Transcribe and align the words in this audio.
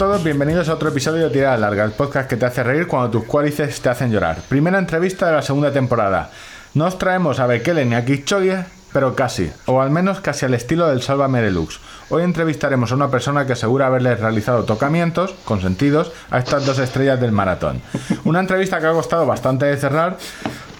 Todos, 0.00 0.24
bienvenidos 0.24 0.70
a 0.70 0.72
otro 0.72 0.88
episodio 0.88 1.24
de 1.24 1.30
Tirada 1.30 1.58
Larga, 1.58 1.84
el 1.84 1.90
podcast 1.90 2.26
que 2.26 2.38
te 2.38 2.46
hace 2.46 2.62
reír 2.62 2.86
cuando 2.86 3.10
tus 3.10 3.24
cuálices 3.24 3.82
te 3.82 3.90
hacen 3.90 4.10
llorar. 4.10 4.38
Primera 4.48 4.78
entrevista 4.78 5.26
de 5.26 5.34
la 5.34 5.42
segunda 5.42 5.72
temporada. 5.72 6.30
No 6.72 6.86
os 6.86 6.96
traemos 6.96 7.38
a 7.38 7.46
Bekele 7.46 7.84
ni 7.84 7.94
a 7.94 8.02
Kipchoge, 8.06 8.64
pero 8.94 9.14
casi, 9.14 9.52
o 9.66 9.82
al 9.82 9.90
menos 9.90 10.22
casi 10.22 10.46
al 10.46 10.54
estilo 10.54 10.88
del 10.88 11.02
Sálvame 11.02 11.42
Deluxe. 11.42 11.80
Hoy 12.08 12.22
entrevistaremos 12.22 12.90
a 12.90 12.94
una 12.94 13.10
persona 13.10 13.44
que 13.44 13.52
asegura 13.52 13.88
haberles 13.88 14.18
realizado 14.18 14.64
tocamientos, 14.64 15.34
consentidos, 15.44 16.12
a 16.30 16.38
estas 16.38 16.64
dos 16.64 16.78
estrellas 16.78 17.20
del 17.20 17.32
maratón. 17.32 17.82
Una 18.24 18.40
entrevista 18.40 18.80
que 18.80 18.86
ha 18.86 18.92
costado 18.92 19.26
bastante 19.26 19.66
de 19.66 19.76
cerrar, 19.76 20.16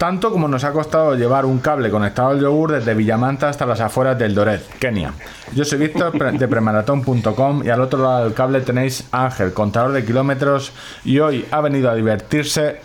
tanto 0.01 0.31
como 0.31 0.47
nos 0.47 0.63
ha 0.63 0.71
costado 0.71 1.13
llevar 1.13 1.45
un 1.45 1.59
cable 1.59 1.91
conectado 1.91 2.29
al 2.29 2.39
yogur 2.39 2.71
desde 2.71 2.95
Villamanta 2.95 3.49
hasta 3.49 3.67
las 3.67 3.81
afueras 3.81 4.17
del 4.17 4.33
Doret, 4.33 4.67
Kenia. 4.79 5.13
Yo 5.53 5.63
soy 5.63 5.77
Víctor 5.77 6.17
de 6.39 6.47
premaratón.com 6.47 7.61
y 7.63 7.69
al 7.69 7.81
otro 7.81 8.01
lado 8.01 8.23
del 8.23 8.33
cable 8.33 8.61
tenéis 8.61 9.03
a 9.11 9.25
Ángel, 9.25 9.53
contador 9.53 9.91
de 9.91 10.03
kilómetros, 10.03 10.71
y 11.05 11.19
hoy 11.19 11.45
ha 11.51 11.61
venido 11.61 11.91
a 11.91 11.93
divertirse 11.93 12.81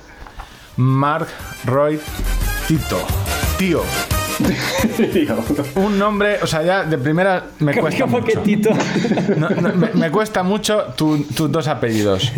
Mark 0.77 1.27
Roy 1.65 1.99
Tito. 2.69 2.99
Tío, 3.57 3.81
un 5.77 5.99
nombre, 5.99 6.39
o 6.43 6.47
sea, 6.47 6.63
ya 6.63 6.85
de 6.85 6.99
primera 6.99 7.45
me 7.61 7.75
cuesta 7.81 8.05
¿Cómo 8.05 8.23
que 8.23 8.33
mucho. 8.37 8.43
Tito? 8.43 8.71
No, 9.39 9.49
no, 9.49 9.73
me, 9.75 9.89
me 9.95 10.11
cuesta 10.11 10.43
mucho 10.43 10.83
tu- 10.95 11.25
tus 11.35 11.51
dos 11.51 11.67
apellidos. 11.67 12.31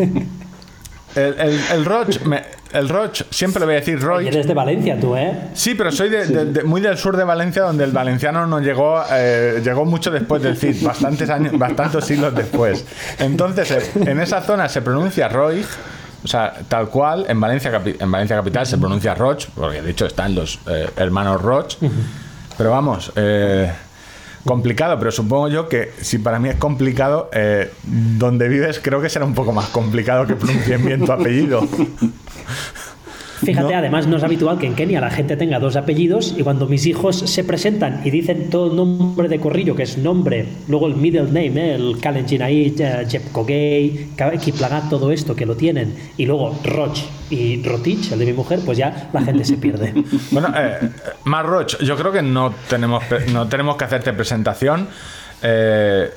El, 1.17 1.35
el, 1.41 1.61
el 1.73 1.85
Roch, 1.85 2.21
me- 2.27 2.45
el 2.73 2.89
Roch, 2.89 3.23
siempre 3.31 3.61
le 3.61 3.67
voy 3.67 3.75
a 3.77 3.79
decir 3.79 3.95
Y 3.95 4.03
Roy. 4.03 4.29
eres 4.29 4.47
de 4.47 4.55
Valencia 4.55 4.99
tú, 5.01 5.17
¿eh? 5.17 5.49
Sí, 5.55 5.75
pero 5.75 5.91
soy 5.93 6.09
de, 6.11 6.27
de- 6.27 6.45
de- 6.47 6.63
muy 6.65 6.81
del 6.81 6.97
sur 6.99 7.17
de 7.17 7.25
Valencia, 7.25 7.63
donde 7.63 7.85
el 7.85 7.93
valenciano 7.93 8.47
no 8.47 8.61
llegó, 8.61 9.03
eh, 9.11 9.61
llegó 9.65 9.85
mucho 9.85 10.11
después 10.11 10.43
del 10.43 10.57
Cid, 10.57 10.83
bastantes 10.85 11.31
años, 11.31 11.57
bastantes 11.59 12.05
siglos 12.05 12.35
después. 12.35 12.85
Entonces, 13.19 13.71
eh, 13.71 13.91
en 13.95 14.21
esa 14.21 14.41
zona 14.43 14.69
se 14.69 14.83
pronuncia 14.83 15.29
Roy, 15.29 15.65
o 16.25 16.27
sea, 16.29 16.53
tal 16.69 16.89
cual, 16.89 17.25
en 17.29 17.41
Valencia, 17.41 17.71
en 17.99 18.11
Valencia 18.11 18.37
capital 18.37 18.67
se 18.67 18.77
pronuncia 18.79 19.15
Roch, 19.15 19.47
porque 19.55 19.81
de 19.83 19.91
hecho 19.91 20.07
están 20.07 20.35
los 20.35 20.59
eh, 20.69 20.89
hermanos 20.97 21.41
Roch. 21.41 21.77
Pero 22.59 22.71
vamos, 22.73 23.13
eh, 23.15 23.71
complicado, 24.45 24.99
pero 24.99 25.13
supongo 25.13 25.49
yo 25.49 25.69
que 25.69 25.93
si 26.01 26.19
para 26.19 26.39
mí 26.41 26.49
es 26.49 26.57
complicado, 26.57 27.31
eh, 27.33 27.71
donde 27.85 28.49
vives 28.49 28.81
creo 28.83 29.01
que 29.01 29.09
será 29.09 29.25
un 29.27 29.35
poco 29.35 29.53
más 29.53 29.67
complicado 29.67 30.27
que 30.27 30.35
pronuncien 30.35 30.85
bien 30.85 31.05
tu 31.05 31.13
apellido. 31.13 31.61
Fíjate, 33.41 33.71
No. 33.73 33.79
además 33.79 34.09
no 34.09 34.17
es 34.17 34.25
habitual 34.25 34.59
que 34.59 34.67
en 34.67 34.75
Kenia 34.75 35.01
la 35.01 35.11
gente 35.11 35.37
tenga 35.37 35.61
dos 35.61 35.77
apellidos 35.77 36.35
y 36.37 36.43
cuando 36.43 36.67
mis 36.67 36.87
hijos 36.87 37.17
se 37.17 37.45
presentan 37.45 38.01
y 38.05 38.11
dicen 38.11 38.51
todo 38.51 38.75
nombre 38.75 39.29
de 39.29 39.39
corrillo, 39.39 39.77
que 39.77 39.85
es 39.85 39.97
nombre, 39.97 40.45
luego 40.67 40.89
el 40.89 40.97
middle 40.97 41.23
name, 41.27 41.53
¿eh? 41.55 41.75
el 41.77 41.99
Kalenjin 42.01 42.43
ahí, 42.43 42.75
eh, 42.77 43.07
Jepkogei, 43.09 44.09
Kiplagat, 44.43 44.91
todo 44.91 45.13
esto 45.13 45.37
que 45.37 45.47
lo 45.47 45.55
tienen, 45.57 45.95
y 46.17 46.27
luego 46.27 46.59
Roch 46.65 46.99
y 47.31 47.63
Rotich, 47.63 48.11
el 48.11 48.19
de 48.19 48.27
mi 48.27 48.33
mujer, 48.33 48.59
pues 48.67 48.77
ya 48.77 49.09
la 49.13 49.23
gente 49.23 49.45
se 49.45 49.57
pierde. 49.57 49.95
Bueno, 50.33 50.53
eh, 50.57 50.91
Mar 51.25 51.47
Roch, 51.47 51.79
yo 51.81 51.97
creo 51.97 52.11
que 52.11 52.23
no 52.23 52.53
tenemos, 52.69 53.05
no 53.33 53.47
tenemos 53.47 53.77
que 53.77 53.85
hacerte 53.85 54.13
presentación. 54.15 54.89
Eh, 55.43 56.11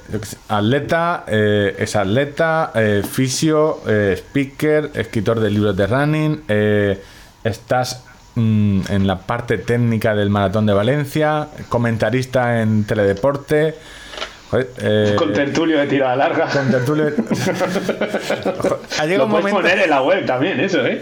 atleta, 0.49 1.25
eh, 1.27 1.75
es 1.77 1.95
atleta, 1.95 2.71
eh, 2.73 3.03
fisio, 3.09 3.81
eh, 3.87 4.15
speaker, 4.17 4.89
escritor 4.95 5.39
de 5.39 5.49
libros 5.51 5.75
de 5.77 5.87
running. 5.87 6.43
eh, 6.47 7.01
estás 7.43 8.03
mm, 8.35 8.81
en 8.89 9.07
la 9.07 9.17
parte 9.19 9.57
técnica 9.59 10.15
del 10.15 10.29
Maratón 10.29 10.65
de 10.65 10.73
Valencia, 10.73 11.47
comentarista 11.69 12.61
en 12.61 12.83
Teledeporte. 12.85 13.75
Joder, 14.51 14.69
eh, 14.79 15.15
Con 15.17 15.31
tertulio 15.33 15.79
de 15.79 15.87
tirada 15.87 16.15
larga. 16.15 16.47
con 16.47 16.69
tertulio- 16.69 17.05
ha 18.99 19.05
llegado 19.05 19.17
Lo 19.19 19.25
un 19.25 19.31
puedes 19.31 19.45
momento, 19.45 19.55
poner 19.61 19.79
en 19.79 19.89
la 19.89 20.01
web 20.01 20.25
también, 20.25 20.59
eso, 20.59 20.85
¿eh? 20.85 21.01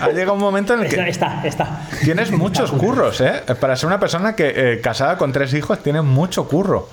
ha 0.00 0.08
llegado 0.10 0.34
un 0.34 0.40
momento 0.40 0.74
en 0.74 0.80
el 0.84 0.88
que 0.88 1.08
Está, 1.08 1.42
está. 1.44 1.80
Tienes 2.04 2.30
muchos 2.30 2.70
curros, 2.70 3.20
¿eh? 3.20 3.42
Para 3.60 3.74
ser 3.76 3.88
una 3.88 3.98
persona 3.98 4.36
que 4.36 4.52
eh, 4.74 4.80
casada 4.80 5.16
con 5.18 5.32
tres 5.32 5.52
hijos, 5.54 5.82
tienes 5.82 6.02
mucho 6.04 6.46
curro. 6.46 6.88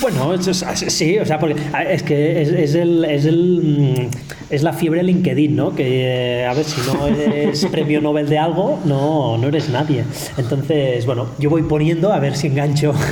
Bueno, 0.00 0.34
es 0.34 0.64
sí, 0.88 1.18
o 1.18 1.24
sea, 1.24 1.38
porque 1.38 1.56
a- 1.72 1.84
es 1.84 2.02
que 2.02 2.42
es, 2.42 2.48
es 2.48 2.74
el, 2.74 3.04
es, 3.04 3.24
el, 3.26 3.60
mm, 3.62 4.10
es 4.50 4.62
la 4.62 4.72
fiebre 4.72 5.02
LinkedIn, 5.02 5.54
¿no? 5.54 5.74
Que 5.74 6.40
eh, 6.40 6.46
a 6.46 6.52
ver, 6.54 6.64
si 6.64 6.80
no 6.90 7.06
eres 7.06 7.64
premio 7.70 8.00
Nobel 8.00 8.28
de 8.28 8.38
algo, 8.38 8.80
no, 8.84 9.38
no 9.38 9.48
eres 9.48 9.68
nadie. 9.68 10.04
Entonces, 10.36 11.06
bueno, 11.06 11.28
yo 11.38 11.48
voy 11.50 11.62
poniendo 11.62 12.12
a 12.12 12.18
ver 12.18 12.36
si 12.36 12.48
engancho. 12.48 12.92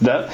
Da- 0.00 0.26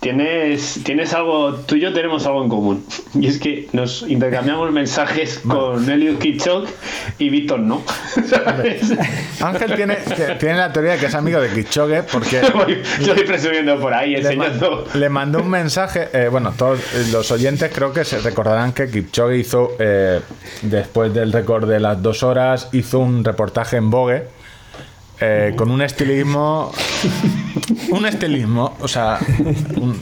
Tienes, 0.00 0.80
tienes 0.84 1.12
algo, 1.12 1.54
tú 1.66 1.74
y 1.74 1.80
yo 1.80 1.92
tenemos 1.92 2.24
algo 2.24 2.42
en 2.44 2.48
común. 2.48 2.84
Y 3.14 3.26
es 3.26 3.38
que 3.38 3.68
nos 3.72 4.02
intercambiamos 4.02 4.70
mensajes 4.70 5.40
con 5.40 5.90
Eliud 5.90 6.18
Kipchoge 6.18 6.72
y 7.18 7.28
Víctor 7.30 7.58
no. 7.60 7.82
¿Sabes? 8.28 8.92
Ángel 9.40 9.74
tiene, 9.74 9.96
tiene 10.38 10.56
la 10.58 10.72
teoría 10.72 10.92
de 10.92 10.98
que 10.98 11.06
es 11.06 11.14
amigo 11.16 11.40
de 11.40 11.48
Kipchoge 11.48 12.04
porque 12.04 12.40
Voy- 12.54 12.80
Yo 13.04 13.14
voy 13.14 13.24
presumiendo 13.24 13.78
por 13.80 13.92
ahí, 13.92 14.12
le, 14.16 14.36
ma- 14.36 14.46
enseñando. 14.46 14.86
le 14.94 15.08
mandó 15.08 15.40
un 15.40 15.50
mensaje. 15.50 16.08
eh, 16.12 16.28
bueno, 16.30 16.54
todos 16.56 16.78
los 17.10 17.28
oyentes 17.32 17.72
creo 17.74 17.92
que 17.92 18.04
se 18.04 18.20
recordarán 18.20 18.72
que 18.72 18.88
Kipchoge 18.88 19.36
hizo, 19.38 19.72
eh, 19.80 20.20
después 20.62 21.12
del 21.12 21.32
récord 21.32 21.68
de 21.68 21.80
las 21.80 22.00
dos 22.00 22.22
horas, 22.22 22.68
hizo 22.72 23.00
un 23.00 23.24
reportaje 23.24 23.76
en 23.76 23.90
Vogue. 23.90 24.37
Eh, 25.20 25.52
con 25.56 25.70
un 25.70 25.82
estilismo 25.82 26.72
un 27.90 28.06
estilismo 28.06 28.76
o 28.80 28.88
sea 28.88 29.18
un- 29.76 30.00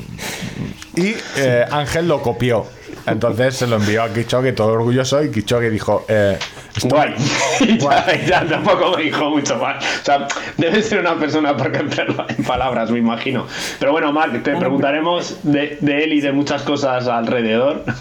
y 0.94 1.14
eh, 1.36 1.64
Ángel 1.70 2.08
lo 2.08 2.22
copió. 2.22 2.64
Entonces 3.06 3.54
se 3.56 3.66
lo 3.66 3.76
envió 3.76 4.02
a 4.02 4.12
Kipchoge 4.12 4.52
todo 4.52 4.72
orgulloso 4.72 5.22
y 5.22 5.30
Kipchoge 5.30 5.68
dijo 5.70 6.04
eh, 6.08 6.38
Guay. 6.84 7.14
Y 7.60 7.78
ya, 7.78 8.06
ya 8.26 8.44
tampoco 8.46 8.96
me 8.96 9.04
dijo 9.04 9.30
mucho 9.30 9.56
más. 9.56 9.82
O 10.02 10.04
sea, 10.04 10.28
debe 10.58 10.82
ser 10.82 11.00
una 11.00 11.14
persona 11.18 11.56
para 11.56 11.78
emplearlo 11.80 12.26
en 12.28 12.44
palabras, 12.44 12.90
me 12.90 12.98
imagino. 12.98 13.46
Pero 13.80 13.92
bueno, 13.92 14.12
Marc, 14.12 14.42
te 14.42 14.54
preguntaremos 14.56 15.38
de, 15.42 15.78
de 15.80 16.04
él 16.04 16.12
y 16.12 16.20
de 16.20 16.32
muchas 16.32 16.62
cosas 16.62 17.08
alrededor. 17.08 17.84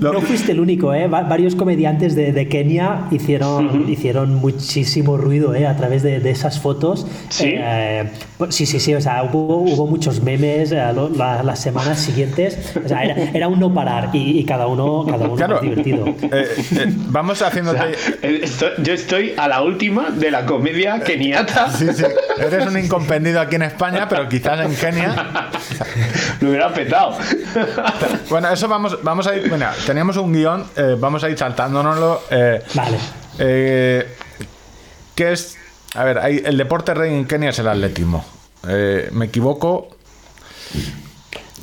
No 0.00 0.20
fuiste 0.20 0.52
el 0.52 0.60
único, 0.60 0.92
¿eh? 0.94 1.06
Va- 1.08 1.22
varios 1.22 1.54
comediantes 1.54 2.14
de, 2.14 2.32
de 2.32 2.48
Kenia 2.48 3.06
hicieron, 3.10 3.88
hicieron 3.90 4.34
muchísimo 4.34 5.16
ruido 5.16 5.54
¿eh? 5.54 5.66
a 5.66 5.76
través 5.76 6.02
de, 6.02 6.20
de 6.20 6.30
esas 6.30 6.58
fotos. 6.60 7.06
¿Sí? 7.28 7.54
Eh, 7.56 8.10
pues 8.38 8.54
sí, 8.54 8.66
sí, 8.66 8.80
sí. 8.80 8.94
O 8.94 9.00
sea, 9.00 9.22
hubo, 9.22 9.58
hubo 9.58 9.86
muchos 9.86 10.22
memes 10.22 10.72
eh, 10.72 10.82
lo- 10.94 11.08
la- 11.10 11.42
las 11.42 11.60
semanas 11.60 11.98
siguientes. 12.00 12.72
O 12.84 12.88
sea, 12.88 13.04
era, 13.04 13.14
era 13.32 13.48
un 13.48 13.60
no 13.60 13.72
parar 13.72 14.10
y, 14.12 14.38
y 14.38 14.44
cada 14.44 14.66
uno, 14.66 15.04
cada 15.06 15.24
uno 15.26 15.36
Claro. 15.36 15.54
más 15.54 15.62
divertido. 15.62 16.06
eh, 16.06 16.18
eh, 16.32 16.86
vamos 17.08 17.40
O 17.42 17.46
haciéndote 17.46 17.78
sea, 17.78 17.90
eh, 17.90 18.09
estoy- 18.22 18.72
yo 18.78 18.92
estoy 18.92 19.34
a 19.36 19.48
la 19.48 19.62
última 19.62 20.10
de 20.10 20.30
la 20.30 20.44
comedia 20.46 21.00
keniata. 21.00 21.70
Sí, 21.70 21.86
sí. 21.94 22.04
Eres 22.38 22.66
un 22.66 22.78
incomprendido 22.78 23.40
aquí 23.40 23.56
en 23.56 23.62
España, 23.62 24.08
pero 24.08 24.28
quizás 24.28 24.60
en 24.60 24.74
Kenia. 24.74 25.50
Lo 26.40 26.48
hubiera 26.50 26.72
petado. 26.72 27.16
Bueno, 28.28 28.48
eso 28.50 28.68
vamos, 28.68 29.02
vamos 29.02 29.26
a 29.26 29.36
ir. 29.36 29.48
Bueno, 29.48 29.66
teníamos 29.86 30.16
un 30.16 30.32
guion, 30.32 30.64
eh, 30.76 30.96
vamos 30.98 31.22
a 31.24 31.28
ir 31.30 31.36
saltándonoslo. 31.38 32.22
Eh, 32.30 32.62
Vale. 32.74 32.98
eh, 33.38 34.06
¿Qué 35.14 35.32
es? 35.32 35.56
A 35.94 36.04
ver, 36.04 36.18
hay- 36.18 36.42
el 36.44 36.56
deporte 36.56 36.94
rey 36.94 37.12
en 37.14 37.26
Kenia 37.26 37.50
es 37.50 37.58
el 37.58 37.68
atletismo. 37.68 38.24
Eh, 38.68 39.08
¿Me 39.12 39.26
equivoco? 39.26 39.88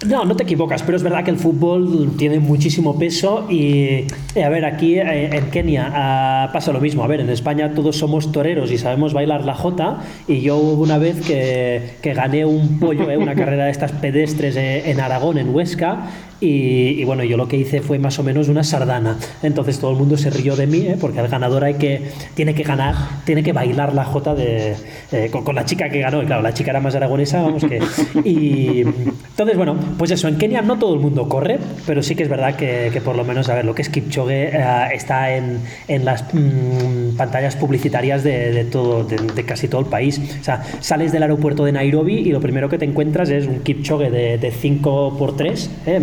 No, 0.05 0.25
no 0.25 0.35
te 0.35 0.43
equivocas, 0.43 0.83
pero 0.83 0.95
es 0.95 1.01
verdad 1.01 1.23
que 1.23 1.31
el 1.31 1.37
fútbol 1.37 2.13
tiene 2.17 2.39
muchísimo 2.39 2.99
peso 2.99 3.47
y, 3.49 4.05
eh, 4.35 4.43
a 4.45 4.49
ver, 4.49 4.63
aquí 4.63 4.99
eh, 4.99 5.35
en 5.35 5.49
Kenia 5.49 5.91
ah, 5.91 6.49
pasa 6.53 6.71
lo 6.71 6.79
mismo. 6.79 7.03
A 7.03 7.07
ver, 7.07 7.21
en 7.21 7.31
España 7.31 7.73
todos 7.73 7.97
somos 7.97 8.31
toreros 8.31 8.71
y 8.71 8.77
sabemos 8.77 9.13
bailar 9.13 9.43
la 9.43 9.55
jota 9.55 10.03
y 10.27 10.41
yo 10.41 10.57
hubo 10.57 10.83
una 10.83 10.99
vez 10.99 11.21
que, 11.25 12.13
gané 12.13 12.45
un 12.45 12.79
pollo, 12.79 13.09
eh, 13.09 13.17
una 13.17 13.33
carrera 13.35 13.65
de 13.65 13.71
estas 13.71 13.91
pedestres 13.91 14.55
eh, 14.55 14.91
en 14.91 14.99
Aragón, 14.99 15.39
en 15.39 15.53
Huesca, 15.53 16.11
y, 16.39 16.99
y 16.99 17.03
bueno, 17.03 17.23
yo 17.23 17.37
lo 17.37 17.47
que 17.47 17.57
hice 17.57 17.81
fue 17.81 17.99
más 17.99 18.19
o 18.19 18.23
menos 18.23 18.47
una 18.49 18.63
sardana. 18.63 19.17
Entonces 19.43 19.79
todo 19.79 19.91
el 19.91 19.97
mundo 19.97 20.17
se 20.17 20.29
rió 20.29 20.55
de 20.55 20.67
mí, 20.67 20.79
eh, 20.87 20.97
porque 20.99 21.19
al 21.19 21.27
ganador 21.27 21.63
hay 21.63 21.75
que, 21.75 22.11
tiene 22.35 22.53
que 22.53 22.63
ganar, 22.63 22.95
tiene 23.25 23.43
que 23.43 23.53
bailar 23.53 23.93
la 23.93 24.05
jota 24.05 24.35
de, 24.35 24.75
eh, 25.11 25.29
con, 25.31 25.43
con 25.43 25.55
la 25.55 25.65
chica 25.65 25.89
que 25.89 25.99
ganó. 25.99 26.21
Y 26.21 26.25
claro, 26.25 26.41
la 26.41 26.53
chica 26.53 26.71
era 26.71 26.79
más 26.79 26.95
aragonesa, 26.95 27.41
vamos 27.41 27.63
que... 27.63 27.79
Y 28.23 28.81
entonces, 28.81 29.55
bueno, 29.55 29.75
pues 29.97 30.11
eso, 30.11 30.27
en 30.27 30.37
Kenia 30.37 30.61
no 30.61 30.77
todo 30.77 30.93
el 30.93 30.99
mundo 30.99 31.29
corre, 31.29 31.59
pero 31.85 32.01
sí 32.03 32.15
que 32.15 32.23
es 32.23 32.29
verdad 32.29 32.55
que, 32.55 32.89
que 32.91 33.01
por 33.01 33.15
lo 33.15 33.23
menos, 33.23 33.49
a 33.49 33.55
ver, 33.55 33.65
lo 33.65 33.73
que 33.75 33.81
es 33.81 33.89
Kipchoge 33.89 34.49
eh, 34.53 34.87
está 34.93 35.35
en, 35.35 35.59
en 35.87 36.05
las 36.05 36.23
mm, 36.33 37.15
pantallas 37.17 37.55
publicitarias 37.55 38.23
de, 38.23 38.51
de 38.51 38.65
todo, 38.65 39.03
de, 39.03 39.17
de 39.17 39.43
casi 39.43 39.67
todo 39.67 39.81
el 39.81 39.87
país. 39.87 40.19
O 40.39 40.43
sea, 40.43 40.63
sales 40.79 41.11
del 41.11 41.23
aeropuerto 41.23 41.65
de 41.65 41.71
Nairobi 41.71 42.15
y 42.15 42.31
lo 42.31 42.39
primero 42.39 42.69
que 42.69 42.77
te 42.77 42.85
encuentras 42.85 43.29
es 43.29 43.47
un 43.47 43.59
Kipchoge 43.59 44.09
de, 44.09 44.37
de 44.37 44.51
5 44.51 45.15
por 45.17 45.35
3 45.35 45.69
eh, 45.85 45.99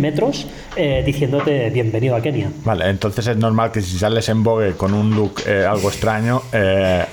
eh, 0.75 1.03
diciéndote 1.05 1.69
bienvenido 1.69 2.15
a 2.15 2.21
Kenia. 2.21 2.49
Vale, 2.63 2.89
entonces 2.89 3.27
es 3.27 3.37
normal 3.37 3.71
que 3.71 3.81
si 3.81 3.97
sales 3.97 4.27
en 4.29 4.43
Vogue 4.43 4.73
con 4.73 4.93
un 4.93 5.15
look 5.15 5.41
eh, 5.45 5.65
algo 5.65 5.89
extraño, 5.89 6.41
eh, 6.51 7.05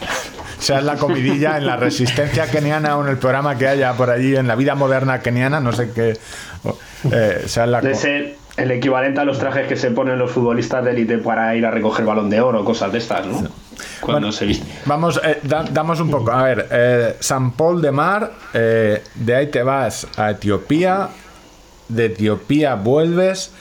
seas 0.58 0.84
la 0.84 0.96
comidilla 0.96 1.58
en 1.58 1.66
la 1.66 1.76
resistencia 1.76 2.46
keniana 2.46 2.96
o 2.96 3.02
en 3.04 3.10
el 3.10 3.18
programa 3.18 3.58
que 3.58 3.66
haya 3.66 3.92
por 3.94 4.10
allí, 4.10 4.36
en 4.36 4.46
la 4.46 4.54
vida 4.54 4.74
moderna 4.74 5.20
keniana, 5.20 5.60
no 5.60 5.72
sé 5.72 5.90
qué. 5.92 6.18
Eh, 7.10 7.46
de 7.82 7.94
ser 7.96 8.36
el 8.56 8.70
equivalente 8.70 9.20
a 9.20 9.24
los 9.24 9.38
trajes 9.38 9.66
que 9.66 9.76
se 9.76 9.90
ponen 9.90 10.18
los 10.18 10.30
futbolistas 10.30 10.84
de 10.84 10.92
élite 10.92 11.18
para 11.18 11.56
ir 11.56 11.66
a 11.66 11.70
recoger 11.70 12.04
balón 12.04 12.30
de 12.30 12.40
oro, 12.40 12.64
cosas 12.64 12.92
de 12.92 12.98
estas, 12.98 13.26
¿no? 13.26 13.42
Cuando 14.00 14.30
se 14.30 14.46
viste. 14.46 14.66
Vamos, 14.84 15.20
eh, 15.24 15.40
damos 15.42 15.98
un 16.00 16.10
poco. 16.10 16.30
A 16.30 16.44
ver, 16.44 16.68
eh, 16.70 17.16
San 17.18 17.52
Paul 17.52 17.82
de 17.82 17.90
Mar, 17.90 18.32
de 18.52 19.34
ahí 19.34 19.48
te 19.48 19.62
vas 19.62 20.06
a 20.16 20.30
Etiopía, 20.30 21.08
de 21.94 22.06
Etiopía 22.06 22.74
vuelves. 22.74 23.52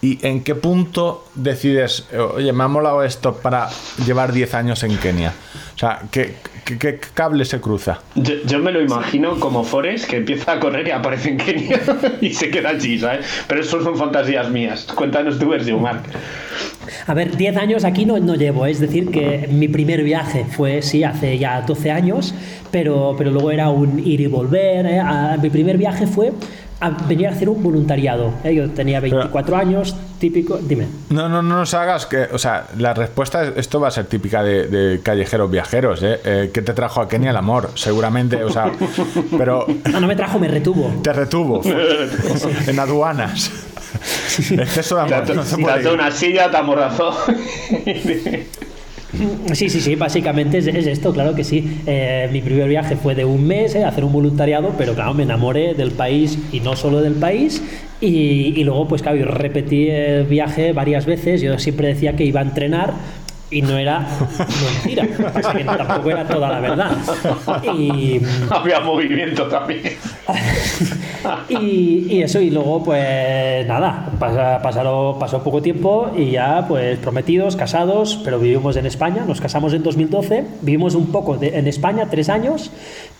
¿Y 0.00 0.18
en 0.26 0.42
qué 0.42 0.56
punto 0.56 1.24
decides, 1.36 2.08
oye, 2.34 2.52
me 2.52 2.64
ha 2.64 2.68
molado 2.68 3.04
esto 3.04 3.34
para 3.34 3.68
llevar 4.04 4.32
10 4.32 4.54
años 4.54 4.82
en 4.82 4.96
Kenia? 4.98 5.32
O 5.76 5.78
sea, 5.78 6.02
¿qué, 6.10 6.34
qué, 6.64 6.98
cable 7.14 7.44
se 7.44 7.60
cruza? 7.60 8.00
Yo, 8.16 8.58
me 8.58 8.72
lo 8.72 8.80
imagino 8.80 9.38
como 9.38 9.62
Forrest 9.62 10.06
que 10.06 10.16
empieza 10.16 10.54
a 10.54 10.58
correr 10.58 10.88
y 10.88 10.90
aparece 10.90 11.28
en 11.28 11.38
Kenia 11.38 11.80
y 12.20 12.34
se 12.34 12.50
queda 12.50 12.70
allí, 12.70 12.98
¿sabes? 12.98 13.26
Pero 13.46 13.60
eso 13.60 13.80
son 13.80 13.96
fantasías 13.96 14.50
mías. 14.50 14.88
Cuéntanos 14.92 15.38
tu 15.38 15.48
versión, 15.48 15.80
Mark. 15.80 16.02
A 17.06 17.14
ver, 17.14 17.36
10 17.36 17.56
años 17.56 17.84
aquí 17.84 18.04
no, 18.04 18.18
no 18.18 18.34
llevo, 18.34 18.66
es 18.66 18.80
decir, 18.80 19.10
que 19.10 19.48
mi 19.52 19.68
primer 19.68 20.02
viaje 20.02 20.44
fue, 20.50 20.82
sí, 20.82 21.04
hace 21.04 21.38
ya 21.38 21.62
12 21.62 21.90
años, 21.92 22.34
pero, 22.72 23.14
pero 23.16 23.30
luego 23.30 23.52
era 23.52 23.68
un 23.70 24.00
ir 24.04 24.20
y 24.20 24.26
volver. 24.26 24.86
¿eh? 24.86 25.00
mi 25.40 25.48
primer 25.48 25.78
viaje 25.78 26.08
fue 26.08 26.32
a 26.82 26.90
venir 26.90 27.28
a 27.28 27.30
hacer 27.30 27.48
un 27.48 27.62
voluntariado. 27.62 28.34
¿eh? 28.42 28.54
Yo 28.54 28.68
tenía 28.70 28.98
24 28.98 29.56
años, 29.56 29.94
típico. 30.18 30.58
Dime. 30.58 30.88
No, 31.10 31.28
no, 31.28 31.40
no 31.40 31.58
nos 31.58 31.74
hagas 31.74 32.06
que. 32.06 32.24
O 32.32 32.38
sea, 32.38 32.66
la 32.76 32.92
respuesta, 32.92 33.44
esto 33.56 33.80
va 33.80 33.88
a 33.88 33.90
ser 33.92 34.06
típica 34.06 34.42
de, 34.42 35.00
callejeros 35.02 35.48
viajeros, 35.48 36.02
¿eh? 36.02 36.18
¿eh? 36.24 36.50
¿Qué 36.52 36.60
te 36.60 36.74
trajo 36.74 37.00
a 37.00 37.08
Kenia 37.08 37.30
el 37.30 37.36
amor? 37.36 37.70
Seguramente, 37.74 38.42
o 38.42 38.50
sea. 38.50 38.72
Pero. 39.38 39.66
No, 39.92 40.00
no 40.00 40.06
me 40.08 40.16
trajo, 40.16 40.40
me 40.40 40.48
retuvo. 40.48 40.92
Te 41.02 41.12
retuvo. 41.12 41.62
en 42.66 42.78
aduanas. 42.78 43.50
Exceso 44.50 44.96
de 44.96 45.02
amor. 45.02 45.24
Te, 45.24 45.34
no 45.34 45.92
una 45.92 46.10
silla, 46.10 46.50
te 46.50 46.56
amorrazó. 46.56 47.14
Sí, 49.54 49.68
sí, 49.68 49.80
sí, 49.80 49.94
básicamente 49.94 50.58
es, 50.58 50.66
esto, 50.66 51.12
claro 51.12 51.34
que 51.34 51.44
sí. 51.44 51.80
Eh, 51.86 52.28
mi 52.32 52.40
primer 52.40 52.68
viaje 52.68 52.96
fue 52.96 53.14
de 53.14 53.24
un 53.24 53.46
mes, 53.46 53.74
eh, 53.74 53.84
hacer 53.84 54.04
un 54.04 54.12
voluntariado, 54.12 54.74
pero 54.78 54.94
claro, 54.94 55.14
me 55.14 55.24
enamoré 55.24 55.74
del 55.74 55.92
país 55.92 56.38
y 56.52 56.60
no 56.60 56.76
solo 56.76 57.00
del 57.00 57.14
país. 57.14 57.62
Y, 58.00 58.64
luego, 58.64 58.88
pues 58.88 59.00
claro, 59.00 59.24
repetí 59.24 59.88
el 59.88 60.24
viaje 60.24 60.72
varias 60.72 61.06
veces. 61.06 61.40
Yo 61.40 61.56
siempre 61.60 61.86
decía 61.86 62.16
que 62.16 62.24
iba 62.24 62.40
a 62.40 62.42
entrenar, 62.42 62.94
y 63.52 63.62
no 63.62 63.76
era 63.76 64.06
mentira. 64.84 65.06
Pasa 65.32 65.52
que 65.52 65.64
tampoco 65.64 66.10
era 66.10 66.26
toda 66.26 66.48
la 66.48 66.60
verdad. 66.60 66.96
Y, 67.76 68.20
Había 68.50 68.80
movimiento 68.80 69.46
también. 69.46 69.82
y, 71.48 72.22
eso, 72.22 72.40
y 72.40 72.50
luego, 72.50 72.82
pues 72.82 73.66
nada, 73.66 74.10
pasaron, 74.18 75.18
pasó 75.18 75.42
poco 75.42 75.60
tiempo 75.60 76.10
y 76.16 76.32
ya, 76.32 76.64
pues 76.66 76.98
prometidos, 76.98 77.56
casados, 77.56 78.20
pero 78.24 78.38
vivimos 78.38 78.76
en 78.76 78.86
España. 78.86 79.24
Nos 79.26 79.40
casamos 79.40 79.74
en 79.74 79.82
2012, 79.82 80.44
vivimos 80.62 80.94
un 80.94 81.12
poco 81.12 81.38
en 81.40 81.66
España, 81.68 82.08
tres 82.10 82.28
años, 82.30 82.70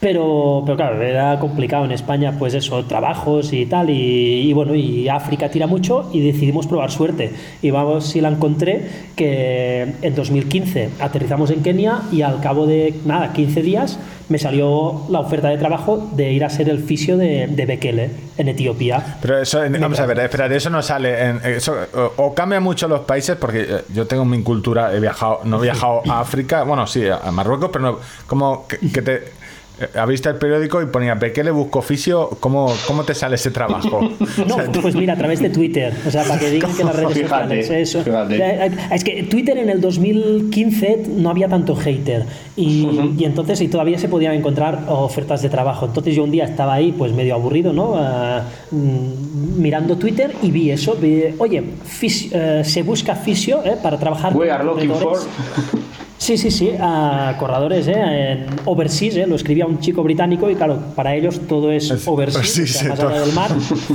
pero, 0.02 0.64
pero 0.66 0.76
claro, 0.76 1.00
era 1.00 1.38
complicado 1.38 1.84
en 1.84 1.92
España, 1.92 2.34
pues 2.36 2.54
eso, 2.54 2.84
trabajos 2.86 3.52
y 3.52 3.66
tal, 3.66 3.88
y, 3.88 4.40
y 4.48 4.52
bueno, 4.52 4.74
y 4.74 5.08
África 5.08 5.48
tira 5.48 5.68
mucho 5.68 6.10
y 6.12 6.20
decidimos 6.26 6.66
probar 6.66 6.90
suerte. 6.90 7.32
Y 7.62 7.70
vamos, 7.70 8.06
si 8.08 8.20
la 8.20 8.28
encontré, 8.28 8.84
que 9.14 9.94
en 10.02 10.14
2015 10.16 10.88
aterrizamos 10.98 11.52
en 11.52 11.62
Kenia 11.62 12.00
y 12.10 12.22
al 12.22 12.40
cabo 12.40 12.66
de 12.66 12.94
nada, 13.04 13.32
15 13.32 13.62
días 13.62 14.00
me 14.28 14.40
salió 14.40 15.02
la 15.08 15.20
oferta 15.20 15.50
de 15.50 15.58
trabajo 15.58 16.10
de 16.16 16.32
ir 16.32 16.44
a 16.44 16.50
ser 16.50 16.68
el 16.68 16.82
fisio 16.82 17.16
de, 17.16 17.46
de 17.46 17.64
Bekele 17.64 18.10
en 18.38 18.48
Etiopía. 18.48 19.18
Pero 19.22 19.38
eso, 19.38 19.60
vamos 19.78 20.00
a 20.00 20.06
ver, 20.06 20.18
espera, 20.18 20.46
eso 20.46 20.68
no 20.68 20.82
sale. 20.82 21.28
En, 21.28 21.40
eso, 21.44 21.76
o, 22.16 22.34
cambia 22.34 22.58
mucho 22.58 22.88
los 22.88 23.02
países, 23.02 23.36
porque 23.36 23.60
eh, 23.60 23.84
yo 23.94 24.08
tengo 24.08 24.24
mi 24.24 24.42
cultura, 24.42 24.92
he 24.92 24.98
viajado, 24.98 25.42
no 25.44 25.58
he 25.58 25.62
viajado 25.62 26.02
a 26.08 26.18
África, 26.18 26.64
bueno, 26.64 26.88
sí, 26.88 27.04
a 27.06 27.30
Marruecos, 27.30 27.70
pero 27.72 27.84
no, 27.84 27.98
como 28.26 28.66
que 28.66 29.02
te 29.02 29.41
eh, 29.82 30.06
visto 30.08 30.30
el 30.30 30.36
periódico 30.36 30.82
y 30.82 30.86
ponía 30.86 31.14
le 31.14 31.50
busco 31.50 31.78
oficio, 31.78 32.30
¿cómo, 32.40 32.72
¿cómo 32.86 33.04
te 33.04 33.14
sale 33.14 33.36
ese 33.36 33.50
trabajo? 33.50 34.00
no, 34.46 34.56
pues 34.80 34.94
mira, 34.94 35.14
a 35.14 35.16
través 35.16 35.40
de 35.40 35.50
Twitter, 35.50 35.92
o 36.06 36.10
sea, 36.10 36.24
para 36.24 36.38
que 36.38 36.50
digan 36.50 36.74
que 36.74 36.84
las 36.84 36.96
redes 36.96 37.18
sociales, 37.18 37.70
eso. 37.70 38.04
Es 38.92 39.04
que 39.04 39.22
Twitter 39.24 39.58
en 39.58 39.70
el 39.70 39.80
2015 39.80 41.04
no 41.16 41.30
había 41.30 41.48
tanto 41.48 41.74
hater 41.74 42.26
y, 42.56 42.86
y, 43.18 43.24
entonces 43.24 43.60
y 43.60 43.68
todavía 43.68 43.98
se 43.98 44.08
podían 44.08 44.34
encontrar 44.34 44.84
ofertas 44.88 45.42
de 45.42 45.48
trabajo. 45.48 45.86
Entonces 45.86 46.14
yo 46.14 46.24
un 46.24 46.30
día 46.30 46.44
estaba 46.44 46.74
ahí, 46.74 46.92
pues 46.92 47.12
medio 47.12 47.34
aburrido, 47.34 47.72
¿no? 47.72 47.96
Mm, 48.70 49.60
mirando 49.60 49.96
Twitter 49.96 50.34
y 50.42 50.50
vi 50.50 50.70
eso, 50.70 50.96
oye, 51.38 51.62
eh, 52.02 52.62
se 52.64 52.82
busca 52.82 53.14
fisio 53.14 53.62
¿eh? 53.64 53.76
para 53.82 53.98
trabajar. 53.98 54.36
We 54.36 54.50
are 54.50 54.64
looking 54.64 54.90
for. 54.94 55.18
Sí, 56.22 56.38
sí, 56.38 56.52
sí, 56.52 56.70
a 56.78 57.34
corredores, 57.36 57.88
¿eh? 57.88 57.94
en 57.96 58.46
overseas, 58.64 59.16
¿eh? 59.16 59.26
lo 59.26 59.34
escribía 59.34 59.66
un 59.66 59.80
chico 59.80 60.04
británico 60.04 60.48
y 60.48 60.54
claro, 60.54 60.78
para 60.94 61.16
ellos 61.16 61.40
todo 61.48 61.72
es 61.72 61.90
overseas, 62.06 62.84
más 62.84 63.00
allá 63.00 63.22
del 63.22 63.32
mar. 63.32 63.50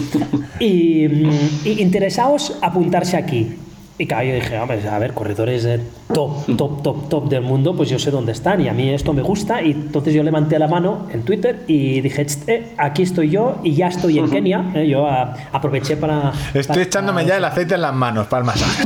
y, 0.60 1.08
mm, 1.08 1.32
y 1.64 1.82
interesaos 1.82 2.58
apuntarse 2.62 3.16
aquí. 3.16 3.56
Y 4.00 4.06
claro, 4.06 4.26
yo 4.26 4.36
dije, 4.36 4.56
a 4.56 5.00
ver, 5.00 5.14
corredores 5.14 5.64
de 5.64 5.80
top, 6.14 6.56
top, 6.56 6.84
top, 6.84 7.10
top 7.10 7.30
del 7.30 7.42
mundo, 7.42 7.76
pues 7.76 7.90
yo 7.90 7.98
sé 7.98 8.12
dónde 8.12 8.32
están 8.32 8.62
y 8.62 8.68
a 8.68 8.74
mí 8.74 8.90
esto 8.90 9.12
me 9.12 9.24
gusta. 9.24 9.64
Y 9.64 9.72
entonces 9.72 10.14
yo 10.14 10.22
levanté 10.22 10.60
la 10.60 10.68
mano 10.68 11.08
en 11.12 11.24
Twitter 11.24 11.64
y 11.66 12.02
dije, 12.02 12.28
eh, 12.46 12.74
aquí 12.78 13.02
estoy 13.02 13.32
yo 13.32 13.56
y 13.64 13.74
ya 13.74 13.88
estoy 13.88 14.20
en 14.20 14.30
Kenia. 14.30 14.72
Eh, 14.76 14.88
yo 14.88 15.08
aproveché 15.08 15.98
para... 15.98 16.32
Estoy 16.54 16.84
echándome 16.84 17.26
ya 17.26 17.38
el 17.38 17.46
aceite 17.46 17.74
en 17.74 17.82
las 17.82 17.96
manos 17.96 18.28
para 18.28 18.42
el 18.42 18.46
masaje. 18.46 18.84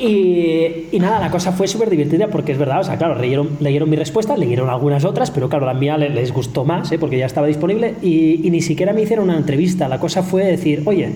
y, 0.00 0.88
y, 0.90 0.98
nada, 0.98 1.20
la 1.20 1.30
cosa 1.30 1.52
fue 1.52 1.68
súper 1.68 1.88
divertida 1.88 2.26
porque 2.26 2.50
es 2.50 2.58
verdad, 2.58 2.80
o 2.80 2.84
sea, 2.84 2.96
claro, 2.96 3.14
leyeron, 3.14 3.58
leyeron 3.60 3.88
mi 3.88 3.94
respuesta, 3.94 4.36
leyeron 4.36 4.70
algunas 4.70 5.04
otras, 5.04 5.30
pero 5.30 5.48
claro, 5.48 5.66
la 5.66 5.74
mía 5.74 5.96
les, 5.96 6.32
gustó 6.32 6.64
más 6.64 6.90
¿eh? 6.90 6.98
porque 6.98 7.16
ya 7.16 7.26
estaba 7.26 7.46
disponible 7.46 7.94
y, 8.02 8.44
y 8.44 8.50
ni 8.50 8.60
siquiera 8.60 8.92
me 8.92 9.02
hicieron 9.02 9.28
una 9.28 9.38
entrevista. 9.38 9.88
La 9.88 10.00
cosa 10.00 10.24
fue 10.24 10.44
decir, 10.44 10.82
oye, 10.84 11.12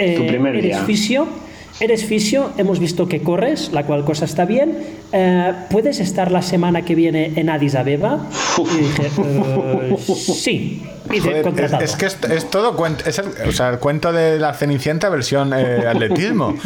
eh, 0.00 0.40
eres 0.54 0.78
fisio, 0.80 1.26
eres 1.78 2.04
fisio, 2.04 2.50
hemos 2.56 2.78
visto 2.78 3.08
que 3.08 3.22
corres, 3.22 3.70
la 3.72 3.84
cual 3.84 4.04
cosa 4.04 4.24
está 4.24 4.44
bien. 4.44 4.76
Eh, 5.12 5.52
¿Puedes 5.70 6.00
estar 6.00 6.30
la 6.30 6.42
semana 6.42 6.82
que 6.82 6.94
viene 6.94 7.32
en 7.36 7.50
Addis 7.50 7.74
Abeba? 7.74 8.26
Y 8.58 8.76
dije, 8.78 9.06
eh, 9.06 9.96
sí. 10.16 10.82
es, 11.80 11.96
que 11.96 12.06
es, 12.06 12.50
todo 12.50 12.76
cuento, 12.76 13.04
es 13.06 13.18
el, 13.18 13.26
o 13.48 13.52
sea, 13.52 13.70
el 13.70 13.78
cuento 13.78 14.12
de 14.12 14.38
la 14.38 14.54
Cenicienta 14.54 15.08
versión 15.08 15.52
atletismo. 15.52 16.54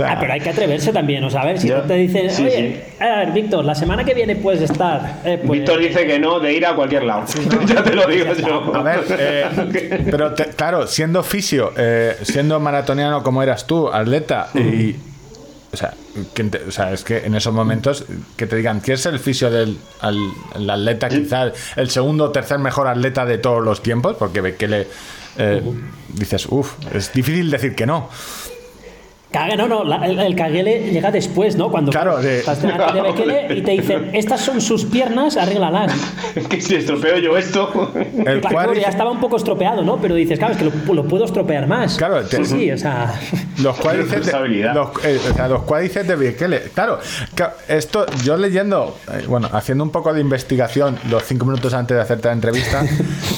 ah, 0.00 0.16
pero 0.18 0.32
hay 0.32 0.40
que 0.40 0.50
atreverse 0.50 0.92
también, 0.92 1.22
o 1.24 1.30
sea, 1.30 1.42
a 1.42 1.46
ver, 1.46 1.60
si 1.60 1.68
te 1.68 1.94
dicen, 1.94 2.28
oye, 2.44 2.82
a 2.98 3.16
ver, 3.18 3.32
Víctor, 3.32 3.64
la 3.64 3.74
semana 3.74 4.04
que 4.04 4.14
viene 4.14 4.36
puedes 4.36 4.62
estar. 4.62 5.20
Eh, 5.24 5.40
pues 5.44 5.60
Víctor 5.60 5.80
dice 5.80 6.06
que 6.06 6.18
no, 6.18 6.40
de 6.40 6.52
ir 6.52 6.66
a 6.66 6.74
cualquier 6.74 7.04
lado. 7.04 7.24
ya 7.66 7.82
te 7.82 7.94
lo 7.94 8.06
digo 8.06 8.32
yo. 8.34 8.74
A 8.74 8.82
ver, 8.82 9.04
eh, 9.10 10.04
pero 10.10 10.34
claro, 10.56 10.86
siendo 10.86 11.22
fisio, 11.22 11.72
eh, 11.76 12.16
siendo 12.22 12.58
maratoniano 12.60 13.22
como 13.22 13.42
eras 13.42 13.66
tú, 13.66 13.88
atleta, 13.88 14.48
y. 14.54 14.96
O 15.72 15.76
sea, 15.76 15.94
o 16.68 16.70
sea, 16.70 16.92
es 16.92 17.02
que 17.02 17.24
en 17.24 17.34
esos 17.34 17.54
momentos 17.54 18.04
que 18.36 18.46
te 18.46 18.56
digan 18.56 18.80
quién 18.80 18.96
es 18.96 19.06
el 19.06 19.18
fisio 19.18 19.50
del 19.50 19.78
atleta, 20.02 21.08
quizás 21.08 21.52
el 21.76 21.88
segundo 21.88 22.24
o 22.24 22.30
tercer 22.30 22.58
mejor 22.58 22.88
atleta 22.88 23.24
de 23.24 23.38
todos 23.38 23.64
los 23.64 23.82
tiempos, 23.82 24.16
porque 24.18 24.42
ve 24.42 24.56
que 24.56 24.68
le 24.68 24.86
dices, 26.12 26.44
uff, 26.50 26.74
es 26.94 27.10
difícil 27.14 27.50
decir 27.50 27.74
que 27.74 27.86
no. 27.86 28.10
Caga, 29.32 29.56
no, 29.56 29.66
no, 29.66 30.04
el, 30.04 30.18
el, 30.18 30.36
caguele 30.36 30.90
llega 30.92 31.10
después, 31.10 31.56
¿no? 31.56 31.70
Cuando 31.70 31.90
claro, 31.90 32.18
estás 32.18 32.60
delante 32.60 32.92
de 32.92 33.00
Bekele 33.12 33.54
y 33.56 33.62
te 33.62 33.70
dicen, 33.70 34.10
estas 34.12 34.42
son 34.42 34.60
sus 34.60 34.84
piernas, 34.84 35.38
arréglalas. 35.38 35.92
que 36.50 36.60
si 36.60 36.74
estropeo 36.74 37.16
yo 37.16 37.38
esto. 37.38 37.92
El 38.26 38.42
claro, 38.42 38.74
ya 38.74 38.88
estaba 38.88 39.10
un 39.10 39.20
poco 39.20 39.38
estropeado, 39.38 39.82
¿no? 39.82 39.96
Pero 39.96 40.14
dices, 40.14 40.38
claro, 40.38 40.52
es 40.52 40.58
que 40.58 40.92
lo, 40.92 41.04
puedo 41.04 41.24
estropear 41.24 41.66
más. 41.66 41.96
Claro, 41.96 42.22
sí, 42.28 42.44
sí, 42.44 42.70
o 42.70 42.76
sea. 42.76 43.18
Los 43.62 43.76
cuádriceps 43.78 44.26
de, 44.26 44.72
los, 44.74 44.88
eh, 45.04 45.18
o 45.30 45.34
sea, 45.34 45.48
los 45.48 45.62
cuádriceps 45.62 46.08
de 46.08 46.16
Bekele. 46.16 46.60
Claro, 46.74 46.98
esto, 47.68 48.04
yo 48.24 48.36
leyendo, 48.36 48.98
eh, 49.10 49.24
bueno, 49.26 49.48
haciendo 49.50 49.82
un 49.82 49.90
poco 49.90 50.12
de 50.12 50.20
investigación 50.20 50.98
los 51.08 51.24
cinco 51.24 51.46
minutos 51.46 51.72
antes 51.72 51.96
de 51.96 52.02
hacerte 52.02 52.28
la 52.28 52.34
entrevista, 52.34 52.84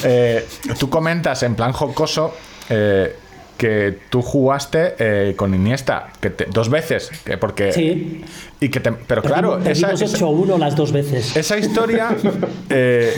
eh, 0.02 0.44
tú 0.78 0.90
comentas 0.90 1.42
en 1.44 1.54
plan 1.54 1.72
jocoso. 1.72 2.34
Eh, 2.68 3.16
que 3.56 3.99
tú 4.11 4.23
jugaste 4.23 4.94
eh, 4.99 5.34
con 5.37 5.54
Iniesta 5.54 6.08
que 6.20 6.30
dos 6.50 6.68
veces 6.68 7.11
que 7.25 7.38
porque 7.38 7.73
sí. 7.73 8.25
y 8.61 8.68
que 8.68 8.80
te, 8.80 8.92
pero 8.92 9.23
claro 9.23 9.58
esa, 9.58 9.92
esa, 9.92 10.04
hecho 10.04 10.28
uno 10.28 10.58
las 10.58 10.76
dos 10.76 10.92
veces 10.92 11.37
esa 11.37 11.56
historia 11.56 12.11
eh, 12.70 13.12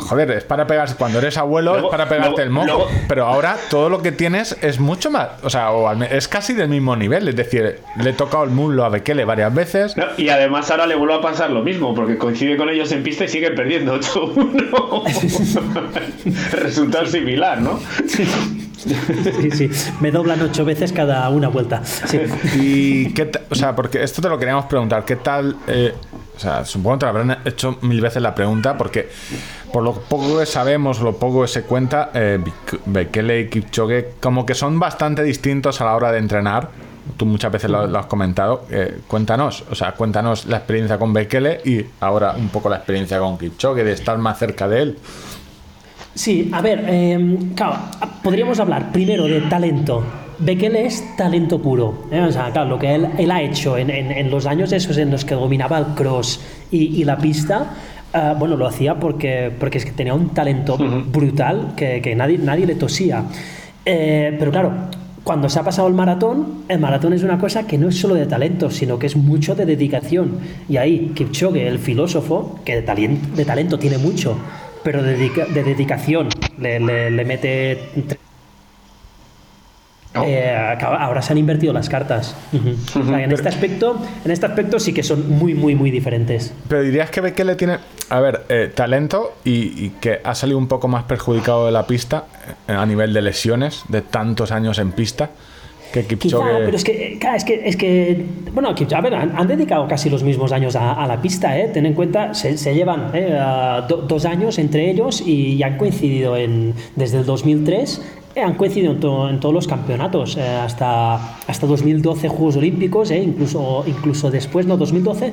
joder, 0.00 0.30
es 0.32 0.44
para 0.44 0.66
pegarse, 0.66 0.96
cuando 0.96 1.18
eres 1.18 1.36
abuelo 1.36 1.76
es 1.76 1.84
para 1.84 2.08
pegarte 2.08 2.42
el 2.42 2.50
moco, 2.50 2.88
pero 3.08 3.26
ahora 3.26 3.56
todo 3.68 3.88
lo 3.88 4.02
que 4.02 4.12
tienes 4.12 4.56
es 4.62 4.80
mucho 4.80 5.10
más, 5.10 5.28
o 5.42 5.50
sea, 5.50 5.70
es 6.10 6.28
casi 6.28 6.54
del 6.54 6.68
mismo 6.68 6.96
nivel, 6.96 7.28
es 7.28 7.36
decir, 7.36 7.78
le 8.02 8.10
he 8.10 8.12
tocado 8.12 8.44
el 8.44 8.50
muslo 8.50 8.84
a 8.84 8.88
Bekele 8.88 9.24
varias 9.24 9.54
veces. 9.54 9.94
y 10.16 10.28
además 10.28 10.70
ahora 10.70 10.86
le 10.86 10.94
vuelvo 10.94 11.14
a 11.14 11.22
pasar 11.22 11.50
lo 11.50 11.62
mismo, 11.62 11.94
porque 11.94 12.18
coincide 12.18 12.56
con 12.56 12.68
ellos 12.68 12.90
en 12.92 13.02
pista 13.02 13.24
y 13.24 13.28
siguen 13.28 13.54
perdiendo 13.54 13.98
8-1. 13.98 16.52
Resultado 16.52 17.06
similar, 17.06 17.60
¿no? 17.60 17.80
Sí, 18.80 19.50
sí, 19.50 19.70
me 20.00 20.10
doblan 20.10 20.40
ocho 20.42 20.64
veces 20.64 20.92
cada 20.92 21.28
una 21.30 21.48
vuelta. 21.48 21.82
Y 22.54 23.12
qué 23.12 23.30
o 23.50 23.54
sea, 23.54 23.74
porque 23.74 24.02
esto 24.02 24.22
te 24.22 24.28
lo 24.28 24.38
queríamos 24.38 24.66
preguntar, 24.66 25.04
¿qué 25.04 25.16
tal? 25.16 25.56
Eh, 25.66 25.92
o 26.36 26.38
sea, 26.38 26.64
supongo 26.64 26.96
que 26.96 27.00
te 27.00 27.06
habrán 27.06 27.38
hecho 27.44 27.78
mil 27.82 28.00
veces 28.00 28.22
la 28.22 28.34
pregunta 28.34 28.78
porque 28.78 29.10
por 29.72 29.82
lo 29.82 29.92
poco 29.92 30.38
que 30.38 30.46
sabemos, 30.46 31.00
lo 31.00 31.16
poco 31.16 31.42
que 31.42 31.48
se 31.48 31.62
cuenta, 31.62 32.10
eh, 32.14 32.38
Bekele 32.86 33.40
y 33.40 33.48
Kipchoge 33.48 34.14
como 34.20 34.46
que 34.46 34.54
son 34.54 34.78
bastante 34.78 35.22
distintos 35.22 35.80
a 35.80 35.84
la 35.84 35.94
hora 35.94 36.12
de 36.12 36.18
entrenar. 36.18 36.70
Tú 37.16 37.26
muchas 37.26 37.52
veces 37.52 37.70
lo, 37.70 37.98
has 37.98 38.06
comentado. 38.06 38.64
Eh, 38.70 39.00
cuéntanos, 39.06 39.64
o 39.70 39.74
sea, 39.74 39.92
cuéntanos 39.92 40.46
la 40.46 40.58
experiencia 40.58 40.98
con 40.98 41.12
Bekele 41.12 41.60
y 41.64 41.84
ahora 42.00 42.34
un 42.36 42.48
poco 42.48 42.68
la 42.68 42.76
experiencia 42.76 43.18
con 43.18 43.36
Kipchoge, 43.36 43.84
de 43.84 43.92
estar 43.92 44.16
más 44.16 44.38
cerca 44.38 44.68
de 44.68 44.82
él. 44.82 44.98
Sí, 46.14 46.50
a 46.52 46.60
ver, 46.60 46.84
em, 46.88 47.54
claro, 47.54 47.76
podríamos 48.22 48.58
hablar 48.58 48.90
primero 48.92 49.26
de 49.26 49.40
talento. 49.42 50.02
Bekele 50.38 50.86
es 50.86 51.16
talento 51.16 51.60
puro. 51.60 52.06
¿eh? 52.10 52.20
O 52.20 52.32
sea, 52.32 52.50
claro, 52.50 52.70
lo 52.70 52.78
que 52.78 52.94
él, 52.94 53.30
ha 53.30 53.42
hecho 53.42 53.76
en, 53.76 54.30
los 54.30 54.46
años 54.46 54.72
esos 54.72 54.96
en 54.96 55.10
los 55.10 55.24
que 55.24 55.34
dominaba 55.34 55.78
el 55.78 55.86
cross 55.94 56.40
y, 56.70 57.04
la 57.04 57.16
pista, 57.18 57.74
eh, 58.12 58.34
bueno, 58.38 58.56
lo 58.56 58.66
hacía 58.66 58.94
porque, 58.98 59.52
porque 59.58 59.78
es 59.78 59.84
que 59.84 59.92
tenía 59.92 60.14
un 60.14 60.30
talento 60.30 60.78
brutal 60.78 61.74
que, 61.76 62.14
nadie, 62.16 62.38
nadie 62.38 62.66
le 62.66 62.74
tosía. 62.74 63.24
Eh, 63.84 64.34
pero 64.38 64.50
claro, 64.50 64.72
cuando 65.22 65.48
se 65.48 65.58
ha 65.58 65.62
pasado 65.62 65.86
el 65.88 65.94
maratón, 65.94 66.64
el 66.68 66.78
maratón 66.78 67.12
es 67.12 67.22
una 67.22 67.38
cosa 67.38 67.66
que 67.66 67.76
no 67.76 67.88
es 67.88 68.00
solo 68.00 68.14
de 68.14 68.26
talento, 68.26 68.70
sino 68.70 68.98
que 68.98 69.06
es 69.06 69.16
mucho 69.16 69.54
de 69.54 69.66
dedicación. 69.66 70.38
Y 70.68 70.78
ahí 70.78 71.12
Kipchoge, 71.14 71.68
el 71.68 71.78
filósofo, 71.78 72.58
que 72.64 72.76
de, 72.76 72.82
talento, 72.82 73.36
de 73.36 73.44
talento 73.44 73.78
tiene 73.78 73.98
mucho, 73.98 74.36
pero 74.82 75.02
de, 75.02 75.14
dedicación 75.64 76.28
le, 76.58 76.80
le 77.10 77.24
mete 77.24 77.78
eh, 80.14 80.76
ahora 80.82 81.22
se 81.22 81.32
han 81.32 81.38
invertido 81.38 81.72
las 81.72 81.88
cartas. 81.88 82.34
en 82.52 83.32
este 83.32 83.48
aspecto, 83.48 83.96
en 84.24 84.30
este 84.30 84.46
aspecto 84.46 84.80
sí 84.80 84.92
que 84.92 85.02
son 85.02 85.30
muy, 85.30 85.54
muy, 85.54 85.74
muy 85.74 85.90
diferentes. 85.90 86.52
Pero 86.68 86.82
dirías 86.82 87.10
que 87.10 87.20
Bekele 87.20 87.54
tiene, 87.54 87.78
a 88.08 88.20
ver, 88.20 88.44
eh, 88.48 88.72
talento 88.74 89.34
y, 89.44 89.90
que 90.00 90.20
ha 90.24 90.34
salido 90.34 90.58
un 90.58 90.66
poco 90.66 90.88
más 90.88 91.04
perjudicado 91.04 91.66
de 91.66 91.72
la 91.72 91.86
pista 91.86 92.24
eh, 92.66 92.72
a 92.72 92.84
nivel 92.86 93.12
de 93.12 93.22
lesiones 93.22 93.84
de 93.88 94.02
tantos 94.02 94.50
años 94.50 94.78
en 94.78 94.92
pista. 94.92 95.30
Que 95.92 96.04
Kipchoge... 96.04 96.50
pero 96.64 96.76
es 96.76 96.84
que, 96.84 97.18
es 97.34 97.44
que, 97.44 97.62
es 97.64 97.76
que 97.76 98.24
bueno, 98.52 98.68
a 98.68 99.00
ver, 99.00 99.14
han, 99.14 99.48
dedicado 99.48 99.86
casi 99.88 100.10
los 100.10 100.22
mismos 100.22 100.52
años 100.52 100.76
a, 100.76 101.06
la 101.06 101.20
pista, 101.20 101.58
¿eh? 101.58 101.68
Ten 101.68 101.86
en 101.86 101.94
cuenta, 101.94 102.34
se, 102.34 102.74
llevan 102.74 103.12
dos 103.88 104.24
años 104.24 104.58
entre 104.58 104.90
ellos 104.90 105.22
y, 105.26 105.62
han 105.62 105.76
coincidido 105.76 106.36
en, 106.36 106.74
desde 106.96 107.18
el 107.18 107.26
2003 107.26 107.98
eh, 107.98 108.19
han 108.36 108.54
coincidido 108.54 108.92
en, 109.28 109.40
todos 109.40 109.54
los 109.54 109.66
campeonatos, 109.66 110.36
eh, 110.36 110.42
hasta, 110.42 111.36
hasta 111.46 111.66
2012 111.66 112.28
Juegos 112.28 112.56
Olímpicos, 112.56 113.10
eh, 113.10 113.22
incluso, 113.22 113.82
incluso 113.86 114.30
después, 114.30 114.66
no, 114.66 114.76
2012, 114.76 115.32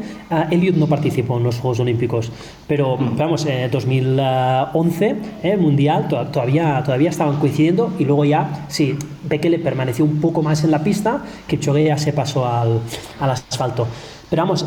Elliot 0.51 0.75
no 0.75 0.87
participó 0.87 1.37
en 1.37 1.43
los 1.43 1.59
Juegos 1.59 1.79
Olímpicos, 1.79 2.31
pero 2.67 2.97
mm. 2.97 3.17
vamos, 3.17 3.47
2011, 3.71 5.15
Mundial, 5.57 6.07
todavía, 6.07 6.81
todavía 6.83 7.09
estaban 7.09 7.37
coincidiendo 7.37 7.93
y 7.99 8.05
luego 8.05 8.25
ya, 8.25 8.65
sí, 8.67 8.95
le 9.29 9.59
permaneció 9.59 10.03
un 10.03 10.19
poco 10.19 10.41
más 10.41 10.63
en 10.63 10.71
la 10.71 10.83
pista, 10.83 11.23
que 11.47 11.57
ya 11.57 11.97
se 11.97 12.13
pasó 12.13 12.47
al, 12.47 12.79
al 13.19 13.29
asfalto. 13.29 13.87
Pero 14.29 14.41
vamos, 14.41 14.65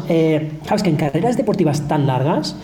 sabes 0.64 0.82
que 0.82 0.88
en 0.88 0.96
carreras 0.96 1.36
deportivas 1.36 1.86
tan 1.86 2.06
largas, 2.06 2.56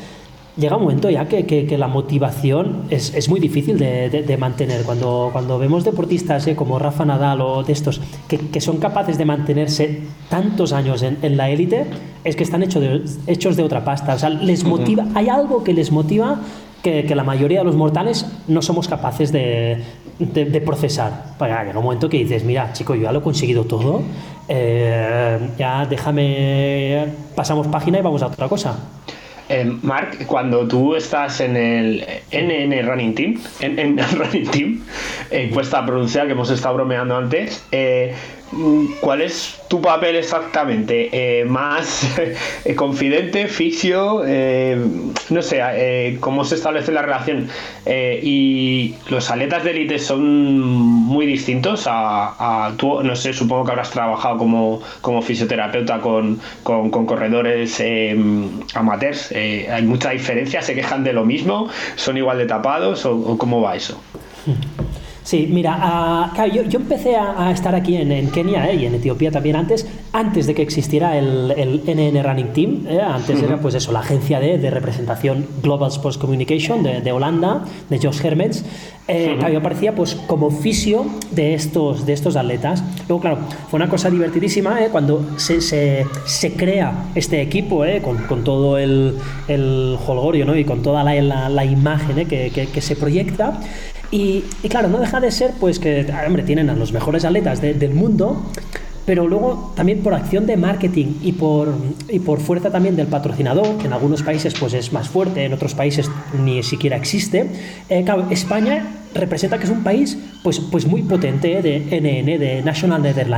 llega 0.57 0.77
un 0.77 0.83
momento 0.83 1.11
ya 1.11 1.27
que, 1.29 1.45
que, 1.45 1.79
la 1.79 1.89
motivación 1.89 2.85
es, 2.91 3.15
es 3.15 3.29
muy 3.29 3.41
difícil 3.41 3.79
de, 3.79 4.09
de, 4.09 4.37
mantener. 4.37 4.83
Cuando, 4.85 5.31
cuando 5.33 5.59
vemos 5.59 5.85
deportistas 5.85 6.47
eh, 6.47 6.57
como 6.57 6.79
Rafa 6.79 7.05
Nadal 7.05 7.41
o 7.41 7.63
de 7.63 7.73
estos 7.73 8.01
que, 8.29 8.39
que 8.39 8.61
son 8.61 8.79
capaces 8.79 9.19
de 9.19 9.25
mantenerse 9.25 10.03
tantos 10.29 10.73
años 10.73 11.03
en, 11.03 11.19
en 11.23 11.37
la 11.37 11.51
élite, 11.51 11.87
es 12.25 12.37
que 12.37 12.43
están 12.43 12.63
hechos 12.63 12.83
de, 12.83 13.03
hechos 13.27 13.57
de 13.57 13.63
otra 13.63 13.85
pasta. 13.85 14.15
O 14.15 14.19
sea, 14.19 14.31
les 14.31 14.65
motiva, 14.65 15.07
hay 15.15 15.29
algo 15.29 15.63
que 15.63 15.73
les 15.73 15.93
motiva 15.93 16.41
que, 16.83 17.05
que, 17.05 17.15
la 17.15 17.25
mayoría 17.25 17.59
de 17.59 17.65
los 17.65 17.77
mortales 17.77 18.27
no 18.49 18.63
somos 18.63 18.89
capaces 18.89 19.33
de, 19.33 19.83
de, 20.19 20.61
procesar. 20.61 21.35
Para 21.39 21.69
en 21.69 21.77
un 21.77 21.85
momento 21.85 22.09
que 22.09 22.19
dices, 22.19 22.45
mira, 22.45 22.73
chico, 22.73 22.95
yo 22.95 23.03
ya 23.03 23.13
lo 23.13 23.19
he 23.19 23.23
conseguido 23.23 23.65
todo, 23.65 24.03
eh, 24.49 25.39
ya 25.59 25.85
déjame, 25.87 27.07
pasamos 27.35 27.67
página 27.67 27.99
y 27.99 28.03
vamos 28.03 28.23
a 28.23 28.29
otra 28.29 28.49
cosa. 28.49 28.79
Eh, 29.49 29.65
Mark, 29.83 30.27
cuando 30.27 30.67
tú 30.67 30.97
estás 30.97 31.41
en 31.41 31.57
el 31.57 32.05
NN 32.33 32.87
Running 32.87 33.15
Team, 33.15 33.41
en, 33.61 33.79
en 33.79 33.99
Running 34.17 34.51
Team, 34.51 34.85
eh, 35.31 35.51
cuesta 35.53 35.85
pronunciar 35.87 36.27
que 36.27 36.33
hemos 36.33 36.51
estado 36.51 36.75
bromeando 36.75 37.17
antes, 37.17 37.65
eh, 37.71 38.15
¿Cuál 39.01 39.23
es 39.23 39.61
tu 39.69 39.81
papel 39.81 40.17
exactamente? 40.17 41.09
Eh, 41.13 41.45
¿Más 41.45 42.07
eh, 42.65 42.75
confidente, 42.77 43.49
fisio? 43.49 44.23
Eh, 44.25 44.81
no 45.31 45.43
sé, 45.43 46.17
¿cómo 46.21 46.45
se 46.45 46.55
establece 46.55 46.93
la 46.93 47.03
relación? 47.03 47.49
y 47.89 48.97
los 49.11 49.31
atletas 49.31 49.63
de 49.63 49.71
élite 49.71 49.99
son 50.01 50.61
muy 50.61 51.25
distintos 51.25 51.85
a, 51.87 52.73
tú, 52.77 53.03
no 53.03 53.15
sé, 53.15 53.33
supongo 53.33 53.65
que 53.65 53.71
habrás 53.73 53.91
trabajado 53.91 54.39
como, 54.39 54.83
como 55.01 55.23
fisioterapeuta 55.23 56.01
con, 56.01 56.41
con, 56.65 56.91
corredores 56.91 57.81
amateurs. 58.75 59.33
¿Hay 59.33 59.83
mucha 59.85 60.11
diferencia? 60.11 60.63
¿Se 60.63 60.75
quejan 60.75 61.05
de 61.05 61.13
lo 61.13 61.25
mismo? 61.25 61.69
¿Son 61.95 62.17
igual 62.17 62.39
de 62.39 62.47
tapados? 62.47 63.07
¿O, 63.07 63.15
o 63.15 63.39
cómo 63.39 63.61
va 63.61 63.77
eso? 63.77 64.01
Sí, 65.27 65.49
mira, 65.51 66.33
yo, 66.53 66.79
empecé 66.79 67.17
a, 67.17 67.51
estar 67.51 67.75
aquí 67.75 67.97
en, 67.97 68.31
Kenia 68.31 68.71
eh, 68.71 68.77
y 68.77 68.87
en 68.87 68.95
Etiopía 68.95 69.33
también 69.33 69.57
antes, 69.57 69.85
antes 70.13 70.47
de 70.47 70.55
que 70.55 70.63
existiera 70.63 71.19
el, 71.19 71.53
el 71.57 71.83
NN 71.85 72.23
Running 72.23 72.53
Team. 72.53 72.87
Eh, 72.89 73.01
antes 73.01 73.43
era 73.43 73.57
pues 73.57 73.75
eso, 73.75 73.91
la 73.91 73.99
agencia 73.99 74.39
de, 74.39 74.71
representación 74.71 75.45
Global 75.65 75.91
Sports 75.91 76.17
Communication 76.17 76.85
de, 76.85 77.11
Holanda, 77.11 77.65
de 77.91 77.99
Josh 77.99 78.25
Hermans. 78.25 78.65
Eh, 79.09 79.37
yo 79.53 79.59
aparecía 79.59 79.95
pues 79.97 80.15
como 80.15 80.51
fisio 80.51 81.07
de 81.33 81.55
estos, 81.55 82.07
de 82.07 82.13
estos 82.13 82.37
atletas. 82.37 82.85
Luego, 83.09 83.21
claro, 83.21 83.39
fue 83.69 83.79
una 83.79 83.89
cosa 83.89 84.11
divertidísima 84.11 84.85
eh, 84.85 84.91
cuando 84.93 85.25
se, 85.39 85.61
se, 85.61 86.07
se, 86.25 86.53
crea 86.53 87.07
este 87.17 87.41
equipo 87.41 87.85
con, 88.03 88.19
con, 88.27 88.45
todo 88.45 88.79
el, 88.79 89.17
el 89.49 89.99
holgorio 90.07 90.45
¿no? 90.45 90.57
y 90.57 90.65
con 90.65 90.83
toda 90.83 91.03
la, 91.03 91.15
la, 91.21 91.49
la 91.49 91.65
imagen 91.65 92.29
que, 92.29 92.51
que, 92.51 92.67
que, 92.67 92.81
se 92.81 92.95
proyecta. 92.95 93.61
Y, 94.11 94.45
claro, 94.69 94.89
no 94.89 94.99
deja 94.99 95.21
de 95.21 95.31
ser 95.31 95.53
pues 95.59 95.79
que, 95.79 96.07
hombre, 96.27 96.43
tienen 96.43 96.71
a 96.71 96.75
los 96.75 96.93
mejores 96.93 97.25
atletas 97.25 97.61
del 97.61 97.91
mundo, 97.91 98.43
pero 99.07 99.29
luego 99.29 99.73
también 99.77 100.01
por 100.01 100.15
acción 100.15 100.47
de 100.47 100.57
marketing 100.57 101.15
y 101.23 101.33
por, 101.33 101.75
y 102.09 102.19
por 102.19 102.41
fuerza 102.41 102.71
también 102.71 102.97
del 102.97 103.07
patrocinador, 103.07 103.79
que 103.79 103.87
en 103.87 103.93
algunos 103.93 104.23
países 104.23 104.55
pues 104.59 104.75
es 104.75 104.93
más 104.93 105.09
fuerte, 105.09 105.45
en 105.45 105.53
otros 105.53 105.75
países 105.75 106.11
ni 106.45 106.63
siquiera 106.63 106.97
existe, 106.97 107.49
eh, 107.89 108.03
claro, 108.05 108.27
España 108.31 108.85
representa 109.15 109.59
que 109.59 109.65
es 109.65 109.71
un 109.71 109.85
país 109.85 110.19
pues, 110.43 110.61
pues 110.61 110.87
muy 110.87 111.03
potente 111.03 111.63
de 111.63 111.79
NN, 111.79 112.39
de 112.39 112.63
National 112.65 113.03
Netherlands. 113.03 113.37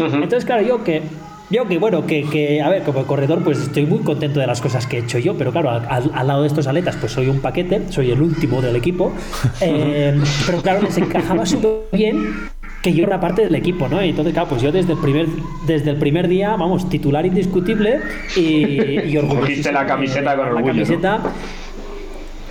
Entonces, 0.00 0.44
claro, 0.44 0.62
yo 0.62 0.82
que 0.82 1.02
yo 1.50 1.68
que 1.68 1.78
bueno, 1.78 2.06
que, 2.06 2.24
que, 2.24 2.62
a 2.62 2.68
ver, 2.68 2.82
como 2.82 3.04
corredor, 3.04 3.42
pues 3.42 3.58
estoy 3.58 3.86
muy 3.86 4.00
contento 4.00 4.40
de 4.40 4.46
las 4.46 4.60
cosas 4.60 4.86
que 4.86 4.98
he 4.98 5.00
hecho 5.00 5.18
yo, 5.18 5.36
pero 5.36 5.52
claro, 5.52 5.70
al, 5.70 6.26
lado 6.26 6.42
de 6.42 6.48
estos 6.48 6.66
aletas, 6.66 6.96
pues 6.96 7.12
soy 7.12 7.28
un 7.28 7.40
paquete, 7.40 7.92
soy 7.92 8.10
el 8.10 8.22
último 8.22 8.62
del 8.62 8.76
equipo. 8.76 9.12
Eh, 9.60 10.20
pero 10.46 10.60
claro, 10.60 10.82
les 10.82 10.98
encajaba 10.98 11.46
súper 11.46 11.70
bien 11.92 12.50
que 12.82 12.92
yo 12.92 13.04
era 13.04 13.18
parte 13.18 13.42
del 13.42 13.54
equipo, 13.54 13.88
¿no? 13.88 14.04
Y 14.04 14.10
entonces, 14.10 14.34
claro, 14.34 14.48
pues 14.48 14.60
yo 14.60 14.70
desde 14.72 14.92
el 14.92 14.98
primer, 14.98 15.26
desde 15.66 15.90
el 15.90 15.96
primer 15.96 16.28
día, 16.28 16.56
vamos, 16.56 16.88
titular 16.90 17.24
indiscutible 17.24 18.00
y, 18.36 19.00
y 19.00 19.16
orgulloso. 19.16 19.72
la 19.72 19.86
camiseta 19.86 20.36
con 20.36 20.48
orgullo. 20.48 20.66
La 20.66 20.72
camiseta, 20.72 21.20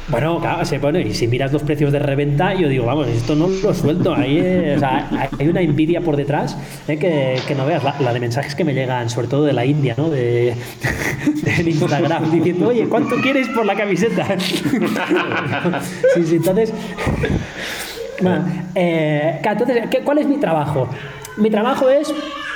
bueno, 0.10 0.39
claro, 0.39 0.65
se 0.65 0.79
pone, 0.79 1.01
y 1.01 1.13
si 1.13 1.27
miras 1.27 1.53
los 1.53 1.63
precios 1.63 1.91
de 1.93 2.00
reventa, 2.00 2.53
yo 2.53 2.67
digo, 2.67 2.86
vamos, 2.86 3.07
esto 3.07 3.36
no 3.36 3.48
lo 3.48 3.74
suelto. 3.74 4.13
Ahí, 4.13 4.74
o 4.75 4.79
sea, 4.79 5.29
hay 5.39 5.48
una 5.48 5.62
envidia 5.62 6.01
por 6.01 6.17
detrás 6.17 6.57
eh, 6.88 6.98
que, 6.98 7.39
que, 7.48 7.55
no 7.55 7.65
veas 7.65 7.83
la, 7.83 8.13
de 8.13 8.19
mensajes 8.19 8.53
que 8.53 8.65
me 8.65 8.74
llegan, 8.74 9.10
sobre 9.10 9.27
todo 9.27 9.45
de 9.45 9.53
la 9.53 9.65
India, 9.65 9.95
¿no? 9.98 10.10
De, 10.10 10.55
de 11.63 11.69
Instagram, 11.69 12.31
diciendo, 12.31 12.67
oye, 12.67 12.88
¿cuánto 12.89 13.15
quieres 13.22 13.48
por 13.50 13.65
la 13.65 13.75
camiseta? 13.75 14.38
sí, 14.39 16.24
sí, 16.25 16.36
entonces. 16.36 16.74
Bueno, 18.22 18.45
eh, 18.75 19.41
entonces, 19.43 19.89
¿cuál 20.05 20.19
es 20.19 20.27
mi 20.27 20.38
trabajo? 20.38 20.88
Mi 21.36 21.50
trabajo 21.50 21.89
es, 21.89 22.13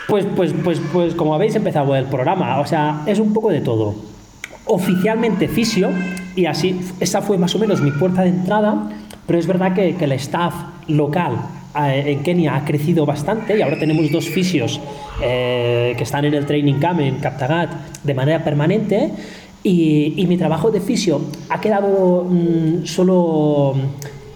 pues, 0.07 0.25
pues, 0.35 0.53
pues, 0.63 0.79
pues, 0.93 1.15
como 1.15 1.33
habéis 1.33 1.55
empezado 1.55 1.93
el 1.95 2.05
programa, 2.05 2.59
o 2.59 2.65
sea, 2.65 3.01
es 3.05 3.19
un 3.19 3.33
poco 3.33 3.49
de 3.49 3.59
todo 3.59 3.95
oficialmente 4.67 5.47
fisio 5.47 5.89
y 6.35 6.45
así, 6.45 6.79
esa 6.99 7.21
fue 7.21 7.37
más 7.37 7.55
o 7.55 7.59
menos 7.59 7.81
mi 7.81 7.91
puerta 7.91 8.21
de 8.21 8.29
entrada, 8.29 8.89
pero 9.25 9.39
es 9.39 9.47
verdad 9.47 9.73
que, 9.73 9.95
que 9.95 10.05
el 10.05 10.11
staff 10.13 10.53
local 10.87 11.37
eh, 11.79 12.03
en 12.07 12.23
Kenia 12.23 12.55
ha 12.55 12.65
crecido 12.65 13.05
bastante 13.05 13.57
y 13.57 13.61
ahora 13.61 13.77
tenemos 13.79 14.11
dos 14.11 14.27
fisios 14.27 14.79
eh, 15.21 15.93
que 15.97 16.03
están 16.03 16.25
en 16.25 16.33
el 16.33 16.45
training 16.45 16.75
camp 16.75 16.99
en 16.99 17.17
Kaptagat 17.17 17.69
de 18.03 18.13
manera 18.13 18.43
permanente 18.43 19.11
y, 19.63 20.13
y 20.15 20.27
mi 20.27 20.37
trabajo 20.37 20.71
de 20.71 20.79
fisio 20.79 21.21
ha 21.49 21.59
quedado 21.59 22.23
mm, 22.23 22.85
solo 22.85 23.75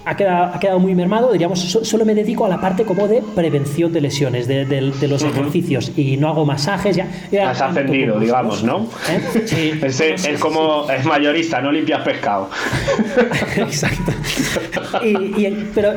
ha 0.06 0.16
quedado, 0.16 0.54
ha 0.56 0.60
quedado, 0.60 0.80
muy 0.80 0.96
mermado, 0.96 1.32
diríamos, 1.32 1.60
so, 1.60 1.84
solo 1.86 2.06
me 2.06 2.16
dedico 2.16 2.46
a 2.46 2.50
la 2.50 2.60
parte 2.60 2.86
como 2.86 3.08
de 3.08 3.22
prevención 3.36 3.92
de 3.94 4.02
lesiones, 4.02 4.48
de, 4.48 4.66
de, 4.66 4.92
de 4.92 5.08
los 5.08 5.22
uh 5.24 5.28
-huh. 5.28 5.32
ejercicios, 5.32 5.92
y 5.96 6.18
no 6.18 6.30
hago 6.30 6.46
masajes, 6.46 6.96
ya... 6.96 7.08
ya 7.32 7.52
Has 7.52 7.62
ascendido, 7.62 8.20
digamos, 8.20 8.64
¿no? 8.64 8.88
¿Eh? 9.10 9.44
Sí. 9.46 9.72
es, 9.84 10.00
no, 10.00 10.30
es 10.30 10.40
como, 10.40 10.90
es 10.90 11.06
mayorista, 11.06 11.62
no 11.62 11.72
limpias 11.72 12.02
pescado. 12.02 12.50
Exacto. 13.58 14.12
Y, 15.04 15.08
y, 15.46 15.72
pero, 15.74 15.94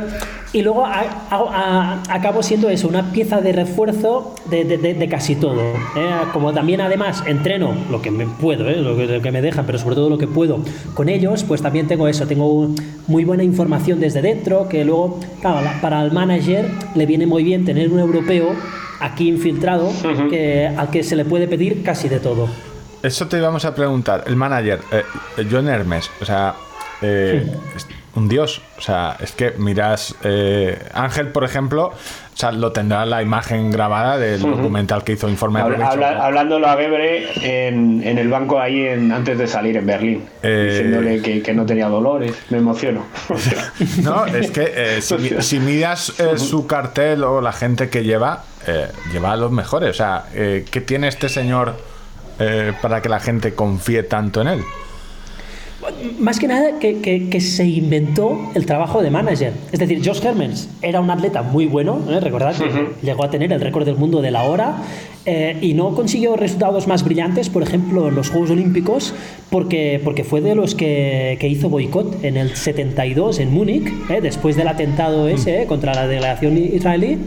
y 0.52 0.62
luego 0.62 0.87
a, 0.87 1.04
a, 1.30 2.02
acabo 2.08 2.42
siendo 2.42 2.68
eso, 2.70 2.87
una 2.87 3.11
pieza 3.11 3.40
de 3.40 3.52
refuerzo 3.52 4.34
de, 4.49 4.64
de 4.64 5.08
casi 5.08 5.34
todo. 5.34 5.61
¿eh? 5.96 6.11
Como 6.32 6.52
también 6.52 6.80
además 6.80 7.25
entreno 7.26 7.75
lo 7.90 8.00
que 8.00 8.11
me 8.12 8.26
puedo, 8.26 8.68
¿eh? 8.70 8.76
lo, 8.76 8.96
que, 8.96 9.06
lo 9.06 9.20
que 9.20 9.32
me 9.32 9.42
dejan, 9.42 9.66
pero 9.66 9.78
sobre 9.78 9.96
todo 9.96 10.08
lo 10.08 10.18
que 10.18 10.28
puedo 10.28 10.61
con 10.94 11.08
ellos, 11.08 11.42
pues 11.42 11.61
también 11.61 11.88
tengo 11.88 12.06
eso, 12.06 12.26
tengo 12.26 12.68
muy 13.08 13.25
buena 13.25 13.42
información 13.42 13.99
desde 14.04 14.20
dentro, 14.20 14.68
que 14.68 14.84
luego, 14.84 15.18
claro, 15.40 15.66
para 15.80 16.02
el 16.02 16.12
manager 16.12 16.70
le 16.94 17.06
viene 17.06 17.26
muy 17.26 17.42
bien 17.42 17.64
tener 17.64 17.90
un 17.90 17.99
europeo 17.99 18.54
aquí 19.00 19.28
infiltrado 19.28 19.87
uh 19.88 19.92
-huh. 19.92 20.30
que, 20.30 20.66
al 20.66 20.90
que 20.90 21.02
se 21.02 21.16
le 21.16 21.25
puede 21.25 21.49
pedir 21.49 21.82
casi 21.82 22.08
de 22.08 22.20
todo. 22.20 22.49
Eso 23.02 23.26
te 23.26 23.38
íbamos 23.38 23.64
a 23.64 23.75
preguntar. 23.75 24.25
El 24.26 24.37
manager, 24.37 24.80
eh, 24.92 25.04
John 25.50 25.68
Hermes, 25.68 26.11
o 26.20 26.25
sea, 26.25 26.54
eh, 27.02 27.46
sí. 27.76 27.87
Un 28.14 28.28
dios. 28.28 28.62
O 28.78 28.80
sea, 28.80 29.16
es 29.21 29.33
que 29.33 29.52
miras, 29.59 30.14
eh, 30.23 30.78
Ángel, 30.92 31.28
por 31.28 31.44
ejemplo, 31.44 31.87
o 31.87 32.37
sea, 32.37 32.52
lo 32.52 32.73
tendrá 32.73 33.06
la 33.06 33.23
imagen 33.23 33.71
grabada 33.71 34.18
del 34.18 34.42
uh 34.42 34.49
-huh. 34.49 34.56
documental 34.56 35.04
que 35.04 35.12
hizo 35.12 35.28
Informe 35.28 35.61
Habla, 35.61 35.87
habla, 35.87 36.25
Hablándolo 36.25 36.66
a 36.66 36.76
Gebre 36.76 37.28
en, 37.68 38.02
en, 38.02 38.18
el 38.18 38.28
banco 38.28 38.59
ahí 38.59 38.87
en, 38.87 39.12
antes 39.12 39.38
de 39.38 39.47
salir 39.47 39.76
en 39.76 39.87
Berlín, 39.87 40.25
eh... 40.42 40.68
diciéndole 40.71 41.23
que, 41.23 41.42
que, 41.42 41.54
no 41.54 41.64
tenía 41.64 41.88
dolores. 41.88 42.35
Me 42.50 42.59
emociono. 42.59 43.04
no, 44.02 44.26
es 44.26 44.50
que 44.50 44.73
eh, 44.75 45.02
si, 45.02 45.40
si, 45.42 45.61
miras 45.61 46.18
eh, 46.18 46.38
su 46.38 46.66
cartel 46.66 47.23
o 47.23 47.40
la 47.40 47.52
gente 47.52 47.88
que 47.88 48.02
lleva, 48.02 48.44
lleva 49.12 49.33
a 49.33 49.37
los 49.37 49.52
mejores. 49.52 49.90
O 49.90 49.94
sea, 49.94 50.25
¿qué 50.33 50.80
tiene 50.80 51.09
este 51.09 51.28
señor 51.28 51.75
para 52.80 53.02
que 53.02 53.09
la 53.09 53.21
gente 53.21 53.54
confíe 53.54 54.02
tanto 54.02 54.40
en 54.40 54.49
él? 54.49 54.64
Más 56.18 56.38
que 56.38 56.46
nada 56.46 56.78
que, 56.78 57.00
que, 57.00 57.28
que, 57.28 57.40
se 57.40 57.66
inventó 57.66 58.50
el 58.54 58.66
trabajo 58.66 59.02
de 59.02 59.10
manager. 59.10 59.52
Es 59.72 59.78
decir, 59.80 60.00
Josh 60.04 60.24
Hermans 60.24 60.68
era 60.82 61.00
un 61.00 61.10
atleta 61.10 61.42
muy 61.42 61.66
bueno, 61.66 62.00
¿eh? 62.10 62.20
recordad, 62.20 62.54
uh 62.60 62.64
-huh. 62.64 62.88
llegó 63.02 63.24
a 63.24 63.30
tener 63.30 63.52
el 63.52 63.60
récord 63.60 63.84
del 63.84 63.96
mundo 63.96 64.22
de 64.22 64.30
la 64.30 64.44
hora 64.44 64.76
eh, 65.26 65.56
y 65.60 65.74
no 65.74 65.94
consiguió 65.94 66.36
resultados 66.36 66.86
más 66.86 67.02
brillantes, 67.04 67.48
por 67.48 67.62
ejemplo, 67.62 68.08
en 68.08 68.14
los 68.14 68.30
Juegos 68.30 68.50
Olímpicos, 68.50 69.14
porque, 69.50 70.00
porque 70.04 70.24
fue 70.24 70.40
de 70.40 70.54
los 70.54 70.74
que, 70.74 71.36
que 71.40 71.48
hizo 71.48 71.68
boicot 71.68 72.24
en 72.24 72.36
el 72.36 72.56
72 72.56 73.38
en 73.40 73.52
Múnich, 73.52 73.86
¿eh? 74.10 74.20
después 74.20 74.56
del 74.56 74.68
atentado 74.68 75.28
ese 75.28 75.66
contra 75.66 75.94
la 75.94 76.06
delegación 76.06 76.58
israelí. 76.58 77.18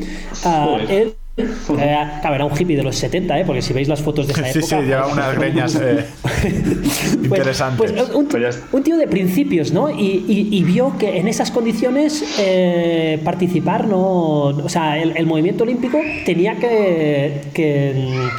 Uh, 0.45 0.77
él 0.89 1.13
eh, 1.37 1.97
claro, 2.21 2.35
era 2.35 2.45
un 2.45 2.59
hippie 2.59 2.75
de 2.75 2.83
los 2.83 2.95
70, 2.95 3.39
¿eh? 3.39 3.43
porque 3.45 3.61
si 3.61 3.71
veis 3.71 3.87
las 3.87 4.01
fotos 4.01 4.27
de 4.27 4.33
esa 4.33 4.49
época. 4.49 4.59
Sí, 4.67 4.75
sí, 4.75 4.75
lleva 4.87 5.07
unas 5.07 5.35
greñas 5.35 5.75
eh, 5.75 6.05
pues, 6.21 7.13
interesantes. 7.13 7.91
Pues, 7.91 8.09
un, 8.09 8.27
un, 8.71 8.83
tío 8.83 8.97
de 8.97 9.07
principios, 9.07 9.71
¿no? 9.71 9.89
Y, 9.89 10.25
y, 10.27 10.49
y 10.51 10.63
vio 10.63 10.97
que 10.97 11.17
en 11.17 11.27
esas 11.27 11.51
condiciones 11.51 12.23
eh, 12.39 13.19
participar, 13.23 13.87
no. 13.87 13.99
O 13.99 14.69
sea, 14.69 14.97
el, 14.97 15.15
el, 15.15 15.27
movimiento 15.27 15.63
olímpico 15.63 15.99
tenía 16.25 16.55
que. 16.55 17.41
que 17.53 18.29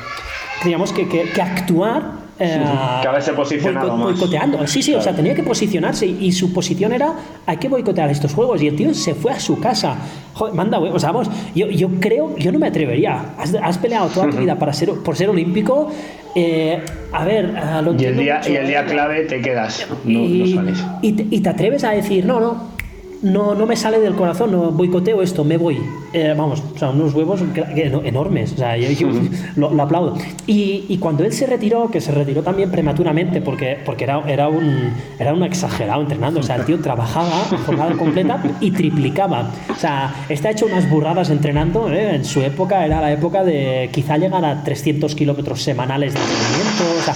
digamos 0.64 0.92
que, 0.92 1.08
que, 1.08 1.22
que 1.30 1.40
actuar 1.40 2.17
eh, 2.38 2.62
que 3.02 3.08
haberse 3.08 3.32
posicionado 3.32 3.90
boico 3.96 4.04
boicoteando. 4.04 4.66
Sí, 4.66 4.82
sí, 4.82 4.92
claro. 4.92 5.00
o 5.00 5.04
sea, 5.04 5.16
tenía 5.16 5.34
que 5.34 5.42
posicionarse 5.42 6.06
y, 6.06 6.26
y, 6.26 6.32
su 6.32 6.52
posición 6.52 6.92
era 6.92 7.12
hay 7.46 7.56
que 7.56 7.68
boicotear 7.68 8.10
estos 8.10 8.32
juegos 8.34 8.62
y 8.62 8.68
el 8.68 8.76
tío 8.76 8.94
se 8.94 9.14
fue 9.14 9.32
a 9.32 9.40
su 9.40 9.58
casa. 9.60 9.96
Joder, 10.34 10.54
manda, 10.54 10.78
o 10.78 10.98
sea, 10.98 11.12
vamos, 11.12 11.30
yo, 11.54 11.66
yo 11.66 11.88
creo, 12.00 12.36
yo 12.36 12.52
no 12.52 12.58
me 12.58 12.68
atrevería. 12.68 13.34
Has, 13.38 13.54
has 13.54 13.78
peleado 13.78 14.08
toda 14.08 14.30
tu 14.30 14.36
vida 14.38 14.56
para 14.56 14.72
ser, 14.72 14.90
por 15.04 15.16
ser 15.16 15.28
olímpico. 15.30 15.90
Eh, 16.34 16.80
a 17.12 17.24
ver, 17.24 17.52
lo 17.82 17.94
y, 17.94 18.04
el 18.04 18.16
día, 18.16 18.36
mucho, 18.38 18.52
y 18.52 18.56
el 18.56 18.66
día 18.68 18.84
clave 18.84 19.24
te 19.24 19.40
quedas, 19.40 19.86
no, 20.04 20.20
y, 20.20 20.38
no 20.38 20.56
sales. 20.56 20.84
Y 21.02 21.12
te, 21.12 21.26
y 21.28 21.40
te 21.40 21.48
atreves 21.48 21.82
a 21.84 21.90
decir, 21.90 22.24
no, 22.24 22.38
no, 22.38 22.77
no, 23.22 23.54
no 23.54 23.66
me 23.66 23.76
sale 23.76 23.98
del 23.98 24.14
corazón, 24.14 24.52
no 24.52 24.70
boicoteo 24.70 25.22
esto, 25.22 25.44
me 25.44 25.56
voy. 25.56 25.78
Eh, 26.12 26.34
vamos, 26.36 26.62
o 26.74 26.78
sea, 26.78 26.90
unos 26.90 27.14
huevos 27.14 27.42
enormes, 27.74 28.52
o 28.52 28.56
sea, 28.56 28.76
yo, 28.76 28.90
yo 28.90 29.08
lo, 29.56 29.72
lo, 29.72 29.82
aplaudo. 29.82 30.16
Y, 30.46 30.84
y, 30.88 30.98
cuando 30.98 31.24
él 31.24 31.32
se 31.32 31.46
retiró, 31.46 31.90
que 31.90 32.00
se 32.00 32.12
retiró 32.12 32.42
también 32.42 32.70
prematuramente, 32.70 33.40
porque, 33.40 33.78
porque 33.84 34.04
era, 34.04 34.22
era, 34.28 34.48
un, 34.48 34.92
era 35.18 35.34
un 35.34 35.42
exagerado 35.42 36.00
entrenando, 36.00 36.40
o 36.40 36.42
sea, 36.42 36.56
el 36.56 36.64
tío 36.64 36.78
trabajaba 36.80 37.30
jornada 37.66 37.92
completa 37.96 38.42
y 38.60 38.70
triplicaba. 38.70 39.50
O 39.70 39.78
sea, 39.78 40.14
está 40.28 40.50
hecho 40.50 40.66
unas 40.66 40.88
burradas 40.88 41.30
entrenando, 41.30 41.90
¿eh? 41.92 42.14
en 42.14 42.24
su 42.24 42.40
época 42.40 42.84
era 42.86 43.00
la 43.00 43.12
época 43.12 43.44
de 43.44 43.90
quizá 43.92 44.16
llegar 44.16 44.44
a 44.44 44.62
300 44.62 45.14
kilómetros 45.14 45.62
semanales 45.62 46.14
de 46.14 46.20
entrenamiento, 46.20 46.84
o 46.98 47.02
sea, 47.02 47.14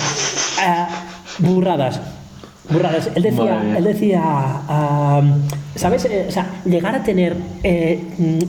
eh, 0.62 0.86
burradas. 1.38 2.00
Burradas. 2.72 3.10
Él 3.14 3.22
decía, 3.22 3.76
él 3.76 3.84
decía 3.84 4.22
uh, 4.68 5.22
¿sabes? 5.74 6.04
Eh, 6.04 6.26
o 6.28 6.30
sea, 6.30 6.46
llegar 6.64 6.94
a 6.94 7.02
tener 7.02 7.36
eh, 7.62 8.00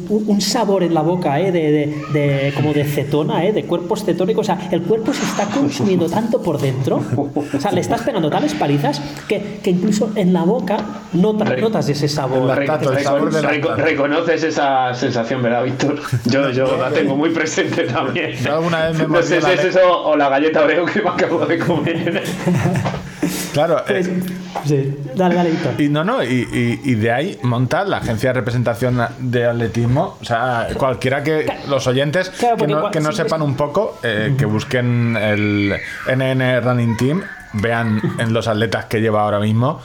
un, 0.10 0.42
sabor 0.42 0.84
en 0.84 0.94
la 0.94 1.02
boca, 1.02 1.40
eh, 1.40 1.52
de, 1.52 1.72
de, 1.72 2.20
de, 2.20 2.54
como 2.54 2.74
de 2.74 2.84
cetona, 2.84 3.46
eh, 3.46 3.54
de 3.54 3.64
cuerpos 3.66 4.04
cetónicos. 4.04 4.50
O 4.50 4.56
sea, 4.56 4.70
el 4.72 4.82
cuerpo 4.82 5.14
se 5.14 5.24
está 5.24 5.46
consumiendo 5.46 6.10
tanto 6.10 6.42
por 6.42 6.60
dentro, 6.60 7.02
o 7.16 7.60
sea, 7.60 7.72
le 7.72 7.82
estás 7.82 8.02
pegando 8.02 8.30
tales 8.30 8.54
palizas 8.54 9.02
que, 9.28 9.60
que 9.64 9.70
incluso 9.70 10.12
en 10.16 10.34
la 10.34 10.44
boca 10.44 10.78
notas, 11.14 11.50
Re 11.50 11.62
notas 11.62 11.88
ese 11.90 12.08
sabor. 12.08 12.48
Lactato, 12.48 12.92
el 12.94 13.04
sabor 13.04 13.34
Reco 13.34 13.76
reconoces 13.76 14.44
esa 14.44 14.94
sensación, 14.94 15.42
¿verdad, 15.42 15.64
Víctor? 15.64 16.00
Yo, 16.26 16.50
yo 16.52 16.78
la 16.78 16.90
tengo 16.94 17.16
muy 17.16 17.30
presente 17.30 17.84
también. 17.84 18.34
Yo 18.34 18.56
alguna 18.56 18.90
vez 18.90 18.98
me 18.98 19.08
no 19.08 19.22
sé 19.22 19.42
si 19.42 19.52
es 19.52 19.64
eso 19.64 20.04
o 20.04 20.16
la 20.16 20.30
galleta 20.30 20.64
Oreo 20.64 20.86
que 20.86 21.02
me 21.02 21.10
acabo 21.10 21.46
de 21.46 21.60
comer. 21.60 22.24
Claro. 23.54 23.84
Pues, 23.86 24.08
eh, 24.08 24.24
sí. 24.66 24.98
Dale, 25.16 25.36
dale. 25.36 25.52
Y 25.78 25.90
no, 25.90 26.04
no, 26.04 26.24
y, 26.24 26.48
y, 26.52 26.82
y, 26.92 26.96
de 26.96 27.12
ahí 27.12 27.38
montar 27.44 27.88
la 27.88 27.98
agencia 27.98 28.30
de 28.30 28.34
representación 28.34 29.00
de 29.20 29.46
atletismo. 29.46 30.18
O 30.22 30.26
sea, 30.26 30.68
cualquiera 30.78 31.24
que 31.24 31.46
los 31.68 31.86
oyentes 31.88 32.30
claro, 32.30 32.58
que, 32.58 32.68
no, 32.68 32.92
que 32.92 33.00
no 33.00 33.12
sepan 33.12 33.42
un 33.42 33.56
poco, 33.56 34.00
eh, 34.04 34.30
uh 34.30 34.34
-huh. 34.34 34.38
que 34.38 34.46
busquen 34.46 35.18
el 35.18 35.74
NN 36.08 36.62
Running 36.62 36.98
Team, 36.98 37.24
vean 37.54 38.02
en 38.20 38.34
los 38.34 38.48
atletas 38.48 38.86
que 38.86 39.00
lleva 39.02 39.22
ahora 39.22 39.40
mismo. 39.40 39.82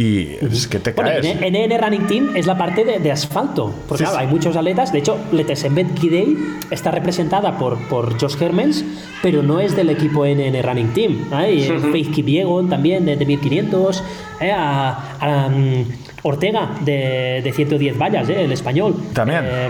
Y 0.00 0.38
es 0.40 0.66
que 0.66 0.78
te 0.78 0.92
bueno, 0.92 1.10
caes. 1.10 1.26
En 1.42 1.52
NN 1.52 1.78
Running 1.78 2.06
Team 2.06 2.30
es 2.34 2.46
la 2.46 2.56
parte 2.56 2.86
de, 2.86 3.00
de 3.00 3.12
asfalto. 3.12 3.74
Porque 3.86 4.04
sí, 4.04 4.10
claro, 4.10 4.18
sí. 4.18 4.24
hay 4.24 4.32
muchos 4.32 4.56
atletas. 4.56 4.92
De 4.92 5.00
hecho, 5.00 5.18
Letesembet 5.30 5.92
Kidei 5.92 6.38
está 6.70 6.90
representada 6.90 7.58
por, 7.58 7.76
por 7.88 8.18
Josh 8.18 8.40
Hermans, 8.40 8.82
pero 9.22 9.42
no 9.42 9.60
es 9.60 9.76
del 9.76 9.90
equipo 9.90 10.24
NN 10.24 10.62
Running 10.62 10.94
Team. 10.94 11.28
Hay 11.32 11.68
uh 11.68 11.74
-huh. 11.74 11.92
Faith 11.92 12.12
Kipiegon 12.12 12.70
también 12.70 13.04
de, 13.04 13.16
de 13.16 13.26
1500. 13.26 14.02
Eh, 14.40 14.50
a, 14.50 15.16
a 15.20 15.46
um, 15.48 15.84
Ortega 16.22 16.76
de, 16.80 17.42
de, 17.44 17.52
110 17.52 17.98
vallas, 17.98 18.26
¿eh? 18.30 18.44
el 18.44 18.52
español. 18.52 18.94
También. 19.12 19.40
Eh, 19.44 19.68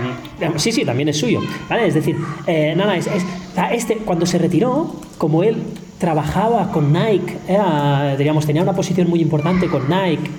sí, 0.55 0.71
sí, 0.71 0.85
también 0.85 1.09
es 1.09 1.17
suyo. 1.17 1.41
¿vale? 1.69 1.87
Es 1.87 1.93
decir, 1.93 2.15
eh, 2.47 2.73
nada, 2.77 2.95
es, 2.95 3.07
es, 3.07 3.25
este, 3.73 3.97
cuando 3.97 4.25
se 4.25 4.37
retiró, 4.37 4.95
como 5.17 5.43
él 5.43 5.57
trabajaba 6.01 6.71
con 6.71 6.91
Nike, 6.91 7.37
era, 7.47 8.17
digamos, 8.17 8.47
tenía 8.47 8.63
una 8.63 8.73
posición 8.73 9.07
muy 9.07 9.21
importante 9.21 9.67
con 9.67 9.83
Nike 9.87 10.31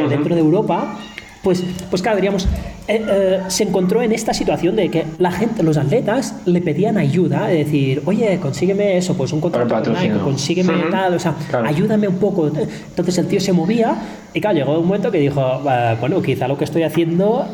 uh 0.00 0.04
-huh. 0.04 0.08
dentro 0.08 0.34
de 0.34 0.40
Europa, 0.40 0.96
pues, 1.42 1.62
pues 1.90 2.00
claro, 2.00 2.16
diríamos, 2.16 2.48
eh, 2.88 3.04
eh, 3.08 3.40
se 3.46 3.62
encontró 3.62 4.02
en 4.02 4.10
esta 4.10 4.34
situación 4.34 4.74
de 4.74 4.88
que 4.90 5.04
la 5.18 5.30
gente, 5.30 5.62
los 5.62 5.76
atletas 5.76 6.34
le 6.46 6.60
pedían 6.60 6.98
ayuda, 6.98 7.52
es 7.52 7.66
decir, 7.66 8.02
oye, 8.06 8.38
consígueme 8.40 8.96
eso, 8.96 9.16
pues 9.16 9.32
un 9.32 9.40
contrato 9.40 9.84
con 9.84 9.92
Nike, 9.94 10.18
consígueme 10.18 10.72
uh 10.72 10.76
-huh. 10.76 10.90
tal, 10.90 11.14
o 11.14 11.18
sea, 11.18 11.34
claro. 11.48 11.68
ayúdame 11.68 12.08
un 12.08 12.16
poco. 12.16 12.48
Entonces 12.48 13.18
el 13.18 13.28
tío 13.28 13.40
se 13.40 13.52
movía 13.52 13.94
y 14.34 14.40
claro, 14.40 14.56
llegó 14.56 14.78
un 14.80 14.86
momento 14.86 15.10
que 15.10 15.18
dijo, 15.18 15.40
uh, 15.40 15.96
bueno, 16.00 16.20
quizá 16.22 16.48
lo 16.48 16.58
que 16.58 16.64
estoy 16.64 16.82
haciendo 16.82 17.46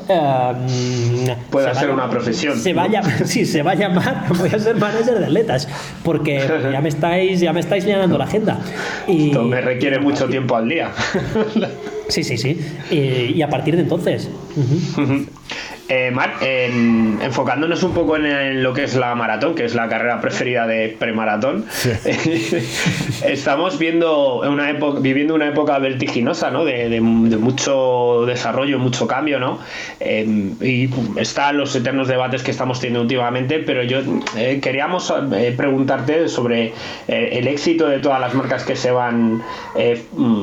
puede 1.51 1.75
ser 1.75 1.91
una 1.91 2.09
profesión. 2.09 2.59
Se 2.59 2.73
vaya, 2.73 3.03
sí, 3.25 3.45
se 3.45 3.63
va 3.63 3.73
a 3.73 3.75
llamar, 3.75 4.27
voy 4.39 4.49
a 4.49 4.59
ser 4.59 4.77
manager 4.77 5.19
de 5.19 5.25
atletas, 5.27 5.69
porque 6.05 6.41
ya 6.73 6.81
me 6.81 6.89
estáis, 6.89 7.41
ya 7.41 7.53
me 7.53 7.61
estáis 7.61 7.85
llenando 7.85 8.17
la 8.17 8.25
agenda. 8.25 8.61
Y, 9.07 9.27
Esto 9.27 9.45
me 9.45 9.61
requiere 9.61 9.99
mucho 9.99 10.27
tiempo 10.27 10.57
al 10.57 10.69
día. 10.69 10.91
Sí, 12.09 12.25
sí, 12.25 12.39
sí. 12.39 12.59
Y, 12.91 13.37
y, 13.37 13.43
a 13.43 13.51
partir 13.51 13.77
de 13.77 13.83
entonces. 13.83 14.31
Uh 14.57 14.61
-huh. 14.61 15.03
Uh 15.03 15.11
-huh. 15.11 15.18
Okay. 15.23 15.68
Eh, 15.89 16.11
Marc, 16.11 16.43
enfocándonos 16.43 17.83
un 17.83 17.95
poco 17.95 18.17
en, 18.17 18.63
lo 18.63 18.75
que 18.75 18.85
es 18.85 18.95
la 18.95 19.15
maratón, 19.15 19.55
que 19.55 19.65
es 19.65 19.75
la 19.75 19.89
carrera 19.89 20.21
preferida 20.21 20.67
de 20.67 20.95
premaratón, 20.99 21.65
estamos 23.25 23.79
viendo 23.79 24.41
una 24.41 24.71
época, 24.71 25.01
viviendo 25.01 25.35
una 25.35 25.49
época 25.49 25.79
vertiginosa, 25.79 26.51
¿no? 26.51 26.65
De, 26.65 27.01
mucho 27.01 28.25
desarrollo, 28.27 28.79
mucho 28.79 29.07
cambio, 29.07 29.39
¿no? 29.39 29.59
Eh, 30.01 30.53
y 30.61 30.91
están 31.19 31.57
los 31.57 31.75
eternos 31.75 32.09
debates 32.09 32.43
que 32.43 32.51
estamos 32.51 32.81
teniendo 32.81 33.03
últimamente, 33.03 33.59
pero 33.61 33.83
yo 33.83 34.01
eh, 34.37 34.61
queríamos 34.61 35.13
eh, 35.33 35.55
preguntarte 35.57 36.29
sobre 36.29 36.73
el 37.07 37.47
éxito 37.49 37.89
de 37.89 37.99
todas 37.99 38.21
las 38.21 38.35
marcas 38.35 38.65
que 38.65 38.77
se 38.77 38.91
van 38.91 39.43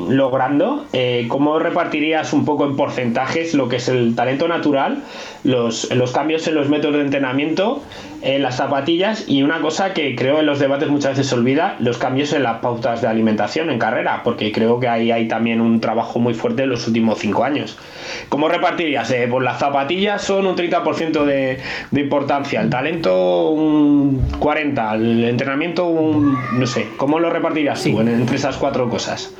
logrando. 0.09 0.85
¿Cómo 1.27 1.59
repartirías 1.59 2.33
un 2.33 2.45
poco 2.45 2.65
en 2.65 2.75
porcentajes 2.75 3.53
lo 3.53 3.69
que 3.69 3.77
es 3.77 3.87
el 3.87 4.15
talento 4.15 4.47
natural? 4.47 5.03
Los, 5.45 5.93
los 5.93 6.11
cambios 6.11 6.47
en 6.47 6.55
los 6.55 6.69
métodos 6.69 6.95
de 6.95 7.01
entrenamiento, 7.03 7.81
en 8.21 8.41
las 8.41 8.57
zapatillas 8.57 9.25
y 9.27 9.43
una 9.43 9.61
cosa 9.61 9.93
que 9.93 10.15
creo 10.15 10.39
en 10.39 10.47
los 10.47 10.59
debates 10.59 10.89
muchas 10.89 11.11
veces 11.11 11.27
se 11.27 11.35
olvida, 11.35 11.75
los 11.79 11.99
cambios 11.99 12.33
en 12.33 12.41
las 12.43 12.59
pautas 12.59 13.01
de 13.01 13.07
alimentación 13.07 13.69
en 13.69 13.77
carrera, 13.77 14.21
porque 14.23 14.51
creo 14.51 14.79
que 14.79 14.87
ahí 14.87 15.11
hay 15.11 15.27
también 15.27 15.61
un 15.61 15.79
trabajo 15.79 16.19
muy 16.19 16.33
fuerte 16.33 16.63
en 16.63 16.69
los 16.69 16.87
últimos 16.87 17.19
cinco 17.19 17.43
años. 17.43 17.77
¿Cómo 18.29 18.49
repartirías? 18.49 19.09
Eh, 19.11 19.27
pues 19.29 19.43
las 19.43 19.59
zapatillas 19.59 20.23
son 20.23 20.47
un 20.47 20.55
30% 20.55 21.23
de, 21.23 21.59
de 21.91 22.01
importancia, 22.01 22.61
el 22.61 22.69
talento 22.71 23.51
un 23.51 24.27
40%, 24.39 24.95
el 24.95 25.23
entrenamiento 25.25 25.85
un... 25.85 26.37
no 26.53 26.65
sé, 26.65 26.87
¿cómo 26.97 27.19
lo 27.19 27.29
repartirías 27.29 27.83
tú 27.83 27.99
entre 28.01 28.37
esas 28.37 28.57
cuatro 28.57 28.89
cosas? 28.89 29.31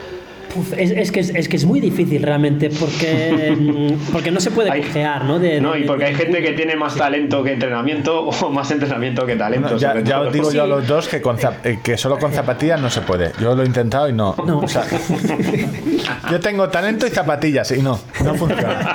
Es, 0.78 1.12
que 1.12 1.20
es, 1.20 1.50
que 1.50 1.56
es 1.56 1.65
muy 1.65 1.80
difícil 1.80 2.22
realmente 2.22 2.70
porque, 2.70 3.96
porque 4.12 4.32
no 4.32 4.39
se 4.39 4.52
puede 4.52 4.70
cojear, 4.82 5.26
¿no? 5.26 5.39
no, 5.39 5.78
y 5.78 5.84
porque 5.84 6.06
hay 6.06 6.15
gente 6.15 6.41
que 6.41 6.54
tiene 6.54 6.76
más 6.76 6.96
talento 6.96 7.44
que 7.44 7.54
entrenamiento 7.54 8.22
o 8.28 8.50
más 8.50 8.70
entrenamiento 8.72 9.26
que 9.26 9.36
talento. 9.36 9.78
ya, 9.78 10.22
os 10.22 10.34
digo 10.34 10.52
yo 10.52 10.63
a 10.63 10.68
los 10.68 10.88
dos 10.88 11.08
que, 11.08 11.22
eh, 11.63 11.80
que 11.84 11.98
solo 11.98 12.18
con 12.18 12.32
zapatillas 12.32 12.82
no 12.82 12.89
se 12.89 13.02
puede. 13.02 13.32
Yo 13.39 13.56
lo 13.56 13.63
he 13.63 13.65
intentado 13.65 14.10
y 14.10 14.13
no. 14.13 14.36
yo 16.32 16.39
tengo 16.39 16.70
talento 16.70 17.08
y 17.08 17.10
zapatillas 17.10 17.72
y 17.72 17.82
no, 17.82 18.00
no 18.24 18.36
funciona. 18.36 18.94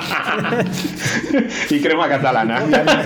y 1.69 1.79
crema 1.79 2.07
catalana. 2.07 2.63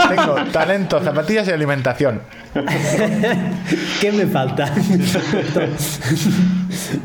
Tengo 0.10 0.36
talento, 0.52 1.02
zapatillas 1.02 1.48
y 1.48 1.52
alimentación. 1.52 2.22
¿Qué 4.02 4.12
me 4.12 4.26
falta? 4.28 4.66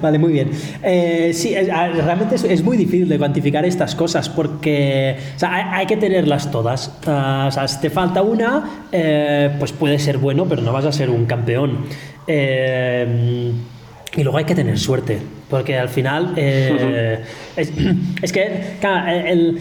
vale, 0.03 0.19
muy 0.19 0.33
bien. 0.33 0.51
Eh, 0.83 1.31
sí, 1.35 1.55
realmente 1.55 2.35
es, 2.37 2.63
muy 2.63 2.77
difícil 2.77 3.09
de 3.09 3.19
cuantificar 3.19 3.65
estas 3.65 3.97
cosas 3.97 4.29
porque 4.29 5.17
hay, 5.43 5.87
que 5.87 5.97
tenerlas 5.97 6.51
todas. 6.51 6.93
Ah, 7.07 7.47
o 7.49 7.51
sea, 7.51 7.67
si 7.67 7.81
te 7.81 7.89
falta 7.91 8.23
una, 8.23 8.87
eh, 8.93 9.51
pues 9.59 9.73
puede 9.73 9.99
ser 9.99 10.19
bueno, 10.19 10.47
pero 10.49 10.63
no 10.63 10.73
vas 10.73 10.85
a 10.85 10.93
ser 10.93 11.11
un 11.11 11.27
campeón. 11.27 11.87
Eh, 12.29 13.53
y 14.17 14.23
luego 14.23 14.39
hay 14.39 14.45
que 14.45 14.55
tener 14.55 14.79
suerte, 14.79 15.19
porque 15.49 15.77
al 15.79 15.89
final 15.89 16.35
es, 16.37 17.73
que 18.33 18.77
el, 19.27 19.59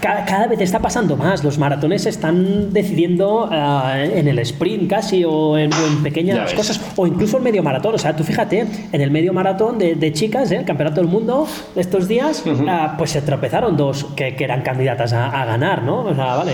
cada, 0.00 0.46
vez 0.46 0.60
está 0.60 0.78
pasando 0.78 1.16
más. 1.16 1.44
Los 1.44 1.58
maratones 1.58 2.06
están 2.06 2.72
decidiendo 2.72 3.48
eh, 3.52 4.12
en 4.16 4.28
el 4.28 4.38
sprint 4.40 4.88
casi 4.90 5.24
o 5.24 5.56
en, 5.58 5.70
pequeñas 6.02 6.52
cosas 6.54 6.80
o 6.96 7.06
incluso 7.06 7.36
el 7.36 7.42
medio 7.42 7.62
maratón. 7.62 7.94
O 7.94 7.98
sea, 7.98 8.14
tú 8.14 8.24
fíjate, 8.24 8.66
en 8.92 9.00
el 9.00 9.10
medio 9.10 9.32
maratón 9.32 9.78
de, 9.78 10.12
chicas, 10.12 10.50
¿eh? 10.52 10.56
el 10.56 10.64
campeonato 10.64 11.00
del 11.00 11.10
mundo 11.10 11.46
de 11.74 11.80
estos 11.80 12.08
días, 12.08 12.44
ah, 12.68 12.94
pues 12.96 13.10
se 13.10 13.22
tropezaron 13.22 13.76
dos 13.76 14.04
que, 14.16 14.36
eran 14.38 14.62
candidatas 14.62 15.12
a, 15.12 15.44
ganar, 15.44 15.82
¿no? 15.82 16.00
O 16.00 16.14
sea, 16.14 16.36
vale, 16.36 16.52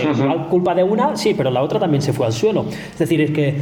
culpa 0.49 0.73
de 0.73 0.83
una, 0.83 1.17
sí, 1.17 1.33
pero 1.35 1.51
la 1.51 1.61
otra 1.61 1.79
también 1.79 2.01
se 2.01 2.13
fue 2.13 2.25
al 2.25 2.33
suelo. 2.33 2.65
Es 2.93 2.99
decir, 2.99 3.21
es 3.21 3.31
que 3.31 3.55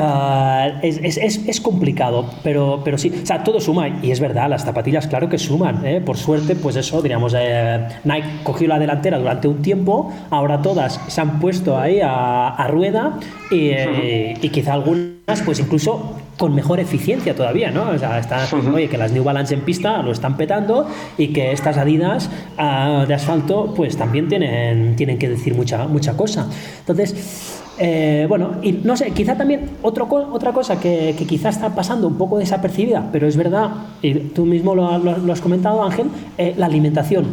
Ah, 0.00 0.78
es, 0.80 1.00
es, 1.02 1.40
es, 1.44 1.60
complicado, 1.60 2.30
pero, 2.44 2.82
pero 2.84 2.96
sí, 2.96 3.12
o 3.20 3.26
sea, 3.26 3.42
todo 3.42 3.60
suma 3.60 3.88
y 4.00 4.12
es 4.12 4.20
verdad, 4.20 4.48
las 4.48 4.64
zapatillas 4.64 5.08
claro 5.08 5.28
que 5.28 5.38
suman, 5.38 5.84
¿eh? 5.84 6.00
por 6.00 6.16
suerte, 6.16 6.54
pues 6.54 6.76
eso, 6.76 7.02
diríamos, 7.02 7.34
eh, 7.36 7.84
Nike 8.04 8.28
cogió 8.44 8.68
la 8.68 8.78
delantera 8.78 9.18
durante 9.18 9.48
un 9.48 9.60
tiempo, 9.60 10.12
ahora 10.30 10.62
todas 10.62 11.00
se 11.08 11.20
han 11.20 11.40
puesto 11.40 11.76
ahí 11.76 12.00
a, 12.00 12.46
a 12.46 12.68
rueda 12.68 13.18
y, 13.50 13.70
eh, 13.70 14.38
y, 14.40 14.48
quizá 14.50 14.74
algunas 14.74 15.42
pues 15.44 15.58
incluso 15.58 16.14
con 16.36 16.54
mejor 16.54 16.78
eficiencia 16.78 17.34
todavía, 17.34 17.72
¿no? 17.72 17.90
O 17.90 17.98
sea, 17.98 18.20
está, 18.20 18.46
oye, 18.72 18.88
que 18.88 18.98
las 18.98 19.10
New 19.10 19.24
Balance 19.24 19.52
en 19.52 19.62
pista 19.62 20.00
lo 20.02 20.12
están 20.12 20.36
petando 20.36 20.86
y 21.16 21.28
que 21.28 21.50
estas 21.50 21.76
Adidas 21.76 22.30
ah, 22.56 23.04
de 23.08 23.14
asfalto 23.14 23.74
pues 23.74 23.96
también 23.96 24.28
tienen, 24.28 24.94
tienen 24.94 25.18
que 25.18 25.28
decir 25.28 25.56
mucha, 25.56 25.88
mucha 25.88 26.16
cosa. 26.16 26.48
Entonces, 26.78 27.64
eh, 27.78 28.26
bueno, 28.28 28.56
y 28.62 28.72
no 28.72 28.96
sé, 28.96 29.10
quizá 29.12 29.36
también 29.36 29.70
otro, 29.82 30.08
otra 30.32 30.52
cosa 30.52 30.80
que, 30.80 31.14
que, 31.16 31.26
quizá 31.26 31.48
está 31.48 31.74
pasando 31.74 32.08
un 32.08 32.18
poco 32.18 32.38
desapercibida, 32.38 33.08
pero 33.12 33.26
es 33.26 33.36
verdad, 33.36 33.70
y 34.02 34.14
tú 34.14 34.44
mismo 34.44 34.74
lo, 34.74 35.32
has 35.32 35.40
comentado, 35.40 35.82
Ángel, 35.84 36.08
eh, 36.36 36.54
la 36.56 36.66
alimentación. 36.66 37.26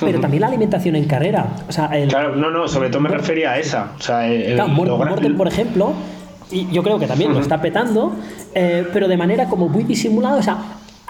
Pero 0.00 0.18
también 0.20 0.40
la 0.40 0.48
alimentación 0.48 0.96
en 0.96 1.04
carrera. 1.04 1.46
O 1.68 1.72
sea, 1.72 1.88
claro, 2.08 2.34
no, 2.34 2.50
no, 2.50 2.66
sobre 2.66 2.88
todo 2.88 3.00
me 3.00 3.08
refería 3.08 3.52
a 3.52 3.58
esa. 3.58 3.92
O 3.96 4.02
sea, 4.02 4.26
el, 4.26 4.60
Morten, 4.66 5.36
por 5.36 5.46
ejemplo, 5.46 5.92
y 6.50 6.66
yo 6.72 6.82
creo 6.82 6.98
que 6.98 7.06
también 7.06 7.32
lo 7.32 7.38
está 7.38 7.60
petando, 7.60 8.12
eh, 8.54 8.86
pero 8.92 9.06
de 9.06 9.16
manera 9.16 9.48
como 9.48 9.68
muy 9.68 9.84
disimulada. 9.84 10.38
O 10.38 10.42
sea, 10.42 10.58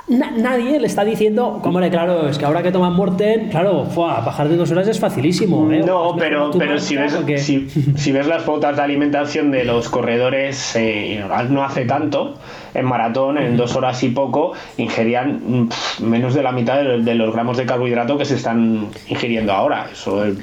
nadie 0.08 0.78
le 0.78 0.86
está 0.86 1.04
diciendo, 1.04 1.60
como 1.62 1.80
claro, 1.90 2.28
es 2.28 2.38
que 2.38 2.44
ahora 2.44 2.62
que 2.62 2.70
toman 2.70 2.94
Morten, 2.94 3.48
claro, 3.48 3.84
bajar 3.84 4.48
de 4.48 4.56
dos 4.56 4.70
horas 4.70 4.88
es 4.88 5.00
facilísimo. 5.00 5.70
¿eh? 5.72 5.82
No, 5.84 6.14
pero, 6.18 6.50
pero 6.56 6.78
si, 6.78 6.96
ves, 6.96 7.14
si, 7.96 8.12
ves 8.12 8.26
las 8.26 8.42
pautas 8.42 8.76
de 8.76 8.82
alimentación 8.82 9.50
de 9.50 9.64
los 9.64 9.88
corredores 9.88 10.76
eh, 10.76 11.24
no 11.48 11.64
hace 11.64 11.84
tanto, 11.86 12.34
en 12.74 12.86
maratón, 12.86 13.38
en 13.38 13.56
dos 13.56 13.76
horas 13.76 14.02
y 14.02 14.10
poco, 14.10 14.52
ingerían 14.76 15.68
menos 16.00 16.34
de 16.34 16.42
la 16.42 16.52
mitad 16.52 16.82
de, 16.82 17.14
los 17.14 17.32
gramos 17.32 17.56
de 17.56 17.64
carbohidrato 17.64 18.18
que 18.18 18.24
se 18.24 18.34
están 18.34 18.88
ingiriendo 19.08 19.52
ahora. 19.52 19.88
Eso 19.92 20.24
es 20.24 20.36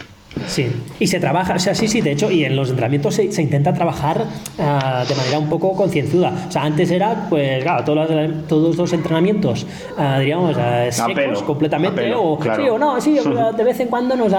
Sí, 0.48 0.72
y 1.00 1.08
se 1.08 1.20
trabaja, 1.20 1.56
o 1.56 1.60
sea, 1.60 1.76
sí, 1.76 1.88
sí, 1.88 2.02
de 2.02 2.12
hecho, 2.12 2.32
y 2.32 2.46
en 2.46 2.56
los 2.56 2.70
entrenamientos 2.70 3.15
se, 3.15 3.32
se 3.32 3.41
intenta 3.41 3.74
trabajar 3.74 4.17
uh, 4.58 5.08
de 5.08 5.15
manera 5.15 5.39
un 5.39 5.50
poco 5.50 5.76
concienzuda. 5.76 6.34
O 6.48 6.52
sea, 6.52 6.63
antes 6.63 6.89
era, 6.89 7.28
pues, 7.30 7.62
claro, 7.63 7.84
todos 7.84 8.10
los, 8.10 8.48
todos 8.48 8.78
los 8.78 8.94
entrenamientos, 8.94 9.65
uh, 9.98 10.20
diríamos, 10.20 10.56
uh, 10.56 10.91
secos 10.91 11.44
completamente, 11.44 12.13
o, 12.15 12.39
sí, 12.41 12.70
o 12.70 12.78
no, 12.78 13.00
sí, 13.02 13.20
de 13.58 13.63
vez 13.63 13.80
en 13.82 13.88
cuando 13.88 14.15
nos 14.15 14.34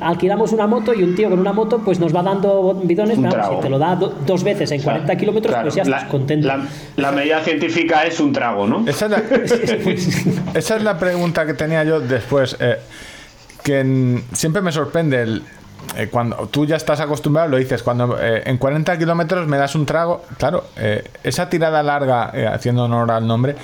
alquilamos 0.00 0.52
una 0.52 0.66
moto 0.66 0.94
y 0.94 1.02
un 1.02 1.14
tío 1.14 1.28
con 1.30 1.38
una 1.38 1.52
moto, 1.52 1.80
pues 1.84 2.00
nos 2.00 2.14
va 2.14 2.22
dando 2.22 2.74
bidones, 2.82 3.18
pero 3.20 3.54
si 3.54 3.60
te 3.60 3.68
lo 3.68 3.78
da 3.78 3.96
dos 3.96 4.42
veces 4.42 4.70
en 4.70 4.82
40 4.82 5.16
kilómetros, 5.16 5.56
pues 5.62 5.74
ya 5.74 5.82
estás 5.82 6.04
contento. 6.04 6.48
La, 6.48 6.66
la, 6.96 7.12
medida 7.12 7.40
científica 7.40 8.04
es 8.06 8.18
un 8.18 8.32
trago, 8.32 8.66
¿no? 8.66 8.84
Esa 8.86 9.06
es 9.06 9.10
la, 9.10 9.22
esa 10.58 10.76
es 10.76 10.82
la 10.82 10.98
pregunta 10.98 11.46
que 11.46 11.54
tenía 11.54 11.84
yo 11.84 12.00
después. 12.00 12.56
Eh, 12.60 12.76
que 13.64 14.22
siempre 14.34 14.62
me 14.62 14.70
sorprende 14.70 15.22
el, 15.22 15.42
eh, 15.96 16.08
cuando 16.10 16.36
tú 16.48 16.66
ya 16.66 16.76
estás 16.76 17.00
acostumbrado, 17.00 17.48
lo 17.48 17.56
dices, 17.56 17.82
cuando 17.82 18.18
eh, 18.20 18.42
en 18.46 18.58
40 18.58 18.98
kilómetros 18.98 19.46
me 19.46 19.56
das 19.56 19.74
un 19.74 19.86
trago, 19.86 20.24
claro, 20.38 20.64
eh, 20.76 21.04
esa 21.22 21.48
tirada 21.48 21.82
larga, 21.82 22.32
haciendo 22.52 22.84
honor 22.84 23.10
al 23.10 23.26
nombre, 23.26 23.56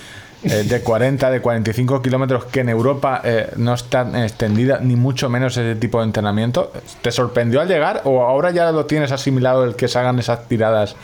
de 0.43 0.81
40, 0.81 1.31
de 1.31 1.43
45 1.43 2.01
kilómetros, 2.01 2.47
que 2.47 2.61
en 2.61 2.71
Europa 2.71 3.21
no 3.57 3.75
está 3.75 4.25
extendida, 4.25 4.79
ni 4.81 4.97
mucho 4.97 5.29
menos 5.29 5.55
ese 5.59 5.75
tipo 5.75 5.99
de 5.99 6.05
entrenamiento, 6.05 6.73
¿te 7.03 7.13
sorprendió 7.13 7.61
al 7.61 7.69
llegar 7.69 8.01
o 8.05 8.23
ahora 8.23 8.51
ya 8.51 8.73
lo 8.73 8.87
tienes 8.87 9.13
asimilado 9.13 9.65
el 9.65 9.77
que 9.77 9.87
se 9.87 9.99
hagan 9.99 10.19
esas 10.19 10.49
tiradas? 10.49 10.97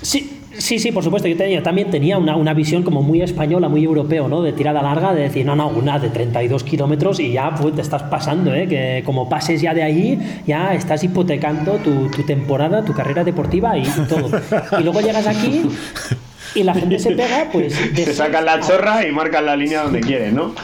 Sí, 0.00 0.42
Sí, 0.58 0.78
sí, 0.78 0.92
por 0.92 1.02
supuesto. 1.02 1.28
Yo, 1.28 1.36
tenía, 1.36 1.62
también 1.62 1.90
tenía 1.90 2.18
una, 2.18 2.36
una, 2.36 2.54
visión 2.54 2.82
como 2.82 3.02
muy 3.02 3.22
española, 3.22 3.68
muy 3.68 3.84
europeo, 3.84 4.28
¿no? 4.28 4.42
De 4.42 4.52
tirada 4.52 4.82
larga, 4.82 5.12
de 5.12 5.22
decir, 5.22 5.44
no, 5.44 5.56
no, 5.56 5.68
una 5.68 5.98
de 5.98 6.10
32 6.10 6.64
kilómetros 6.64 7.20
y 7.20 7.32
ya 7.32 7.54
pues, 7.54 7.74
te 7.74 7.82
estás 7.82 8.04
pasando, 8.04 8.54
¿eh? 8.54 8.66
Que 8.68 9.02
como 9.04 9.28
pases 9.28 9.60
ya 9.60 9.74
de 9.74 9.82
ahí, 9.82 10.18
ya 10.46 10.74
estás 10.74 11.02
hipotecando 11.04 11.74
tu, 11.76 12.08
tu 12.08 12.22
temporada, 12.22 12.84
tu 12.84 12.92
carrera 12.92 13.24
deportiva 13.24 13.76
y 13.76 13.84
todo. 14.08 14.30
Y 14.78 14.82
luego 14.82 15.00
llegas 15.00 15.26
aquí 15.26 15.62
y 16.54 16.62
la 16.62 16.74
gente 16.74 16.98
se 16.98 17.12
pega, 17.12 17.48
pues. 17.52 17.74
Se 17.94 18.14
sacan 18.14 18.44
la 18.44 18.60
chorra 18.60 19.06
y 19.06 19.12
marcan 19.12 19.46
la 19.46 19.56
línea 19.56 19.82
donde 19.82 20.00
quieren, 20.00 20.34
¿no? 20.34 20.54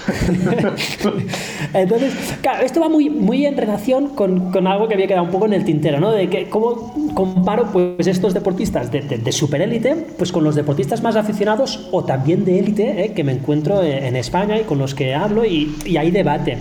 Entonces, 1.75 2.15
claro, 2.41 2.65
esto 2.65 2.81
va 2.81 2.89
muy, 2.89 3.11
muy 3.11 3.47
en 3.47 3.57
relación 3.57 4.09
con, 4.09 4.53
con, 4.53 4.67
algo 4.67 4.89
que 4.89 4.95
había 4.95 5.07
quedado 5.07 5.25
un 5.25 5.31
poco 5.31 5.47
en 5.47 5.55
el 5.55 5.65
tintero, 5.65 6.01
¿no? 6.01 6.13
De 6.13 6.29
que 6.29 6.49
cómo 6.49 6.95
comparo 7.15 7.71
pues 7.73 8.07
estos 8.07 8.35
deportistas 8.35 8.91
de, 8.91 9.01
de, 9.01 9.33
superélite 9.33 9.95
pues 10.19 10.33
con 10.33 10.45
los 10.45 10.55
deportistas 10.55 11.03
más 11.03 11.17
aficionados 11.17 11.89
o 11.93 12.05
también 12.05 12.45
de 12.45 12.59
élite 12.59 13.05
¿eh? 13.05 13.13
que 13.13 13.25
me 13.25 13.33
encuentro 13.33 13.83
en 13.83 14.17
España 14.17 14.59
y 14.59 14.65
con 14.65 14.79
los 14.79 14.95
que 14.95 15.15
hablo 15.15 15.45
y, 15.45 15.77
y 15.85 15.97
hay 15.97 16.11
debate. 16.11 16.59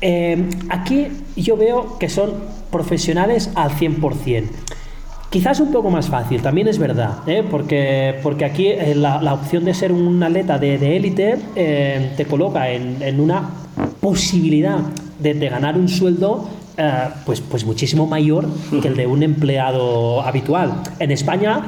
Eh, 0.00 0.36
aquí 0.68 1.08
yo 1.36 1.56
veo 1.56 1.98
que 1.98 2.08
son 2.08 2.34
profesionales 2.70 3.50
al 3.54 3.70
100%. 3.70 4.44
Quizás 5.34 5.58
un 5.58 5.72
poco 5.72 5.90
más 5.90 6.06
fácil, 6.06 6.40
también 6.42 6.68
es 6.68 6.78
verdad, 6.78 7.14
¿eh? 7.26 7.42
porque, 7.50 8.20
porque 8.22 8.44
aquí 8.44 8.68
eh, 8.68 8.94
la, 8.94 9.34
opción 9.34 9.64
de 9.64 9.74
ser 9.74 9.90
un 9.90 10.22
atleta 10.22 10.60
de 10.60 10.96
élite 10.96 11.34
eh, 11.56 12.12
te 12.16 12.24
coloca 12.24 12.70
en, 12.70 13.18
una 13.18 13.50
posibilidad 14.00 14.78
de, 15.18 15.34
ganar 15.48 15.76
un 15.76 15.88
sueldo 15.88 16.48
pues, 17.26 17.40
pues 17.40 17.66
muchísimo 17.66 18.06
mayor 18.06 18.46
que 18.80 18.86
el 18.86 18.94
de 18.94 19.08
un 19.08 19.24
empleado 19.24 20.22
habitual. 20.22 20.82
En 21.00 21.10
España 21.10 21.62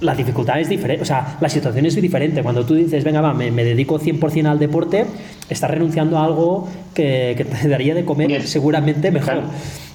la 0.00 0.14
dificultad 0.14 0.58
es 0.58 0.70
diferente, 0.70 1.02
o 1.02 1.04
sea, 1.04 1.36
la 1.38 1.50
situación 1.50 1.84
es 1.84 1.94
diferente. 1.94 2.42
Cuando 2.42 2.64
tú 2.64 2.74
dices, 2.74 3.04
venga, 3.04 3.20
va, 3.20 3.34
me, 3.34 3.50
me 3.50 3.62
dedico 3.62 4.00
100% 4.00 4.46
al 4.46 4.58
deporte, 4.58 5.04
estás 5.50 5.70
renunciando 5.70 6.18
a 6.18 6.24
algo 6.24 6.66
que, 6.94 7.34
que 7.36 7.44
te 7.44 7.68
daría 7.68 7.94
de 7.94 8.04
comer 8.04 8.42
seguramente 8.46 9.10
mejor. 9.10 9.42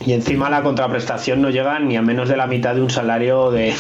Y 0.05 0.13
encima 0.13 0.49
la 0.49 0.61
contraprestación 0.61 1.41
no 1.41 1.49
llega 1.49 1.79
ni 1.79 1.97
a 1.97 2.01
menos 2.01 2.29
de 2.29 2.37
la 2.37 2.47
mitad 2.47 2.75
de 2.75 2.81
un 2.81 2.89
salario 2.89 3.51
de, 3.51 3.73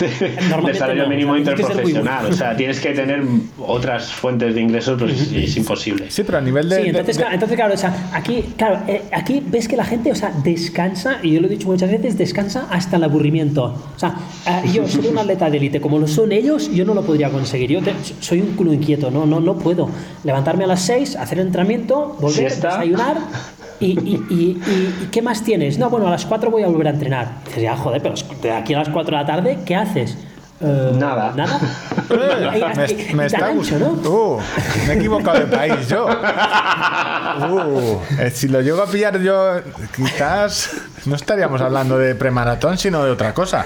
de, 0.00 0.74
salario 0.74 1.06
mínimo 1.06 1.36
interprofesional. 1.36 2.26
O 2.26 2.32
sea, 2.32 2.56
tienes 2.56 2.80
que 2.80 2.90
tener 2.92 3.22
otras 3.58 4.10
fuentes 4.12 4.54
de 4.54 4.62
ingresos, 4.62 4.98
pues 4.98 5.30
es 5.32 5.56
imposible. 5.56 6.10
Sí, 6.10 6.22
pero 6.24 6.38
a 6.38 6.40
nivel 6.40 6.68
de. 6.68 6.82
Sí, 6.82 6.88
entonces, 6.88 7.18
Claro, 7.18 7.34
entonces 7.34 7.56
claro, 7.56 7.74
o 7.74 7.76
sea, 7.76 8.10
aquí, 8.12 8.54
claro, 8.56 8.80
eh, 8.88 9.02
aquí 9.12 9.42
ves 9.46 9.68
que 9.68 9.76
la 9.76 9.84
gente, 9.84 10.10
o 10.10 10.14
sea, 10.14 10.32
descansa, 10.42 11.18
y 11.22 11.32
yo 11.32 11.40
lo 11.40 11.46
he 11.46 11.50
dicho 11.50 11.68
muchas 11.68 11.90
veces, 11.90 12.16
descansa 12.16 12.66
hasta 12.70 12.96
el 12.96 13.04
aburrimiento. 13.04 13.64
O 13.94 13.98
sea, 13.98 14.14
eh, 14.46 14.70
yo 14.72 14.88
soy 14.88 15.08
un 15.08 15.18
atleta 15.18 15.50
de 15.50 15.58
élite, 15.58 15.80
como 15.80 15.98
lo 15.98 16.08
son 16.08 16.32
ellos, 16.32 16.72
yo 16.72 16.84
no 16.86 16.94
lo 16.94 17.02
podría 17.02 17.28
conseguir. 17.28 17.70
Yo 17.70 17.82
te, 17.82 17.92
soy 18.20 18.40
un 18.40 18.56
culo 18.56 18.72
inquieto, 18.72 19.10
no, 19.10 19.26
no, 19.26 19.40
no 19.40 19.58
puedo 19.58 19.90
levantarme 20.24 20.64
a 20.64 20.68
las 20.68 20.82
6, 20.82 21.16
hacer 21.16 21.38
entrenamiento, 21.38 22.16
volver 22.18 22.49
desayunar 22.56 23.18
¿Y, 23.80 23.98
y, 23.98 24.26
y, 24.28 25.04
y, 25.04 25.08
qué 25.10 25.22
más 25.22 25.42
tienes? 25.42 25.78
No, 25.78 25.88
bueno, 25.88 26.06
a 26.06 26.10
las 26.10 26.26
4 26.26 26.50
voy 26.50 26.62
a 26.62 26.68
volver 26.68 26.88
a 26.88 26.90
entrenar. 26.90 27.42
Dices, 27.46 27.62
ya, 27.62 27.76
joder, 27.76 28.02
pero 28.02 28.14
de 28.42 28.50
aquí 28.50 28.74
a 28.74 28.78
las 28.78 28.90
4 28.90 29.16
de 29.16 29.22
la 29.22 29.26
tarde, 29.26 29.58
¿qué 29.64 29.74
haces? 29.74 30.18
Uh, 30.60 30.94
nada. 30.98 31.32
Nada. 31.34 31.58
me, 32.76 33.14
me 33.14 33.26
está 33.26 33.48
gustando. 33.50 33.96
¿no? 34.02 34.10
Uh, 34.10 34.40
me 34.86 34.92
he 34.92 34.96
equivocado 34.96 35.38
de 35.40 35.46
país 35.46 35.88
yo. 35.88 36.08
Uh, 37.30 38.00
eh, 38.18 38.30
si 38.30 38.48
lo 38.48 38.60
llego 38.60 38.82
a 38.82 38.86
pillar 38.86 39.18
yo, 39.20 39.60
quizás 39.94 40.72
no 41.06 41.16
estaríamos 41.16 41.60
hablando 41.60 41.96
de 41.96 42.14
premaratón, 42.14 42.76
sino 42.76 43.04
de 43.04 43.10
otra 43.10 43.32
cosa. 43.32 43.64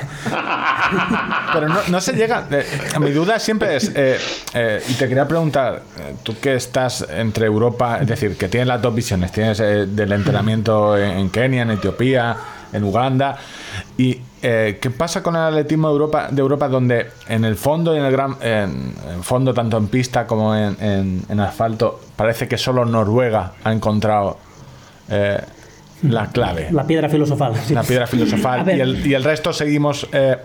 Pero 1.53 1.69
no, 1.69 1.81
no 1.89 2.01
se 2.01 2.13
llega. 2.13 2.47
Eh, 2.51 2.65
mi 3.01 3.11
duda 3.11 3.39
siempre 3.39 3.77
es, 3.77 3.91
eh, 3.95 4.19
eh, 4.55 4.83
y 4.89 4.95
te 4.95 5.09
quería 5.09 5.27
preguntar, 5.27 5.83
tú 6.23 6.39
que 6.39 6.55
estás 6.55 7.07
entre 7.11 7.47
Europa, 7.47 7.99
es 8.01 8.07
decir, 8.07 8.37
que 8.37 8.49
tienes 8.49 8.69
las 8.69 8.81
dos 8.81 8.95
visiones, 8.95 9.33
tienes 9.33 9.59
del 9.59 10.13
entrenamiento 10.13 10.97
en 10.97 11.31
Kenia, 11.31 11.63
en 11.63 11.73
Etiopía, 11.73 12.37
en 12.75 12.85
Uganda, 12.85 13.37
y 13.97 14.21
eh, 14.43 14.79
¿qué 14.81 14.91
pasa 14.91 15.23
con 15.23 15.37
el 15.37 15.43
atletismo 15.43 15.89
de 15.89 15.93
Europa, 15.93 16.29
de 16.31 16.41
Europa 16.43 16.69
donde 16.69 17.07
en 17.29 17.45
el 17.47 17.57
fondo 17.57 17.95
y 17.95 17.99
en 17.99 18.05
el 18.05 18.13
gran 18.13 18.37
en, 18.43 18.93
en 19.11 19.23
fondo 19.23 19.55
tanto 19.55 19.79
en 19.79 19.89
pista 19.89 20.27
como 20.27 20.55
en, 20.55 20.77
en, 20.81 21.23
en, 21.29 21.41
asfalto 21.41 22.01
parece 22.15 22.47
que 22.47 22.59
solo 22.59 22.85
Noruega 22.85 23.53
ha 23.65 23.73
encontrado 23.73 24.37
eh, 25.09 25.41
la 26.03 26.27
clave 26.27 26.69
la 26.73 26.87
piedra 26.87 27.09
filosofal 27.09 27.57
sí. 27.57 27.73
la 27.73 27.83
piedra 27.83 28.07
filosofal 28.09 28.69
y 28.77 28.81
el, 28.81 29.07
y 29.07 29.15
el, 29.15 29.25
resto 29.25 29.53
seguimos 29.53 30.07
eh, 30.13 30.37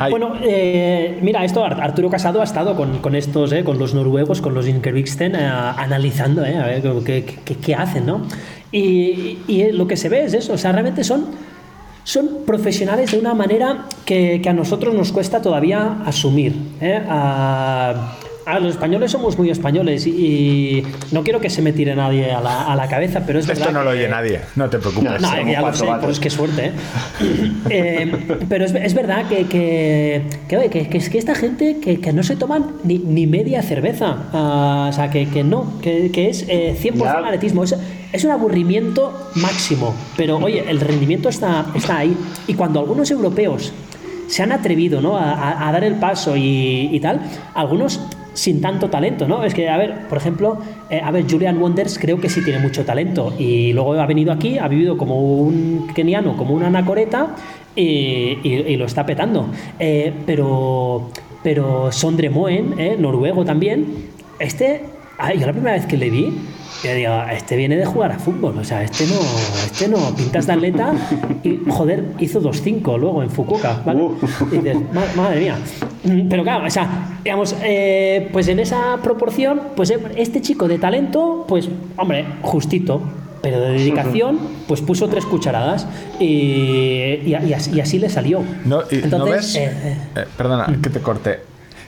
Ay. 0.00 0.12
Bueno, 0.12 0.34
eh, 0.42 1.18
mira, 1.22 1.44
esto 1.44 1.64
Arturo 1.64 2.08
Casado 2.08 2.40
ha 2.40 2.44
estado 2.44 2.76
con, 2.76 2.98
con 2.98 3.16
estos, 3.16 3.52
eh, 3.52 3.64
con 3.64 3.80
los 3.80 3.94
noruegos, 3.94 4.40
con 4.40 4.54
los 4.54 4.68
Inkervixten, 4.68 5.34
eh, 5.34 5.44
analizando 5.44 6.42
a 6.42 6.44
ver 6.44 6.82
qué, 7.04 7.24
qué, 7.44 7.56
qué, 7.56 7.74
hacen, 7.74 8.06
¿no? 8.06 8.22
Y, 8.70 9.38
lo 9.72 9.86
que 9.86 9.96
se 9.96 10.08
ve 10.08 10.24
es 10.24 10.34
eso, 10.34 10.52
o 10.52 10.58
sea, 10.58 10.72
realmente 10.72 11.04
son 11.04 11.26
son 12.04 12.46
profesionales 12.46 13.12
de 13.12 13.18
una 13.18 13.34
manera 13.34 13.84
que, 14.06 14.40
que 14.42 14.48
a 14.48 14.54
nosotros 14.54 14.94
nos 14.94 15.12
cuesta 15.12 15.42
todavía 15.42 15.98
asumir. 16.06 16.56
¿eh? 16.80 17.02
A, 17.06 18.16
a, 18.48 18.58
los 18.58 18.72
españoles 18.72 19.10
somos 19.10 19.38
muy 19.38 19.50
españoles 19.50 20.06
y, 20.06 20.10
y, 20.10 20.86
no 21.12 21.22
quiero 21.22 21.40
que 21.40 21.50
se 21.50 21.62
me 21.62 21.72
tire 21.72 21.94
nadie 21.94 22.32
a 22.32 22.40
la, 22.40 22.72
a 22.72 22.76
la 22.76 22.88
cabeza, 22.88 23.22
pero 23.26 23.38
es 23.38 23.48
Esto 23.48 23.58
verdad 23.58 23.72
no 23.72 23.84
lo 23.84 23.90
que, 23.90 23.98
oye 23.98 24.08
nadie, 24.08 24.40
no 24.56 24.68
te 24.68 24.78
preocupes. 24.78 25.20
No, 25.20 25.36
no 25.36 25.50
ya 25.50 25.60
lo 25.60 25.74
sé, 25.74 25.86
pues 26.00 26.20
qué 26.20 26.30
suerte. 26.30 26.66
¿eh? 26.66 26.72
eh, 27.70 28.40
pero 28.48 28.64
es, 28.64 28.74
es, 28.74 28.94
verdad 28.94 29.26
que, 29.28 29.46
que, 29.46 30.22
que, 30.48 30.88
que, 30.88 30.98
es 30.98 31.08
que 31.08 31.18
esta 31.18 31.34
gente 31.34 31.78
que, 31.80 32.00
que 32.00 32.12
no 32.12 32.22
se 32.22 32.36
toman 32.36 32.66
ni, 32.84 32.98
ni 32.98 33.26
media 33.26 33.62
cerveza, 33.62 34.16
uh, 34.32 34.88
o 34.88 34.92
sea, 34.92 35.10
que, 35.10 35.28
que 35.28 35.44
no, 35.44 35.78
que, 35.80 36.10
que 36.10 36.28
es 36.30 36.44
eh, 36.48 36.76
100% 36.80 36.96
ya. 36.96 37.18
atletismo. 37.18 37.64
Es, 37.64 37.76
es 38.12 38.24
un 38.24 38.30
aburrimiento 38.30 39.30
máximo, 39.34 39.94
pero 40.16 40.38
oye, 40.38 40.64
el 40.66 40.80
rendimiento 40.80 41.28
está, 41.28 41.66
está 41.74 41.98
ahí. 41.98 42.16
Y 42.46 42.54
cuando 42.54 42.80
algunos 42.80 43.10
europeos 43.10 43.72
se 44.28 44.42
han 44.42 44.52
atrevido 44.52 45.00
¿no? 45.00 45.16
a, 45.16 45.32
a, 45.32 45.68
a 45.68 45.72
dar 45.72 45.84
el 45.84 45.94
paso 45.94 46.36
y, 46.36 46.88
y, 46.92 47.00
tal, 47.00 47.20
algunos 47.54 48.00
sin 48.38 48.60
tanto 48.60 48.88
talento, 48.88 49.26
¿no? 49.26 49.42
Es 49.42 49.52
que, 49.52 49.68
a 49.68 49.76
ver, 49.76 50.06
por 50.08 50.16
ejemplo, 50.16 50.58
eh, 50.90 51.00
a 51.02 51.10
ver, 51.10 51.24
Julian 51.28 51.60
Wonders 51.60 51.98
creo 51.98 52.20
que 52.20 52.28
sí 52.28 52.42
tiene 52.44 52.60
mucho 52.60 52.84
talento 52.84 53.34
y 53.36 53.72
luego 53.72 53.94
ha 53.94 54.06
venido 54.06 54.32
aquí, 54.32 54.58
ha 54.58 54.68
vivido 54.68 54.96
como 54.96 55.20
un 55.20 55.88
keniano, 55.92 56.36
como 56.36 56.54
una 56.54 56.68
anacoreta 56.68 57.34
y, 57.74 58.76
lo 58.76 58.84
está 58.84 59.04
petando. 59.04 59.48
Eh, 59.80 60.12
pero, 60.24 61.10
pero 61.42 61.90
Sondre 61.90 62.30
Moen, 62.30 62.74
eh, 62.78 62.96
noruego 62.96 63.44
también, 63.44 63.86
este, 64.38 64.84
yo 65.36 65.46
la 65.46 65.52
primera 65.52 65.72
vez 65.72 65.86
que 65.86 65.96
le 65.96 66.08
vi, 66.08 66.32
yo 66.82 66.94
digo, 66.94 67.12
este 67.32 67.56
viene 67.56 67.76
de 67.76 67.84
jugar 67.84 68.12
a 68.12 68.18
fútbol, 68.18 68.56
o 68.58 68.64
sea, 68.64 68.84
este 68.84 69.06
no, 69.06 69.20
este 69.64 69.88
no, 69.88 70.14
pintas 70.14 70.46
de 70.46 70.52
atleta 70.52 70.92
y, 71.42 71.60
joder, 71.68 72.04
hizo 72.20 72.40
2-5 72.40 72.98
luego 72.98 73.22
en 73.22 73.30
Fukuoka, 73.30 73.82
¿vale? 73.84 74.02
Uh. 74.02 74.16
Y 74.52 74.58
dices, 74.58 74.76
madre 75.16 75.40
mía. 75.40 75.56
Pero 76.30 76.42
claro, 76.44 76.66
o 76.66 76.70
sea, 76.70 77.18
digamos, 77.24 77.56
eh, 77.62 78.28
pues 78.32 78.46
en 78.48 78.60
esa 78.60 78.98
proporción, 79.02 79.60
pues 79.74 79.92
este 80.16 80.40
chico 80.40 80.68
de 80.68 80.78
talento, 80.78 81.44
pues, 81.48 81.68
hombre, 81.96 82.24
justito, 82.42 83.02
pero 83.42 83.60
de 83.60 83.70
dedicación, 83.72 84.38
pues 84.68 84.80
puso 84.80 85.08
tres 85.08 85.24
cucharadas 85.24 85.86
y, 86.20 86.24
y, 86.24 87.36
y, 87.46 87.52
así, 87.54 87.72
y 87.72 87.80
así, 87.80 87.98
le 87.98 88.08
salió. 88.08 88.42
No, 88.64 88.82
Entonces, 88.82 89.10
¿no 89.10 89.24
ves? 89.24 89.56
Eh, 89.56 89.96
eh, 90.14 90.24
perdona, 90.36 90.78
que 90.80 90.90
te 90.90 91.00
corte. 91.00 91.40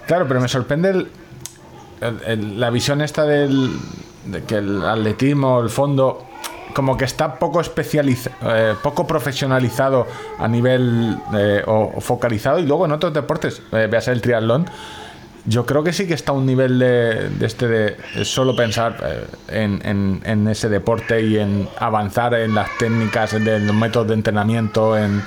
Claro, 0.07 0.27
pero 0.27 0.41
me 0.41 0.49
sorprende 0.49 0.91
el, 0.91 1.09
el, 2.01 2.21
el, 2.27 2.61
la 2.61 2.71
visión 2.71 3.01
esta 3.01 3.25
del 3.25 3.71
de 4.25 4.43
que 4.43 4.57
el 4.57 4.85
atletismo, 4.85 5.61
el 5.61 5.71
fondo, 5.71 6.25
como 6.75 6.97
que 6.97 7.05
está 7.05 7.39
poco 7.39 7.61
especializado, 7.61 8.37
eh, 8.43 8.75
poco 8.83 9.07
profesionalizado 9.07 10.07
a 10.39 10.49
nivel 10.49 11.17
eh, 11.35 11.63
o, 11.67 11.93
o, 11.97 12.01
focalizado 12.01 12.59
y 12.59 12.67
luego 12.67 12.85
en 12.85 12.93
otros 12.93 13.13
deportes, 13.13 13.63
eh, 13.73 13.89
veas 13.91 14.09
el 14.09 14.21
triatlón, 14.21 14.67
yo 15.47 15.65
creo 15.65 15.83
que 15.83 15.93
sí 15.93 16.07
que 16.07 16.15
está 16.15 16.33
a 16.33 16.35
un 16.35 16.47
nivel 16.47 16.79
de, 16.79 17.29
de 17.31 17.47
este 17.47 17.67
de 17.67 18.25
solo 18.25 18.55
pensar 18.55 18.97
eh, 19.03 19.25
en, 19.49 19.81
en, 19.85 20.21
en, 20.25 20.49
ese 20.49 20.69
deporte 20.69 21.23
y 21.23 21.39
en 21.39 21.69
avanzar 21.79 22.35
en 22.35 22.55
las 22.55 22.77
técnicas, 22.79 23.33
en, 23.35 23.67
los 23.67 23.75
métodos 23.75 24.09
de 24.09 24.15
entrenamiento, 24.15 24.97
en, 24.97 25.23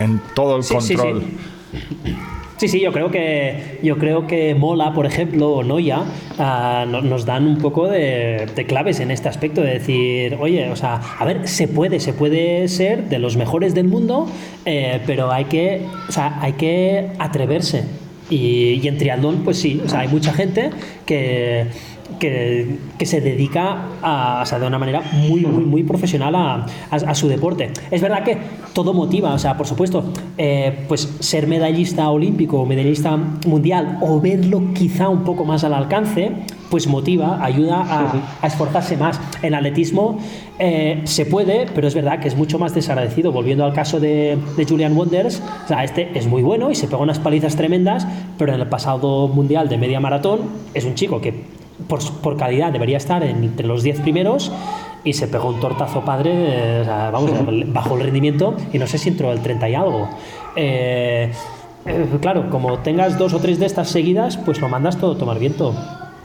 en 0.00 0.20
todo 0.34 0.56
el 0.56 0.64
sí, 0.64 0.74
control. 0.74 1.24
Sí, 1.70 1.88
sí. 2.04 2.16
Sí, 2.58 2.68
sí, 2.68 2.80
yo 2.80 2.90
creo 2.90 3.10
que 3.10 3.78
yo 3.82 3.98
creo 3.98 4.26
que 4.26 4.54
Mola, 4.54 4.94
por 4.94 5.04
ejemplo, 5.04 5.50
o 5.50 5.62
Noya, 5.62 6.00
uh, 6.38 6.88
no, 6.88 7.02
nos 7.02 7.26
dan 7.26 7.46
un 7.46 7.58
poco 7.58 7.86
de, 7.86 8.46
de, 8.56 8.64
claves 8.64 8.98
en 9.00 9.10
este 9.10 9.28
aspecto 9.28 9.60
de 9.60 9.74
decir, 9.74 10.38
oye, 10.40 10.70
o 10.70 10.76
sea, 10.76 10.94
a 11.18 11.24
ver, 11.26 11.46
se 11.46 11.68
puede, 11.68 12.00
se 12.00 12.14
puede 12.14 12.66
ser 12.68 13.10
de 13.10 13.18
los 13.18 13.36
mejores 13.36 13.74
del 13.74 13.88
mundo, 13.88 14.26
eh, 14.64 15.00
pero 15.06 15.30
hay 15.30 15.44
que, 15.44 15.82
o 16.08 16.12
sea, 16.12 16.38
hay 16.40 16.54
que 16.54 17.10
atreverse. 17.18 17.84
Y, 18.30 18.80
y 18.82 18.88
en 18.88 18.96
triatlón, 18.96 19.44
pues 19.44 19.58
sí, 19.58 19.82
o 19.84 19.88
sea, 19.88 20.00
hay 20.00 20.08
mucha 20.08 20.32
gente 20.32 20.70
que 21.04 21.66
que, 22.18 22.78
que, 22.98 23.06
se 23.06 23.20
dedica 23.20 23.88
a, 24.02 24.40
o 24.42 24.46
sea, 24.46 24.58
de 24.58 24.66
una 24.66 24.78
manera 24.78 25.02
muy, 25.12 25.40
muy, 25.46 25.64
muy 25.64 25.82
profesional 25.82 26.34
a, 26.34 26.66
a, 26.90 26.96
a, 26.96 27.14
su 27.14 27.28
deporte. 27.28 27.70
Es 27.90 28.00
verdad 28.00 28.24
que 28.24 28.38
todo 28.72 28.92
motiva, 28.94 29.34
o 29.34 29.38
sea, 29.38 29.56
por 29.56 29.66
supuesto, 29.66 30.04
eh, 30.38 30.84
pues 30.88 31.16
ser 31.20 31.46
medallista 31.46 32.08
olímpico 32.10 32.60
o 32.60 32.66
medallista 32.66 33.16
mundial 33.46 33.98
o 34.00 34.20
verlo 34.20 34.62
quizá 34.74 35.08
un 35.08 35.24
poco 35.24 35.44
más 35.44 35.64
al 35.64 35.74
alcance, 35.74 36.32
pues 36.70 36.86
motiva, 36.86 37.44
ayuda 37.44 37.80
a, 37.80 38.12
a 38.42 38.46
esforzarse 38.46 38.96
más. 38.96 39.20
En 39.42 39.54
atletismo 39.54 40.18
eh, 40.58 41.02
se 41.04 41.26
puede, 41.26 41.66
pero 41.74 41.86
es 41.86 41.94
verdad 41.94 42.18
que 42.20 42.28
es 42.28 42.36
mucho 42.36 42.58
más 42.58 42.74
desagradecido. 42.74 43.32
Volviendo 43.32 43.64
al 43.64 43.72
caso 43.72 44.00
de, 44.00 44.38
de 44.56 44.64
Julian 44.64 44.96
Wonders, 44.96 45.42
o 45.64 45.68
sea, 45.68 45.84
este 45.84 46.18
es 46.18 46.26
muy 46.26 46.42
bueno 46.42 46.70
y 46.70 46.74
se 46.74 46.86
pega 46.86 46.98
unas 46.98 47.18
palizas 47.18 47.56
tremendas, 47.56 48.06
pero 48.38 48.54
en 48.54 48.60
el 48.60 48.68
pasado 48.68 49.28
mundial 49.28 49.68
de 49.68 49.78
media 49.78 50.00
maratón 50.00 50.40
es 50.74 50.84
un 50.84 50.94
chico 50.94 51.20
que 51.20 51.44
por, 51.88 52.00
por, 52.22 52.36
calidad 52.36 52.72
debería 52.72 52.96
estar 52.96 53.22
entre 53.22 53.66
los 53.66 53.82
10 53.82 54.00
primeros 54.00 54.52
y 55.04 55.12
se 55.12 55.28
pegó 55.28 55.48
un 55.48 55.60
tortazo 55.60 56.04
padre, 56.04 56.32
eh, 56.34 56.80
o 56.80 56.84
sea, 56.84 57.10
vamos, 57.10 57.30
bajó 57.72 57.96
el 57.96 58.02
rendimiento 58.02 58.56
y 58.72 58.78
no 58.78 58.86
sé 58.86 58.98
si 58.98 59.10
entró 59.10 59.32
el 59.32 59.40
30 59.40 59.68
y 59.68 59.74
algo. 59.74 60.08
Eh, 60.56 61.30
eh, 61.86 62.06
claro, 62.20 62.50
como 62.50 62.80
tengas 62.80 63.16
dos 63.16 63.32
o 63.32 63.38
tres 63.38 63.60
de 63.60 63.66
estas 63.66 63.88
seguidas, 63.88 64.36
pues 64.36 64.60
lo 64.60 64.68
mandas 64.68 64.98
todo 64.98 65.12
a 65.12 65.18
tomar 65.18 65.38
viento. 65.38 65.74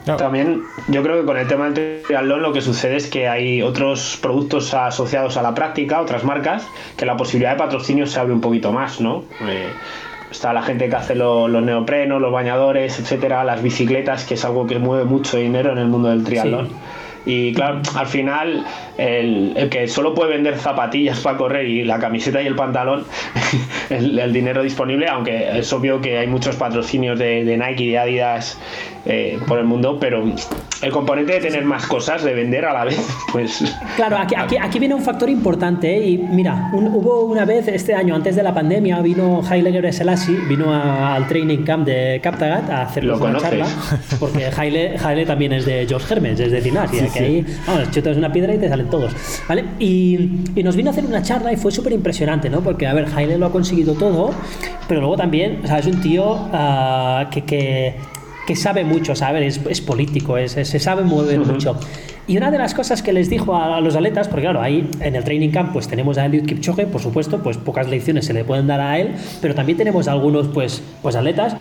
No. 0.04 0.16
También 0.16 0.62
yo 0.88 1.00
creo 1.04 1.20
que 1.20 1.26
con 1.26 1.36
el 1.36 1.46
tema 1.46 1.70
del 1.70 2.02
triatlón 2.02 2.42
lo 2.42 2.52
que 2.52 2.60
sucede 2.60 2.96
es 2.96 3.08
que 3.08 3.28
hay 3.28 3.62
otros 3.62 4.18
productos 4.20 4.74
asociados 4.74 5.36
a 5.36 5.42
la 5.42 5.54
práctica, 5.54 6.00
otras 6.00 6.24
marcas, 6.24 6.66
que 6.96 7.06
la 7.06 7.16
posibilidad 7.16 7.52
de 7.52 7.58
patrocinio 7.58 8.08
se 8.08 8.18
abre 8.18 8.32
un 8.32 8.40
poquito 8.40 8.72
más, 8.72 9.00
¿no? 9.00 9.22
Está 10.32 10.52
la 10.52 10.62
gente 10.62 10.88
que 10.88 10.96
hace 10.96 11.14
los, 11.14 11.48
los, 11.48 11.62
neoprenos, 11.62 12.20
los 12.20 12.32
bañadores, 12.32 12.98
etcétera, 12.98 13.44
las 13.44 13.62
bicicletas, 13.62 14.24
que 14.24 14.34
es 14.34 14.44
algo 14.44 14.66
que 14.66 14.78
mueve 14.78 15.04
mucho 15.04 15.36
dinero 15.36 15.72
en 15.72 15.78
el 15.78 15.86
mundo 15.86 16.08
del 16.08 16.24
triatlón. 16.24 16.68
Sí. 16.68 16.74
Y 17.24 17.52
claro, 17.54 17.82
al 17.94 18.06
final, 18.06 18.66
el, 18.98 19.68
que 19.70 19.86
solo 19.86 20.14
puede 20.14 20.32
vender 20.32 20.58
zapatillas 20.58 21.20
para 21.20 21.36
correr 21.36 21.68
y 21.68 21.84
la 21.84 22.00
camiseta 22.00 22.42
y 22.42 22.46
el 22.46 22.56
pantalón, 22.56 23.04
el, 23.90 24.32
dinero 24.32 24.62
disponible, 24.62 25.06
aunque 25.08 25.58
es 25.58 25.72
obvio 25.72 26.00
que 26.00 26.18
hay 26.18 26.26
muchos 26.26 26.56
patrocinios 26.56 27.18
de, 27.18 27.44
de 27.44 27.56
Nike 27.56 27.84
y 27.84 27.90
de 27.90 27.98
Adidas 27.98 28.58
eh, 29.06 29.38
por 29.46 29.58
el 29.58 29.66
mundo, 29.66 29.98
pero 30.00 30.24
el 30.82 30.90
componente 30.90 31.34
de 31.34 31.40
tener 31.40 31.64
más 31.64 31.86
cosas, 31.86 32.24
de 32.24 32.34
vender 32.34 32.64
a 32.64 32.72
la 32.72 32.84
vez, 32.84 33.00
pues... 33.32 33.64
Claro, 33.96 34.18
aquí, 34.18 34.34
aquí, 34.34 34.78
viene 34.78 34.94
un 34.94 35.02
factor 35.02 35.30
importante 35.30 35.96
¿eh? 35.96 36.08
y 36.08 36.18
mira, 36.18 36.70
hubo 36.72 37.22
una 37.22 37.44
vez 37.44 37.68
este 37.68 37.94
año, 37.94 38.14
antes 38.14 38.34
de 38.34 38.42
la 38.42 38.52
pandemia, 38.52 39.00
vino 39.00 39.42
Haile 39.48 39.92
Selassie, 39.92 40.36
vino 40.48 40.72
al 40.74 41.26
training 41.28 41.64
camp 41.64 41.86
de 41.86 42.20
Captagat 42.22 42.68
a 42.68 42.82
hacer 42.82 43.08
una 43.08 43.38
charla, 43.38 43.66
porque 44.20 44.50
Haile, 44.56 44.96
Haile, 45.02 45.24
también 45.24 45.52
es 45.52 45.64
de 45.64 45.86
George 45.88 46.12
Hermes, 46.12 46.40
es 46.40 46.50
decir, 46.50 46.72
nada, 46.72 46.88
que 46.88 47.18
ahí, 47.18 47.46
vamos, 47.66 47.90
chutas 47.92 48.16
una 48.16 48.32
piedra 48.32 48.54
y 48.54 48.58
te 48.58 48.68
salen 48.68 48.90
todos, 48.90 49.12
¿vale? 49.48 49.64
Y, 49.78 50.40
y 50.56 50.62
nos 50.64 50.74
vino 50.74 50.90
a 50.90 50.92
hacer 50.92 51.04
una 51.04 51.22
charla 51.22 51.52
y 51.52 51.56
fue 51.56 51.70
súper 51.70 51.92
impresionante, 51.92 52.50
¿no? 52.50 52.60
Porque, 52.60 52.88
a 52.88 52.94
ver, 52.94 53.06
Haile 53.14 53.38
lo 53.38 53.46
ha 53.46 53.52
conseguido 53.52 53.94
todo, 53.94 54.32
pero 54.88 55.00
luego 55.00 55.16
también, 55.16 55.60
o 55.62 55.66
sea, 55.66 55.78
es 55.78 55.86
un 55.86 56.00
tío 56.00 56.32
uh, 56.32 57.30
que, 57.30 57.42
que 57.44 57.94
que 58.46 58.56
sabe 58.56 58.84
mucho, 58.84 59.14
sabe, 59.14 59.46
es, 59.46 59.60
es 59.68 59.80
político, 59.80 60.36
es, 60.36 60.52
se 60.52 60.78
sabe 60.78 61.02
mover 61.02 61.40
mucho. 61.40 61.78
Y 62.26 62.36
una 62.36 62.50
de 62.50 62.58
las 62.58 62.74
cosas 62.74 63.02
que 63.02 63.12
les 63.12 63.28
dijo 63.28 63.56
a, 63.56 63.80
los 63.80 63.96
atletas, 63.96 64.28
porque 64.28 64.42
claro, 64.42 64.60
ahí 64.60 64.88
en 65.00 65.16
el 65.16 65.24
training 65.24 65.50
camp 65.50 65.72
pues 65.72 65.88
tenemos 65.88 66.18
a 66.18 66.26
Eliud 66.26 66.46
Kipchoge, 66.46 66.86
por 66.86 67.02
supuesto, 67.02 67.42
pues 67.42 67.56
pocas 67.56 67.88
lecciones 67.88 68.26
se 68.26 68.32
le 68.32 68.44
pueden 68.44 68.68
dar 68.68 68.80
a 68.80 68.98
él, 68.98 69.14
pero 69.40 69.54
también 69.54 69.76
tenemos 69.76 70.06
algunos 70.06 70.48
pues, 70.48 70.82
pues 71.02 71.16
atletas 71.16 71.56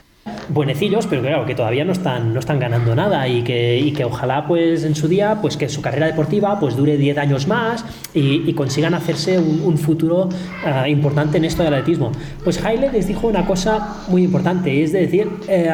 buenecillos, 0.50 1.08
pero 1.08 1.22
claro, 1.22 1.46
que 1.46 1.56
todavía 1.56 1.84
no 1.84 1.94
están, 1.94 2.34
no 2.34 2.40
están 2.40 2.60
ganando 2.60 2.94
nada 2.96 3.28
y 3.28 3.42
que, 3.42 3.80
y 3.80 3.92
que 3.94 4.06
ojalá 4.06 4.46
pues 4.48 4.84
en 4.84 4.96
su 4.96 5.08
día 5.08 5.40
pues 5.42 5.58
que 5.58 5.70
su 5.70 5.82
carrera 5.82 6.08
deportiva 6.08 6.60
pues 6.60 6.76
dure 6.76 6.98
10 6.98 7.18
años 7.18 7.48
más 7.48 7.86
y, 8.14 8.52
consigan 8.54 8.94
hacerse 8.94 9.40
un, 9.40 9.78
futuro 9.78 10.30
ah, 10.66 10.88
importante 10.88 11.38
en 11.38 11.46
esto 11.46 11.64
del 11.64 11.74
atletismo. 11.74 12.12
Pues 12.44 12.64
Haile 12.64 12.92
les 12.92 13.08
dijo 13.08 13.28
una 13.28 13.46
cosa 13.46 14.04
muy 14.10 14.24
importante, 14.24 14.84
es 14.84 14.92
decir, 14.92 15.28
eh, 15.48 15.72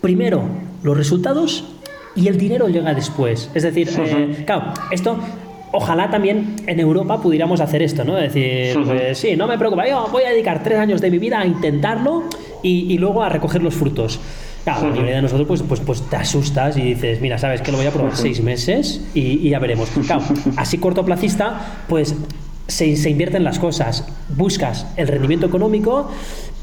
primero 0.00 0.44
los 0.82 0.96
resultados 0.96 1.64
y 2.14 2.28
el 2.28 2.38
dinero 2.38 2.68
llega 2.68 2.94
después. 2.94 3.50
Es 3.54 3.62
decir, 3.62 3.90
eh, 3.98 4.44
claro, 4.46 4.72
esto 4.90 5.18
ojalá 5.72 6.10
también 6.10 6.56
en 6.66 6.80
Europa 6.80 7.20
pudiéramos 7.20 7.60
hacer 7.60 7.82
esto, 7.82 8.04
¿no? 8.04 8.14
Decir, 8.14 8.78
pues, 8.84 9.18
sí, 9.18 9.36
no 9.36 9.46
me 9.46 9.58
preocupa, 9.58 9.86
yo 9.86 10.08
voy 10.10 10.24
a 10.24 10.30
dedicar 10.30 10.62
tres 10.62 10.78
años 10.78 11.00
de 11.00 11.10
mi 11.10 11.18
vida 11.18 11.40
a 11.40 11.46
intentarlo 11.46 12.24
y, 12.62 12.96
luego 12.98 13.22
a 13.22 13.28
recoger 13.28 13.62
los 13.62 13.74
frutos. 13.74 14.18
Claro, 14.64 14.88
la 14.88 14.90
mayoría 14.90 15.16
de 15.16 15.22
nosotros, 15.22 15.46
pues, 15.46 15.62
pues, 15.62 15.80
pues 15.80 16.02
te 16.02 16.16
asustas 16.16 16.76
y 16.76 16.82
dices, 16.82 17.20
mira, 17.20 17.38
sabes 17.38 17.60
que 17.60 17.70
lo 17.70 17.76
voy 17.76 17.86
a 17.86 17.92
probar 17.92 18.16
seis 18.16 18.42
meses 18.42 19.06
y, 19.14 19.50
ya 19.50 19.58
veremos. 19.60 19.88
Claro, 20.06 20.22
así 20.56 20.78
cortoplacista, 20.78 21.84
pues 21.88 22.16
se, 22.66 22.96
se 22.96 23.10
invierten 23.10 23.44
las 23.44 23.58
cosas, 23.58 24.06
buscas 24.28 24.86
el 24.96 25.08
rendimiento 25.08 25.46
económico 25.46 26.10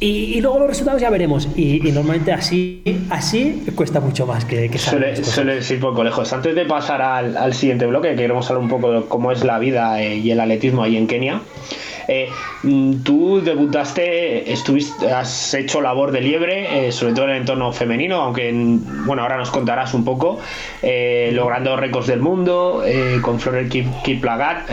y, 0.03 0.41
luego 0.41 0.59
los 0.59 0.67
resultados 0.67 1.01
ya 1.01 1.09
veremos. 1.09 1.47
Y, 1.55 1.79
normalmente 1.93 2.33
así, 2.33 2.83
así 3.09 3.63
cuesta 3.73 4.01
mucho 4.01 4.25
más 4.25 4.43
que, 4.43 4.69
que 4.69 4.77
suele, 4.77 5.23
suele 5.23 5.59
ir 5.59 5.79
poco 5.79 6.03
lejos. 6.03 6.33
Antes 6.33 6.55
de 6.55 6.65
pasar 6.65 7.01
al, 7.01 7.53
siguiente 7.53 7.85
bloque, 7.85 8.15
queremos 8.15 8.49
hablar 8.49 8.63
un 8.63 8.69
poco 8.69 8.91
de 8.91 9.01
cómo 9.05 9.31
es 9.31 9.45
la 9.45 9.59
vida 9.59 10.01
eh, 10.01 10.17
y 10.17 10.31
el 10.31 10.39
atletismo 10.41 10.83
ahí 10.83 10.97
en 10.97 11.07
Kenia. 11.07 11.41
Eh, 12.09 12.27
mm, 12.63 12.95
tú 13.03 13.39
debutaste, 13.41 14.51
estuviste, 14.51 15.09
has 15.09 15.53
hecho 15.53 15.79
labor 15.79 16.11
de 16.11 16.19
liebre, 16.19 16.87
eh, 16.87 16.91
sobre 16.91 17.13
todo 17.13 17.25
en 17.25 17.31
el 17.31 17.37
entorno 17.37 17.71
femenino, 17.71 18.17
aunque 18.17 18.51
bueno, 19.05 19.21
ahora 19.21 19.37
nos 19.37 19.51
contarás 19.51 19.93
un 19.93 20.03
poco, 20.03 20.37
logrando 21.31 21.77
récords 21.77 22.07
del 22.07 22.19
mundo 22.19 22.83
con 23.21 23.39
Florel 23.39 23.69
Kiplagat 23.69 24.69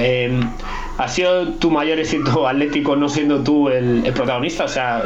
ha 1.00 1.08
sido 1.08 1.48
tu 1.54 1.70
mayor 1.70 1.98
éxito 1.98 2.46
atlético 2.46 2.94
no 2.94 3.08
siendo 3.08 3.42
tú 3.42 3.70
el, 3.70 4.02
protagonista. 4.14 4.64
O 4.64 4.68
sea, 4.68 5.02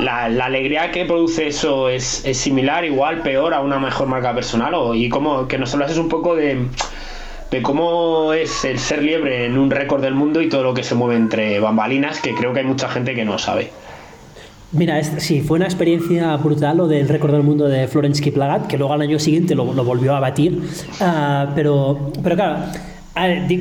la, 0.00 0.24
alegría 0.24 0.90
que 0.90 1.04
produce 1.04 1.48
eso 1.48 1.90
es, 1.90 2.22
similar, 2.32 2.86
igual, 2.86 3.20
peor 3.20 3.52
a 3.52 3.60
una 3.60 3.78
mejor 3.78 4.08
marca 4.08 4.34
personal. 4.34 4.72
O, 4.72 4.94
y 4.94 5.10
cómo, 5.10 5.46
que 5.46 5.58
nos 5.58 5.74
hablases 5.74 5.98
un 5.98 6.08
poco 6.08 6.34
de, 6.34 6.68
de 7.50 7.62
cómo 7.62 8.32
es 8.32 8.64
el 8.64 8.78
ser 8.78 9.02
liebre 9.02 9.44
en 9.44 9.58
un 9.58 9.70
récord 9.70 10.00
del 10.00 10.14
mundo 10.14 10.40
y 10.40 10.48
todo 10.48 10.62
lo 10.62 10.72
que 10.72 10.82
se 10.82 10.94
mueve 10.94 11.16
entre 11.16 11.60
bambalinas, 11.60 12.20
que 12.22 12.34
creo 12.34 12.54
que 12.54 12.60
hay 12.60 12.66
mucha 12.66 12.88
gente 12.88 13.14
que 13.14 13.26
no 13.26 13.38
sabe. 13.38 13.70
Mira, 14.72 15.02
sí, 15.02 15.42
fue 15.42 15.56
una 15.56 15.66
experiencia 15.66 16.34
brutal 16.38 16.78
lo 16.78 16.88
del 16.88 17.08
récord 17.08 17.32
del 17.32 17.42
mundo 17.42 17.68
de 17.68 17.88
Florence 17.88 18.22
Kiplagat, 18.22 18.66
que 18.66 18.78
luego 18.78 18.94
al 18.94 19.02
año 19.02 19.18
siguiente 19.18 19.54
lo, 19.54 19.66
volvió 19.66 20.16
a 20.16 20.20
batir. 20.20 20.62
Ah, 21.00 21.52
pero, 21.54 22.10
pero 22.22 22.36
claro, 22.36 22.56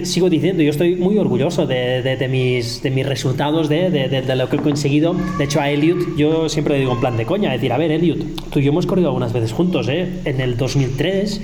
sigo 0.04 0.30
diciendo, 0.30 0.64
yo 0.64 0.70
estoy 0.70 0.96
muy 0.96 1.18
orgulloso 1.18 1.66
de, 1.66 2.28
mis, 2.30 2.82
de 2.82 2.92
mis 2.92 3.06
resultados, 3.06 3.70
de, 3.70 4.24
lo 4.36 4.50
que 4.50 4.56
he 4.58 4.60
conseguido. 4.60 5.16
De 5.38 5.46
hecho, 5.46 5.62
a 5.62 5.70
Elliot, 5.70 6.16
yo 6.16 6.50
siempre 6.50 6.76
le 6.76 6.82
digo 6.82 6.94
en 6.94 7.00
plan 7.00 7.18
de 7.18 7.26
coña, 7.26 7.52
decir, 7.52 7.72
a 7.74 7.78
ver, 7.78 7.92
Elliot, 7.92 8.50
tú 8.50 8.60
y 8.60 8.64
yo 8.64 8.72
hemos 8.72 8.86
corrido 8.86 9.08
algunas 9.08 9.34
veces 9.34 9.54
juntos, 9.54 9.88
¿eh? 9.90 10.08
En 10.26 10.42
el 10.42 10.58
2003, 10.58 11.42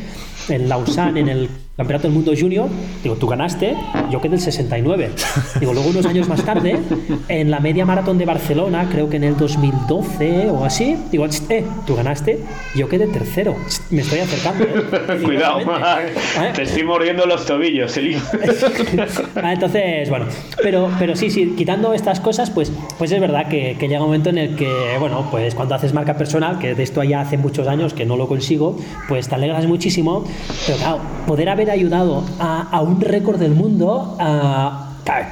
en 0.50 0.70
Lausanne, 0.70 1.20
en 1.20 1.30
el 1.30 1.50
Campeonato 1.76 2.04
del 2.08 2.14
Mundo 2.14 2.34
Junior, 2.40 2.70
digo, 3.02 3.16
tú 3.16 3.26
ganaste, 3.26 3.76
yo 4.12 4.22
quedé 4.22 4.36
el 4.36 4.42
69. 4.42 5.10
Digo, 5.60 5.74
luego 5.74 5.90
unos 5.90 6.06
años 6.06 6.28
más 6.28 6.46
tarde, 6.46 6.78
en 7.30 7.50
la 7.50 7.60
media 7.60 7.84
maratón 7.84 8.20
de 8.20 8.26
Barcelona, 8.26 8.88
creo 8.92 9.10
que 9.10 9.18
en 9.18 9.24
el 9.24 9.36
2012 9.36 10.52
o 10.52 10.66
así, 10.66 10.96
digo, 11.12 11.26
eh, 11.50 11.66
tú 11.88 11.96
ganaste, 11.96 12.42
yo 12.76 12.88
quedé 12.88 13.08
tercero. 13.08 13.56
Me 13.90 14.02
estoy 14.02 14.20
acercando. 14.20 14.66
¿eh? 14.66 15.20
Cuidado, 15.24 15.62
¿Eh? 15.62 16.52
te 16.54 16.62
estoy 16.62 16.84
mordiendo 16.84 17.26
los 17.26 17.44
tobillos, 17.48 17.98
Eli. 17.98 18.18
Ah, 19.36 19.54
entonces, 19.54 20.10
bueno, 20.10 20.28
pero, 20.62 20.90
pero 21.00 21.16
sí, 21.16 21.30
sí, 21.30 21.56
quitando 21.58 21.94
estas 21.94 22.20
cosas, 22.20 22.50
pues, 22.52 22.72
pues 22.98 23.12
es 23.12 23.20
verdad 23.20 23.48
que, 23.48 23.76
que 23.80 23.88
llega 23.88 24.02
un 24.02 24.08
momento 24.08 24.30
en 24.30 24.38
el 24.38 24.56
que, 24.56 24.72
bueno, 25.00 25.28
pues 25.32 25.56
cuando 25.56 25.76
haces 25.76 25.94
marca 25.94 26.16
personal, 26.16 26.60
que 26.60 26.76
de 26.76 26.84
esto 26.84 27.04
ya 27.04 27.22
hace 27.22 27.38
muchos 27.38 27.68
años 27.68 27.94
que 27.94 28.06
no 28.06 28.16
lo 28.16 28.28
consigo, 28.28 28.78
pues 29.08 29.28
te 29.28 29.36
alegras 29.36 29.66
muchísimo, 29.66 30.24
pero 30.66 30.78
claro, 30.78 31.00
poder 31.26 31.50
haber 31.50 31.63
ayudado 31.70 32.24
a, 32.40 32.82
un 32.82 33.00
récord 33.02 33.40
del 33.40 33.54
mundo, 33.54 34.18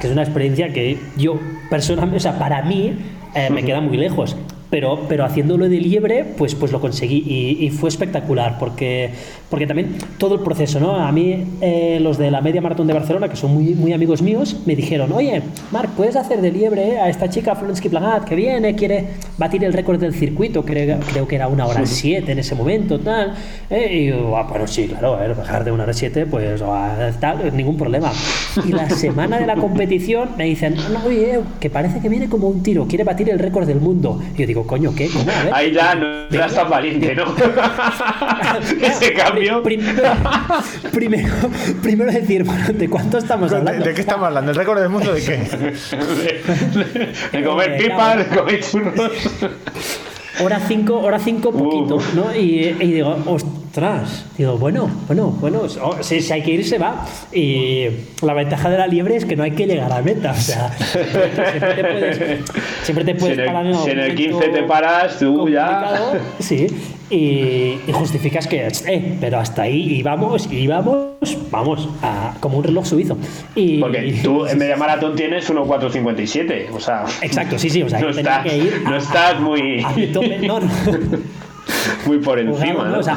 que 0.00 0.06
es 0.06 0.12
una 0.12 0.22
experiencia 0.22 0.72
que 0.72 0.98
yo 1.16 1.38
personalmente, 1.70 2.16
o 2.16 2.20
sea, 2.20 2.38
para 2.38 2.62
mí 2.62 2.98
eh, 3.34 3.50
me 3.50 3.64
queda 3.64 3.80
muy 3.80 3.96
lejos 3.96 4.36
pero, 4.72 5.00
pero 5.06 5.26
haciéndolo 5.26 5.68
de 5.68 5.76
liebre, 5.76 6.24
pues, 6.24 6.54
pues 6.54 6.72
lo 6.72 6.80
conseguí 6.80 7.58
y, 7.60 7.68
fue 7.68 7.90
espectacular, 7.90 8.56
porque, 8.58 9.10
porque 9.50 9.66
también 9.66 9.96
todo 10.16 10.36
el 10.36 10.40
proceso, 10.40 10.80
¿no? 10.80 10.96
A 10.96 11.12
mí, 11.12 11.44
eh, 11.60 11.98
los 12.00 12.16
de 12.16 12.30
la 12.30 12.40
Media 12.40 12.62
Maratón 12.62 12.86
de 12.86 12.94
Barcelona, 12.94 13.28
que 13.28 13.36
son 13.36 13.52
muy, 13.52 13.74
muy 13.74 13.92
amigos 13.92 14.22
míos, 14.22 14.62
me 14.64 14.74
dijeron, 14.74 15.12
oye, 15.12 15.42
Marc, 15.72 15.90
¿puedes 15.90 16.16
hacer 16.16 16.40
de 16.40 16.50
liebre 16.50 16.98
a 16.98 17.10
esta 17.10 17.28
chica 17.28 17.54
Florence 17.54 17.82
Kiplagat 17.82 18.24
que 18.24 18.34
viene, 18.34 18.74
quiere 18.74 19.08
batir 19.36 19.62
el 19.62 19.74
récord 19.74 20.00
del 20.00 20.14
circuito, 20.14 20.64
creo, 20.64 20.98
creo 21.00 21.28
que 21.28 21.34
era 21.34 21.48
una 21.48 21.66
hora 21.66 21.84
siete 21.84 22.32
en 22.32 22.38
ese 22.38 22.54
momento, 22.54 22.98
tal? 22.98 23.34
Eh, 23.68 23.94
y 23.94 24.06
yo, 24.06 24.34
ah, 24.38 24.46
bueno, 24.48 24.66
sí, 24.66 24.86
claro, 24.88 25.16
a 25.16 25.28
bajar 25.34 25.64
de 25.64 25.72
una 25.72 25.82
hora 25.82 25.92
siete, 25.92 26.24
pues 26.24 26.62
tal, 27.20 27.54
ningún 27.54 27.76
problema. 27.76 28.10
Y 28.66 28.72
la 28.72 28.88
semana 29.04 29.38
de 29.38 29.46
la 29.46 29.56
competición 29.56 30.30
me 30.38 30.44
dicen, 30.44 30.76
no, 30.94 31.04
oye, 31.04 31.40
que 31.60 31.68
parece 31.68 32.00
que 32.00 32.08
viene 32.08 32.30
como 32.30 32.48
un 32.48 32.62
tiro, 32.62 32.86
quiere 32.86 33.04
batir 33.04 33.28
el 33.28 33.38
récord 33.38 33.66
del 33.66 33.78
mundo. 33.78 34.18
Y 34.34 34.40
yo 34.40 34.46
digo, 34.46 34.61
coño, 34.66 34.94
¿qué? 34.94 35.08
Ahí 35.52 35.72
ya 35.72 35.94
no 35.94 36.26
eras 36.30 36.54
tan 36.54 36.70
valiente, 36.70 37.14
¿no? 37.14 37.24
Ese 38.82 39.12
cambio. 39.12 39.62
Primero, 39.62 41.34
primero, 41.82 42.12
decir, 42.12 42.44
bueno, 42.44 42.64
¿de 42.72 42.88
cuánto 42.88 43.18
estamos 43.18 43.52
hablando? 43.52 43.84
¿De, 43.84 43.94
qué 43.94 44.00
estamos 44.00 44.26
hablando? 44.26 44.50
¿El 44.50 44.56
récord 44.56 44.80
del 44.80 44.88
mundo 44.88 45.12
de 45.12 45.22
qué? 45.22 45.36
de, 47.32 47.44
comer 47.44 47.72
eh, 47.72 47.78
pipas, 47.78 48.18
de 48.18 48.36
comer 48.36 48.60
churros. 48.64 49.12
Hora 50.40 50.60
5, 50.66 50.98
hora 50.98 51.18
5 51.18 51.52
poquito, 51.52 51.98
¿no? 52.14 52.34
Y, 52.34 52.76
y 52.80 52.92
digo, 52.92 53.16
ostras, 53.72 54.26
digo, 54.36 54.58
bueno, 54.58 54.90
bueno, 55.06 55.28
bueno, 55.40 55.62
si, 56.02 56.20
si, 56.20 56.30
hay 56.30 56.42
que 56.42 56.50
ir, 56.50 56.62
se 56.62 56.76
va. 56.76 57.06
Y 57.32 57.86
la 58.20 58.34
ventaja 58.34 58.68
de 58.68 58.76
la 58.76 58.86
liebre 58.86 59.16
es 59.16 59.24
que 59.24 59.34
no 59.34 59.44
hay 59.44 59.52
que 59.52 59.66
llegar 59.66 59.90
a 59.90 60.02
meta, 60.02 60.32
o 60.32 60.34
sea, 60.34 60.70
siempre 60.76 61.72
te 61.74 61.82
puedes, 61.82 62.50
siempre 62.82 63.04
te 63.06 63.14
puedes 63.14 63.46
parar 63.46 63.64
en 63.64 63.74
Si 63.74 63.90
en 63.90 63.98
el 64.00 64.14
15 64.14 64.48
te 64.48 64.62
paras, 64.64 65.18
tú 65.18 65.48
ya. 65.48 66.12
Sí, 66.38 66.66
y, 67.08 67.78
justificas 67.92 68.46
que, 68.46 68.68
eh, 68.68 69.16
pero 69.18 69.38
hasta 69.38 69.62
ahí 69.62 69.94
íbamos, 69.94 70.52
íbamos, 70.52 71.06
vamos, 71.50 71.88
a, 72.02 72.34
como 72.40 72.58
un 72.58 72.64
reloj 72.64 72.84
suizo. 72.84 73.16
Y, 73.54 73.78
Porque 73.80 74.20
tú 74.22 74.44
en 74.44 74.58
media 74.58 74.76
maratón 74.76 75.16
tienes 75.16 75.50
1.457, 75.50 76.66
o 76.74 76.78
sea. 76.78 77.06
Exacto, 77.22 77.58
sí, 77.58 77.70
sí, 77.70 77.82
o 77.82 77.88
sea, 77.88 78.00
no, 78.00 78.10
estás, 78.10 78.42
que 78.42 78.54
ir 78.54 78.82
no 78.84 78.96
estás 78.96 79.40
muy. 79.40 79.82
muy 82.06 82.18
por 82.18 82.38
encima. 82.38 82.88
¿no? 82.88 82.98
O 82.98 83.02
sea, 83.02 83.16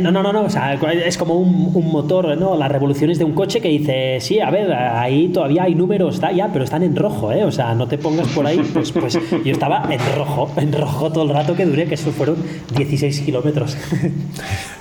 no, 0.00 0.10
no, 0.10 0.32
no, 0.32 0.42
o 0.42 0.50
sea, 0.50 0.74
es 0.74 1.16
como 1.16 1.34
un, 1.34 1.70
un, 1.74 1.90
motor, 1.90 2.36
¿no? 2.36 2.56
Las 2.56 2.70
revoluciones 2.70 3.18
de 3.18 3.24
un 3.24 3.32
coche 3.32 3.60
que 3.60 3.68
dice, 3.68 4.18
sí, 4.20 4.40
a 4.40 4.50
ver, 4.50 4.72
ahí 4.72 5.28
todavía 5.28 5.64
hay 5.64 5.74
números, 5.74 6.16
está 6.16 6.32
ya, 6.32 6.48
pero 6.52 6.64
están 6.64 6.82
en 6.82 6.96
rojo, 6.96 7.32
¿eh? 7.32 7.44
O 7.44 7.52
sea, 7.52 7.74
no 7.74 7.86
te 7.86 7.98
pongas 7.98 8.28
por 8.28 8.46
ahí, 8.46 8.58
pues, 8.72 8.92
pues 8.92 9.18
yo 9.44 9.52
estaba 9.52 9.88
en 9.90 10.00
rojo, 10.16 10.50
en 10.56 10.72
rojo 10.72 11.12
todo 11.12 11.24
el 11.24 11.30
rato 11.30 11.54
que 11.54 11.64
duré, 11.64 11.86
que 11.86 11.94
eso 11.94 12.10
fueron 12.10 12.36
16 12.76 13.20
kilómetros. 13.20 13.76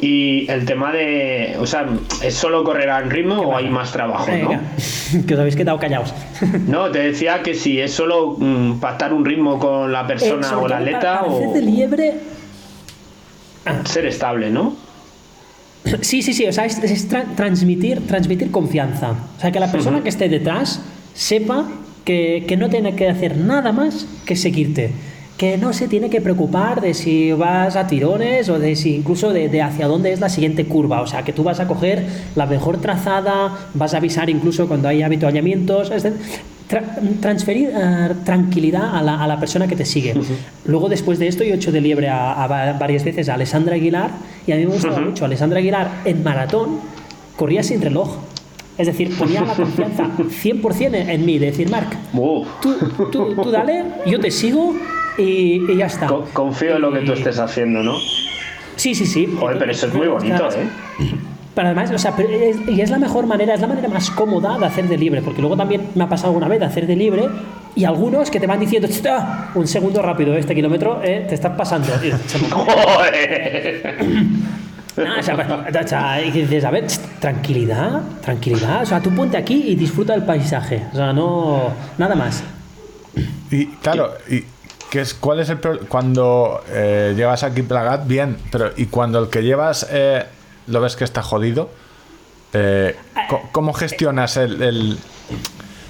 Y 0.00 0.50
el 0.50 0.64
tema 0.64 0.92
de. 0.92 1.56
O 1.60 1.66
sea, 1.66 1.86
¿es 2.22 2.34
solo 2.34 2.64
correr 2.64 2.88
al 2.88 3.10
ritmo 3.10 3.40
o 3.40 3.56
hay 3.56 3.68
más 3.68 3.92
trabajo, 3.92 4.30
no? 4.30 4.48
que 5.26 5.34
os 5.34 5.40
habéis 5.40 5.56
quedado 5.56 5.78
callados. 5.78 6.14
no, 6.66 6.90
te 6.90 7.00
decía 7.00 7.42
que 7.42 7.54
si 7.54 7.78
es 7.78 7.92
solo 7.92 8.36
mm, 8.38 8.80
pactar 8.80 9.12
un 9.12 9.24
ritmo 9.24 9.58
con 9.58 9.92
la 9.92 10.06
persona 10.06 10.48
eh, 10.48 10.54
o 10.54 10.68
la 10.68 10.78
atleta 10.78 11.24
o. 11.24 11.52
de 11.52 11.60
liebre. 11.60 12.14
Ser 13.84 14.06
estable, 14.06 14.50
¿no? 14.50 14.74
Sí, 16.00 16.22
sí, 16.22 16.32
sí, 16.32 16.46
o 16.46 16.52
sea, 16.52 16.64
es, 16.64 17.08
transmitir, 17.36 18.06
transmitir 18.06 18.50
confianza. 18.50 19.12
O 19.36 19.40
sea, 19.40 19.52
que 19.52 19.60
la 19.60 19.70
persona 19.70 20.02
que 20.02 20.08
esté 20.08 20.28
detrás 20.28 20.80
sepa 21.14 21.66
que, 22.04 22.44
que, 22.48 22.56
no 22.56 22.68
tiene 22.68 22.94
que 22.94 23.08
hacer 23.08 23.36
nada 23.36 23.72
más 23.72 24.06
que 24.24 24.34
seguirte 24.34 24.92
que 25.40 25.56
no 25.56 25.72
se 25.72 25.88
tiene 25.88 26.10
que 26.10 26.20
preocupar 26.20 26.82
de 26.82 26.92
si 26.92 27.32
vas 27.32 27.74
a 27.74 27.86
tirones 27.86 28.50
o 28.50 28.58
de 28.58 28.76
si 28.76 28.94
incluso 28.94 29.32
de, 29.32 29.62
hacia 29.62 29.86
dónde 29.86 30.12
es 30.12 30.20
la 30.20 30.28
siguiente 30.28 30.66
curva. 30.66 31.00
O 31.00 31.06
sea, 31.06 31.22
que 31.22 31.32
tú 31.32 31.42
vas 31.42 31.60
a 31.60 31.66
coger 31.66 32.04
la 32.36 32.44
mejor 32.44 32.78
trazada, 32.78 33.56
vas 33.72 33.94
a 33.94 33.96
avisar 33.96 34.28
incluso 34.28 34.68
cuando 34.68 34.88
hay 34.88 35.00
habituallamientos. 35.00 35.90
Es 35.92 36.06
transferir 37.22 37.72
eh, 37.74 38.10
tranquilidad 38.22 38.94
a 38.94 39.00
la, 39.00 39.24
a 39.24 39.26
la, 39.26 39.40
persona 39.40 39.66
que 39.66 39.76
te 39.76 39.86
sigue. 39.86 40.12
Luego, 40.66 40.90
después 40.90 41.18
de 41.18 41.28
esto, 41.28 41.42
yo 41.42 41.54
he 41.54 41.56
hecho 41.56 41.72
de 41.72 41.80
liebre 41.80 42.10
a, 42.10 42.46
varias 42.78 43.02
veces 43.02 43.30
a 43.30 43.34
Alessandra 43.34 43.76
Aguilar 43.76 44.10
y 44.46 44.52
a 44.52 44.56
mí 44.56 44.66
me 44.66 44.74
gustaba 44.74 45.00
mucho. 45.00 45.24
Alessandra 45.24 45.60
Aguilar 45.60 46.02
en 46.04 46.22
maratón 46.22 46.80
corría 47.36 47.62
sin 47.62 47.80
reloj. 47.80 48.18
Es 48.76 48.88
decir, 48.88 49.16
ponía 49.16 49.40
la 49.40 49.54
confianza 49.54 50.06
100% 50.18 51.08
en, 51.08 51.24
mí, 51.24 51.38
de 51.38 51.46
decir, 51.46 51.70
Marc, 51.70 51.96
tú, 52.60 52.74
tú, 53.10 53.34
tú, 53.34 53.50
dale, 53.50 53.84
yo 54.06 54.20
te 54.20 54.30
sigo 54.30 54.74
y, 55.20 55.76
ya 55.76 55.86
está. 55.86 56.08
confío 56.32 56.76
en 56.76 56.82
lo 56.82 56.92
que 56.92 57.00
tú 57.00 57.12
estés 57.12 57.38
haciendo, 57.38 57.82
¿no? 57.82 57.96
Sí, 58.76 58.94
sí, 58.94 59.06
sí. 59.06 59.28
Joder, 59.38 59.58
pero 59.58 59.72
eso 59.72 59.86
es 59.86 59.94
muy 59.94 60.08
bonito, 60.08 60.48
¿eh? 60.50 60.68
Pero 61.54 61.66
además, 61.66 61.90
o 61.90 61.98
sea, 61.98 62.14
y 62.68 62.80
es 62.80 62.90
la 62.90 62.98
mejor 62.98 63.26
manera, 63.26 63.54
es 63.54 63.60
la 63.60 63.66
manera 63.66 63.88
más 63.88 64.10
cómoda 64.10 64.56
de 64.58 64.66
hacer 64.66 64.88
de 64.88 64.96
libre, 64.96 65.20
porque 65.20 65.40
luego 65.40 65.56
también 65.56 65.88
me 65.94 66.04
ha 66.04 66.08
pasado 66.08 66.28
alguna 66.28 66.48
vez 66.48 66.60
de 66.60 66.66
hacer 66.66 66.86
de 66.86 66.96
libre 66.96 67.28
y 67.74 67.84
algunos 67.84 68.30
que 68.30 68.40
te 68.40 68.46
van 68.46 68.60
diciendo, 68.60 68.88
un 69.54 69.66
segundo 69.66 70.00
rápido, 70.00 70.36
este 70.36 70.54
kilómetro 70.54 71.00
eh, 71.02 71.26
te 71.28 71.34
estás 71.34 71.56
pasando. 71.56 71.88
¡Joder! 72.50 73.96
o 74.96 75.86
sea, 75.86 76.22
y 76.22 76.30
dices, 76.30 76.64
a 76.64 76.70
ver, 76.70 76.86
tranquilidad, 77.18 78.00
tranquilidad. 78.22 78.82
O 78.82 78.86
sea, 78.86 79.00
tú 79.00 79.10
ponte 79.10 79.36
aquí 79.36 79.64
y 79.66 79.74
disfruta 79.74 80.12
del 80.12 80.24
paisaje. 80.24 80.84
O 80.92 80.96
sea, 80.96 81.12
no. 81.12 81.70
Nada 81.98 82.14
más. 82.14 82.42
Y 83.50 83.66
claro, 83.66 84.12
y 84.28 84.44
es, 84.94 85.14
¿Cuál 85.14 85.40
es 85.40 85.48
el 85.48 85.58
Cuando 85.58 86.62
eh, 86.68 87.14
llevas 87.16 87.42
aquí 87.42 87.62
Plagat, 87.62 88.06
bien, 88.06 88.36
pero 88.50 88.72
¿y 88.76 88.86
cuando 88.86 89.18
el 89.18 89.28
que 89.28 89.42
llevas 89.42 89.86
eh, 89.90 90.24
lo 90.66 90.80
ves 90.80 90.96
que 90.96 91.04
está 91.04 91.22
jodido? 91.22 91.70
Eh, 92.52 92.96
¿Cómo 93.52 93.72
gestionas 93.72 94.36
el, 94.36 94.98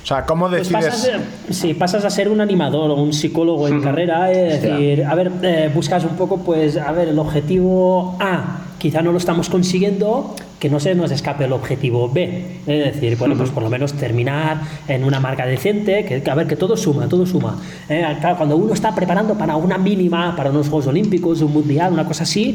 O 0.03 0.07
sea, 0.07 0.27
¿cómo 0.27 0.49
pues 0.49 0.69
decides...? 0.69 1.11
sí, 1.51 1.73
pasas 1.73 2.05
a 2.05 2.11
ser 2.11 2.29
un 2.29 2.41
animador 2.41 2.91
o 2.91 2.95
un 2.95 3.13
psicólogo 3.13 3.69
en 3.69 3.81
carrera, 3.81 4.31
es 4.31 4.61
decir, 4.61 5.05
a 5.05 5.15
ver, 5.15 5.31
buscas 5.73 6.05
un 6.05 6.17
poco, 6.17 6.41
pues, 6.45 6.77
a 6.77 6.93
ver, 6.93 7.09
el 7.09 7.19
objetivo 7.19 8.17
A, 8.21 8.70
quizá 8.81 9.03
no 9.03 9.13
lo 9.13 9.19
estamos 9.19 9.49
consiguiendo, 9.49 10.35
que 10.59 10.69
no 10.71 10.81
se 10.81 10.95
nos 10.95 11.11
escape 11.13 11.45
el 11.45 11.53
objetivo 11.53 12.09
B. 12.09 12.61
Es 12.67 12.95
decir, 12.95 13.17
bueno, 13.17 13.37
pues 13.37 13.51
por 13.51 13.63
lo 13.63 13.71
menos 13.71 13.93
terminar 13.93 14.63
en 14.89 15.05
una 15.05 15.21
marca 15.21 15.47
decente, 15.47 16.05
que, 16.05 16.29
a 16.29 16.35
ver, 16.35 16.49
que 16.49 16.57
todo 16.57 16.77
suma, 16.77 17.07
todo 17.07 17.27
suma. 17.27 17.61
Eh, 17.89 18.05
claro, 18.21 18.39
cuando 18.39 18.57
uno 18.57 18.73
está 18.73 18.95
preparando 18.95 19.35
para 19.35 19.55
una 19.57 19.79
mínima, 19.79 20.35
para 20.35 20.51
unos 20.51 20.69
Juegos 20.69 20.89
Olímpicos, 20.89 21.43
un 21.43 21.53
Mundial, 21.53 21.93
una 21.93 22.07
cosa 22.07 22.25
así, 22.25 22.55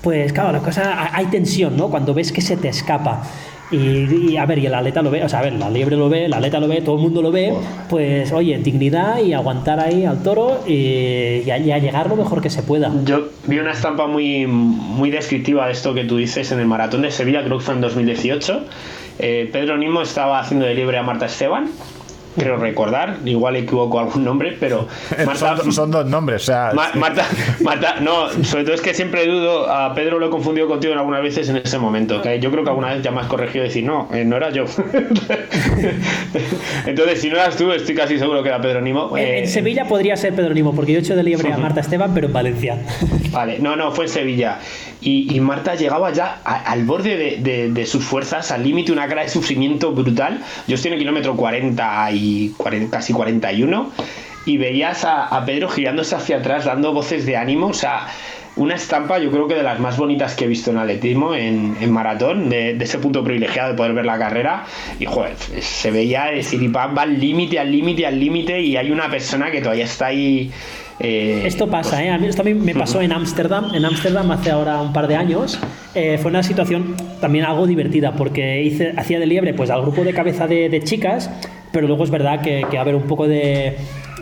pues 0.00 0.32
claro, 0.32 0.52
la 0.52 0.60
cosa, 0.60 1.10
hay 1.12 1.26
tensión, 1.26 1.76
¿no? 1.76 1.90
Cuando 1.90 2.14
ves 2.14 2.30
que 2.32 2.40
se 2.40 2.56
te 2.56 2.68
escapa. 2.68 3.22
Y, 3.70 4.36
a 4.36 4.46
ver, 4.46 4.58
y 4.58 4.66
el 4.66 4.74
atleta 4.74 5.02
lo 5.02 5.10
ve, 5.10 5.24
o 5.24 5.28
sea, 5.28 5.40
a 5.40 5.42
ver, 5.42 5.54
la 5.54 5.70
liebre 5.70 5.96
lo 5.96 6.08
ve, 6.08 6.28
la 6.28 6.36
atleta 6.36 6.60
lo 6.60 6.68
ve, 6.68 6.82
todo 6.82 6.96
el 6.96 7.02
mundo 7.02 7.22
lo 7.22 7.32
ve, 7.32 7.54
pues 7.88 8.30
oye, 8.32 8.58
dignidad 8.58 9.18
y 9.20 9.32
aguantar 9.32 9.80
ahí 9.80 10.04
al 10.04 10.22
toro 10.22 10.60
y, 10.66 11.50
a, 11.50 11.58
llegar 11.58 12.08
lo 12.08 12.16
mejor 12.16 12.40
que 12.40 12.50
se 12.50 12.62
pueda. 12.62 12.92
Yo 13.04 13.28
vi 13.46 13.58
una 13.58 13.72
estampa 13.72 14.06
muy, 14.06 14.46
muy 14.46 15.10
descriptiva 15.10 15.66
de 15.66 15.72
esto 15.72 15.94
que 15.94 16.04
tú 16.04 16.18
dices 16.18 16.52
en 16.52 16.60
el 16.60 16.66
maratón 16.66 17.02
de 17.02 17.10
Sevilla, 17.10 17.42
creo 17.42 17.58
que 17.58 17.64
fue 17.64 17.74
en 17.74 17.80
2018. 17.80 18.64
Eh, 19.18 19.48
Pedro 19.52 19.76
Nimo 19.76 20.02
estaba 20.02 20.40
haciendo 20.40 20.66
de 20.66 20.74
libre 20.74 20.98
a 20.98 21.02
Marta 21.02 21.26
Esteban 21.26 21.68
creo 22.36 22.56
recordar, 22.56 23.18
igual 23.24 23.56
equivoco 23.56 24.00
algún 24.00 24.24
nombre, 24.24 24.56
pero 24.58 24.88
son, 25.70 25.90
dos 25.90 26.06
nombres, 26.06 26.42
o 26.42 26.46
sea, 26.46 26.72
Marta, 26.74 27.26
Marta, 27.62 27.96
no, 28.00 28.28
sobre 28.44 28.64
todo 28.64 28.74
es 28.74 28.80
que 28.80 28.94
siempre 28.94 29.26
dudo, 29.26 29.70
a 29.70 29.94
Pedro 29.94 30.18
lo 30.18 30.26
he 30.26 30.30
confundido 30.30 30.66
contigo 30.68 30.94
algunas 30.94 31.22
veces 31.22 31.48
en 31.48 31.56
ese 31.58 31.78
momento, 31.78 32.22
que 32.22 32.40
yo 32.40 32.50
creo 32.50 32.64
que 32.64 32.70
alguna 32.70 32.94
vez 32.94 33.02
ya 33.02 33.10
me 33.10 33.20
has 33.20 33.26
corregido 33.26 33.64
y 33.64 33.68
decir, 33.68 33.84
no, 33.84 34.08
eh, 34.12 34.24
no 34.24 34.36
era 34.36 34.50
yo. 34.50 34.64
Entonces, 36.86 37.20
si 37.20 37.28
no 37.28 37.36
eras 37.36 37.56
tú, 37.56 37.72
estoy 37.72 37.94
casi 37.94 38.18
seguro 38.18 38.42
que 38.42 38.48
era 38.48 38.60
Pedro 38.60 38.80
Nimo. 38.80 39.16
En, 39.16 39.44
eh, 39.44 39.46
Sevilla 39.46 39.86
podría 39.86 40.16
ser 40.16 40.34
Pedro 40.34 40.54
Nimo, 40.54 40.74
porque 40.74 40.92
yo 40.92 40.98
he 40.98 41.00
hecho 41.00 41.16
de 41.16 41.22
liebre 41.22 41.52
a 41.52 41.58
Marta 41.58 41.80
Esteban, 41.80 42.12
pero 42.14 42.26
en 42.26 42.32
Valencia. 42.32 42.78
Vale, 43.30 43.58
no, 43.58 43.76
no, 43.76 43.92
fue 43.92 44.06
en 44.06 44.10
Sevilla. 44.10 44.58
Y, 45.00 45.38
Marta 45.40 45.74
llegaba 45.74 46.10
ya 46.12 46.40
al 46.44 46.84
borde 46.84 47.38
de, 47.38 47.86
sus 47.86 48.02
fuerzas, 48.02 48.50
al 48.50 48.64
límite, 48.64 48.90
una 48.90 49.06
cara 49.06 49.22
de 49.22 49.28
sufrimiento 49.28 49.92
brutal. 49.92 50.40
Yo 50.66 50.76
estoy 50.76 50.88
en 50.88 50.94
el 50.94 51.00
kilómetro 51.00 51.36
40 51.36 52.12
y 52.12 52.23
casi 52.90 53.12
41 53.12 53.90
y 54.46 54.58
veías 54.58 55.04
a, 55.04 55.42
Pedro 55.46 55.68
girándose 55.68 56.14
hacia 56.14 56.38
atrás, 56.38 56.64
dando 56.64 56.92
voces 56.92 57.24
de 57.26 57.36
ánimo. 57.36 57.68
O 57.68 57.74
sea, 57.74 58.06
una 58.56 58.74
estampa 58.74 59.18
yo 59.18 59.30
creo 59.30 59.48
que 59.48 59.54
de 59.54 59.62
las 59.62 59.80
más 59.80 59.96
bonitas 59.96 60.34
que 60.34 60.44
he 60.44 60.48
visto 60.48 60.70
en 60.70 60.78
atletismo, 60.78 61.34
en, 61.34 61.90
maratón, 61.90 62.50
de, 62.50 62.76
ese 62.78 62.98
punto 62.98 63.24
privilegiado 63.24 63.70
de 63.70 63.76
poder 63.76 63.94
ver 63.94 64.04
la 64.04 64.18
carrera. 64.18 64.64
Y 64.98 65.06
joder, 65.06 65.36
se 65.36 65.90
veía 65.90 66.26
decir, 66.26 66.62
y 66.62 66.68
va 66.68 66.84
al 66.84 67.18
límite, 67.18 67.58
al 67.58 67.70
límite, 67.70 68.06
al 68.06 68.20
límite 68.20 68.60
y 68.60 68.76
hay 68.76 68.90
una 68.90 69.10
persona 69.10 69.50
que 69.50 69.60
todavía 69.60 69.84
está 69.84 70.06
ahí 70.06 70.52
eh, 71.00 71.42
esto 71.44 71.68
pasa, 71.68 72.04
¿eh? 72.04 72.10
A 72.10 72.18
mí 72.18 72.26
esto 72.26 72.42
también 72.42 72.64
me 72.64 72.74
pasó 72.74 73.00
en 73.00 73.12
Ámsterdam. 73.12 73.74
En 73.74 73.84
Ámsterdam 73.84 74.30
hace 74.30 74.50
ahora 74.50 74.80
un 74.80 74.92
par 74.92 75.08
de 75.08 75.16
años. 75.16 75.58
Eh, 75.94 76.18
fue 76.20 76.30
una 76.30 76.42
situación 76.42 76.94
también 77.20 77.44
algo 77.44 77.66
divertida 77.66 78.12
porque 78.12 78.62
hice, 78.62 78.94
hacía 78.96 79.18
de 79.18 79.26
liebre 79.26 79.54
pues 79.54 79.70
al 79.70 79.82
grupo 79.82 80.04
de 80.04 80.12
cabeza 80.12 80.46
de, 80.46 80.82
chicas, 80.84 81.30
pero 81.74 81.88
luego 81.88 82.04
es 82.04 82.10
verdad 82.10 82.40
que, 82.40 82.64
que 82.70 82.78
a 82.78 82.84
ver 82.84 82.94
un 82.94 83.02
poco 83.02 83.26
de 83.26 83.76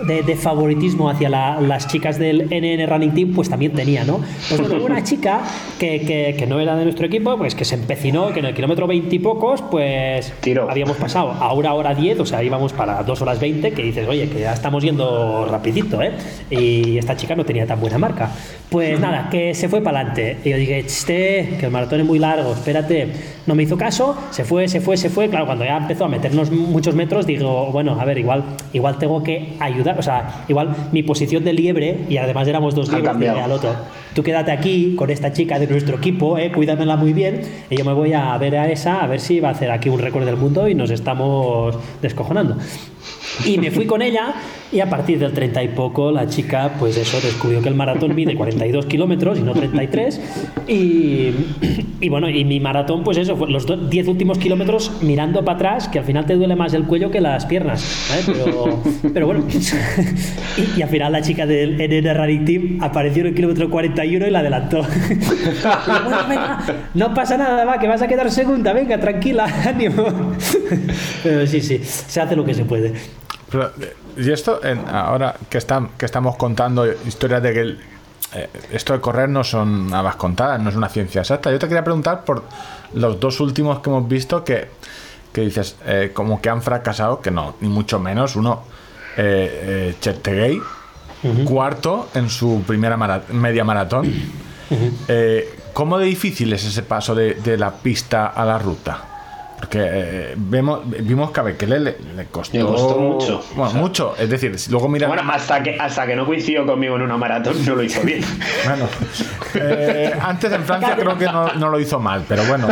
de, 0.07 0.37
favoritismo 0.37 1.09
hacia 1.09 1.29
las 1.29 1.87
chicas 1.87 2.19
del 2.19 2.49
NN 2.51 2.89
Running 2.89 3.15
Team, 3.15 3.33
pues 3.35 3.49
también 3.49 3.73
tenía, 3.73 4.05
¿no? 4.05 4.21
Pues 4.49 4.61
bueno, 4.61 4.85
una 4.85 5.03
chica 5.05 5.41
que, 5.79 6.35
que, 6.37 6.47
no 6.47 6.61
era 6.61 6.77
de 6.77 6.85
nuestro 6.85 7.07
equipo, 7.07 7.37
pues 7.37 7.55
que 7.55 7.65
se 7.65 7.75
empecinó, 7.77 8.33
que 8.33 8.41
en 8.41 8.47
el 8.47 8.55
kilómetro 8.55 8.87
20 8.87 9.15
y 9.15 9.19
pocos, 9.19 9.63
pues 9.63 10.33
habíamos 10.69 10.97
pasado 10.97 11.31
a 11.31 11.53
una 11.53 11.73
hora 11.75 11.95
10, 11.95 12.21
o 12.21 12.27
sea, 12.27 12.43
íbamos 12.43 12.73
para 12.73 13.03
2 13.03 13.23
horas 13.23 13.41
20, 13.41 13.73
que 13.73 13.83
dices, 13.83 14.09
oye, 14.09 14.29
que 14.29 14.41
ya 14.41 14.53
estamos 14.53 14.83
yendo 14.83 15.47
rapidito, 15.47 16.03
¿eh? 16.03 16.13
Y 16.51 16.99
esta 16.99 17.17
chica 17.17 17.35
no 17.35 17.45
tenía 17.45 17.67
tan 17.67 17.81
buena 17.81 17.99
marca. 17.99 18.31
Pues 18.69 18.99
nada, 18.99 19.29
que 19.31 19.55
se 19.55 19.69
fue 19.69 19.83
para 19.83 20.01
adelante. 20.01 20.39
Y 20.45 20.51
yo 20.51 20.57
dije, 20.57 20.79
este, 20.81 21.57
que 21.61 21.67
el 21.67 21.73
maratón 21.73 22.01
es 22.01 22.07
muy 22.07 22.19
largo, 22.19 22.53
espérate. 22.53 23.09
No 23.47 23.55
me 23.55 23.65
hizo 23.65 23.77
caso, 23.77 24.17
se 24.31 24.45
fue, 24.45 24.69
se 24.69 24.81
fue, 24.81 24.97
se 24.97 25.11
fue. 25.11 25.29
Claro, 25.29 25.47
cuando 25.47 25.65
ya 25.65 25.77
empezó 25.77 26.05
a 26.05 26.09
meternos 26.09 26.51
muchos 26.51 26.95
metros, 26.95 27.27
digo, 27.27 27.73
bueno, 27.73 28.01
a 28.01 28.05
ver, 28.05 28.19
igual, 28.19 28.45
igual 28.73 28.99
tengo 28.99 29.23
que 29.23 29.55
ayudar. 29.59 29.99
O 29.99 30.03
sea, 30.03 30.45
igual 30.49 30.75
mi 30.93 31.03
posición 31.03 31.45
de 31.45 31.53
liebre, 31.53 32.05
y 32.09 32.19
además 32.19 32.47
éramos 32.47 32.75
dos 32.75 32.91
liebres 32.93 33.31
al 33.31 33.51
otro. 33.51 33.75
Tú 34.15 34.23
quédate 34.23 34.53
aquí 34.53 34.95
con 34.95 35.11
esta 35.11 35.33
chica 35.33 35.59
de 35.59 35.67
nuestro 35.67 35.97
equipo, 35.97 36.39
eh, 36.39 36.53
cuídamela 36.53 36.97
muy 36.97 37.13
bien. 37.13 37.43
Y 37.71 37.77
yo 37.77 37.85
me 37.85 37.93
voy 37.93 38.13
a 38.13 38.37
ver 38.39 38.57
a 38.57 38.71
esa, 38.71 39.03
a 39.03 39.07
ver 39.07 39.21
si 39.21 39.41
va 39.41 39.49
a 39.49 39.53
hacer 39.53 39.71
aquí 39.71 39.89
un 39.89 39.99
récord 39.99 40.25
del 40.25 40.37
mundo 40.37 40.69
y 40.69 40.75
nos 40.75 40.91
estamos 40.91 41.77
descojonando. 42.01 42.57
Y 43.45 43.59
me 43.59 43.71
fui 43.71 43.87
con 43.87 44.03
ella 44.03 44.35
y 44.73 44.81
a 44.81 44.89
partir 44.89 45.19
del 45.19 45.33
30 45.33 45.63
y 45.63 45.69
poco 45.69 46.11
la 46.11 46.27
chica, 46.27 46.73
pues 46.79 46.97
eso, 46.97 47.21
descubrió 47.21 47.61
que 47.61 47.69
el 47.69 47.75
maratón 47.75 48.15
mide 48.15 48.35
42 48.35 48.87
kilómetros 48.87 49.39
y 49.39 49.43
no 49.43 49.53
33. 49.53 50.21
Y, 50.67 51.31
y 52.01 52.09
bueno, 52.09 52.31
y 52.31 52.43
mi 52.45 52.59
maratón, 52.59 53.05
pues 53.05 53.19
eso, 53.19 53.37
fue 53.37 53.51
los 53.51 53.67
10 53.91 54.09
últimos 54.09 54.39
kilómetros 54.39 54.91
mirando 55.03 55.45
para 55.45 55.57
atrás, 55.57 55.89
que 55.89 55.99
al 55.99 56.07
final 56.07 56.25
te 56.25 56.37
duele 56.37 56.57
más 56.57 56.73
el 56.73 56.85
cuello 56.85 57.11
que 57.11 57.21
las 57.21 57.45
piernas. 57.45 57.85
Pero, 58.25 58.83
pero, 59.13 59.27
bueno, 59.27 59.45
y, 60.77 60.81
al 60.81 60.89
final 60.89 61.13
la 61.13 61.21
chica 61.21 61.45
del 61.45 61.77
NN 61.77 62.17
Running 62.17 62.45
Team 62.47 62.79
apareció 62.81 63.21
en 63.21 63.29
el 63.29 63.35
kilómetro 63.35 63.69
41 63.69 64.27
y 64.27 64.31
la 64.31 64.39
adelantó. 64.39 64.83
no 66.95 67.13
pasa 67.13 67.37
nada, 67.37 67.67
va, 67.67 67.79
que 67.79 67.89
vas 67.89 68.01
a 68.01 68.09
quedar 68.09 68.31
segunda, 68.31 68.73
venga, 68.73 68.99
tranquila, 68.99 69.45
ánimo. 69.67 70.07
Pero 71.23 71.47
sí, 71.47 71.61
sí, 71.61 71.79
se 71.83 72.21
hace 72.21 72.35
lo 72.35 72.45
que 72.45 72.55
se 72.55 72.65
puede 72.65 72.95
y 74.17 74.31
esto, 74.31 74.61
ahora 74.91 75.35
que, 75.49 75.59
están, 75.59 75.89
que 75.99 76.07
estamos 76.07 76.37
contando 76.37 76.87
historias 77.07 77.43
de 77.43 77.53
que 77.53 77.77
eh, 78.35 78.49
esto 78.73 78.95
de 78.95 79.01
correr 79.01 79.29
no 79.29 79.45
son 79.45 79.93
habas 79.93 80.17
contadas, 80.17 80.61
no 80.61 80.71
es 80.71 80.77
una 80.77 80.89
ciencia 80.89 81.21
exacta. 81.21 81.51
Yo 81.51 81.59
te 81.59 81.69
quería 81.69 81.85
preguntar 81.85 82.25
por 82.25 82.45
los 82.95 83.21
dos 83.21 83.41
últimos 83.41 83.81
que 83.81 83.91
hemos 83.91 84.09
visto 84.09 84.43
que, 84.43 84.69
que 85.33 85.43
dices, 85.43 85.77
eh, 85.87 86.11
como 86.15 86.41
que 86.41 86.49
han 86.49 86.63
fracasado, 86.63 87.21
que 87.21 87.31
no, 87.31 87.57
ni 87.61 87.69
mucho 87.69 87.99
menos. 87.99 88.37
Uno, 88.37 88.63
eh, 89.17 89.95
eh 90.03 90.61
cuarto 91.45 92.09
en 92.15 92.29
su 92.29 92.65
primera 92.67 92.97
media 93.31 93.65
maratón. 93.65 94.13
¿cómo 95.73 95.99
de 95.99 96.07
difícil 96.07 96.53
es 96.53 96.65
ese 96.65 96.83
paso 96.83 97.15
de, 97.15 97.35
de 97.35 97.57
la 97.59 97.71
pista 97.71 98.27
a 98.27 98.45
la 98.45 98.59
ruta? 98.59 99.12
Porque 99.63 99.79
eh, 99.81 100.35
vemos, 100.37 100.81
vimos 100.85 101.31
que 101.31 101.39
a 101.39 101.45
Bekele 101.45 101.79
le, 101.79 101.97
le 102.17 102.25
costó, 102.27 102.57
Le 102.59 102.65
costó 102.65 102.99
mucho. 102.99 103.45
Bueno, 103.55 103.69
O 103.69 103.71
sea, 103.71 103.81
mucho. 103.81 104.15
Es 104.19 104.29
decir, 104.29 104.59
si 104.59 104.73
luego 104.73 104.89
mira. 104.89 105.07
Bueno, 105.07 105.23
hasta 105.33 105.63
que, 105.63 105.77
hasta 105.79 106.05
que 106.05 106.17
no 106.17 106.27
coincidió 106.27 106.67
conmigo 106.67 106.97
en 106.97 107.03
una 107.03 107.17
maratón 107.17 107.55
no 107.65 107.77
lo 107.77 107.83
hizo 107.85 108.03
bien. 108.03 108.23
Bueno, 108.67 108.89
eh, 109.55 110.13
antes 110.21 110.53
en 110.53 110.65
Francia 110.65 110.97
creo 110.97 111.17
que 111.17 111.27
no, 111.27 111.53
no 111.55 111.69
lo 111.69 111.79
hizo 111.79 112.01
mal, 112.01 112.25
pero 112.29 112.43
bueno. 112.47 112.67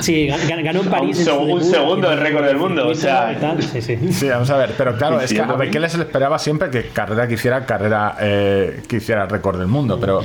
Sí, 0.00 0.26
gan- 0.28 0.62
ganó 0.64 0.80
en 0.80 0.90
París. 0.90 1.18
Un 1.28 1.60
seg- 1.60 1.70
segundo 1.70 2.10
del 2.10 2.18
récord 2.18 2.44
del 2.46 2.56
mundo, 2.56 2.88
o 2.88 2.94
sea. 2.96 3.38
tal, 3.40 3.62
Sí, 3.62 3.80
sí. 3.80 3.96
Sí, 4.12 4.28
vamos 4.28 4.50
a 4.50 4.56
ver, 4.56 4.72
pero 4.76 4.96
claro, 4.96 5.20
es 5.20 5.32
que 5.32 5.40
a 5.40 5.46
Bekele 5.52 5.88
se 5.88 5.98
le 5.98 6.04
esperaba 6.04 6.38
siempre 6.40 6.68
que 6.68 6.88
carrera 6.88 7.28
que 7.28 7.34
hiciera, 7.34 7.64
carrera 7.64 8.16
eh, 8.20 8.82
que 8.88 8.96
hiciera 8.96 9.26
récord 9.26 9.56
del 9.58 9.68
mundo, 9.68 9.98
pero 10.00 10.24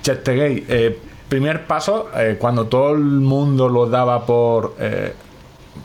Cheptegei, 0.00 0.64
eh, 0.68 0.98
primer 1.28 1.66
paso, 1.66 2.08
eh, 2.16 2.36
cuando 2.38 2.66
todo 2.66 2.92
el 2.92 3.02
mundo 3.02 3.68
lo 3.68 3.86
daba 3.86 4.24
por, 4.24 4.76
eh, 4.80 5.12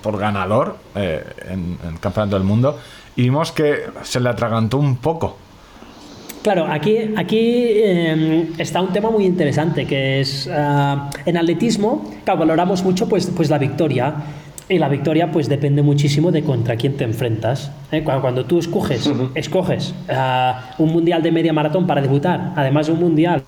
por 0.02 0.18
ganador 0.18 0.78
eh, 0.96 1.24
en, 1.50 1.78
Campeonato 2.00 2.36
del 2.36 2.46
Mundo, 2.46 2.78
y 3.16 3.24
vimos 3.24 3.52
que 3.52 3.84
se 4.04 4.20
le 4.20 4.30
atragantó 4.30 4.78
un 4.78 4.98
poco. 4.98 5.38
Claro, 6.42 6.68
aquí, 6.70 6.98
aquí 7.16 7.40
eh, 7.40 8.50
está 8.58 8.82
un 8.82 8.92
tema 8.92 9.10
muy 9.10 9.26
interesante 9.26 9.86
que 9.86 10.20
es 10.20 10.50
ah, 10.52 11.10
en 11.26 11.38
atletismo, 11.38 12.12
valoramos 12.26 12.84
mucho 12.84 13.08
pues, 13.08 13.32
pues 13.34 13.50
la 13.50 13.58
victoria. 13.58 14.14
Y 14.70 14.80
la 14.80 14.88
victoria 14.88 15.32
pues 15.32 15.50
depende 15.50 15.82
muchísimo 15.82 16.32
de 16.32 16.44
contra 16.44 16.76
quién 16.78 16.96
te 16.96 17.04
enfrentas. 17.04 17.72
¿eh? 17.92 18.02
Cuando, 18.04 18.22
cuando 18.22 18.46
tú 18.46 18.60
escoges, 18.60 19.10
escoges 19.36 19.94
ah, 20.10 20.74
un 20.78 20.92
mundial 20.92 21.22
de 21.22 21.32
media 21.32 21.52
maratón 21.54 21.86
para 21.86 22.02
debutar, 22.02 22.54
además 22.56 22.88
de 22.88 22.94
un 22.94 23.00
mundial 23.00 23.44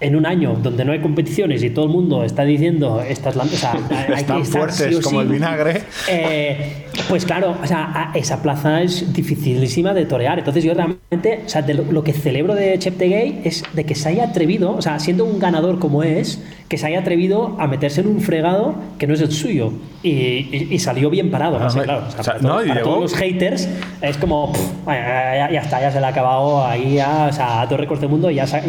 en 0.00 0.16
un 0.16 0.26
año 0.26 0.56
donde 0.62 0.84
no 0.84 0.92
hay 0.92 1.00
competiciones 1.00 1.62
y 1.62 1.70
todo 1.70 1.86
el 1.86 1.90
mundo 1.90 2.24
está 2.24 2.44
diciendo 2.44 3.02
estas 3.06 3.36
o 3.36 3.44
sea, 3.46 3.74
Están 4.16 4.44
fuertes 4.44 4.96
sí 4.96 5.02
como 5.02 5.20
sí", 5.20 5.26
el 5.26 5.32
vinagre. 5.32 5.82
eh, 6.08 6.86
pues 7.08 7.24
claro, 7.24 7.56
o 7.62 7.66
sea, 7.66 8.10
esa 8.14 8.42
plaza 8.42 8.82
es 8.82 9.12
dificilísima 9.12 9.94
de 9.94 10.06
torear. 10.06 10.38
Entonces 10.38 10.64
yo 10.64 10.74
realmente, 10.74 11.42
o 11.44 11.48
sea, 11.48 11.62
de 11.62 11.74
lo, 11.74 11.84
lo 11.90 12.02
que 12.04 12.12
celebro 12.12 12.54
de 12.54 12.78
Cheptegei 12.78 13.42
es 13.44 13.64
de 13.72 13.84
que 13.84 13.94
se 13.94 14.08
haya 14.08 14.24
atrevido, 14.24 14.74
o 14.76 14.82
sea, 14.82 14.98
siendo 14.98 15.24
un 15.24 15.38
ganador 15.38 15.78
como 15.78 16.02
es, 16.02 16.42
que 16.68 16.78
se 16.78 16.86
haya 16.86 17.00
atrevido 17.00 17.56
a 17.58 17.66
meterse 17.66 18.00
en 18.00 18.08
un 18.08 18.20
fregado 18.20 18.74
que 18.98 19.06
no 19.06 19.14
es 19.14 19.20
el 19.20 19.32
suyo. 19.32 19.72
Y, 20.04 20.10
y- 20.10 20.68
y 20.72 20.78
salió 20.78 21.08
bien 21.08 21.30
parado. 21.30 21.58
Ah, 21.58 21.66
así, 21.66 21.80
claro, 21.80 22.02
o 22.06 22.10
sea, 22.10 22.20
o 22.20 22.22
sea, 22.24 22.34
para, 22.34 22.46
no, 22.46 22.62
y 22.62 22.68
para 22.68 22.80
llegó- 22.80 22.90
todos 22.96 23.10
los 23.10 23.14
haters 23.14 23.68
es 24.02 24.18
como, 24.18 24.52
pff, 24.52 24.60
ya, 24.86 25.50
ya- 25.50 25.60
está, 25.62 25.80
ya 25.80 25.90
se 25.90 25.98
le 25.98 26.04
ha 26.04 26.10
acabado 26.10 26.64
ahí, 26.66 26.96
ya, 26.96 27.28
o 27.30 27.32
sea, 27.32 27.62
a 27.62 27.66
dos 27.66 27.80
récords 27.80 28.02
del 28.02 28.10
mundo 28.10 28.30
y 28.30 28.34
ya, 28.34 28.44
ya, 28.44 28.60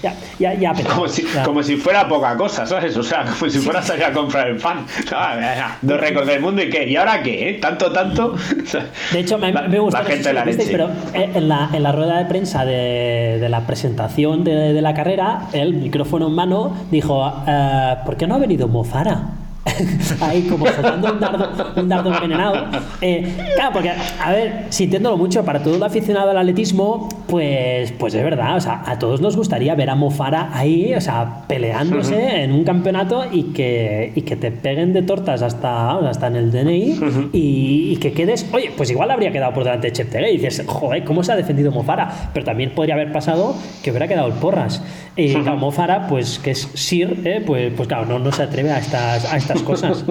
ya, 0.00 0.14
ya, 0.38 0.54
ya 0.54 0.72
petado. 0.72 0.94
Como 0.94 1.08
si, 1.08 1.24
Ya. 1.34 1.42
como 1.42 1.62
si 1.64 1.74
fuera 1.76 2.06
poca 2.06 2.36
cosa, 2.36 2.64
¿sabes? 2.64 2.96
O 2.96 3.02
sea, 3.02 3.24
como 3.24 3.50
si 3.50 3.58
fuera 3.58 3.80
a 3.80 3.82
salir 3.82 4.04
a 4.04 4.12
comprar 4.12 4.46
el 4.48 4.56
pan. 4.58 4.86
Dos 5.82 5.98
récords 6.00 6.28
del 6.28 6.40
mundo 6.40 6.62
y 6.62 6.70
qué. 6.70 6.88
¿Y 6.88 6.94
ahora 6.94 7.20
qué? 7.24 7.50
eh? 7.50 7.54
¿Tanto, 7.54 7.90
tanto? 7.90 8.34
De 9.12 9.18
hecho, 9.18 9.36
me, 9.36 9.50
la, 9.52 9.62
me 9.62 9.80
gustó, 9.80 9.98
la 9.98 10.02
no 10.04 10.08
sé 10.08 10.12
gente 10.14 10.28
si 10.28 10.34
la 10.34 10.44
leche. 10.44 10.68
pero 10.70 10.90
eh, 11.12 11.30
en 11.34 11.48
la, 11.48 11.70
en 11.72 11.82
la 11.82 11.90
rueda 11.90 12.18
de 12.18 12.26
prensa 12.26 12.64
de, 12.64 13.38
de 13.40 13.48
la 13.48 13.66
presentación 13.66 14.44
de, 14.44 14.72
de 14.72 14.80
la 14.80 14.94
carrera, 14.94 15.48
el 15.52 15.74
micrófono 15.74 16.28
en 16.28 16.34
mano 16.34 16.76
dijo, 16.92 17.32
eh, 17.48 17.94
¿por 18.06 18.16
qué 18.16 18.28
no 18.28 18.36
ha 18.36 18.38
venido 18.38 18.68
Mofara? 18.68 19.22
Ahí 20.20 20.42
como 20.42 20.66
soltando 20.66 21.12
un 21.12 21.20
dardo, 21.20 21.72
un 21.76 21.88
dardo 21.88 22.14
envenenado. 22.14 22.66
Eh, 23.00 23.34
claro, 23.54 23.72
porque, 23.72 23.90
a 23.90 24.32
ver, 24.32 24.66
sintiéndolo 24.68 25.16
mucho, 25.16 25.44
para 25.44 25.62
todo 25.62 25.76
el 25.76 25.82
aficionado 25.82 26.30
al 26.30 26.38
atletismo, 26.38 27.08
pues, 27.26 27.92
pues 27.92 28.14
es 28.14 28.22
verdad, 28.22 28.56
o 28.56 28.60
sea, 28.60 28.82
a 28.86 28.98
todos 28.98 29.20
nos 29.20 29.36
gustaría 29.36 29.74
ver 29.74 29.90
a 29.90 29.94
Mofara 29.94 30.50
ahí, 30.52 30.94
o 30.94 31.00
sea, 31.00 31.44
peleándose 31.48 32.42
en 32.42 32.52
un 32.52 32.64
campeonato 32.64 33.24
y 33.30 33.54
que, 33.54 34.12
y 34.14 34.22
que 34.22 34.36
te 34.36 34.50
peguen 34.50 34.92
de 34.92 35.02
tortas 35.02 35.42
hasta, 35.42 35.92
hasta 35.98 36.26
en 36.26 36.36
el 36.36 36.52
DNI 36.52 37.30
y, 37.32 37.92
y 37.92 37.96
que 37.96 38.12
quedes, 38.12 38.46
oye, 38.52 38.70
pues 38.76 38.90
igual 38.90 39.10
habría 39.10 39.32
quedado 39.32 39.54
por 39.54 39.64
delante 39.64 39.88
de 39.88 39.92
Cheptegei 39.94 40.34
y 40.34 40.38
dices, 40.38 40.64
joder, 40.66 41.04
¿cómo 41.04 41.22
se 41.22 41.32
ha 41.32 41.36
defendido 41.36 41.72
Mofara? 41.72 42.30
Pero 42.32 42.44
también 42.44 42.70
podría 42.74 42.94
haber 42.94 43.12
pasado 43.12 43.56
que 43.82 43.90
hubiera 43.90 44.08
quedado 44.08 44.28
el 44.28 44.34
Porras. 44.34 44.82
Y 45.16 45.32
claro, 45.34 45.56
Mofara, 45.56 46.06
pues 46.08 46.38
que 46.38 46.50
es 46.50 46.68
Sir, 46.74 47.20
eh, 47.24 47.42
pues, 47.44 47.72
pues 47.76 47.88
claro, 47.88 48.06
no, 48.06 48.18
no 48.18 48.32
se 48.32 48.42
atreve 48.42 48.70
a 48.72 48.78
estas, 48.78 49.32
a 49.32 49.36
estas 49.36 49.53
cosas. 49.62 50.04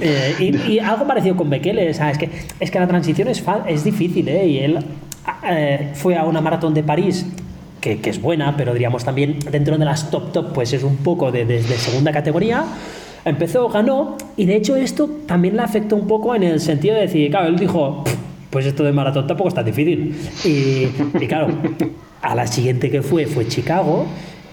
Eh, 0.00 0.34
y, 0.66 0.72
y 0.72 0.78
algo 0.78 1.06
parecido 1.06 1.36
con 1.36 1.50
Bekele, 1.50 1.90
o 1.90 1.94
sea, 1.94 2.10
es 2.10 2.18
que, 2.18 2.30
es 2.60 2.70
que 2.70 2.78
la 2.78 2.86
transición 2.86 3.28
es, 3.28 3.42
es 3.66 3.84
difícil, 3.84 4.28
¿eh? 4.28 4.46
Y 4.46 4.58
él 4.58 4.78
eh, 5.48 5.90
fue 5.94 6.16
a 6.16 6.24
una 6.24 6.40
maratón 6.40 6.74
de 6.74 6.82
París 6.82 7.26
que, 7.80 7.98
que 8.00 8.10
es 8.10 8.20
buena, 8.20 8.56
pero 8.56 8.72
diríamos 8.72 9.04
también 9.04 9.38
dentro 9.50 9.76
de 9.78 9.84
las 9.84 10.10
top 10.10 10.32
top, 10.32 10.52
pues 10.52 10.72
es 10.72 10.82
un 10.82 10.96
poco 10.96 11.30
de, 11.32 11.44
de- 11.44 11.62
de 11.62 11.76
segunda 11.76 12.12
categoría. 12.12 12.64
Empezó, 13.24 13.68
ganó, 13.68 14.16
y 14.36 14.46
de 14.46 14.54
hecho 14.56 14.76
esto 14.76 15.10
también 15.26 15.56
le 15.56 15.62
afectó 15.62 15.96
un 15.96 16.06
poco 16.06 16.34
en 16.34 16.44
el 16.44 16.60
sentido 16.60 16.94
de 16.94 17.02
decir, 17.02 17.30
claro, 17.30 17.48
él 17.48 17.56
dijo, 17.58 18.04
"Pff, 18.04 18.14
pues 18.50 18.66
esto 18.66 18.84
de 18.84 18.92
maratón 18.92 19.26
tampoco 19.26 19.48
es 19.48 19.54
tan 19.54 19.64
difícil. 19.64 20.14
Y, 20.44 20.88
y 21.22 21.26
claro, 21.26 21.48
a 22.22 22.34
la 22.36 22.46
siguiente 22.46 22.90
que 22.90 23.02
fue 23.02 23.26
fue 23.26 23.46
Chicago. 23.48 24.06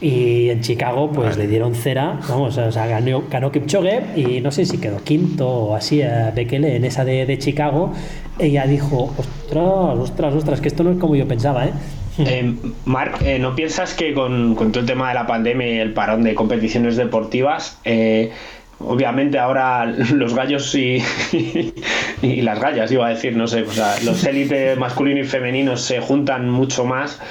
Y 0.04 0.50
en 0.50 0.60
Chicago, 0.60 1.10
pues 1.14 1.38
le 1.38 1.48
dieron 1.48 1.76
cera, 1.76 2.20
vamos, 2.28 2.58
o 2.58 2.72
sea, 2.74 2.88
ganó, 2.88 3.24
ganó 3.32 3.54
Kipchoge 3.54 4.02
y 4.18 4.42
no 4.42 4.52
sé 4.52 4.66
si 4.66 4.78
quedó 4.78 5.02
quinto 5.02 5.48
o 5.48 5.76
así 5.76 6.02
a 6.02 6.32
Bekele 6.32 6.76
en 6.76 6.84
esa 6.84 7.06
de, 7.06 7.26
de 7.26 7.38
Chicago. 7.38 7.94
Ella 8.38 8.68
dijo, 8.68 9.14
ostras, 9.18 9.98
ostras, 9.98 10.34
ostras, 10.34 10.60
que 10.60 10.68
esto 10.68 10.84
no 10.84 10.92
es 10.92 10.98
como 10.98 11.16
yo 11.16 11.26
pensaba, 11.26 11.68
¿eh? 11.68 11.72
Eh, 12.20 12.54
Marc, 12.84 13.22
eh, 13.22 13.40
¿no 13.40 13.56
piensas 13.56 13.94
que 13.94 14.14
con, 14.14 14.56
con 14.56 14.74
todo 14.74 14.82
el 14.82 14.86
tema 14.86 15.08
de 15.08 15.16
la 15.16 15.26
pandemia 15.26 15.68
y 15.68 15.78
el 15.80 15.94
parón 15.94 16.24
de 16.24 16.36
competiciones 16.36 16.98
deportivas, 16.98 17.80
eh, 17.86 18.32
obviamente 18.80 19.40
ahora 19.40 19.86
los 20.14 20.36
gallos 20.36 20.76
y, 20.76 21.02
y 22.22 22.42
las 22.42 22.60
gallas, 22.60 22.92
iba 22.92 23.08
a 23.08 23.10
decir, 23.10 23.38
no 23.38 23.48
sé, 23.48 23.62
o 23.62 23.72
sea, 23.72 23.96
los 24.04 24.22
élites 24.26 24.78
masculino 24.78 25.22
y 25.22 25.24
femenino 25.24 25.78
se 25.78 26.02
juntan 26.02 26.50
mucho 26.50 26.84
más? 26.84 27.22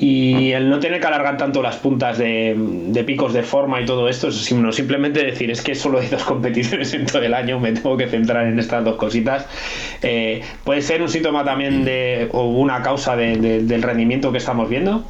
Y 0.00 0.52
el 0.52 0.70
no 0.70 0.80
tener 0.80 0.98
que 0.98 1.06
alargar 1.06 1.36
tanto 1.36 1.60
las 1.62 1.76
puntas 1.76 2.16
de, 2.16 2.56
picos 3.06 3.34
de 3.34 3.42
forma 3.42 3.80
y 3.82 3.84
todo 3.84 4.08
esto, 4.08 4.32
sino 4.32 4.72
simplemente 4.72 5.22
decir 5.22 5.50
es 5.50 5.60
que 5.60 5.74
solo 5.74 6.00
hay 6.00 6.06
dos 6.08 6.24
competiciones 6.32 6.94
en 6.94 7.04
todo 7.06 7.22
el 7.22 7.34
año, 7.34 7.60
me 7.60 7.72
tengo 7.72 7.96
que 7.98 8.08
centrar 8.08 8.46
en 8.46 8.58
estas 8.58 8.82
dos 8.82 8.96
cositas, 8.96 9.46
eh, 10.02 10.40
puede 10.64 10.80
ser 10.80 11.02
un 11.02 11.08
síntoma 11.10 11.44
también 11.44 11.84
de, 11.84 12.28
o 12.32 12.44
una 12.48 12.82
causa 12.82 13.14
de- 13.14 13.36
del 13.62 13.82
rendimiento 13.82 14.32
que 14.32 14.38
estamos 14.38 14.68
viendo. 14.70 15.04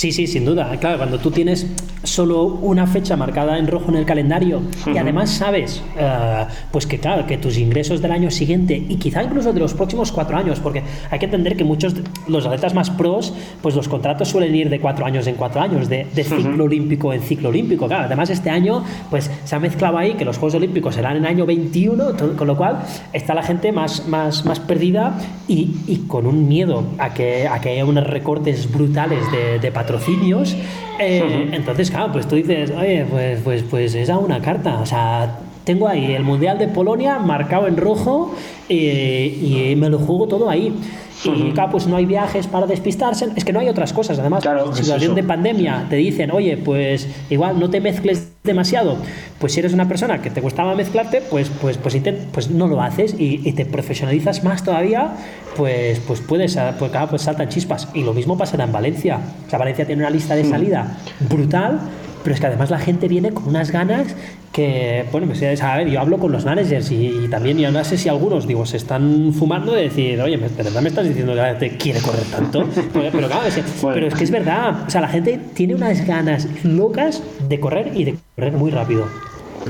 Sí, 0.00 0.12
sí, 0.12 0.26
sin 0.26 0.46
duda. 0.46 0.74
Claro, 0.80 0.96
cuando 0.96 1.18
tú 1.18 1.30
tienes 1.30 1.66
solo 2.04 2.44
una 2.46 2.86
fecha 2.86 3.14
marcada 3.18 3.58
en 3.58 3.66
rojo 3.66 3.90
en 3.90 3.96
el 3.96 4.06
calendario 4.06 4.62
y 4.86 4.96
además 4.96 5.28
sabes, 5.28 5.82
eh, 5.98 6.46
pues 6.72 6.86
que 6.86 6.98
claro, 6.98 7.26
que 7.26 7.36
tus 7.36 7.58
ingresos 7.58 8.00
del 8.00 8.10
año 8.12 8.30
siguiente 8.30 8.74
y 8.88 8.96
quizá 8.96 9.22
incluso 9.22 9.52
de 9.52 9.60
los 9.60 9.74
próximos 9.74 10.10
cuatro 10.10 10.38
años, 10.38 10.58
porque 10.58 10.82
hay 11.10 11.18
que 11.18 11.26
entender 11.26 11.54
que 11.54 11.64
muchos 11.64 11.94
de 11.94 12.02
los 12.28 12.46
atletas 12.46 12.72
más 12.72 12.88
pros, 12.88 13.34
pues 13.60 13.74
los 13.74 13.88
contratos 13.88 14.28
suelen 14.28 14.54
ir 14.54 14.70
de 14.70 14.80
cuatro 14.80 15.04
años 15.04 15.26
en 15.26 15.34
cuatro 15.34 15.60
años, 15.60 15.90
de, 15.90 16.06
de 16.14 16.24
ciclo 16.24 16.64
olímpico 16.64 17.12
en 17.12 17.20
ciclo 17.20 17.50
olímpico. 17.50 17.86
Claro, 17.86 18.04
además 18.06 18.30
este 18.30 18.48
año, 18.48 18.82
pues 19.10 19.30
se 19.44 19.54
ha 19.54 19.60
mezclado 19.60 19.98
ahí 19.98 20.14
que 20.14 20.24
los 20.24 20.38
Juegos 20.38 20.54
Olímpicos 20.54 20.94
serán 20.94 21.18
en 21.18 21.26
año 21.26 21.44
21, 21.44 22.14
to- 22.14 22.36
con 22.38 22.46
lo 22.46 22.56
cual 22.56 22.78
está 23.12 23.34
la 23.34 23.42
gente 23.42 23.70
más, 23.72 24.08
más, 24.08 24.46
más 24.46 24.60
perdida 24.60 25.18
y, 25.46 25.76
y 25.86 26.04
con 26.08 26.26
un 26.26 26.48
miedo 26.48 26.84
a 26.96 27.12
que, 27.12 27.46
a 27.46 27.60
que 27.60 27.68
haya 27.72 27.84
unos 27.84 28.06
recortes 28.06 28.72
brutales 28.72 29.20
de, 29.30 29.58
de 29.58 29.70
patrocinios. 29.90 30.56
Eh, 30.98 31.50
Entonces, 31.52 31.90
claro, 31.90 32.12
pues 32.12 32.28
tú 32.28 32.36
dices, 32.36 32.70
oye, 32.70 33.06
pues, 33.08 33.40
pues, 33.42 33.62
pues 33.68 33.94
esa 33.94 34.18
una 34.18 34.40
carta. 34.40 34.80
O 34.80 34.86
sea, 34.86 35.38
tengo 35.64 35.88
ahí 35.88 36.12
el 36.12 36.22
Mundial 36.22 36.58
de 36.58 36.68
Polonia 36.68 37.18
marcado 37.18 37.66
en 37.66 37.76
rojo 37.76 38.34
eh, 38.68 39.70
y 39.72 39.76
me 39.76 39.88
lo 39.88 39.98
juego 39.98 40.26
todo 40.26 40.48
ahí. 40.50 40.74
Y 41.22 41.52
claro, 41.52 41.72
pues 41.72 41.86
no 41.86 41.96
hay 41.96 42.06
viajes 42.06 42.46
para 42.46 42.66
despistarse. 42.66 43.28
Es 43.36 43.44
que 43.44 43.52
no 43.52 43.60
hay 43.60 43.68
otras 43.68 43.92
cosas. 43.92 44.18
Además, 44.18 44.42
Claro, 44.42 44.64
en 44.64 44.72
es 44.72 44.78
situación 44.78 45.14
de 45.14 45.22
pandemia 45.22 45.86
te 45.90 45.96
dicen, 45.96 46.30
oye, 46.30 46.56
pues 46.56 47.08
igual 47.28 47.60
no 47.60 47.68
te 47.68 47.80
mezcles 47.80 48.29
demasiado. 48.42 48.96
Pues 49.38 49.52
si 49.52 49.60
eres 49.60 49.72
una 49.72 49.86
persona 49.86 50.22
que 50.22 50.30
te 50.30 50.40
gustaba 50.40 50.74
mezclarte, 50.74 51.20
pues, 51.20 51.50
pues, 51.60 51.76
pues, 51.76 51.96
pues 52.32 52.50
no 52.50 52.66
lo 52.68 52.80
haces 52.82 53.14
y, 53.18 53.46
y 53.46 53.52
te 53.52 53.66
profesionalizas 53.66 54.44
más 54.44 54.64
todavía, 54.64 55.12
pues, 55.56 56.00
pues 56.00 56.20
puedes, 56.20 56.56
ah, 56.56 56.74
pues 56.78 56.90
claro, 56.90 57.08
pues 57.10 57.22
saltan 57.22 57.48
chispas. 57.48 57.88
Y 57.94 58.02
lo 58.02 58.14
mismo 58.14 58.38
pasará 58.38 58.64
en 58.64 58.72
Valencia. 58.72 59.20
O 59.46 59.50
sea, 59.50 59.58
Valencia 59.58 59.86
tiene 59.86 60.02
una 60.02 60.10
lista 60.10 60.34
de 60.34 60.44
salida 60.44 60.96
brutal, 61.28 61.80
pero 62.22 62.34
es 62.34 62.40
que 62.40 62.46
además 62.46 62.70
la 62.70 62.78
gente 62.78 63.08
viene 63.08 63.32
con 63.32 63.46
unas 63.48 63.70
ganas 63.70 64.14
que, 64.52 65.04
bueno, 65.12 65.28
pues, 65.28 65.62
a 65.62 65.76
ver, 65.76 65.88
yo 65.88 66.00
hablo 66.00 66.18
con 66.18 66.32
los 66.32 66.44
managers 66.44 66.90
y, 66.90 67.06
y 67.24 67.28
también, 67.28 67.58
yo 67.58 67.70
no 67.70 67.84
sé 67.84 67.96
si 67.96 68.08
algunos, 68.08 68.46
digo, 68.48 68.66
se 68.66 68.76
están 68.78 69.32
fumando 69.32 69.72
de 69.72 69.82
decir, 69.82 70.20
oye, 70.20 70.36
¿de 70.36 70.62
verdad 70.62 70.82
me 70.82 70.88
estás 70.88 71.06
diciendo 71.06 71.32
que 71.32 71.38
la 71.40 71.48
gente 71.54 71.76
quiere 71.76 72.00
correr 72.00 72.24
tanto? 72.24 72.64
Pero, 72.92 73.10
pero 73.12 73.28
claro, 73.28 73.46
es, 73.46 73.54
que- 73.54 73.62
Bueno. 73.80 73.94
pero 73.94 74.06
es 74.08 74.14
que 74.14 74.24
es 74.24 74.30
verdad, 74.30 74.84
o 74.86 74.90
sea, 74.90 75.00
la 75.00 75.08
gente 75.08 75.38
tiene 75.54 75.74
unas 75.76 76.04
ganas 76.06 76.48
locas 76.64 77.22
de 77.48 77.60
correr 77.60 77.92
y 77.94 78.04
de 78.04 78.16
correr 78.34 78.52
muy 78.54 78.70
rápido. 78.70 79.06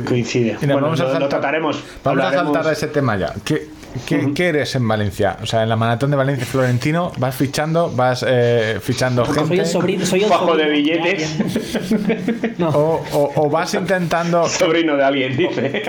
coincide. 0.07 0.53
Nos 0.55 0.61
Bueno, 0.63 0.83
vamos 0.83 1.01
a 1.01 1.05
lo, 1.05 1.09
lo 1.11 1.15
saltar- 1.17 1.29
trataremos. 1.29 1.83
Vamos 2.05 2.25
a 2.25 2.29
hablaremos- 2.31 2.55
saltar 2.55 2.73
ese 2.73 2.87
tema 2.89 3.17
ya. 3.19 3.35
¿Qué, 3.45 3.69
qué, 4.07 4.32
qué 4.34 4.49
eres 4.49 4.74
en 4.74 4.86
Valencia? 4.86 5.36
O 5.43 5.47
sea, 5.47 5.62
en 5.62 5.68
la 5.68 5.76
maratón 5.76 6.11
de 6.11 6.16
Valencia 6.16 6.47
Florentino, 6.47 7.12
vas 7.18 7.34
fichando, 7.34 7.91
vas 7.95 8.24
eh, 8.26 8.78
fichando 8.82 9.24
gente. 9.26 9.59
el 9.61 9.66
sobrino. 9.66 10.07
Soy 10.07 10.22
el 10.24 10.28
de 10.30 10.34
sobrino. 10.34 10.59
Ya, 10.59 10.68
billetes. 10.68 11.38
ya. 11.38 12.49
No. 12.59 12.68
O, 12.70 13.05
o- 13.12 13.32
o 13.47 13.51
vas 13.51 13.72
intentando 13.74 14.47
Sobrino 14.49 14.97
de 14.97 15.05
alguien, 15.05 15.36
dice. 15.36 15.82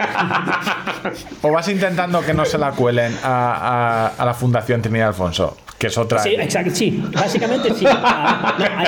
o 1.41 1.51
vas 1.51 1.67
intentando 1.67 2.21
que 2.21 2.33
no 2.33 2.45
se 2.45 2.57
la 2.57 2.71
cuelen 2.71 3.13
a, 3.23 3.53
a- 3.53 4.07
a 4.17 4.25
la 4.25 4.33
Fundación 4.33 4.81
Trinidad 4.81 5.09
Alfonso, 5.09 5.57
que 5.81 5.87
es 5.87 5.97
otra. 5.97 6.19
Sí, 6.19 6.35
exacto, 6.37 6.69
sí, 6.75 7.03
básicamente 7.11 7.73
sí. 7.73 7.85
Ah, 7.91 8.55
no, 8.59 8.65
hay, 8.65 8.87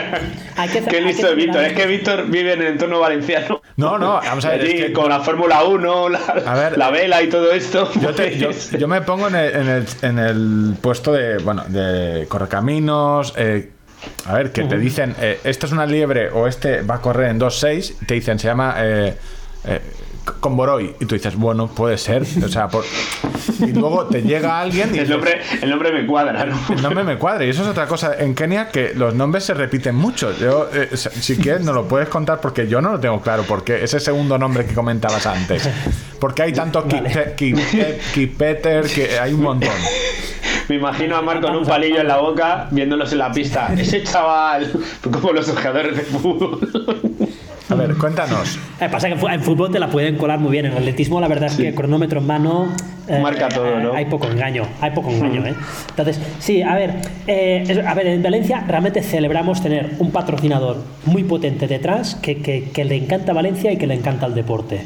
hay 0.56 0.70
que, 0.70 0.82
Qué 0.84 1.02
listo 1.02 1.28
es 1.28 1.36
Víctor. 1.36 1.64
Es 1.64 1.74
que 1.74 1.88
Víctor 1.88 2.28
vive 2.28 2.54
en 2.54 2.62
el 2.62 2.68
entorno 2.68 3.00
valenciano. 3.00 3.62
No, 3.78 3.98
no, 3.98 4.14
vamos 4.24 4.46
a 4.46 4.50
ver. 4.52 4.62
Allí, 4.62 4.72
es 4.74 4.86
que 4.86 4.94
con 4.94 5.10
la 5.10 5.20
Fórmula 5.22 5.64
1, 5.64 6.10
la, 6.10 6.20
A 6.46 6.54
ver, 6.54 6.78
la 6.78 6.92
vela 6.92 7.24
y 7.24 7.30
todo 7.30 7.52
esto. 7.52 7.90
yo, 8.02 8.14
te- 8.14 8.38
yo- 8.38 8.48
pues, 8.52 8.70
yo 8.72 8.88
me 8.88 9.02
pongo 9.02 9.28
en 9.28 9.36
el, 9.36 9.56
en 9.56 9.68
el- 9.70 9.86
en 10.04 10.20
el 10.20 10.76
puesto 10.80 11.12
de, 11.12 11.40
bueno, 11.40 11.64
de 11.68 12.28
correcaminos. 12.30 13.34
eh, 13.38 13.72
a 14.26 14.34
ver, 14.36 14.52
que 14.52 14.64
te 14.66 14.78
dicen, 14.78 15.16
eh, 15.20 15.40
esto 15.44 15.66
es 15.66 15.72
una 15.72 15.86
liebre 15.88 16.30
o 16.30 16.46
este 16.46 16.82
va 16.84 16.96
a 16.96 17.02
correr 17.02 17.30
en 17.32 17.40
2.6, 17.40 18.06
te 18.06 18.14
dicen, 18.14 18.38
se 18.38 18.48
llama 18.48 18.76
eh, 18.78 19.16
eh, 19.66 19.82
con 20.40 20.56
Boroy. 20.56 20.96
Y 21.00 21.06
tú 21.06 21.16
dices, 21.16 21.36
bueno, 21.36 21.68
puede 21.68 21.98
ser. 21.98 22.24
O 22.44 22.48
sea, 22.48 22.68
por- 22.68 22.86
y 23.60 23.72
luego 23.74 24.06
te 24.06 24.22
llega 24.22 24.60
alguien 24.62 24.90
y 24.96 25.00
el, 25.00 25.06
dices, 25.06 25.10
nombre, 25.10 25.42
el 25.62 25.70
nombre 25.70 25.92
me 25.92 26.06
cuadra, 26.06 26.46
¿no? 26.46 26.58
el 26.70 26.82
nombre 26.82 27.04
me 27.04 27.18
cuadra. 27.18 27.46
Y 27.46 27.50
eso 27.50 27.62
es 27.64 27.68
otra 27.68 27.88
cosa 27.88 28.16
en 28.18 28.34
Kenia, 28.36 28.70
que 28.70 28.94
los 28.96 29.14
nombres 29.14 29.44
se 29.44 29.54
repiten 29.54 29.96
mucho. 29.96 30.36
Yo, 30.38 30.70
eh, 30.74 30.90
si 30.96 31.38
quieres, 31.38 31.62
nos 31.64 31.76
lo 31.76 31.88
puedes 31.88 32.08
contar 32.10 32.40
porque 32.42 32.68
yo 32.68 32.82
no 32.82 32.92
lo 32.94 33.00
tengo 33.00 33.22
claro. 33.22 33.44
Porque 33.48 33.84
ese 33.84 34.00
segundo 34.00 34.38
nombre 34.38 34.66
que 34.66 34.74
comentabas 34.74 35.26
antes. 35.26 35.70
Porque 36.20 36.44
hay 36.44 36.54
tantos 36.54 36.86
Vale. 36.88 37.34
Kipeter 38.14 38.86
que 38.88 39.20
hay 39.20 39.34
un 39.34 39.42
montón. 39.42 39.70
Me 40.70 40.76
imagino 40.78 41.18
a 41.18 41.22
Marc 41.22 41.42
con 41.42 41.56
un 41.56 41.66
palillo 41.66 42.00
en 42.00 42.08
la 42.08 42.18
boca 42.18 42.68
viéndolos 42.72 43.12
en 43.12 43.18
la 43.20 43.32
pista. 43.32 43.74
Ese 43.78 44.04
chaval, 44.04 44.72
como 45.12 45.34
los 45.34 45.50
ojeadores 45.50 45.98
de 45.98 46.04
fútbol. 46.04 46.60
A 47.74 47.76
ver, 47.76 47.96
cuéntanos. 47.96 48.60
Eh, 48.82 48.90
pasa 48.92 49.08
que 49.08 49.14
en 49.14 49.42
fútbol 49.42 49.72
te 49.72 49.80
la 49.80 49.88
pueden 49.90 50.18
colar 50.18 50.40
muy 50.40 50.52
bien. 50.52 50.66
En 50.66 50.74
atletismo, 50.74 51.22
la 51.22 51.28
verdad 51.30 51.48
es 51.50 51.56
que 51.56 51.74
cronómetro 51.74 52.20
en 52.20 52.28
mano. 52.28 52.68
eh, 53.08 53.20
Marca 53.22 53.48
todo, 53.48 53.80
¿no? 53.80 53.94
Hay 53.94 54.06
poco 54.06 54.28
engaño. 54.28 54.64
Hay 54.82 54.92
poco 54.92 55.10
engaño, 55.10 55.46
¿eh? 55.46 55.54
Entonces, 55.90 56.20
sí, 56.40 56.62
a 56.62 56.76
ver. 56.76 56.96
eh, 57.28 57.84
a 57.88 57.94
ver, 57.94 58.08
en 58.08 58.24
Valencia 58.24 58.64
realmente 58.68 59.02
celebramos 59.02 59.62
tener 59.62 59.92
un 60.00 60.12
patrocinador 60.12 60.84
muy 61.06 61.24
potente 61.24 61.68
detrás 61.68 62.16
que, 62.16 62.42
que- 62.42 62.72
que 62.74 62.84
le 62.84 62.96
encanta 62.96 63.32
Valencia 63.32 63.72
y 63.72 63.78
que 63.78 63.88
le 63.88 63.94
encanta 63.94 64.26
el 64.26 64.34
deporte. 64.36 64.82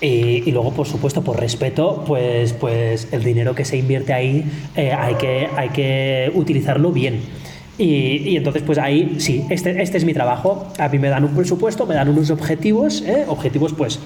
Y, 0.00 0.42
y 0.48 0.52
luego, 0.52 0.72
por 0.72 0.86
supuesto, 0.86 1.22
por 1.22 1.40
respeto, 1.40 2.04
pues, 2.06 2.52
pues 2.52 3.08
el 3.12 3.24
dinero 3.24 3.54
que 3.54 3.64
se 3.64 3.78
invierte 3.78 4.12
ahí 4.12 4.44
eh, 4.76 4.92
hay, 4.92 5.14
que, 5.14 5.48
hay 5.56 5.70
que 5.70 6.30
utilizarlo 6.34 6.92
bien. 6.92 7.20
Y, 7.78 8.28
y 8.28 8.36
entonces, 8.36 8.62
pues 8.62 8.76
ahí 8.76 9.16
sí, 9.18 9.44
este, 9.50 9.80
este 9.80 9.98
es 9.98 10.04
mi 10.04 10.12
trabajo. 10.12 10.66
A 10.78 10.88
mí 10.88 10.98
me 10.98 11.08
dan 11.08 11.24
un 11.24 11.34
presupuesto, 11.34 11.86
me 11.86 11.94
dan 11.94 12.08
unos 12.08 12.30
objetivos, 12.30 13.02
¿eh? 13.02 13.24
objetivos 13.28 13.72
pues 13.72 14.00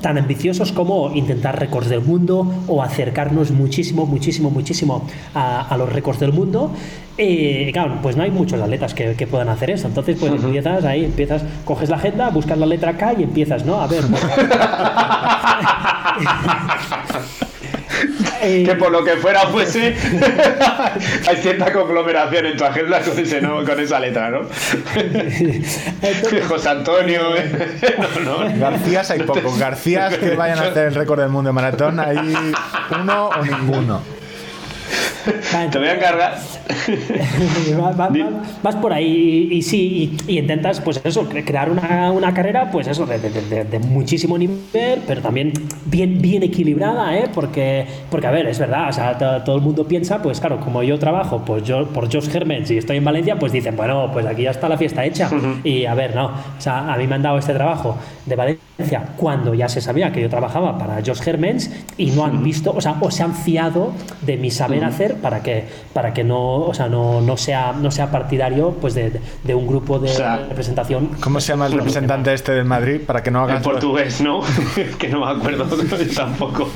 tan 0.00 0.18
ambiciosos 0.18 0.72
como 0.72 1.14
intentar 1.14 1.58
récords 1.58 1.88
del 1.88 2.00
mundo 2.00 2.46
o 2.66 2.82
acercarnos 2.82 3.50
muchísimo, 3.50 4.06
muchísimo, 4.06 4.50
muchísimo 4.50 5.06
a, 5.34 5.68
a 5.68 5.76
los 5.76 5.92
récords 5.92 6.20
del 6.20 6.32
mundo. 6.32 6.72
Y 7.16 7.70
claro, 7.72 7.98
pues 8.02 8.16
no 8.16 8.22
hay 8.22 8.30
muchos 8.30 8.60
atletas 8.60 8.94
que, 8.94 9.14
que 9.14 9.26
puedan 9.26 9.48
hacer 9.48 9.70
eso. 9.70 9.88
Entonces, 9.88 10.16
pues 10.18 10.32
empiezas 10.32 10.84
ahí, 10.84 11.04
empiezas, 11.04 11.42
coges 11.64 11.90
la 11.90 11.96
agenda, 11.96 12.30
buscas 12.30 12.58
la 12.58 12.66
letra 12.66 12.96
K 12.96 13.14
y 13.18 13.22
empiezas, 13.22 13.64
¿no? 13.64 13.80
A 13.80 13.86
ver. 13.86 14.04
pues, 14.06 14.22
eh, 18.42 18.64
Que 18.66 18.74
por 18.74 18.90
lo 18.90 19.04
que 19.04 19.12
fuera 19.16 19.40
fuese, 19.48 19.94
hay 21.28 21.36
cierta 21.36 21.72
conglomeración 21.72 22.46
en 22.46 22.56
tu 22.56 22.64
agenda 22.64 23.00
con, 23.00 23.18
ese, 23.18 23.40
no- 23.40 23.64
con 23.64 23.78
esa 23.80 24.00
letra, 24.00 24.30
¿no? 24.30 24.40
entonces, 24.94 26.44
José 26.48 26.68
Antonio. 26.68 27.36
¿eh? 27.36 27.76
No, 28.24 28.48
no. 28.48 28.58
Garcías 28.58 29.10
hay 29.10 29.20
pocos. 29.20 29.58
Garcías 29.58 30.16
que 30.16 30.34
vayan 30.34 30.58
a 30.58 30.62
hacer 30.62 30.88
el 30.88 30.94
récord 30.94 31.20
del 31.20 31.28
mundo 31.30 31.48
de 31.48 31.54
maratón, 31.54 32.00
hay 32.00 32.34
uno 33.00 33.28
o 33.28 33.44
ninguno. 33.44 34.21
Te 35.70 35.78
voy 37.74 37.88
a 37.88 37.92
va- 37.92 38.08
vas 38.62 38.76
por 38.76 38.92
ahí 38.92 39.48
y, 39.50 39.56
y 39.58 39.62
sí, 39.62 40.16
y, 40.26 40.32
y 40.34 40.38
intentas, 40.38 40.80
pues 40.80 41.00
eso, 41.04 41.28
cre- 41.28 41.44
crear 41.44 41.70
una, 41.70 42.10
una 42.12 42.32
carrera, 42.34 42.70
pues 42.70 42.86
eso, 42.88 43.06
de, 43.06 43.18
de- 43.18 43.30
de- 43.30 43.64
de 43.64 43.78
muchísimo 43.78 44.36
nivel, 44.38 45.00
pero 45.06 45.20
también 45.20 45.52
bien, 45.86 46.20
bien 46.20 46.42
equilibrada, 46.42 47.16
¿eh? 47.16 47.28
Porque, 47.32 47.86
porque, 48.10 48.26
a 48.26 48.30
ver, 48.30 48.46
es 48.46 48.58
verdad, 48.58 48.88
o 48.88 48.92
sea, 48.92 49.16
to- 49.18 49.42
todo 49.44 49.56
el 49.56 49.62
mundo 49.62 49.86
piensa, 49.86 50.20
pues 50.22 50.40
claro, 50.40 50.60
como 50.60 50.82
yo 50.82 50.98
trabajo 50.98 51.42
pues 51.44 51.62
yo, 51.64 51.86
por 51.88 52.12
Josh 52.12 52.28
Hermens 52.34 52.70
y 52.70 52.78
estoy 52.78 52.96
en 52.96 53.04
Valencia, 53.04 53.38
pues 53.38 53.52
dicen, 53.52 53.76
bueno, 53.76 54.10
pues 54.12 54.26
aquí 54.26 54.42
ya 54.42 54.50
está 54.50 54.68
la 54.68 54.78
fiesta 54.78 55.04
hecha. 55.04 55.30
Y 55.64 55.84
a 55.86 55.94
ver, 55.94 56.14
no, 56.16 56.26
o 56.26 56.60
sea, 56.60 56.92
a 56.92 56.96
mí 56.96 57.06
me 57.06 57.14
han 57.16 57.22
dado 57.22 57.38
este 57.38 57.52
trabajo 57.54 57.96
de 58.26 58.36
Valencia 58.36 59.04
cuando 59.16 59.54
ya 59.54 59.68
se 59.68 59.80
sabía 59.80 60.12
que 60.12 60.20
yo 60.20 60.28
trabajaba 60.28 60.78
para 60.78 60.96
Josh 61.04 61.20
Hermens 61.26 61.70
y 61.96 62.10
no 62.10 62.24
han 62.24 62.42
visto, 62.42 62.72
o 62.74 62.80
sea, 62.80 62.96
o 63.00 63.10
se 63.10 63.22
han 63.22 63.34
fiado 63.34 63.92
de 64.22 64.36
mi 64.36 64.50
saber 64.50 64.84
hacer 64.84 65.11
para 65.20 65.42
que, 65.42 65.64
para 65.92 66.12
que 66.14 66.24
no, 66.24 66.56
o 66.66 66.74
sea, 66.74 66.88
no, 66.88 67.20
no 67.20 67.36
sea, 67.36 67.72
no 67.72 67.90
sea 67.90 68.10
partidario 68.10 68.76
pues 68.80 68.94
de, 68.94 69.12
de 69.44 69.54
un 69.54 69.66
grupo 69.66 69.98
de 69.98 70.10
O 70.10 70.14
sea, 70.14 70.36
representación. 70.48 71.10
¿Cómo 71.20 71.40
se 71.40 71.48
llama 71.52 71.66
el 71.66 71.72
representante 71.72 72.32
este 72.32 72.52
del 72.52 72.64
Madrid? 72.64 73.00
Para 73.06 73.22
que 73.22 73.30
no 73.30 73.44
En 73.44 73.50
hagas. 73.50 73.62
portugués, 73.62 74.20
¿no? 74.20 74.40
que 74.98 75.08
no 75.08 75.24
me 75.24 75.32
acuerdo 75.32 75.64
tampoco. 76.16 76.68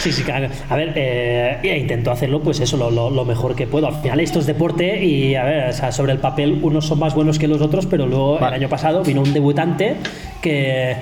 Sí, 0.00 0.12
sí, 0.12 0.22
claro. 0.22 0.48
A 0.68 0.76
ver, 0.76 0.92
eh, 0.96 1.58
e 1.62 1.78
intento 1.78 2.10
hacerlo, 2.10 2.40
pues 2.40 2.60
eso, 2.60 2.76
lo, 2.76 2.90
lo- 2.90 3.08
lo 3.10 3.24
mejor 3.24 3.54
que 3.56 3.66
puedo. 3.66 3.86
Al 3.86 3.94
final 4.02 4.20
esto 4.20 4.38
es 4.38 4.46
deporte 4.46 5.02
y, 5.02 5.34
a 5.34 5.44
ver, 5.44 5.70
o 5.70 5.72
sea, 5.72 5.92
sobre 5.92 6.12
el 6.12 6.18
papel 6.18 6.58
unos 6.62 6.86
son 6.86 6.98
más 6.98 7.14
buenos 7.14 7.38
que 7.38 7.48
los 7.48 7.62
otros, 7.62 7.86
pero 7.86 8.06
luego 8.06 8.34
Vale. 8.38 8.56
el 8.56 8.62
año 8.62 8.68
pasado 8.68 9.02
vino 9.02 9.22
un 9.22 9.32
debutante 9.32 9.96
que, 10.42 10.94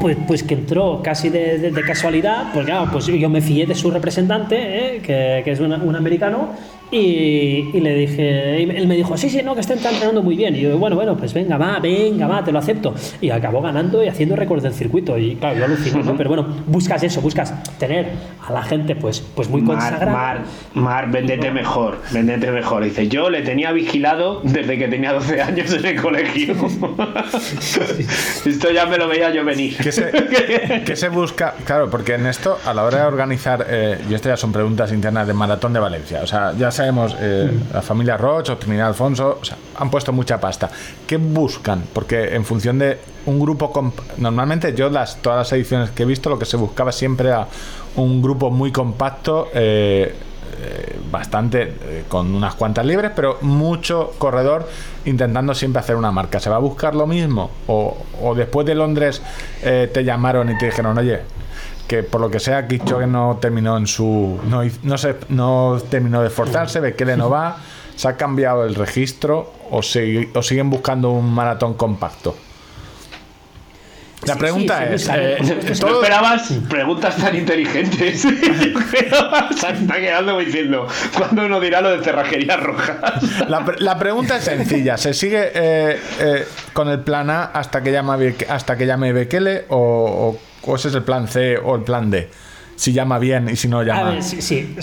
pues, 0.00 0.16
pues 0.26 0.42
que 0.42 0.54
entró 0.54 1.00
casi 1.02 1.28
de, 1.28 1.72
casualidad, 1.86 2.52
pues 2.52 2.66
claro, 2.66 2.90
pues 2.92 3.06
yo 3.06 3.28
me 3.28 3.40
fié 3.40 3.66
de 3.66 3.74
su 3.74 3.90
representante, 3.90 4.96
¿eh? 4.96 5.02
que, 5.02 5.50
es 5.50 5.60
un 5.60 5.96
americano, 5.96 6.50
y, 6.92 7.70
y 7.72 7.80
le 7.80 7.94
dije, 7.94 8.60
y 8.60 8.70
él 8.70 8.86
me 8.86 8.96
dijo, 8.96 9.16
sí, 9.16 9.30
sí, 9.30 9.40
no, 9.42 9.54
que 9.54 9.62
está 9.62 9.72
entrenando 9.72 10.22
muy 10.22 10.36
bien. 10.36 10.54
Y 10.54 10.60
yo, 10.60 10.76
bueno, 10.76 10.94
bueno, 10.94 11.16
pues 11.16 11.32
venga, 11.32 11.56
va, 11.56 11.78
venga, 11.80 12.26
va, 12.26 12.44
te 12.44 12.52
lo 12.52 12.58
acepto. 12.58 12.94
Y 13.22 13.30
acabó 13.30 13.62
ganando 13.62 14.04
y 14.04 14.08
haciendo 14.08 14.36
récords 14.36 14.62
del 14.62 14.74
circuito. 14.74 15.16
Y 15.16 15.36
claro, 15.36 15.58
yo 15.58 15.64
aluciné, 15.64 16.02
¿no? 16.02 16.14
Pero 16.16 16.28
bueno, 16.28 16.46
buscas 16.66 17.02
eso, 17.02 17.22
buscas 17.22 17.54
tener 17.78 18.10
a 18.46 18.52
la 18.52 18.62
gente 18.62 18.94
pues, 18.94 19.20
pues 19.20 19.48
muy 19.48 19.62
Mar, 19.62 19.78
consagrada. 19.78 20.12
Mar, 20.12 20.42
Mar, 20.74 21.10
véndete 21.10 21.50
mejor, 21.50 21.98
véndete 22.10 22.50
mejor. 22.50 22.84
Dice, 22.84 23.08
yo 23.08 23.30
le 23.30 23.40
tenía 23.40 23.72
vigilado 23.72 24.40
desde 24.42 24.78
que 24.78 24.86
tenía 24.88 25.14
12 25.14 25.40
años 25.40 25.72
en 25.72 25.86
el 25.86 26.02
colegio. 26.02 26.54
Esto 28.44 28.70
ya 28.70 28.84
me 28.84 28.98
lo 28.98 29.08
veía 29.08 29.30
yo 29.30 29.44
venir. 29.46 29.78
¿Qué 29.78 29.92
se, 29.92 30.10
qué 30.84 30.94
se 30.94 31.08
busca? 31.08 31.54
Claro, 31.64 31.88
porque 31.88 32.14
en 32.14 32.26
esto, 32.26 32.58
a 32.66 32.74
la 32.74 32.84
hora 32.84 32.98
de 32.98 33.04
organizar, 33.06 33.66
eh, 33.68 33.98
y 34.10 34.14
esto 34.14 34.28
ya 34.28 34.36
son 34.36 34.52
preguntas 34.52 34.92
internas 34.92 35.26
de 35.26 35.32
Maratón 35.32 35.72
de 35.72 35.80
Valencia, 35.80 36.20
o 36.22 36.26
sea, 36.26 36.52
ya 36.52 36.70
sabemos, 36.82 37.16
eh, 37.20 37.48
la 37.72 37.80
familia 37.80 38.16
Roche 38.16 38.50
o 38.50 38.56
Trinidad 38.56 38.88
Alfonso, 38.88 39.38
han 39.78 39.88
puesto 39.88 40.12
mucha 40.12 40.40
pasta. 40.40 40.68
¿Qué 41.06 41.16
buscan? 41.16 41.84
Porque 41.92 42.34
en 42.34 42.44
función 42.44 42.78
de 42.78 42.98
un 43.26 43.38
grupo, 43.38 43.92
normalmente 44.18 44.74
yo 44.74 44.90
las, 44.90 45.22
todas 45.22 45.38
las 45.38 45.52
ediciones 45.52 45.90
que 45.90 46.02
he 46.02 46.06
visto, 46.06 46.28
lo 46.28 46.40
que 46.40 46.44
se 46.44 46.56
buscaba 46.56 46.90
siempre 46.90 47.28
era 47.28 47.46
un 47.96 48.20
grupo 48.20 48.50
muy 48.50 48.72
compacto. 48.72 49.48
eh, 49.54 50.14
eh, 50.64 50.96
bastante 51.10 52.04
con 52.08 52.32
unas 52.34 52.54
cuantas 52.54 52.86
libres, 52.86 53.10
pero 53.16 53.38
mucho 53.40 54.12
corredor 54.18 54.68
intentando 55.06 55.54
siempre 55.54 55.80
hacer 55.80 55.96
una 55.96 56.12
marca. 56.12 56.38
¿Se 56.38 56.50
va 56.50 56.56
a 56.56 56.60
buscar 56.60 56.94
lo 56.94 57.06
mismo? 57.06 57.50
¿O, 57.66 57.96
después 58.36 58.66
de 58.66 58.74
Londres 58.74 59.22
te 59.60 60.04
llamaron 60.04 60.50
y 60.50 60.58
te 60.58 60.66
dijeron, 60.66 60.96
oye, 60.96 61.20
que 61.86 62.02
por 62.02 62.20
lo 62.20 62.30
que 62.30 62.40
sea 62.40 62.66
Kipchoge 62.66 63.06
no 63.06 63.38
terminó 63.40 63.76
en 63.76 63.86
su... 63.86 64.40
No, 64.48 64.62
no, 64.82 64.98
se, 64.98 65.16
no 65.28 65.78
terminó 65.90 66.20
de 66.22 66.28
esforzarse, 66.28 66.80
Bekele 66.80 67.16
no 67.16 67.28
va, 67.28 67.56
se 67.96 68.08
ha 68.08 68.16
cambiado 68.16 68.64
el 68.64 68.74
registro 68.74 69.52
o, 69.70 69.80
segui- 69.80 70.30
o 70.34 70.42
siguen 70.42 70.70
buscando 70.70 71.10
un 71.10 71.32
maratón 71.34 71.74
compacto? 71.74 72.34
La 74.24 74.36
pregunta 74.36 74.78
sí, 74.96 74.98
sí, 75.04 75.10
es... 75.10 75.18
eh. 75.18 75.36
No 75.70 75.74
todo- 75.80 76.00
esperabas 76.00 76.52
preguntas 76.70 77.16
tan 77.16 77.34
inteligentes. 77.34 78.20
Se 78.22 78.28
está 79.72 79.96
quedando 79.96 80.38
diciendo, 80.38 80.86
¿cuándo 81.18 81.48
nos 81.48 81.60
dirá 81.60 81.80
lo 81.80 81.90
de 81.90 82.04
cerrajerías 82.04 82.60
rojas? 82.60 83.48
La, 83.48 83.64
pre- 83.64 83.80
la 83.80 83.98
pregunta 83.98 84.36
es 84.36 84.44
sencilla. 84.44 84.96
¿Se 84.96 85.12
sigue 85.12 85.50
eh, 85.52 86.00
eh, 86.20 86.46
con 86.72 86.88
el 86.88 87.00
plan 87.00 87.30
A 87.30 87.46
hasta 87.46 87.82
que 87.82 87.90
llame, 87.90 88.36
hasta 88.48 88.76
que 88.78 88.86
llame 88.86 89.12
Bekele 89.12 89.64
o, 89.70 89.76
o- 89.78 90.38
o 90.64 90.76
ese 90.76 90.88
es 90.88 90.94
el 90.94 91.02
plan 91.02 91.28
C 91.28 91.58
o 91.58 91.76
el 91.76 91.82
plan 91.82 92.10
D? 92.10 92.28
si 92.82 92.92
llama 92.92 93.18
bien 93.20 93.48
y 93.48 93.54
si 93.54 93.68
no 93.68 93.82
llama. 93.82 94.00
A 94.00 94.12
ver, 94.14 94.22
sí, 94.22 94.42
sí. 94.42 94.74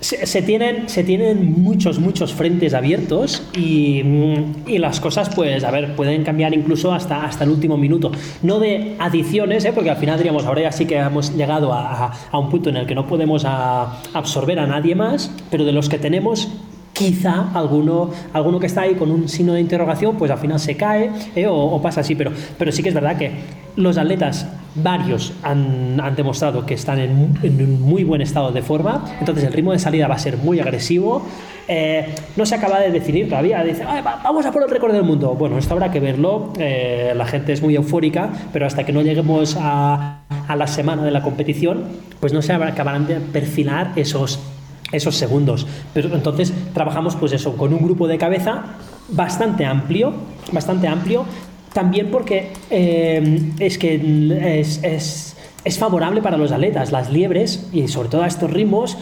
Se, 0.00 0.42
tienen, 0.42 0.88
se 0.88 1.02
tienen 1.02 1.60
muchos, 1.60 1.98
muchos 1.98 2.32
frentes 2.32 2.72
abiertos 2.72 3.42
y, 3.52 4.02
y, 4.66 4.78
las 4.78 5.00
cosas, 5.00 5.28
pues, 5.34 5.64
a 5.64 5.70
ver, 5.72 5.96
pueden 5.96 6.22
cambiar 6.22 6.54
incluso 6.54 6.92
hasta, 6.92 7.24
hasta 7.24 7.42
el 7.42 7.50
último 7.50 7.76
minuto. 7.76 8.12
No 8.42 8.60
de 8.60 8.94
adiciones, 8.98 9.64
¿eh? 9.64 9.72
porque 9.74 9.90
al 9.90 9.96
final 9.96 10.18
diríamos, 10.18 10.44
ahora 10.44 10.62
ya 10.62 10.72
sí 10.72 10.86
que 10.86 10.98
hemos 10.98 11.34
llegado 11.34 11.72
a, 11.72 12.12
a, 12.30 12.38
un 12.38 12.48
punto 12.48 12.70
en 12.70 12.76
el 12.76 12.86
que 12.86 12.94
no 12.94 13.08
podemos 13.08 13.44
absorber 13.44 14.60
a 14.60 14.66
nadie 14.66 14.94
más, 14.94 15.30
pero 15.50 15.64
de 15.64 15.72
los 15.72 15.88
que 15.88 15.98
tenemos 15.98 16.48
quizá 16.98 17.50
alguno, 17.54 18.10
alguno 18.32 18.58
que 18.58 18.66
está 18.66 18.82
ahí 18.82 18.94
con 18.94 19.12
un 19.12 19.28
signo 19.28 19.52
de 19.52 19.60
interrogación, 19.60 20.16
pues 20.16 20.32
al 20.32 20.38
final 20.38 20.58
se 20.58 20.76
cae 20.76 21.10
eh, 21.36 21.46
o, 21.48 21.80
pasa 21.80 22.00
así, 22.00 22.16
pero, 22.16 22.32
pero 22.58 22.72
sí 22.72 22.82
que 22.82 22.88
es 22.88 22.94
verdad 22.94 23.16
que 23.16 23.30
los 23.76 23.96
atletas, 23.96 24.48
varios, 24.74 25.32
han, 25.44 25.96
demostrado 26.16 26.66
que 26.66 26.74
están 26.74 26.98
en, 26.98 27.38
en, 27.44 27.62
un 27.62 27.80
muy 27.82 28.02
buen 28.02 28.20
estado 28.20 28.50
de 28.50 28.62
forma, 28.62 29.04
entonces 29.20 29.44
el 29.44 29.52
ritmo 29.52 29.70
de 29.70 29.78
salida 29.78 30.08
va 30.08 30.16
a 30.16 30.18
ser 30.18 30.36
muy 30.38 30.58
agresivo. 30.58 31.24
Eh, 31.70 32.14
no 32.36 32.46
se 32.46 32.54
acaba 32.54 32.80
de 32.80 32.90
definir 32.90 33.28
todavía, 33.28 33.62
dice, 33.62 33.84
vamos 33.84 34.44
a 34.46 34.50
por 34.50 34.62
el 34.62 34.70
récord 34.70 34.92
del 34.92 35.04
mundo. 35.04 35.34
Bueno, 35.34 35.58
esto 35.58 35.74
habrá 35.74 35.92
que 35.92 36.00
verlo, 36.00 36.52
eh, 36.58 37.12
la 37.14 37.26
gente 37.26 37.52
es 37.52 37.62
muy 37.62 37.76
eufórica, 37.76 38.30
pero 38.52 38.66
hasta 38.66 38.84
que 38.84 38.92
no 38.92 39.02
lleguemos 39.02 39.56
a, 39.60 40.22
a 40.48 40.56
la 40.56 40.66
semana 40.66 41.04
de 41.04 41.10
la 41.10 41.22
competición, 41.22 41.84
pues 42.20 42.32
no 42.32 42.40
se 42.42 42.54
acabarán 42.54 43.06
de 43.06 43.16
perfilar 43.16 43.92
esos 43.96 44.40
esos 44.92 45.16
segundos. 45.16 45.66
Pero 45.94 46.14
entonces 46.14 46.52
trabajamos 46.74 47.16
pues 47.16 47.32
eso, 47.32 47.56
con 47.56 47.72
un 47.72 47.82
grupo 47.82 48.08
de 48.08 48.18
cabeza 48.18 48.64
bastante 49.08 49.64
amplio, 49.64 50.12
bastante 50.52 50.88
amplio, 50.88 51.24
también 51.72 52.10
porque 52.10 52.52
eh, 52.70 53.52
es 53.58 53.78
que 53.78 53.94
es, 54.58 54.80
es, 54.82 55.36
es, 55.64 55.78
favorable 55.78 56.22
para 56.22 56.36
los 56.36 56.50
atletas, 56.50 56.92
las 56.92 57.10
liebres 57.10 57.68
y 57.72 57.88
sobre 57.88 58.08
todo 58.08 58.22
a 58.22 58.26
estos 58.26 58.50
ritmos, 58.50 58.96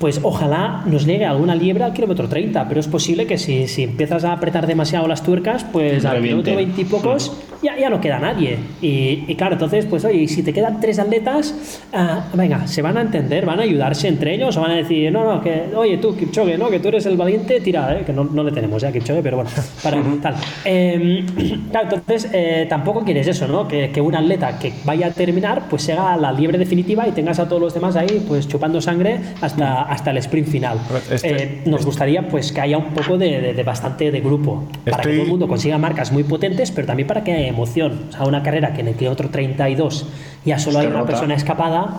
pues 0.00 0.18
ojalá 0.22 0.82
nos 0.86 1.04
llegue 1.04 1.26
alguna 1.26 1.54
liebre 1.54 1.84
al 1.84 1.92
kilómetro 1.92 2.26
30, 2.26 2.66
pero 2.68 2.80
es 2.80 2.88
posible 2.88 3.26
que 3.26 3.36
si, 3.36 3.68
si 3.68 3.82
empiezas 3.82 4.24
a 4.24 4.32
apretar 4.32 4.66
demasiado 4.66 5.06
las 5.06 5.22
tuercas, 5.22 5.62
pues 5.64 6.06
al 6.06 6.22
kilómetro 6.22 6.56
20 6.56 6.80
y 6.80 6.84
pocos 6.86 7.36
ya, 7.62 7.78
ya 7.78 7.90
no 7.90 8.00
queda 8.00 8.18
nadie. 8.18 8.58
Y, 8.80 9.24
y, 9.28 9.34
claro, 9.36 9.54
entonces, 9.54 9.86
pues 9.86 10.04
oye, 10.04 10.26
si 10.28 10.42
te 10.42 10.52
quedan 10.52 10.80
tres 10.80 10.98
atletas, 10.98 11.54
uh, 11.92 12.36
venga, 12.36 12.66
se 12.66 12.82
van 12.82 12.96
a 12.96 13.02
entender, 13.02 13.44
van 13.44 13.60
a 13.60 13.62
ayudarse 13.62 14.08
entre 14.08 14.34
ellos, 14.34 14.56
o 14.56 14.60
van 14.60 14.72
a 14.72 14.76
decir, 14.76 15.12
no, 15.12 15.24
no, 15.24 15.40
que, 15.42 15.64
oye, 15.74 15.98
tú, 15.98 16.16
Kipchoge, 16.16 16.56
¿no? 16.56 16.70
Que 16.70 16.80
tú 16.80 16.88
eres 16.88 17.06
el 17.06 17.16
valiente, 17.16 17.60
tira, 17.60 17.98
¿eh? 17.98 18.02
que 18.04 18.12
no, 18.12 18.24
no 18.24 18.42
le 18.42 18.52
tenemos 18.52 18.80
ya 18.80 18.88
a 18.88 18.92
Kipchoge, 18.92 19.22
pero 19.22 19.36
bueno, 19.36 19.50
para 19.82 20.02
tal. 20.22 20.34
Eh, 20.64 21.24
claro, 21.70 21.88
entonces, 21.92 22.30
eh, 22.32 22.66
tampoco 22.68 23.04
quieres 23.04 23.26
eso, 23.26 23.46
¿no? 23.46 23.68
Que, 23.68 23.90
que, 23.90 24.00
un 24.00 24.14
atleta 24.14 24.58
que 24.58 24.72
vaya 24.84 25.08
a 25.08 25.10
terminar, 25.10 25.64
pues 25.68 25.82
se 25.82 25.92
haga 25.92 26.16
la 26.16 26.32
liebre 26.32 26.58
definitiva 26.58 27.06
y 27.06 27.12
tengas 27.12 27.38
a 27.38 27.48
todos 27.48 27.60
los 27.60 27.74
demás 27.74 27.96
ahí, 27.96 28.24
pues 28.26 28.48
chupando 28.48 28.80
sangre 28.80 29.20
hasta, 29.40 29.82
hasta 29.90 30.12
el 30.12 30.18
sprint 30.18 30.46
final. 30.46 30.80
Este, 31.10 31.62
nos 31.66 31.84
gustaría, 31.84 32.28
pues, 32.28 32.52
que 32.52 32.60
haya 32.60 32.78
un 32.78 32.94
poco 32.94 33.18
de, 33.18 33.40
de, 33.40 33.54
de 33.54 33.62
bastante 33.64 34.12
de 34.12 34.20
grupo, 34.20 34.64
para 34.84 34.98
estoy... 34.98 35.12
que 35.12 35.18
todo 35.18 35.24
el 35.24 35.30
mundo 35.30 35.48
consiga 35.48 35.78
marcas 35.78 36.12
muy 36.12 36.22
potentes, 36.22 36.70
pero 36.70 36.86
también 36.86 37.08
para 37.08 37.24
que 37.24 37.48
emoción. 37.48 38.04
O 38.08 38.12
sea, 38.12 38.24
una 38.24 38.40
carrera 38.40 38.72
que 38.72 38.82
en 38.82 38.88
el 38.88 38.94
kilómetro 38.94 39.30
32 39.30 40.06
ya 40.44 40.60
solo 40.60 40.78
hay 40.78 40.86
una 40.86 41.04
persona 41.04 41.34
escapada. 41.34 41.98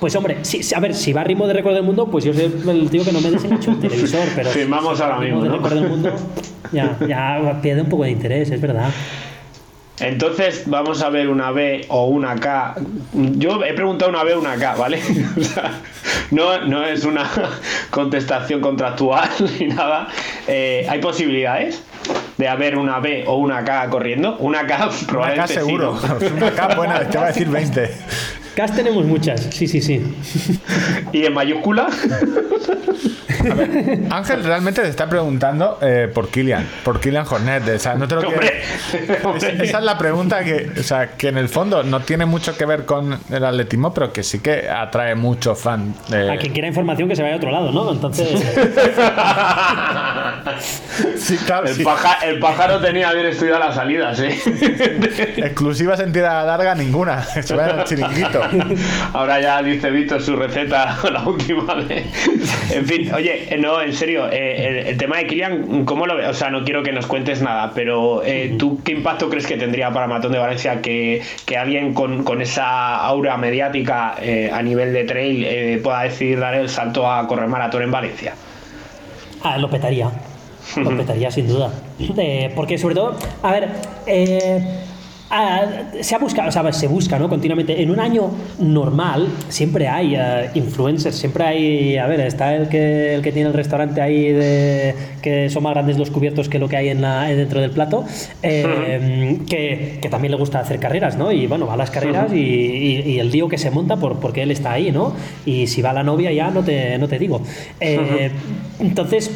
Pues 0.00 0.16
hombre, 0.16 0.38
si, 0.42 0.74
a 0.74 0.80
ver, 0.80 0.94
si 0.94 1.12
va 1.12 1.20
a 1.20 1.24
ritmo 1.24 1.46
de 1.46 1.52
récord 1.52 1.74
del 1.74 1.84
mundo, 1.84 2.08
pues 2.10 2.24
yo 2.24 2.34
soy 2.34 2.52
el 2.68 2.90
tío 2.90 3.04
que 3.04 3.12
no 3.12 3.20
me 3.20 3.30
desengancho 3.30 3.70
el 3.70 3.78
televisor, 3.78 4.26
pero 4.34 4.50
firmamos 4.50 4.96
si 4.96 5.04
ahora 5.04 5.20
mismo, 5.20 5.42
de 5.42 5.48
¿no? 5.48 5.54
récord 5.56 5.74
del 5.74 5.88
mundo, 5.88 6.12
ya, 6.72 6.96
ya 7.06 7.60
pierde 7.62 7.82
un 7.82 7.88
poco 7.88 8.02
de 8.02 8.10
interés, 8.10 8.50
es 8.50 8.60
verdad. 8.60 8.90
Entonces 10.00 10.64
vamos 10.66 11.02
a 11.02 11.10
ver 11.10 11.28
una 11.28 11.50
B 11.50 11.84
o 11.88 12.06
una 12.06 12.36
K. 12.36 12.74
Yo 13.12 13.62
he 13.64 13.72
preguntado 13.74 14.10
una 14.10 14.24
B 14.24 14.34
o 14.34 14.40
una 14.40 14.56
K, 14.56 14.74
¿vale? 14.74 15.00
O 15.38 15.44
sea, 15.44 15.70
no, 16.30 16.64
no 16.64 16.84
es 16.84 17.04
una 17.04 17.28
contestación 17.90 18.60
contractual 18.60 19.28
ni 19.60 19.66
nada. 19.66 20.08
Eh, 20.48 20.86
¿Hay 20.88 21.00
posibilidades 21.00 21.82
de 22.38 22.48
haber 22.48 22.78
una 22.78 22.98
B 23.00 23.24
o 23.26 23.36
una 23.36 23.64
K 23.64 23.88
corriendo? 23.90 24.36
Una 24.38 24.66
K 24.66 24.90
probablemente 25.06 25.52
Una 25.52 25.60
K 25.60 25.66
seguro. 25.66 26.00
Sí, 26.18 26.26
¿no? 26.30 26.36
Una 26.36 26.50
K 26.52 26.74
buena, 26.74 27.00
te 27.00 27.18
voy 27.18 27.24
a 27.24 27.28
decir 27.28 27.48
20. 27.48 27.90
Ks 28.54 28.76
tenemos 28.76 29.04
muchas, 29.04 29.40
sí, 29.50 29.66
sí, 29.66 29.80
sí. 29.80 30.02
¿Y 31.12 31.24
en 31.24 31.34
mayúscula? 31.34 31.88
A 33.50 33.54
ver, 33.54 34.00
Ángel 34.10 34.44
realmente 34.44 34.82
te 34.82 34.88
está 34.88 35.08
preguntando 35.08 35.78
eh, 35.82 36.10
por 36.12 36.28
Kilian, 36.28 36.68
por 36.84 37.00
Kilian 37.00 37.26
Hornet. 37.28 37.68
O 37.68 37.78
sea, 37.78 37.94
no 37.94 38.06
te 38.06 38.14
lo 38.14 38.28
hombre, 38.28 38.62
quiero... 38.90 39.30
hombre. 39.30 39.64
Esa 39.64 39.78
es 39.78 39.84
la 39.84 39.98
pregunta 39.98 40.44
que, 40.44 40.70
o 40.78 40.82
sea, 40.82 41.16
que 41.16 41.28
en 41.28 41.38
el 41.38 41.48
fondo 41.48 41.82
no 41.82 42.00
tiene 42.00 42.26
mucho 42.26 42.56
que 42.56 42.66
ver 42.66 42.84
con 42.84 43.18
el 43.30 43.44
atletismo, 43.44 43.92
pero 43.92 44.12
que 44.12 44.22
sí 44.22 44.38
que 44.40 44.68
atrae 44.68 45.14
mucho 45.14 45.54
fan. 45.54 45.94
De... 46.08 46.30
A 46.30 46.36
quien 46.36 46.52
quiera 46.52 46.68
información 46.68 47.08
que 47.08 47.16
se 47.16 47.22
vaya 47.22 47.34
a 47.34 47.38
otro 47.38 47.50
lado, 47.50 47.72
¿no? 47.72 47.90
Entonces. 47.90 48.28
sí, 51.16 51.36
claro, 51.38 51.66
el, 51.66 51.74
sí. 51.74 51.84
Pájaro, 51.84 52.26
el, 52.28 52.38
pájaro 52.38 52.80
tenía 52.80 53.12
bien 53.12 53.26
estudiado 53.26 53.58
las 53.58 53.74
salidas, 53.74 54.20
¿eh? 54.20 54.38
Exclusivas 55.36 56.00
en 56.00 56.12
tirada 56.12 56.44
larga, 56.44 56.74
ninguna. 56.74 57.22
Se 57.22 57.54
va 57.54 57.66
al 57.66 57.84
chiringuito. 57.84 58.41
Ahora 59.12 59.40
ya 59.40 59.62
dice 59.62 59.90
Víctor 59.90 60.22
su 60.22 60.36
receta, 60.36 60.98
la 61.12 61.22
última 61.26 61.74
vez. 61.74 62.06
En 62.70 62.86
fin, 62.86 63.12
oye, 63.14 63.56
no, 63.58 63.80
en 63.80 63.92
serio, 63.92 64.28
eh, 64.30 64.66
el, 64.68 64.76
el, 64.88 64.96
tema 64.96 65.18
de 65.18 65.26
Kilian, 65.26 65.84
¿cómo 65.84 66.06
lo 66.06 66.16
ves? 66.16 66.28
O 66.28 66.34
sea, 66.34 66.50
no 66.50 66.64
quiero 66.64 66.82
que 66.82 66.92
nos 66.92 67.06
cuentes 67.06 67.42
nada, 67.42 67.72
pero 67.74 68.22
eh, 68.24 68.54
¿tú 68.58 68.80
qué 68.84 68.92
impacto 68.92 69.28
crees 69.28 69.46
que 69.46 69.56
tendría 69.56 69.90
para 69.90 70.06
Matón 70.06 70.32
de 70.32 70.38
Valencia 70.38 70.80
que, 70.80 71.22
que 71.46 71.56
alguien 71.56 71.94
con, 71.94 72.24
con, 72.24 72.42
esa 72.42 72.96
aura 72.96 73.36
mediática 73.36 74.14
eh, 74.20 74.50
a 74.52 74.62
nivel 74.62 74.92
de 74.92 75.04
trail 75.04 75.80
pueda 75.80 76.02
decidir 76.02 76.40
dar 76.40 76.54
el 76.54 76.68
salto 76.68 77.10
a 77.10 77.26
correr 77.26 77.48
maratón 77.48 77.82
en 77.82 77.90
Valencia? 77.90 78.34
Ah, 79.42 79.58
lo 79.58 79.68
petaría. 79.68 80.10
Lo 80.76 80.90
petaría 80.96 81.30
sin 81.30 81.48
duda. 81.48 81.70
Eh, 81.98 82.52
porque 82.54 82.78
sobre 82.78 82.94
todo, 82.94 83.16
a 83.42 83.52
ver, 83.52 83.68
eh, 84.06 84.62
Uh, 85.32 86.02
se 86.02 86.14
ha 86.14 86.18
buscado, 86.18 86.50
o 86.50 86.52
sea, 86.52 86.70
se 86.74 86.88
busca, 86.88 87.18
¿no? 87.18 87.26
Continuamente. 87.26 87.80
En 87.82 87.90
un 87.90 88.00
año 88.00 88.30
normal 88.58 89.28
siempre 89.48 89.88
hay 89.88 90.14
uh, 90.14 90.50
influencers, 90.54 91.16
siempre 91.16 91.44
hay, 91.44 91.96
a 91.96 92.06
ver, 92.06 92.20
está 92.20 92.54
el 92.54 92.68
que, 92.68 93.14
el 93.14 93.22
que 93.22 93.32
tiene 93.32 93.48
el 93.48 93.54
restaurante 93.54 94.02
ahí 94.02 94.30
de 94.30 94.94
que 95.22 95.48
son 95.48 95.62
más 95.62 95.72
grandes 95.72 95.96
los 95.96 96.10
cubiertos 96.10 96.50
que 96.50 96.58
lo 96.58 96.68
que 96.68 96.76
hay 96.76 96.88
en 96.90 97.00
la, 97.00 97.24
dentro 97.28 97.62
del 97.62 97.70
plato, 97.70 98.04
eh, 98.42 98.64
uh 98.66 98.68
-huh. 98.68 99.46
que, 99.46 99.98
que, 100.02 100.08
también 100.10 100.32
le 100.32 100.36
gusta 100.36 100.58
hacer 100.60 100.78
carreras, 100.78 101.16
¿no? 101.16 101.32
Y 101.32 101.46
bueno, 101.46 101.66
va 101.66 101.74
a 101.74 101.76
las 101.78 101.90
carreras 101.90 102.30
-huh. 102.30 102.36
y, 102.36 102.40
y, 102.40 103.12
y, 103.12 103.18
el 103.18 103.30
lío 103.30 103.48
que 103.48 103.56
se 103.56 103.70
monta 103.70 103.96
por, 103.96 104.20
porque 104.20 104.42
él 104.42 104.50
está 104.50 104.72
ahí, 104.72 104.92
¿no? 104.92 105.14
Y 105.46 105.66
si 105.66 105.80
va 105.80 105.94
la 105.94 106.02
novia 106.02 106.30
ya 106.32 106.50
no 106.50 106.62
te, 106.62 106.98
no 106.98 107.08
te 107.08 107.18
digo. 107.18 107.40
Eh, 107.80 108.30
entonces, 108.80 109.30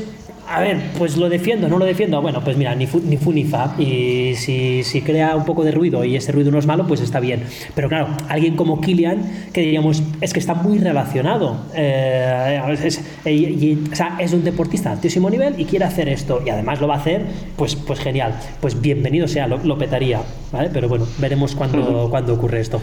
a 0.49 0.61
ver, 0.61 0.93
pues 0.99 1.17
lo 1.17 1.29
defiendo, 1.29 1.69
no 1.69 1.79
lo 1.79 1.85
defiendo. 1.85 2.21
Bueno, 2.23 2.43
pues 2.43 2.57
mira, 2.57 2.75
ni 2.75 2.87
fu 2.87 3.01
ni, 3.01 3.17
fu, 3.17 3.33
ni 3.33 3.45
fa. 3.45 3.75
Y 3.79 4.35
si, 4.37 4.83
si, 4.85 5.03
crea 5.03 5.37
un 5.37 5.45
poco 5.45 5.65
de 5.65 5.73
ruido 5.73 6.05
y 6.05 6.17
ese 6.17 6.33
ruido 6.33 6.51
no 6.51 6.59
es 6.59 6.67
malo, 6.67 6.87
pues 6.87 7.01
está 7.01 7.21
bien. 7.21 7.45
Pero 7.75 7.89
claro, 7.89 8.09
alguien 8.29 8.57
como 8.57 8.81
Kilian, 8.81 9.49
que 9.53 9.63
diríamos, 9.63 10.03
es 10.21 10.33
que 10.33 10.39
está 10.39 10.55
muy 10.55 10.79
relacionado. 10.79 11.57
Eh, 11.75 12.61
es, 12.83 13.01
y, 13.25 13.31
y, 13.31 13.89
o 13.93 13.97
sea, 13.97 14.17
es 14.19 14.33
un 14.33 14.45
deportista 14.45 14.91
de 14.91 14.97
altísimo 14.97 15.31
nivel 15.31 15.59
y 15.59 15.65
quiere 15.65 15.85
hacer 15.85 16.09
esto. 16.09 16.43
Y 16.45 16.51
además 16.51 16.81
lo 16.81 16.89
va 16.89 16.95
a 16.95 16.99
hacer, 16.99 17.23
pues, 17.57 17.75
pues 17.77 17.99
genial. 18.01 18.35
Pues 18.61 18.81
bienvenido 18.81 19.29
sea, 19.29 19.47
lo, 19.47 19.59
lo 19.59 19.77
petaría. 19.79 20.21
¿vale? 20.53 20.71
Pero 20.73 20.89
bueno, 20.89 21.07
veremos 21.19 21.55
cuándo, 21.55 22.09
cuándo 22.11 22.35
ocurre 22.35 22.61
esto. 22.61 22.81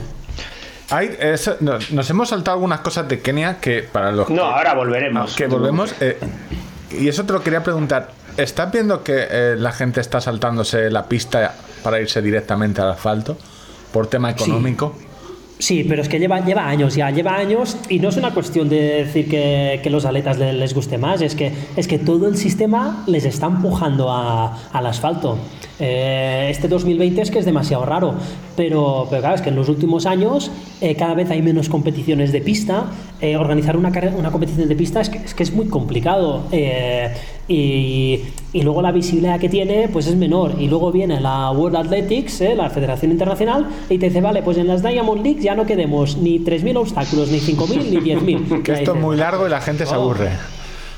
Hay, 0.89 1.16
es, 1.20 1.49
nos 1.61 2.09
hemos 2.09 2.30
saltado 2.30 2.55
algunas 2.55 2.82
cosas 2.82 3.07
de 3.07 3.22
Kenia 3.22 3.59
que 3.59 3.84
para 3.84 4.11
los 4.11 4.30
no 4.30 4.36
que, 4.36 4.41
ahora 4.41 4.74
volveremos 4.74 5.34
que 5.36 5.47
volvemos 5.47 5.95
eh, 6.01 6.18
y 7.00 7.08
eso 7.08 7.24
te 7.26 7.34
lo 7.34 7.44
quería 7.44 7.64
preguntar. 7.64 8.12
¿Estás 8.38 8.72
viendo 8.72 9.04
que 9.04 9.28
eh, 9.30 9.56
la 9.58 9.72
gente 9.72 10.02
está 10.02 10.20
saltándose 10.20 10.89
la 10.89 11.08
pista 11.08 11.54
para 11.84 12.00
irse 12.00 12.22
directamente 12.22 12.82
al 12.82 12.91
asfalto 12.91 13.38
por 13.91 14.08
tema 14.08 14.32
económico? 14.32 14.96
Sí. 14.98 15.08
Sí, 15.64 15.86
pero 15.88 16.01
es 16.01 16.09
que 16.09 16.20
lleva, 16.20 16.43
lleva 16.43 16.68
años 16.68 16.93
ya, 16.93 17.09
lleva 17.09 17.38
años 17.38 17.78
y 17.88 17.99
no 17.99 18.09
es 18.09 18.18
una 18.18 18.34
cuestión 18.34 18.68
de 18.68 19.05
decir 19.05 19.30
que, 19.30 19.80
que 19.82 19.89
los 19.89 20.03
atletas 20.03 20.38
les, 20.38 20.53
les, 20.53 20.74
guste 20.74 20.97
más, 20.97 21.22
es 21.22 21.36
que, 21.36 21.53
es 21.78 21.88
que 21.88 21.97
todo 21.99 22.28
el 22.28 22.36
sistema 22.36 23.05
les 23.07 23.24
está 23.24 23.45
empujando 23.45 24.11
a, 24.11 24.57
al 24.74 24.86
asfalto. 24.86 25.38
Eh, 25.80 26.49
este 26.49 26.68
2020 26.68 27.22
es 27.22 27.32
que 27.32 27.39
es 27.39 27.45
demasiado 27.45 27.86
raro, 27.86 28.14
pero, 28.57 29.07
pero 29.09 29.22
claro, 29.22 29.36
es 29.36 29.41
que 29.41 29.49
en 29.49 29.55
los 29.55 29.70
últimos 29.70 30.05
años 30.05 30.51
eh, 30.82 30.95
cada 30.95 31.14
vez 31.14 31.32
hay 31.32 31.41
menos 31.41 31.70
competiciones 31.70 32.34
de 32.34 32.41
pista. 32.41 32.88
Eh, 33.22 33.38
organizar 33.38 33.78
una, 33.78 33.89
una 34.18 34.32
competición 34.32 34.68
de 34.68 34.76
pista 34.76 34.99
es 34.99 35.09
que 35.09 35.20
es, 35.20 35.34
que 35.34 35.43
es 35.43 35.53
muy 35.53 35.68
complicado. 35.68 36.43
Eh, 37.48 37.54
y, 37.54 38.22
y, 38.58 38.62
luego 38.62 38.82
la 38.82 38.91
visibilidad 38.91 39.39
que 39.39 39.50
tiene 39.50 39.89
pues 39.91 40.08
es 40.08 40.16
menor. 40.16 40.56
Y 40.60 40.68
luego 40.68 40.91
viene 40.91 41.20
la 41.20 41.52
World 41.52 41.78
Athletics, 41.78 42.41
la 42.56 42.70
Federación 42.70 43.12
Internacional, 43.12 43.68
y 43.89 43.98
te 43.98 44.08
dice, 44.08 44.22
vale, 44.22 44.41
pues 44.41 44.58
en 44.58 44.68
las 44.68 44.82
Diamond 44.82 45.24
League 45.24 45.41
ya 45.41 45.56
no 45.56 45.66
quedemos 45.66 46.18
ni 46.18 46.39
3.000 46.39 46.78
obstáculos, 46.78 47.30
ni 47.30 47.39
5.000, 47.39 47.89
ni 47.89 47.98
10.000. 47.98 48.64
que 48.64 48.74
esto 48.74 48.94
es 48.96 49.02
muy 49.02 49.18
largo 49.18 49.48
y 49.48 49.50
la 49.50 49.62
gente 49.62 49.86
se 49.86 49.94
aburre. 49.94 50.30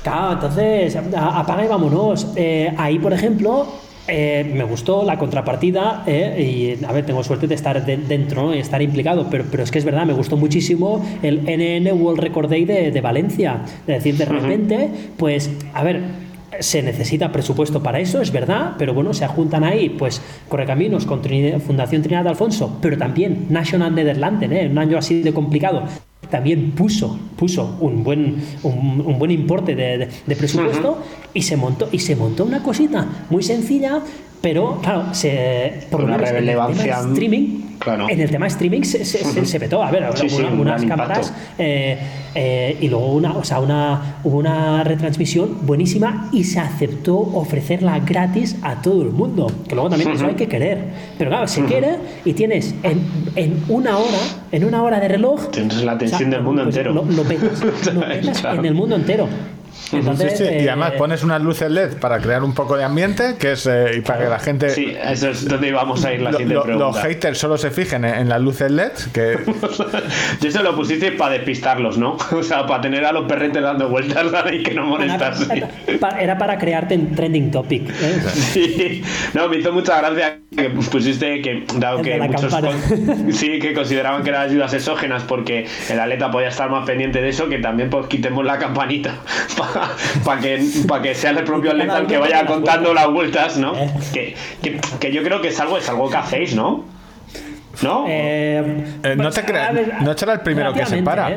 Claro, 0.02 0.34
entonces 0.34 0.96
apaga 0.96 1.64
y 1.64 1.68
vámonos. 1.68 2.28
ahí, 2.76 2.98
por 3.00 3.12
ejemplo, 3.12 3.66
eh, 4.08 4.48
me 4.54 4.62
gustó 4.62 5.02
la 5.02 5.18
contrapartida 5.18 6.04
eh, 6.06 6.76
y 6.78 6.84
a 6.84 6.92
ver, 6.92 7.04
tengo 7.04 7.24
suerte 7.24 7.48
de 7.48 7.56
estar 7.56 7.84
dentro 7.84 8.54
y 8.54 8.58
estar 8.58 8.80
implicado, 8.80 9.26
pero, 9.28 9.44
pero 9.50 9.64
es 9.64 9.72
que 9.72 9.78
es 9.78 9.84
verdad, 9.84 10.06
me 10.06 10.12
gustó 10.12 10.36
muchísimo 10.36 11.04
el 11.22 11.42
NN 11.42 12.00
World 12.00 12.20
Record 12.20 12.48
Day 12.48 12.64
de, 12.64 12.92
de 12.92 13.00
Valencia. 13.00 13.62
Es 13.80 14.04
decir, 14.04 14.16
de 14.16 14.26
repente, 14.26 14.90
pues, 15.16 15.50
a 15.74 15.82
ver, 15.82 16.02
se 16.60 16.82
necesita 16.82 17.32
presupuesto 17.32 17.82
para 17.82 18.00
eso, 18.00 18.20
es 18.20 18.32
verdad, 18.32 18.74
pero 18.78 18.94
bueno, 18.94 19.14
se 19.14 19.26
juntan 19.26 19.64
ahí, 19.64 19.90
pues, 19.90 20.20
Correcaminos 20.48 21.06
con 21.06 21.22
Fundación 21.60 22.02
Trinidad 22.02 22.24
de 22.24 22.30
Alfonso, 22.30 22.78
pero 22.80 22.96
también 22.96 23.46
National 23.50 23.94
Netherlands, 23.94 24.42
¿eh? 24.50 24.68
un 24.70 24.78
año 24.78 24.98
así 24.98 25.22
de 25.22 25.32
complicado, 25.32 25.84
también 26.30 26.72
puso, 26.72 27.18
puso 27.36 27.76
un 27.80 28.02
buen, 28.02 28.36
un, 28.62 29.18
buen 29.18 29.30
importe 29.30 29.74
de, 29.74 30.08
presupuesto 30.36 31.02
y 31.32 31.42
se 31.42 31.56
montó 31.56 31.88
y 31.92 32.00
se 32.00 32.16
montó 32.16 32.44
una 32.44 32.62
cosita 32.62 33.06
muy 33.30 33.42
sencilla 33.42 34.00
pero 34.40 34.78
claro 34.82 35.12
se 35.12 35.86
por 35.90 36.02
una 36.02 36.16
relevancia 36.16 37.00
streaming 37.00 37.66
en 38.08 38.20
el 38.20 38.30
tema 38.30 38.46
streaming 38.46 38.82
se, 38.82 39.04
se, 39.04 39.58
vetó 39.58 39.82
a 39.82 39.90
ver 39.90 40.04
unas 40.58 40.84
cámaras 40.84 41.32
eh, 41.58 41.98
eh, 42.34 42.76
y 42.80 42.88
luego 42.88 43.12
una 43.12 43.36
o 43.36 43.44
sea 43.44 43.60
una 43.60 44.18
una 44.24 44.82
retransmisión 44.82 45.66
buenísima 45.66 46.28
y 46.32 46.44
se 46.44 46.58
aceptó 46.58 47.16
ofrecerla 47.16 48.00
gratis 48.00 48.56
a 48.62 48.82
todo 48.82 49.02
el 49.02 49.10
mundo 49.10 49.50
que 49.68 49.74
luego 49.74 49.90
también 49.90 50.10
eso 50.10 50.26
hay 50.26 50.34
que 50.34 50.48
querer. 50.48 50.78
Pero 51.18 51.30
claro 51.30 51.46
se 51.46 51.64
quiere 51.64 51.96
y 52.24 52.32
tienes 52.32 52.74
en, 52.82 53.06
en 53.36 53.62
una 53.68 53.98
hora 53.98 54.18
en 54.52 54.64
una 54.64 54.82
hora 54.82 55.00
de 55.00 55.08
reloj 55.08 55.50
tienes 55.50 55.82
la 55.82 55.92
atención 55.92 56.30
del 56.30 56.42
mundo 56.42 56.64
pues 56.64 56.76
entero. 56.76 56.92
lo, 56.92 57.04
lo 57.04 57.24
en 58.58 58.64
el 58.64 58.74
mundo 58.74 58.96
entero 58.96 59.28
y 59.92 60.68
además 60.68 60.92
eh, 60.94 60.98
pones 60.98 61.22
unas 61.22 61.40
luces 61.42 61.70
LED 61.70 61.98
para 61.98 62.18
crear 62.18 62.42
un 62.42 62.54
poco 62.54 62.76
de 62.76 62.84
ambiente, 62.84 63.36
que 63.38 63.52
es 63.52 63.66
eh, 63.66 63.96
y 63.98 64.00
para 64.00 64.24
que 64.24 64.28
la 64.28 64.38
gente. 64.38 64.70
Sí, 64.70 64.96
eso 65.00 65.30
es 65.30 65.48
donde 65.48 65.68
íbamos 65.68 66.04
a 66.04 66.12
ir 66.12 66.22
la 66.22 66.32
siguiente 66.32 66.60
pregunta. 66.60 66.86
Los 66.86 66.98
haters 66.98 67.38
solo 67.38 67.56
se 67.56 67.70
fijen 67.70 68.04
en, 68.04 68.28
las 68.28 68.40
luces 68.40 68.70
LED. 68.70 68.92
Que... 69.12 69.38
Yo 70.40 70.50
se 70.50 70.62
lo 70.62 70.74
pusiste 70.74 71.12
para 71.12 71.34
despistarlos, 71.34 71.98
¿no? 71.98 72.16
O 72.36 72.42
sea, 72.42 72.66
para 72.66 72.82
tener 72.82 73.04
a 73.04 73.12
los 73.12 73.26
perretes 73.26 73.62
dando 73.62 73.88
vueltas 73.88 74.26
y 74.52 74.62
que 74.62 74.74
no 74.74 74.86
molestase. 74.86 75.64
Era 76.18 76.38
para 76.38 76.58
crearte 76.58 76.94
en 76.94 77.14
trending 77.14 77.50
topic. 77.50 77.88
¿eh? 77.88 78.20
Sí, 78.52 79.02
no, 79.34 79.48
me 79.48 79.58
hizo 79.58 79.72
mucha 79.72 79.98
gracia 79.98 80.38
que 80.56 80.70
pusiste 80.70 81.40
que, 81.42 81.64
dado 81.76 82.02
que 82.02 82.20
muchos 82.20 82.54
sí 83.30 83.58
que 83.58 83.74
consideraban 83.74 84.22
que 84.22 84.30
eran 84.30 84.42
ayudas 84.42 84.72
exógenas 84.74 85.22
porque 85.22 85.66
el 85.88 86.00
atleta 86.00 86.30
podía 86.30 86.48
estar 86.48 86.70
más 86.70 86.86
pendiente 86.86 87.20
de 87.20 87.28
eso, 87.28 87.48
que 87.48 87.58
también 87.58 87.90
pues 87.90 88.06
quitemos 88.06 88.44
la 88.44 88.58
campanita 88.58 89.14
para 89.56 89.65
que, 90.40 90.68
que 91.02 91.14
sea 91.14 91.30
el 91.30 91.44
propio 91.44 91.70
atleta 91.70 91.98
el 91.98 92.06
que 92.06 92.18
vaya 92.18 92.46
contando 92.46 92.94
las 92.94 93.08
vueltas, 93.08 93.56
¿no? 93.56 93.74
Eh. 93.76 93.90
Que, 94.62 94.80
que, 95.00 95.12
yo 95.12 95.22
creo 95.22 95.40
que 95.40 95.48
es 95.48 95.60
algo, 95.60 95.78
es 95.78 95.88
algo 95.88 96.10
que 96.10 96.16
hacéis, 96.16 96.54
¿no? 96.54 96.84
¿No? 97.82 98.06
Eh, 98.08 98.84
eh, 99.02 99.16
no 99.16 99.30
te 99.30 99.44
creas, 99.44 99.72
no 100.00 100.16
será 100.16 100.34
el 100.34 100.40
primero 100.40 100.72
que 100.72 100.86
se 100.86 101.02
para. 101.02 101.30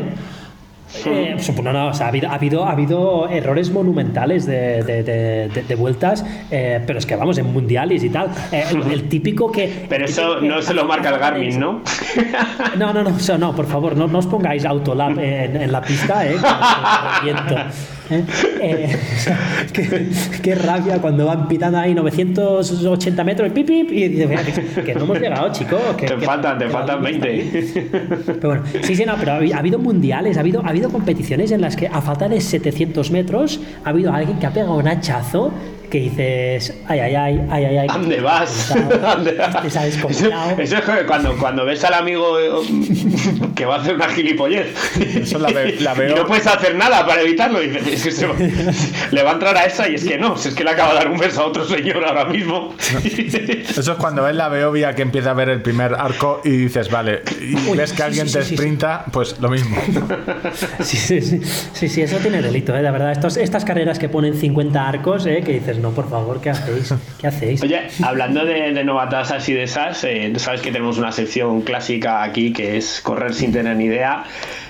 Eh, 1.06 1.38
no, 1.64 1.72
no, 1.72 1.88
o 1.90 1.94
sea, 1.94 2.08
ha, 2.08 2.10
habido, 2.10 2.30
ha, 2.30 2.34
habido, 2.34 2.66
ha 2.66 2.72
habido 2.72 3.30
errores 3.30 3.70
monumentales 3.70 4.46
de, 4.46 4.84
de, 4.84 5.64
de, 5.68 5.76
vueltas, 5.76 6.26
eh, 6.50 6.82
pero 6.86 6.98
es 6.98 7.06
que 7.06 7.16
vamos, 7.16 7.38
en 7.38 7.54
mundiales 7.54 8.04
y 8.04 8.10
tal. 8.10 8.30
Eh, 8.52 8.64
el, 8.92 9.08
típico 9.08 9.52
que. 9.52 9.86
Pero 9.88 10.06
eso 10.06 10.42
no 10.42 10.62
se 10.62 10.74
lo 10.74 10.86
marca 10.86 11.10
el 11.10 11.20
Garmin, 11.20 11.60
¿no? 11.60 11.82
No, 12.78 12.92
no, 12.94 13.04
no, 13.04 13.10
eso 13.12 13.38
no, 13.38 13.56
por 13.56 13.68
favor, 13.68 13.96
no, 13.96 14.08
no 14.08 14.18
os 14.18 14.26
pongáis 14.26 14.66
autolap 14.66 15.18
en, 15.20 15.62
en 15.62 15.72
la 15.72 15.82
pista, 15.82 16.26
¿eh? 16.26 16.38
¿eh? 18.12 18.24
Eh, 18.62 20.10
qué, 20.44 20.56
rabia 20.56 21.00
cuando 21.00 21.26
van 21.26 21.48
pitando 21.48 21.78
ahí 21.78 21.94
980 21.94 23.24
metros 23.24 23.48
y 23.48 23.52
pip, 23.52 23.92
y 23.92 24.10
dices, 24.10 24.30
que, 24.84 24.94
no 24.96 25.04
hemos 25.04 25.20
llegado, 25.20 25.52
chicos. 25.54 25.80
Que, 25.98 26.08
te 26.08 26.18
faltan, 26.18 26.58
te 26.58 26.68
faltan 26.68 27.02
20. 27.02 28.24
Pero 28.26 28.50
bueno, 28.50 28.64
sí, 28.82 28.96
sí, 28.96 29.06
no, 29.06 29.16
pero 29.18 29.34
ha, 29.34 29.58
habido 29.58 29.80
mundiales, 29.80 30.36
ha 30.36 30.42
habido, 30.42 30.62
ha 30.66 30.70
habido 30.70 30.90
competiciones 30.90 31.52
en 31.52 31.62
las 31.62 31.78
que 31.78 31.88
a 31.88 32.02
falta 32.02 32.28
de 32.28 32.42
700 32.42 33.12
metros 33.12 33.62
ha 33.86 33.90
habido 33.90 34.12
alguien 34.12 34.40
que 34.40 34.46
ha 34.46 34.52
pegado 34.52 34.76
un 34.76 34.88
hachazo 34.88 35.52
que 35.90 36.00
dices, 36.00 36.74
ay, 36.88 37.00
ay, 37.00 37.16
ay, 37.16 37.42
ay, 37.50 37.66
ay, 37.66 37.78
ay. 37.78 37.88
¿Dónde 37.94 38.22
vas? 38.22 38.74
¿Dónde 39.02 39.34
vas? 39.34 39.66
Eso, 39.66 40.08
eso, 40.58 40.78
es 40.78 40.84
cuando, 41.08 41.36
cuando 41.38 41.66
ves 41.66 41.84
al 41.84 41.96
amigo 41.96 42.40
eh, 42.40 42.50
que 43.56 43.66
va 43.66 43.76
a 43.76 43.82
hacer 43.82 43.96
una 43.96 44.08
gilipollez 44.10 44.68
eso 45.16 45.40
la, 45.40 45.50
la 45.50 45.94
veo. 45.94 46.12
y 46.12 46.16
no 46.16 46.26
puedes 46.26 46.48
hacer 46.48 46.76
nada 46.76 47.06
para 47.06 47.22
evitarlo. 47.22 47.62
Y 47.62 47.70
dices, 47.70 48.06
es 48.06 48.20
que 48.20 48.28
va, 48.28 48.36
le 49.12 49.24
va 49.24 49.32
a 49.32 49.34
entrar 49.34 49.58
a 49.58 49.66
esa 49.66 49.90
y 49.90 49.96
es 49.96 50.06
que 50.06 50.18
no, 50.18 50.36
es 50.36 50.54
que 50.54 50.64
le 50.64 50.72
acaba 50.72 50.94
de 50.94 51.00
dar 51.00 51.10
un 51.10 51.18
beso 51.18 51.42
a 51.42 51.46
otro 51.46 51.66
señor 51.66 52.04
ahora 52.06 52.26
mismo. 52.26 52.74
Eso 52.94 53.92
es 53.92 53.98
cuando 53.98 54.24
ves 54.24 54.36
la 54.36 54.50
vía 54.50 54.94
que 54.94 55.02
empieza 55.02 55.32
a 55.32 55.34
ver 55.34 55.50
el 55.50 55.62
primer 55.62 55.94
arco 55.94 56.42
y 56.44 56.50
dices, 56.50 56.90
vale, 56.90 57.22
y 57.42 57.76
ves 57.76 57.94
que 57.94 58.04
alguien 58.04 58.32
te 58.32 58.44
sprinta, 58.44 59.06
pues 59.12 59.40
lo 59.40 59.50
mismo. 59.50 59.78
Sí, 60.82 60.98
sí, 60.98 61.22
sí, 61.22 61.42
sí, 61.74 61.90
sí, 61.90 62.02
eso 62.02 62.18
tiene 62.18 62.42
delito, 62.42 62.76
¿eh? 62.76 62.82
de 62.82 62.92
verdad. 62.92 63.12
Estos, 63.12 63.38
estas 63.38 63.66
carreras 63.66 64.00
que 64.00 64.10
ponen 64.10 64.36
50 64.36 64.88
arcos, 64.88 65.26
¿eh? 65.26 65.42
que 65.46 65.54
dices, 65.54 65.79
no, 65.80 65.92
por 65.92 66.10
favor, 66.10 66.40
¿qué 66.42 66.50
hacéis? 66.50 66.94
¿Qué 67.20 67.28
hacéis? 67.28 67.62
Oye, 67.64 67.88
hablando 68.04 68.46
de, 68.46 68.74
de 68.74 68.84
novatas 68.84 69.32
así 69.32 69.54
de 69.54 69.64
esas, 69.64 70.04
eh, 70.04 70.34
sabes 70.38 70.62
que 70.62 70.72
tenemos 70.72 70.98
una 70.98 71.12
sección 71.12 71.62
clásica 71.62 72.24
aquí 72.24 72.54
que 72.54 72.78
es 72.78 73.02
correr 73.02 73.34
sin 73.34 73.52
tener 73.52 73.76
ni 73.76 73.86
idea. 73.86 74.24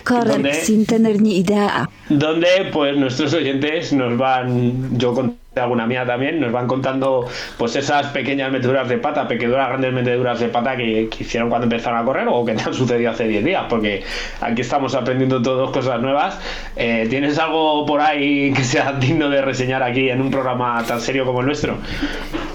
Correr 0.03 0.55
sin 0.55 0.85
tener 0.85 1.21
ni 1.21 1.39
idea. 1.39 1.89
Donde 2.09 2.69
pues 2.71 2.97
nuestros 2.97 3.33
oyentes 3.33 3.93
nos 3.93 4.17
van, 4.17 4.97
yo 4.97 5.13
con 5.13 5.37
alguna 5.59 5.85
mía 5.85 6.05
también, 6.05 6.39
nos 6.39 6.51
van 6.51 6.67
contando 6.67 7.27
pues 7.57 7.75
esas 7.75 8.07
pequeñas 8.07 8.51
meteduras 8.51 8.87
de 8.89 8.97
pata, 8.97 9.27
pequeñas 9.27 9.67
grandes 9.67 9.93
meteduras 9.93 10.39
de 10.39 10.49
pata 10.49 10.75
que, 10.75 11.09
hicieron 11.19 11.49
cuando 11.49 11.65
empezaron 11.65 11.99
a 11.99 12.05
correr 12.05 12.27
o 12.29 12.45
que 12.45 12.53
te 12.53 12.63
han 12.63 12.73
sucedido 12.73 13.11
hace 13.11 13.27
10 13.27 13.43
días, 13.43 13.65
porque 13.69 14.03
aquí 14.41 14.61
estamos 14.61 14.95
aprendiendo 14.95 15.41
todas 15.41 15.71
cosas 15.71 16.01
nuevas. 16.01 16.39
Eh, 16.75 17.07
¿Tienes 17.09 17.37
algo 17.39 17.85
por 17.85 18.01
ahí 18.01 18.53
que 18.53 18.63
sea 18.63 18.93
digno 18.93 19.29
de 19.29 19.41
reseñar 19.41 19.83
aquí 19.83 20.09
en 20.09 20.21
un 20.21 20.31
programa 20.31 20.83
tan 20.85 21.01
serio 21.01 21.25
como 21.25 21.41
el 21.41 21.47
nuestro? 21.47 21.77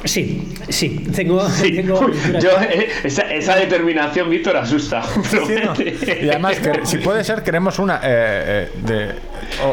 Sí, 0.04 0.54
sí, 0.68 1.04
tengo. 1.14 1.46
yo, 2.40 2.50
eh, 2.60 2.88
esa, 3.04 3.56
determinación, 3.56 4.30
Víctor, 4.30 4.56
asusta. 4.56 5.02
Y 6.24 6.28
además, 6.28 6.58
que, 6.58 6.86
si 6.86 6.98
puede 6.98 7.24
ser, 7.24 7.42
queremos 7.42 7.78
una 7.78 8.00
eh, 8.02 8.68
de 8.82 9.12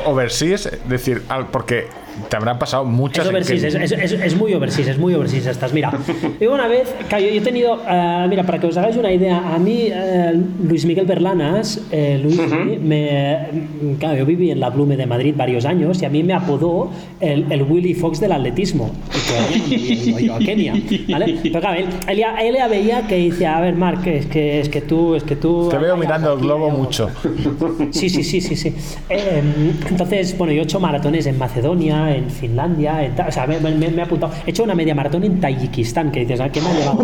overseas, 0.06 0.68
es 0.68 0.90
decir, 0.90 1.22
porque 1.52 1.88
te 2.30 2.36
habrán 2.38 2.60
pasado 2.60 2.86
muchas 2.86 3.28
es, 3.28 3.92
es, 3.92 4.36
muy 4.36 4.54
overseas, 4.54 4.88
es 4.90 4.98
muy 4.98 5.14
overseas 5.14 5.48
estas. 5.48 5.74
Mira, 5.74 5.92
yo 6.40 6.54
una 6.54 6.68
vez, 6.68 6.94
yo, 7.10 7.18
he 7.18 7.42
tenido, 7.42 7.76
uh, 7.76 8.28
mira, 8.28 8.44
para 8.44 8.60
que 8.60 8.68
os 8.68 8.78
hagáis 8.78 8.96
una 8.98 9.12
idea, 9.12 9.54
a 9.54 9.58
mí 9.60 9.90
uh, 9.90 10.68
Luis 10.68 10.86
Miguel 10.86 11.06
Berlanas, 11.06 11.78
uh, 11.92 12.24
Luis, 12.24 12.40
me, 12.82 13.38
claro, 14.00 14.18
yo 14.18 14.26
viví 14.26 14.52
en 14.52 14.60
la 14.60 14.70
Blume 14.70 14.98
de 14.98 15.06
Madrid 15.06 15.34
varios 15.38 15.66
años 15.66 16.02
y 16.02 16.06
a 16.06 16.10
mí 16.10 16.24
me 16.24 16.34
apodó 16.34 16.92
el, 17.20 17.52
el 17.52 17.64
Willy 17.64 17.94
Fox 17.94 18.20
del 18.20 18.32
atletismo. 18.32 18.92
Y 19.70 20.26
yo 20.26 20.36
a 20.36 20.40
Kenia, 20.40 20.74
¿vale? 21.10 21.38
Pero 21.44 21.60
claro, 21.60 21.80
él, 21.80 21.88
él, 22.08 22.56
ya 22.56 22.68
veía 22.68 23.08
que 23.08 23.16
dice, 23.16 23.48
a 23.48 23.62
ver, 23.62 23.76
Marc, 23.76 24.06
es 24.08 24.26
que, 24.26 24.60
es 24.60 24.70
que 24.70 24.82
tú, 24.82 25.16
es 25.16 25.24
que 25.24 25.36
tú... 25.36 25.70
Te 25.70 25.78
veo 25.78 25.96
mirando 25.98 26.34
el 26.34 26.40
globo 26.40 26.70
mucho. 26.70 27.10
Sí, 27.92 28.10
sí, 28.10 28.24
sí, 28.24 28.42
sí, 28.42 28.56
sí. 28.56 28.74
Eh, 29.10 29.42
entonces, 29.90 30.38
bueno, 30.38 30.54
yo 30.54 30.62
he 30.62 30.64
hecho 30.64 30.80
maratones 30.80 31.26
en 31.26 31.38
Macedonia, 31.38 32.01
en 32.10 32.30
Finlandia, 32.30 33.04
en, 33.04 33.20
o 33.20 33.32
sea, 33.32 33.46
me, 33.48 33.60
me, 33.60 33.86
he 33.86 34.02
apuntado. 34.02 34.34
He 34.46 34.52
hecho 34.52 34.64
una 34.64 34.76
media 34.76 34.96
maratón 34.96 35.24
en 35.24 35.40
Tayikistán, 35.40 36.12
que 36.12 36.22
dices, 36.22 36.40
¿a 36.40 36.50
qué 36.50 36.62
me 36.62 36.70
ha 36.70 36.74
llevado? 36.74 37.04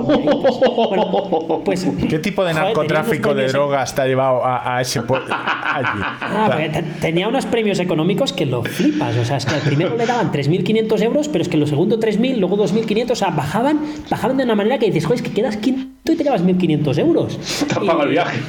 Bueno, 0.87 1.61
pues, 1.63 1.87
¿Qué 2.09 2.19
tipo 2.19 2.43
de 2.45 2.53
narcotráfico 2.53 3.33
de 3.33 3.47
drogas 3.47 3.93
te 3.93 4.01
ha 4.01 4.05
llevado 4.05 4.41
a, 4.45 4.81
ese 4.81 5.01
pueblo? 5.01 5.27
Ah, 5.29 6.57
tenía 7.01 7.27
unos 7.27 7.45
premios 7.45 7.79
económicos 7.79 8.33
que 8.33 8.45
lo 8.45 8.63
flipas. 8.63 9.15
O 9.17 9.25
sea, 9.25 9.37
es 9.37 9.45
que 9.45 9.55
al 9.55 9.61
primero 9.61 9.95
le 9.95 10.05
daban 10.05 10.31
3.500 10.31 11.01
euros, 11.01 11.27
pero 11.27 11.41
es 11.41 11.49
que 11.49 11.57
lo 11.57 11.67
segundo 11.67 11.99
3.000, 11.99 12.37
luego 12.37 12.57
2.500, 12.57 13.11
o 13.11 13.15
sea, 13.15 13.29
bajaban, 13.29 13.79
bajaban 14.09 14.37
de 14.37 14.43
una 14.43 14.55
manera 14.55 14.77
que 14.77 14.87
dices, 14.87 15.05
joder, 15.05 15.21
es 15.21 15.27
que 15.27 15.33
quedas 15.33 15.57
quinto 15.57 16.11
y 16.11 16.15
te 16.15 16.23
llevas 16.23 16.43
1.500 16.43 16.99
euros. 16.99 17.37
Te 17.67 17.75
paga 17.75 18.03
el 18.03 18.09
viaje. 18.09 18.39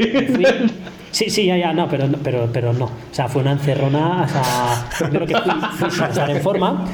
Sí, 1.11 1.31
sí, 1.31 1.47
ya, 1.47 1.57
ya, 1.57 1.73
no, 1.73 1.89
pero, 1.89 2.07
pero, 2.23 2.49
pero 2.53 2.73
no. 2.73 2.87
O 2.87 2.91
sea, 3.13 3.29
fue 3.29 3.43
una 3.43 3.53
encerrona, 3.53 4.25
o 4.25 4.29
sea, 4.29 4.89
primero 4.99 5.27
que 5.27 5.35
fui, 5.37 5.91
fui 5.91 6.07
estar 6.07 6.31
en 6.31 6.43
forma 6.43 6.85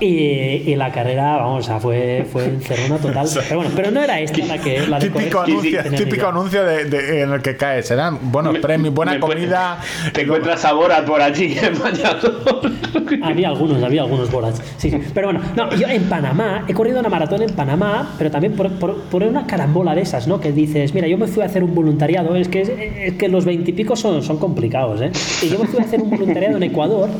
y, 0.00 0.06
y, 0.06 0.76
la 0.76 0.92
carrera, 0.92 1.36
vamos, 1.36 1.64
o 1.64 1.66
sea, 1.66 1.80
fue, 1.80 2.26
fue 2.30 2.44
encerrona 2.44 2.98
total. 2.98 3.28
Pero 3.34 3.56
bueno, 3.56 3.72
pero 3.74 3.90
no 3.90 4.02
era 4.02 4.20
esta 4.20 4.44
la 4.46 4.58
que 4.58 4.86
la 4.86 4.98
de 4.98 5.10
Típico 5.10 5.40
anuncio, 5.40 5.82
típico 5.96 6.26
anuncio 6.26 6.64
de, 6.64 6.84
de, 6.84 7.22
en 7.22 7.32
el 7.32 7.42
que 7.42 7.56
cae, 7.56 7.82
serán 7.82 8.18
buenos 8.32 8.58
premios, 8.58 8.94
buena 8.94 9.18
comida. 9.18 9.78
Te 10.12 10.22
encuentras 10.22 10.64
a 10.64 10.72
Borat 10.72 11.06
por 11.06 11.20
allí 11.20 11.56
en 11.62 13.22
Había 13.22 13.48
algunos, 13.48 13.82
había 13.82 14.02
algunos 14.02 14.30
Borats. 14.30 14.62
Sí, 14.78 14.90
sí. 14.90 14.98
Pero 15.14 15.28
bueno, 15.28 15.40
no, 15.56 15.74
yo 15.76 15.88
en 15.88 16.04
Panamá, 16.04 16.64
he 16.68 16.74
corrido 16.74 17.00
una 17.00 17.08
maratón 17.08 17.42
en 17.42 17.54
Panamá, 17.54 18.14
pero 18.18 18.30
también 18.30 18.54
por, 18.54 18.70
por, 18.72 19.02
por 19.02 19.22
una 19.22 19.46
carambola 19.46 19.94
de 19.94 20.02
esas, 20.02 20.26
¿no? 20.26 20.40
Que 20.40 20.52
dices, 20.52 20.94
mira, 20.94 21.06
yo 21.06 21.18
me 21.18 21.26
fui 21.26 21.42
a 21.42 21.46
hacer 21.46 21.62
un 21.62 21.74
voluntariado, 21.74 22.34
es 22.36 22.48
que, 22.48 22.60
es, 22.62 23.14
que 23.14 23.28
los 23.28 23.44
20 23.44 23.61
y 23.70 23.72
pico 23.72 23.96
son, 23.96 24.22
son 24.22 24.38
complicados, 24.38 25.00
¿eh? 25.00 25.10
Y 25.42 25.48
yo 25.48 25.58
me 25.58 25.66
fui 25.66 25.78
a 25.80 25.82
hacer 25.82 26.00
un 26.00 26.10
voluntariado 26.10 26.56
en 26.56 26.62
Ecuador 26.62 27.10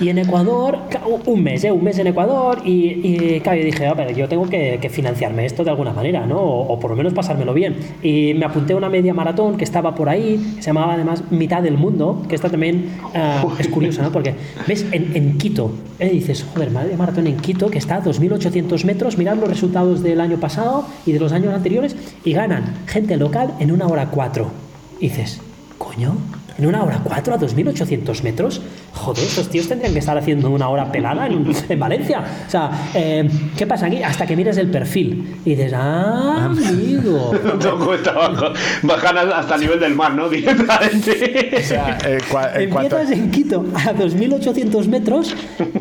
Y 0.00 0.08
en 0.08 0.18
Ecuador, 0.18 0.78
un 1.26 1.42
mes, 1.42 1.62
¿eh? 1.64 1.70
un 1.70 1.84
mes 1.84 1.98
en 1.98 2.06
Ecuador, 2.06 2.62
y, 2.64 3.00
y 3.02 3.40
claro, 3.40 3.58
yo 3.58 3.64
dije, 3.66 3.86
a 3.86 3.92
ver, 3.92 4.14
yo 4.14 4.28
tengo 4.28 4.48
que, 4.48 4.78
que, 4.80 4.88
financiarme 4.88 5.44
esto 5.44 5.62
de 5.62 5.70
alguna 5.70 5.92
manera, 5.92 6.26
¿no? 6.26 6.38
O, 6.38 6.72
o, 6.72 6.80
por 6.80 6.90
lo 6.90 6.96
menos 6.96 7.12
pasármelo 7.12 7.52
bien. 7.52 7.76
Y 8.02 8.32
me 8.34 8.46
apunté 8.46 8.72
a 8.72 8.76
una 8.76 8.88
media 8.88 9.12
maratón 9.12 9.58
que 9.58 9.64
estaba 9.64 9.94
por 9.94 10.08
ahí, 10.08 10.54
que 10.56 10.62
se 10.62 10.68
llamaba 10.68 10.94
además 10.94 11.24
Mitad 11.30 11.62
del 11.62 11.76
Mundo, 11.76 12.22
que 12.28 12.34
esta 12.34 12.48
también 12.48 12.92
uh, 13.14 13.50
es 13.58 13.68
curiosa, 13.68 14.02
¿no? 14.02 14.10
Porque, 14.10 14.34
¿ves? 14.66 14.86
En, 14.90 15.14
en 15.14 15.36
Quito, 15.36 15.70
¿eh? 15.98 16.08
dices, 16.08 16.46
joder, 16.54 16.70
media 16.70 16.96
maratón 16.96 17.26
en 17.26 17.36
Quito, 17.36 17.70
que 17.70 17.78
está 17.78 17.96
a 17.96 18.02
2.800 18.02 18.84
metros, 18.84 19.18
mirad 19.18 19.36
los 19.36 19.50
resultados 19.50 20.02
del 20.02 20.20
año 20.22 20.38
pasado 20.38 20.86
y 21.04 21.12
de 21.12 21.20
los 21.20 21.32
años 21.32 21.52
anteriores, 21.52 21.94
y 22.24 22.32
ganan 22.32 22.74
gente 22.86 23.18
local 23.18 23.52
en 23.60 23.70
una 23.70 23.86
hora 23.86 24.06
cuatro. 24.06 24.50
Y 24.98 25.08
dices, 25.08 25.42
coño, 25.80 26.14
en 26.58 26.66
una 26.66 26.84
hora 26.84 27.00
cuatro 27.02 27.34
a 27.34 27.38
2.800 27.38 28.22
metros. 28.22 28.60
Joder, 28.94 29.24
estos 29.24 29.48
tíos 29.48 29.68
tendrían 29.68 29.92
que 29.92 30.00
estar 30.00 30.18
haciendo 30.18 30.50
una 30.50 30.68
hora 30.68 30.90
pelada 30.90 31.26
en, 31.26 31.46
en 31.68 31.78
Valencia. 31.78 32.22
O 32.46 32.50
sea, 32.50 32.70
eh, 32.94 33.28
¿qué 33.56 33.66
pasa 33.66 33.86
aquí? 33.86 34.02
Hasta 34.02 34.26
que 34.26 34.36
miras 34.36 34.56
el 34.58 34.70
perfil 34.70 35.36
y 35.44 35.50
dices, 35.50 35.72
ah, 35.74 36.46
amigo. 36.46 37.32
No 37.60 37.78
cuesta 37.86 38.10
abajo. 38.10 38.46
Bajan 38.82 39.18
hasta 39.18 39.54
el 39.54 39.60
nivel 39.60 39.80
del 39.80 39.94
mar, 39.94 40.14
¿no? 40.14 40.28
Directamente. 40.30 41.50
O 41.56 41.62
sea, 41.62 41.98
eh, 42.06 42.18
eh, 42.56 42.62
Empiezas 42.64 43.10
en 43.10 43.30
Quito 43.30 43.64
a 43.74 43.92
2.800 43.92 44.86
metros 44.86 45.34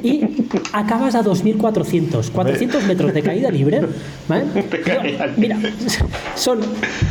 y 0.03 0.47
acabas 0.71 1.15
a 1.15 1.23
2.400. 1.23 2.29
400 2.29 2.83
metros 2.83 3.13
de 3.13 3.21
caída 3.21 3.49
libre. 3.49 3.81
¿vale? 4.27 4.45
Yo, 4.85 5.01
mira, 5.37 5.57
son 6.35 6.59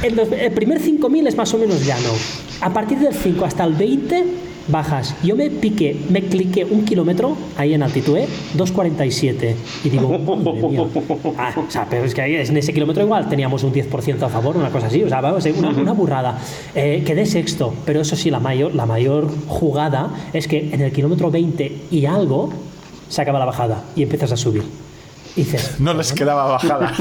el, 0.02 0.18
el 0.18 0.52
primer 0.52 0.80
5.000 0.80 1.28
es 1.28 1.36
más 1.36 1.52
o 1.54 1.58
menos 1.58 1.84
llano. 1.84 2.10
A 2.60 2.72
partir 2.72 2.98
del 2.98 3.14
5 3.14 3.44
hasta 3.44 3.64
el 3.64 3.74
20 3.74 4.47
bajas. 4.68 5.14
Yo 5.22 5.34
me 5.36 5.50
piqué, 5.50 5.96
me 6.08 6.22
cliqué 6.22 6.64
un 6.64 6.84
kilómetro 6.84 7.36
ahí 7.56 7.74
en 7.74 7.82
altitud, 7.82 8.16
¿eh? 8.16 8.28
2.47. 8.56 9.54
Y 9.84 9.88
digo, 9.88 10.18
madre 10.18 10.68
mía. 10.68 10.84
Ah, 11.36 11.52
o 11.56 11.70
sea, 11.70 11.86
pero 11.88 12.04
es 12.04 12.14
que 12.14 12.22
ahí, 12.22 12.36
en 12.36 12.56
ese 12.56 12.72
kilómetro 12.72 13.02
igual 13.02 13.28
teníamos 13.28 13.62
un 13.64 13.72
10% 13.72 14.22
a 14.22 14.28
favor, 14.28 14.56
una 14.56 14.70
cosa 14.70 14.86
así. 14.86 15.02
O 15.02 15.08
sea, 15.08 15.20
vamos, 15.20 15.44
una, 15.46 15.70
una 15.70 15.92
burrada. 15.92 16.38
Eh, 16.74 17.02
quedé 17.04 17.26
sexto, 17.26 17.74
pero 17.84 18.00
eso 18.00 18.16
sí, 18.16 18.30
la 18.30 18.40
mayor, 18.40 18.74
la 18.74 18.86
mayor 18.86 19.28
jugada 19.48 20.10
es 20.32 20.46
que 20.46 20.70
en 20.72 20.80
el 20.80 20.92
kilómetro 20.92 21.30
20 21.30 21.76
y 21.90 22.06
algo 22.06 22.52
se 23.08 23.22
acaba 23.22 23.38
la 23.38 23.46
bajada 23.46 23.84
y 23.96 24.02
empiezas 24.02 24.32
a 24.32 24.36
subir. 24.36 24.62
Y 25.36 25.44
dices, 25.44 25.78
no 25.78 25.94
les 25.94 26.12
quedaba 26.12 26.46
bajada. 26.46 26.92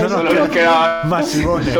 no, 0.00 0.08
no, 0.08 0.22
les 0.22 0.48
quedaba 0.48 1.04
masivones. 1.04 1.74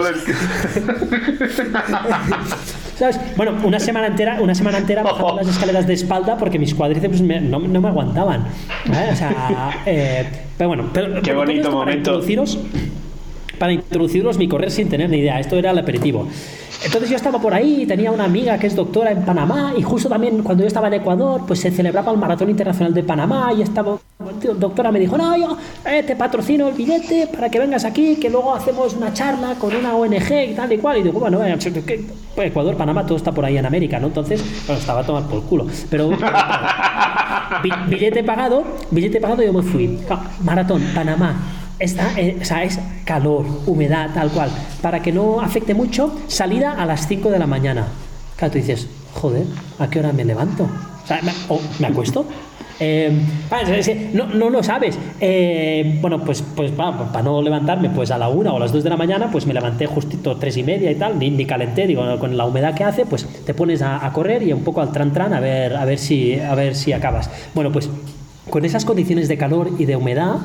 ¿Sabes? 2.99 3.21
Bueno, 3.37 3.55
una 3.65 3.79
semana 3.79 4.09
entera, 4.09 4.39
una 4.41 4.57
semana 4.57 4.79
entera 4.79 5.05
bajando 5.05 5.37
las 5.37 5.47
escaleras 5.47 5.87
de 5.87 5.95
espalda 5.95 6.37
porque 6.37 6.59
mis 6.59 6.75
cuádriceps 6.75 7.21
me, 7.21 7.41
no, 7.41 7.61
no, 7.61 7.81
me 7.81 7.89
aguantaban. 7.89 8.45
¿vale? 8.87 9.13
O 9.13 9.17
sea, 9.17 9.71
eh, 9.87 10.27
pero 10.57 10.69
bueno, 10.69 10.91
pero, 10.93 11.23
Qué 11.23 11.33
bonito 11.33 11.71
momento. 11.71 12.21
Para 13.59 13.73
introduciros 13.73 14.39
mi 14.39 14.49
correr 14.49 14.71
sin 14.71 14.89
tener 14.89 15.11
ni 15.11 15.19
idea. 15.19 15.41
Esto 15.41 15.57
era 15.57 15.71
el 15.71 15.79
aperitivo. 15.79 16.27
Entonces 16.85 17.11
yo 17.11 17.17
estaba 17.17 17.41
por 17.41 17.53
ahí, 17.53 17.87
tenía 17.87 18.13
una 18.13 18.25
amiga 18.25 18.57
que 18.57 18.69
es 18.69 18.77
doctora 18.77 19.11
en 19.11 19.23
Panamá 19.23 19.75
y 19.77 19.83
justo 19.83 20.09
también 20.09 20.45
cuando 20.45 20.63
yo 20.63 20.69
estaba 20.69 20.87
en 20.87 20.95
Ecuador, 20.95 21.43
pues 21.45 21.59
se 21.59 21.73
celebraba 21.73 22.13
el 22.13 22.19
Maratón 22.19 22.51
Internacional 22.51 22.95
de 22.95 23.03
Panamá 23.03 23.53
y 23.53 23.63
estaba, 23.63 23.99
doctora 24.57 24.93
me 24.93 25.01
dijo, 25.01 25.19
no, 25.19 25.37
yo 25.37 25.57
eh, 25.85 26.05
te 26.05 26.15
patrocino 26.15 26.69
el 26.69 26.75
billete 26.75 27.27
para 27.27 27.51
que 27.51 27.59
vengas 27.59 27.85
aquí, 27.85 28.15
que 28.17 28.31
luego 28.31 28.55
hacemos 28.55 28.95
una 28.95 29.13
charla 29.13 29.57
con 29.59 29.75
una 29.75 29.97
ONG 29.97 30.51
y 30.51 30.55
tal 30.55 30.73
y 30.73 30.79
cual. 30.79 30.99
Y 30.99 31.03
digo, 31.03 31.19
bueno, 31.19 31.45
eh, 31.45 31.59
Ecuador, 32.37 32.77
Panamá, 32.77 33.05
todo 33.05 33.17
está 33.17 33.33
por 33.33 33.45
ahí 33.45 33.57
en 33.59 33.67
América, 33.67 33.99
¿no? 33.99 34.07
Entonces, 34.07 34.41
bueno, 34.67 34.81
estaba 34.81 35.01
a 35.01 35.05
tomar 35.05 35.25
por 35.25 35.43
culo. 35.43 35.67
Pero 35.91 36.11
billete 37.91 38.23
pagado, 38.23 38.63
billete 38.93 39.21
pagado 39.21 39.43
yo 39.43 39.53
me 39.53 39.63
fui. 39.63 39.99
Maratón, 40.45 40.83
Panamá, 40.95 41.35
Está, 41.79 42.19
eh, 42.19 42.37
o 42.41 42.45
sea, 42.45 42.65
es 42.65 42.79
calor, 43.05 43.47
humedad, 43.67 44.11
tal 44.13 44.31
cual. 44.31 44.51
Para 44.83 45.01
que 45.01 45.13
no 45.13 45.41
afecte 45.41 45.75
mucho, 45.75 46.17
salida 46.27 46.73
a 46.73 46.85
las 46.85 47.07
5 47.07 47.31
de 47.31 47.39
la 47.39 47.47
mañana. 47.47 47.87
Claro, 48.37 48.53
tú 48.53 48.59
dices, 48.59 48.89
joder, 49.15 49.47
¿a 49.79 49.89
qué 49.89 50.01
hora 50.01 50.13
me 50.13 50.25
levanto? 50.25 50.65
O 50.65 51.07
sea, 51.07 51.21
¿me, 51.23 51.33
me 51.79 51.87
acuesto? 51.87 52.27
Eh, 52.81 53.11
no, 54.13 54.27
no 54.27 54.51
lo 54.51 54.63
sabes. 54.63 54.97
Eh, 55.21 55.99
bueno, 56.01 56.21
pues, 56.25 56.43
pues 56.55 56.71
para 56.71 57.11
pa 57.11 57.23
no 57.23 57.43
levantarme 57.43 57.91
pues 57.91 58.11
a 58.11 58.19
la 58.19 58.29
una 58.29 58.53
o 58.53 58.57
a 58.57 58.61
las 58.61 58.73
2 58.73 58.85
de 58.85 58.91
la 58.91 58.97
mañana, 58.97 59.31
pues 59.33 59.47
me 59.47 59.55
levanté 59.55 59.87
justito 59.87 60.37
tres 60.37 60.57
y 60.59 60.63
media 60.63 60.91
y 60.91 60.95
tal, 60.95 61.19
ni, 61.19 61.31
ni 61.31 61.45
calenté, 61.45 61.87
digo, 61.87 62.05
con 62.21 62.37
la 62.37 62.45
humedad 62.47 62.75
que 62.75 62.85
hace, 62.85 63.05
pues 63.05 63.27
te 63.45 63.53
pones 63.53 63.83
a, 63.83 64.07
a, 64.07 64.13
correr 64.13 64.43
y 64.45 64.53
un 64.53 64.63
poco 64.63 64.81
al 64.81 64.93
tran 64.93 65.13
tran 65.13 65.35
a 65.35 65.41
ver, 65.41 65.75
a 65.75 65.85
ver 65.85 65.99
si 65.99 66.39
a 66.39 66.55
ver 66.55 66.77
si 66.77 66.93
acabas. 66.93 67.29
Bueno, 67.53 67.73
pues 67.73 67.91
con 68.49 68.65
esas 68.65 68.85
condiciones 68.85 69.29
de 69.29 69.37
calor 69.37 69.71
y 69.79 69.85
de 69.85 69.97
humedad, 69.97 70.37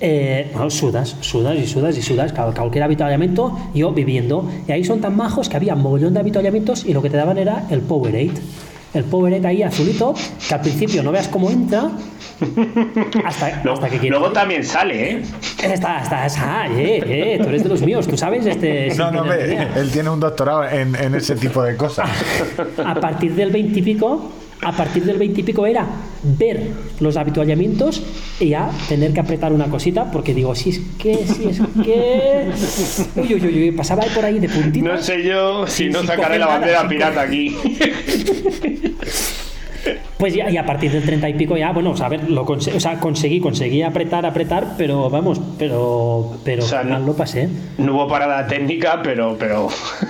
eh, 0.00 0.50
bueno, 0.52 0.70
sudas, 0.70 1.16
sudas 1.20 1.58
y 1.58 1.66
sudas 1.66 1.96
y 1.96 2.02
sudas, 2.02 2.32
cualquier 2.32 2.84
avituallamiento, 2.84 3.56
yo 3.74 3.92
viviendo. 3.92 4.48
Y 4.66 4.72
ahí 4.72 4.84
son 4.84 5.00
tan 5.00 5.16
majos 5.16 5.48
que 5.48 5.56
había 5.56 5.74
un 5.74 5.82
mogollón 5.82 6.14
de 6.14 6.20
avituallamientos 6.20 6.86
y 6.86 6.94
lo 6.94 7.02
que 7.02 7.10
te 7.10 7.18
daban 7.18 7.36
era 7.36 7.66
el 7.70 7.80
Powerade. 7.80 8.32
El 8.94 9.04
Powerade 9.04 9.46
ahí 9.46 9.62
azulito, 9.62 10.14
que 10.48 10.54
al 10.54 10.60
principio 10.62 11.02
no 11.02 11.12
veas 11.12 11.28
cómo 11.28 11.50
entra. 11.50 11.90
Hasta, 13.26 13.60
luego, 13.62 13.82
hasta 13.82 13.90
que 13.90 14.08
luego 14.08 14.32
también 14.32 14.64
sale, 14.64 15.10
¿eh? 15.10 15.22
Está, 15.62 16.00
está, 16.02 16.24
está, 16.24 16.66
eh, 16.68 17.02
eh, 17.06 17.38
tú 17.38 17.50
eres 17.50 17.62
de 17.62 17.68
los 17.68 17.82
míos, 17.82 18.08
tú 18.08 18.16
sabes. 18.16 18.46
Este, 18.46 18.94
no, 18.96 19.10
no, 19.10 19.24
ve, 19.24 19.68
él 19.76 19.90
tiene 19.90 20.08
un 20.08 20.20
doctorado 20.20 20.66
en, 20.66 20.96
en 20.96 21.14
ese 21.14 21.36
tipo 21.36 21.62
de 21.62 21.76
cosas. 21.76 22.08
A 22.82 22.94
partir 22.94 23.34
del 23.34 23.50
20 23.50 23.78
y 23.78 23.82
pico, 23.82 24.32
a 24.62 24.72
partir 24.72 25.04
del 25.04 25.18
20 25.18 25.40
y 25.40 25.44
pico 25.44 25.66
era 25.66 25.86
ver 26.22 26.70
los 27.00 27.16
habituallamientos 27.16 28.02
y 28.38 28.50
ya 28.50 28.70
tener 28.88 29.12
que 29.12 29.20
apretar 29.20 29.52
una 29.52 29.66
cosita 29.66 30.10
porque 30.10 30.34
digo, 30.34 30.54
si 30.54 30.70
es 30.70 30.80
que, 30.98 31.16
si 31.26 31.48
es 31.48 31.60
que... 31.84 32.50
Uy, 33.20 33.34
uy, 33.34 33.46
uy, 33.46 33.62
uy 33.62 33.70
pasaba 33.72 34.02
por 34.14 34.24
ahí 34.24 34.38
de 34.38 34.48
puntito. 34.48 34.86
No 34.86 34.98
sé 34.98 35.22
yo 35.24 35.66
si 35.66 35.88
no 35.88 36.04
sacaré 36.04 36.38
la 36.38 36.46
bandera 36.46 36.88
pirata 36.88 37.22
aquí. 37.22 37.56
Pues 40.18 40.34
ya, 40.34 40.50
y 40.50 40.56
a 40.56 40.66
partir 40.66 40.90
del 40.92 41.02
30 41.02 41.28
y 41.30 41.34
pico 41.34 41.56
ya, 41.56 41.72
bueno, 41.72 41.90
o 41.92 41.96
sea, 41.96 42.06
a 42.06 42.08
ver, 42.10 42.28
lo 42.30 42.44
conse 42.44 42.72
o 42.74 42.80
sea, 42.80 42.98
conseguí, 43.00 43.40
conseguí 43.40 43.82
apretar, 43.82 44.26
apretar, 44.26 44.74
pero 44.76 45.08
vamos, 45.10 45.40
pero, 45.58 46.36
pero 46.44 46.64
o 46.64 46.66
sea, 46.66 46.82
no, 46.82 46.98
lo 46.98 47.14
pasé. 47.14 47.48
No 47.78 47.94
hubo 47.94 48.08
parada 48.08 48.46
técnica, 48.46 49.00
pero, 49.02 49.36
pero 49.38 49.68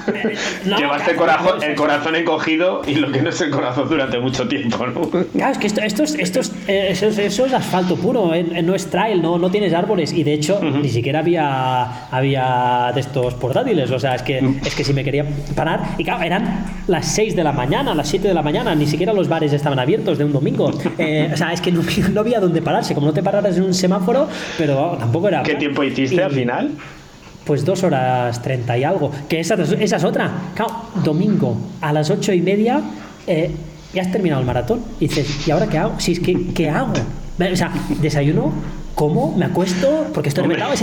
Eh, 0.09 0.35
no, 0.67 0.77
llevaste 0.79 1.13
claro, 1.15 1.19
corazón, 1.21 1.59
no, 1.61 1.65
el 1.67 1.75
corazón 1.75 2.17
encogido 2.17 2.83
y 2.87 2.95
lo 2.97 3.13
que 3.13 3.23
no 3.23 3.29
es 3.31 3.41
el 3.41 3.51
corazón 3.51 3.89
durante 3.89 4.19
mucho 4.19 4.49
tiempo, 4.49 4.87
¿no? 4.87 5.03
Claro, 5.33 5.53
es 5.53 5.59
que 5.59 5.67
esto, 5.69 5.81
esto, 5.83 6.03
es, 6.03 6.15
esto 6.19 6.41
es, 6.41 6.53
eh, 6.67 6.89
eso, 6.91 7.07
es, 7.07 7.19
eso 7.19 7.47
es 7.47 7.53
asfalto 7.53 7.97
puro, 7.97 8.35
eh, 8.35 8.63
no 8.63 8.75
es 8.75 8.87
trail, 8.91 9.23
no, 9.23 9.39
no 9.39 9.51
tienes 9.51 9.73
árboles 9.73 10.13
y 10.13 10.25
de 10.25 10.35
hecho 10.35 10.59
uh 10.61 10.65
-huh. 10.65 10.83
ni 10.83 10.89
siquiera 10.89 11.21
había, 11.21 12.09
había 12.11 12.91
de 12.95 13.01
estos 13.01 13.35
portátiles, 13.35 13.91
o 13.91 13.99
sea, 13.99 14.15
es 14.17 14.23
que, 14.23 14.43
-huh. 14.43 14.67
es 14.67 14.75
que 14.75 14.85
si 14.85 14.93
me 14.93 15.05
quería 15.05 15.25
parar, 15.55 15.81
y 15.99 16.05
claro, 16.05 16.23
eran 16.25 16.65
las 16.89 17.07
6 17.15 17.37
de 17.37 17.45
la 17.45 17.53
mañana, 17.53 17.95
las 17.95 18.09
7 18.09 18.27
de 18.29 18.35
la 18.35 18.43
mañana, 18.43 18.75
ni 18.75 18.87
siquiera 18.87 19.13
los 19.13 19.29
bares 19.29 19.53
estaban 19.61 19.79
abiertos 19.79 20.19
de 20.19 20.25
un 20.25 20.33
domingo, 20.33 20.71
eh, 20.99 21.31
o 21.33 21.37
sea, 21.37 21.53
es 21.53 21.61
que 21.61 21.71
no, 21.71 21.83
no, 22.13 22.21
había 22.21 22.41
donde 22.41 22.63
pararse, 22.63 22.95
como 22.95 23.07
no 23.07 23.13
te 23.13 23.23
pararas 23.23 23.57
en 23.57 23.65
un 23.65 23.75
semáforo, 23.75 24.29
pero 24.59 24.97
tampoco 24.99 25.29
era... 25.29 25.43
¿Qué 25.43 25.55
tiempo 25.55 25.83
hiciste 25.85 26.17
y, 26.17 26.21
al 26.21 26.33
final? 26.33 26.71
Pues 27.45 27.65
dos 27.65 27.83
horas 27.83 28.41
treinta 28.43 28.77
y 28.77 28.85
algo. 28.85 29.11
Que 29.29 29.41
esa, 29.41 29.55
esa 29.55 29.97
es 29.97 30.05
otra. 30.05 30.31
Claro, 30.55 30.73
domingo 31.03 31.57
a 31.81 31.93
las 31.93 32.11
ocho 32.11 32.33
y 32.33 32.41
media 32.43 32.81
eh, 33.27 33.51
ya 33.93 34.03
has 34.03 34.13
terminado 34.13 34.41
el 34.41 34.47
maratón. 34.47 34.83
Y 35.01 35.09
dices, 35.09 35.47
¿y 35.47 35.51
ahora 35.51 35.67
qué 35.67 35.79
hago? 35.79 35.99
Si 35.99 36.13
es 36.13 36.21
que, 36.21 36.53
¿qué 36.55 36.69
hago? 36.69 36.93
O 36.93 37.57
sea, 37.57 37.73
desayuno, 38.01 38.53
como, 38.95 39.35
me 39.37 39.47
acuesto, 39.47 40.07
porque 40.13 40.29
estoy 40.29 40.45
reventado. 40.45 40.75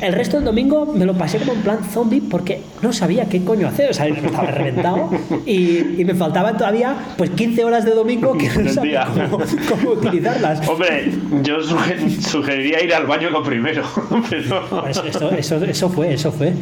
El 0.00 0.12
resto 0.12 0.36
del 0.36 0.44
domingo 0.44 0.86
me 0.86 1.04
lo 1.04 1.14
pasé 1.14 1.38
como 1.38 1.52
en 1.52 1.62
plan 1.62 1.78
zombie 1.84 2.20
porque 2.20 2.62
no 2.82 2.92
sabía 2.92 3.26
qué 3.26 3.44
coño 3.44 3.68
hacer. 3.68 3.90
O 3.90 3.94
sea, 3.94 4.06
estaba 4.06 4.50
reventado 4.50 5.10
y, 5.46 6.00
y 6.00 6.04
me 6.04 6.14
faltaban 6.14 6.56
todavía 6.56 6.94
pues 7.16 7.30
15 7.30 7.64
horas 7.64 7.84
de 7.84 7.92
domingo 7.92 8.36
que 8.36 8.48
no 8.48 8.68
sabía 8.72 9.06
cómo, 9.30 9.44
cómo, 9.68 9.90
utilizarlas. 9.90 10.66
Hombre, 10.68 11.12
yo 11.42 11.62
suger, 11.62 11.98
sugeriría 12.22 12.82
ir 12.82 12.94
al 12.94 13.06
baño 13.06 13.30
lo 13.30 13.42
primero. 13.42 13.82
Pero... 14.30 14.88
Eso, 14.88 15.04
eso, 15.04 15.30
eso, 15.30 15.64
eso 15.64 15.88
fue, 15.88 16.12
eso 16.14 16.32
fue. 16.32 16.52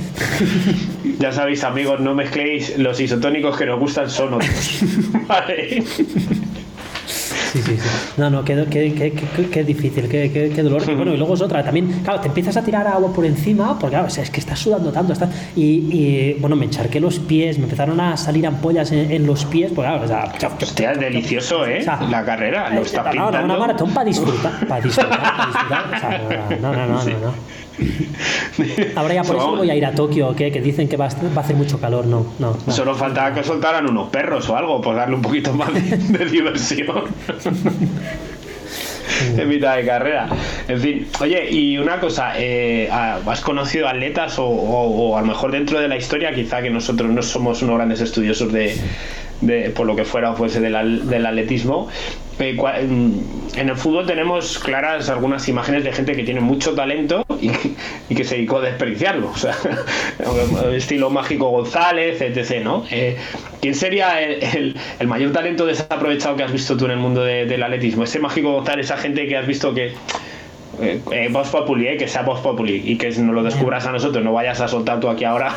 Ya 1.19 1.33
sabéis, 1.33 1.65
amigos, 1.65 2.01
no 2.01 2.15
mezcléis 2.15 2.79
los 2.79 3.01
isotónicos 3.01 3.57
que 3.57 3.67
nos 3.67 3.81
gustan 3.81 4.09
son 4.09 4.35
otros. 4.35 4.81
vale. 5.27 5.83
Sí, 7.53 7.63
sí, 7.63 7.77
sí. 7.77 7.89
No, 8.17 8.29
no, 8.31 8.45
qué, 8.45 8.67
qué, 8.71 8.93
qué, 8.95 9.49
qué 9.51 9.65
difícil, 9.65 10.09
qué, 10.09 10.31
qué, 10.31 10.51
qué 10.51 10.63
dolor. 10.63 10.83
Y 10.87 10.95
bueno, 10.95 11.15
y 11.15 11.17
luego 11.17 11.35
es 11.35 11.41
otra. 11.41 11.63
También, 11.65 12.01
claro, 12.05 12.21
te 12.21 12.29
empiezas 12.29 12.57
a 12.57 12.63
tirar 12.63 12.87
agua 12.87 13.13
por 13.13 13.25
encima, 13.25 13.79
porque 13.79 13.95
claro, 13.95 14.07
o 14.07 14.11
sea, 14.11 14.23
es 14.23 14.31
que 14.31 14.41
estás 14.41 14.59
sudando 14.59 14.93
tanto. 14.93 15.13
Estás, 15.13 15.31
y, 15.57 15.63
y, 15.63 16.37
bueno, 16.41 16.57
me 16.57 16.67
encharqué 16.67 17.01
los 17.01 17.19
pies, 17.19 17.59
me 17.59 17.65
empezaron 17.65 17.99
a 18.01 18.17
salir 18.17 18.47
ampollas 18.47 18.93
en, 18.93 19.11
en 19.11 19.27
los 19.27 19.45
pies, 19.45 19.73
porque 19.75 19.91
claro, 19.91 20.05
o 20.05 20.09
sea. 20.09 20.33
Hostia, 20.61 20.93
es 20.93 21.01
delicioso, 21.01 21.67
¿eh? 21.67 21.79
O 21.81 21.85
sea, 21.85 22.01
la 22.03 22.25
carrera, 22.25 22.71
lo 22.71 22.83
está 22.83 23.03
no, 23.03 23.11
pintando. 23.11 23.39
No, 23.39 23.45
una 23.45 23.57
maratón 23.59 23.91
para 23.93 24.05
disfrutar, 24.05 24.67
para 24.67 24.81
disfrutar, 24.83 25.21
para 25.21 25.47
disfrutar. 25.47 25.85
O 25.87 26.01
sea, 26.01 26.59
no, 26.61 26.73
no, 26.73 26.87
no, 26.87 27.05
no. 27.05 27.19
no. 27.19 27.35
Ahora 28.97 29.15
ya 29.15 29.23
por 29.23 29.37
eso 29.37 29.57
voy 29.57 29.71
a 29.71 29.75
ir 29.75 29.87
a 29.87 29.93
Tokio, 29.93 30.35
que, 30.35 30.51
que 30.51 30.61
dicen 30.61 30.89
que 30.89 30.97
va 30.97 31.07
a, 31.07 31.09
hacer 31.09 31.57
mucho 31.57 31.81
calor. 31.81 32.07
No, 32.07 32.27
no. 32.39 32.57
Solo 32.69 32.95
faltaba 32.95 33.35
que 33.35 33.45
soltaran 33.45 33.89
unos 33.89 34.11
perros 34.11 34.49
o 34.49 34.57
algo, 34.57 34.81
por 34.81 34.97
darle 34.97 35.15
un 35.15 35.23
poquito 35.23 35.53
más 35.53 35.71
de 35.73 36.27
diversión. 36.31 37.05
en 39.37 39.49
mitad 39.49 39.77
de 39.77 39.87
carrera. 39.87 40.29
En 40.67 40.81
fin, 40.81 41.07
oye, 41.21 41.51
y 41.51 41.79
una 41.79 42.01
cosa, 42.01 42.33
eh, 42.37 42.89
¿has 42.91 43.41
conocido 43.41 43.89
atletas 43.89 44.37
o, 44.39 45.17
a 45.17 45.21
lo 45.21 45.27
mejor 45.27 45.53
dentro 45.53 45.81
de 45.81 45.89
la 45.89 45.97
historia, 45.97 46.35
quizá 46.35 46.63
que 46.63 46.71
nosotros 46.71 47.11
no 47.11 47.23
somos 47.23 47.63
unos 47.63 47.77
grandes 47.77 48.01
estudiosos 48.01 48.53
de, 48.53 49.73
por 49.75 49.87
lo 49.87 49.97
que 49.97 50.05
fuera 50.05 50.33
o 50.33 50.37
fuese 50.37 50.61
del, 50.61 51.09
del 51.09 51.27
atletismo, 51.27 51.89
en 52.41 53.69
el 53.69 53.77
fútbol 53.77 54.07
tenemos 54.07 54.59
claras 54.59 55.09
algunas 55.09 55.49
imágenes 55.49 55.85
de 55.85 55.93
gente 55.93 56.15
que 56.15 56.23
tiene 56.23 56.41
mucho 56.41 56.75
talento 56.75 57.25
y, 57.41 58.15
que 58.15 58.25
se 58.25 58.37
dedicó 58.37 58.59
a 58.59 58.63
desperdiciarlo. 58.63 59.31
O 59.31 59.37
sea, 59.37 59.57
estilo 60.73 61.11
mágico 61.11 61.49
González, 61.51 62.21
etc. 62.21 62.63
¿no? 62.63 62.85
Eh, 62.91 63.17
¿Quién 63.61 63.75
sería 63.75 64.21
el, 64.21 64.77
mayor 65.07 65.33
talento 65.33 65.67
desaprovechado 65.67 66.37
que 66.37 66.45
has 66.45 66.53
visto 66.53 66.77
tú 66.77 66.85
en 66.85 66.93
el 66.93 66.99
mundo 66.99 67.25
del 67.25 67.63
atletismo? 67.63 68.05
Ese 68.05 68.21
mágico 68.21 68.53
González, 68.53 68.87
esa 68.87 68.97
gente 68.97 69.27
que 69.27 69.37
has 69.37 69.47
visto 69.47 69.75
que 69.75 69.93
eh, 70.81 71.01
eh, 71.11 71.29
Vox 71.31 71.49
Populi, 71.49 71.89
eh, 71.89 71.97
que 71.97 72.07
sea 72.07 72.23
Vox 72.23 72.41
Populi 72.41 72.83
y 72.85 72.97
que 72.97 73.11
no 73.19 73.33
lo 73.33 73.43
descubras 73.43 73.87
a 73.87 73.93
nosotros, 73.93 74.23
no 74.25 74.33
vayas 74.33 74.61
a 74.61 74.69
soltar 74.69 75.01
tú 75.01 75.09
aquí 75.09 75.25
ahora 75.25 75.55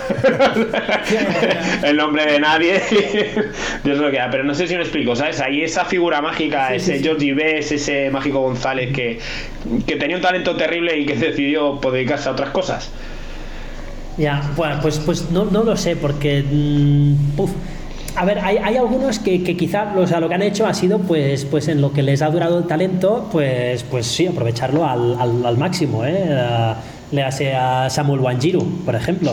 el 1.84 1.96
nombre 1.96 2.26
de 2.26 2.40
nadie. 2.40 2.82
Dios 3.84 3.98
lo 3.98 4.10
que 4.10 4.20
Pero 4.32 4.44
no 4.44 4.54
sé 4.54 4.68
si 4.68 4.76
me 4.76 4.82
explico, 4.82 5.16
¿sabes? 5.16 5.40
Ahí 5.40 5.62
esa 5.62 5.86
figura 5.86 6.22
mágica, 6.22 6.74
ese 6.74 7.00
Georgie 7.00 7.34
Bess, 7.34 7.72
ese 7.72 8.10
mágico 8.10 8.42
González 8.42 8.94
que, 8.94 9.20
que 9.86 9.96
tenía 9.96 10.16
un 10.16 10.22
talento 10.22 10.56
terrible 10.56 10.98
y 10.98 11.06
que 11.06 11.16
decidió 11.16 11.80
dedicarse 11.92 12.30
a 12.30 12.32
otras 12.32 12.50
cosas. 12.50 12.92
Ya, 14.18 14.42
bueno, 14.56 14.80
pues, 14.82 15.00
pues 15.00 15.32
no, 15.32 15.46
no 15.46 15.64
lo 15.64 15.78
sé, 15.78 15.96
porque. 15.96 16.44
Mmm, 16.44 17.16
a 18.16 18.26
ver, 18.26 18.40
hay, 18.40 18.58
hay 18.58 18.78
algunos 18.78 19.20
que, 19.20 19.44
que, 19.44 19.56
quizá 19.56 19.94
o 19.98 20.06
sea, 20.08 20.20
lo 20.20 20.28
que 20.28 20.36
han 20.36 20.42
hecho 20.42 20.66
ha 20.66 20.74
sido, 20.74 21.00
pues, 21.00 21.46
pues 21.46 21.68
en 21.68 21.82
lo 21.82 21.92
que 21.92 22.04
les 22.04 22.22
ha 22.22 22.30
durado 22.30 22.60
el 22.60 22.66
talento, 22.66 23.28
pues, 23.32 23.84
pues 23.84 24.06
sí, 24.06 24.28
aprovecharlo 24.28 24.86
al, 24.86 25.20
al, 25.20 25.46
al 25.46 25.58
máximo. 25.58 26.06
¿eh? 26.06 26.74
Le 27.12 27.24
hace 27.24 27.54
a 27.54 27.90
Samuel 27.90 28.22
Wanjiru, 28.22 28.84
por 28.86 28.96
ejemplo. 28.96 29.32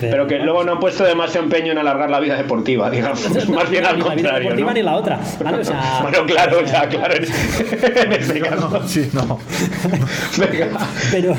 Pero 0.00 0.26
que 0.26 0.38
luego 0.38 0.64
no 0.64 0.72
han 0.72 0.80
puesto 0.80 1.04
demasiado 1.04 1.44
empeño 1.44 1.72
en 1.72 1.78
alargar 1.78 2.10
la 2.10 2.20
vida 2.20 2.36
deportiva, 2.36 2.90
digamos. 2.90 3.48
más 3.48 3.70
bien 3.70 3.86
al 3.86 3.98
contrario. 3.98 4.22
La 4.22 4.38
vida 4.38 4.38
deportiva 4.40 4.74
ni 4.74 4.82
la 4.82 4.96
otra. 4.96 5.20
¿vale? 5.42 5.58
O 5.58 5.64
sea, 5.64 5.98
bueno, 6.02 6.26
claro, 6.26 6.64
ya, 6.64 6.88
claro. 6.88 7.14
En 8.00 8.12
este 8.12 8.40
caso. 8.40 8.82
sí, 8.86 9.08
no. 9.12 9.38
Pero, 11.10 11.34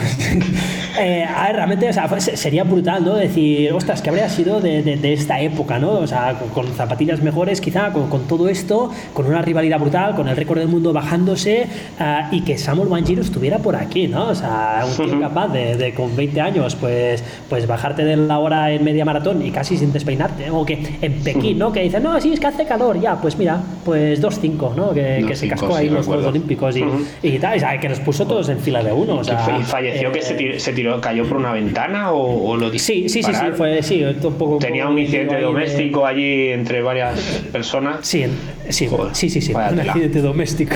eh, 0.99 1.25
a 1.25 1.47
ver, 1.47 1.55
realmente, 1.55 1.89
o 1.89 1.93
sea, 1.93 2.19
sería 2.19 2.63
brutal, 2.63 3.03
¿no? 3.03 3.15
Decir, 3.15 3.71
ostras, 3.73 4.01
¿qué 4.01 4.09
habría 4.09 4.29
sido 4.29 4.61
de, 4.61 4.81
de, 4.81 5.13
esta 5.13 5.39
época, 5.41 5.79
¿no? 5.79 5.93
O 5.93 6.07
sea, 6.07 6.35
con, 6.53 6.67
zapatillas 6.73 7.21
mejores, 7.21 7.59
quizá, 7.59 7.91
con, 7.91 8.09
con, 8.09 8.27
todo 8.27 8.47
esto, 8.47 8.91
con 9.13 9.25
una 9.25 9.41
rivalidad 9.41 9.79
brutal, 9.79 10.15
con 10.15 10.27
el 10.27 10.35
récord 10.35 10.59
del 10.59 10.67
mundo 10.67 10.93
bajándose 10.93 11.67
uh, 11.99 12.33
y 12.33 12.41
que 12.41 12.57
Samuel 12.57 12.87
Wanjiru 12.89 13.21
estuviera 13.21 13.57
por 13.57 13.75
aquí, 13.75 14.07
¿no? 14.07 14.29
O 14.29 14.35
sea, 14.35 14.85
un 14.85 15.09
tío 15.09 15.19
capaz 15.19 15.49
de 15.49 15.80
con 15.89 16.15
20 16.15 16.39
años, 16.41 16.75
pues, 16.75 17.23
pues 17.49 17.67
bajarte 17.67 18.05
de 18.05 18.15
la 18.15 18.39
hora 18.39 18.71
en 18.71 18.83
media 18.83 19.05
maratón 19.05 19.45
y 19.45 19.51
casi 19.51 19.77
sin 19.77 19.91
despeinarte. 19.91 20.49
O 20.51 20.65
que 20.65 20.97
en 21.01 21.13
Pekín, 21.23 21.57
¿no? 21.57 21.71
Que 21.71 21.81
dicen, 21.81 22.03
no, 22.03 22.19
sí, 22.21 22.33
es 22.33 22.39
que 22.39 22.47
hace 22.47 22.65
calor, 22.65 22.99
ya, 22.99 23.19
pues 23.19 23.37
mira, 23.37 23.61
pues 23.83 24.21
2-5, 24.21 24.75
¿no? 24.75 24.93
Que, 24.93 25.25
que 25.27 25.35
se 25.35 25.47
cascó 25.47 25.75
ahí 25.75 25.89
los 25.89 26.05
Juegos 26.05 26.25
Olímpicos 26.27 26.75
y, 26.77 26.83
y 27.23 27.39
tal, 27.39 27.59
que 27.79 27.89
nos 27.89 27.99
puso 27.99 28.25
todos 28.25 28.49
en 28.49 28.59
fila 28.59 28.83
de 28.83 28.91
uno. 28.91 29.17
O 29.17 29.23
sea, 29.23 29.57
¿Y 29.59 29.63
falleció 29.63 30.11
que 30.11 30.21
se 30.21 30.35
tiró, 30.35 30.59
se 30.59 30.73
tiró, 30.73 31.01
cayó 31.01 31.25
por 31.27 31.37
una 31.37 31.51
ventana 31.51 32.11
o, 32.11 32.55
lo 32.55 32.71
Sí, 32.71 33.09
sí, 33.09 33.23
sí, 33.23 33.33
sí, 33.33 33.45
fue, 33.55 33.81
sí, 33.83 34.03
un 34.03 34.33
poco. 34.33 34.57
Tenía 34.59 34.87
un 34.87 34.97
incidente 34.97 35.39
doméstico 35.41 36.05
allí 36.05 36.49
entre 36.49 36.81
varias 36.81 37.19
personas. 37.51 37.97
Sí, 38.01 38.25
sí, 38.69 38.89
sí, 39.13 39.29
sí, 39.29 39.41
sí, 39.41 39.53
un 39.53 39.79
accidente 39.79 40.21
doméstico. 40.21 40.75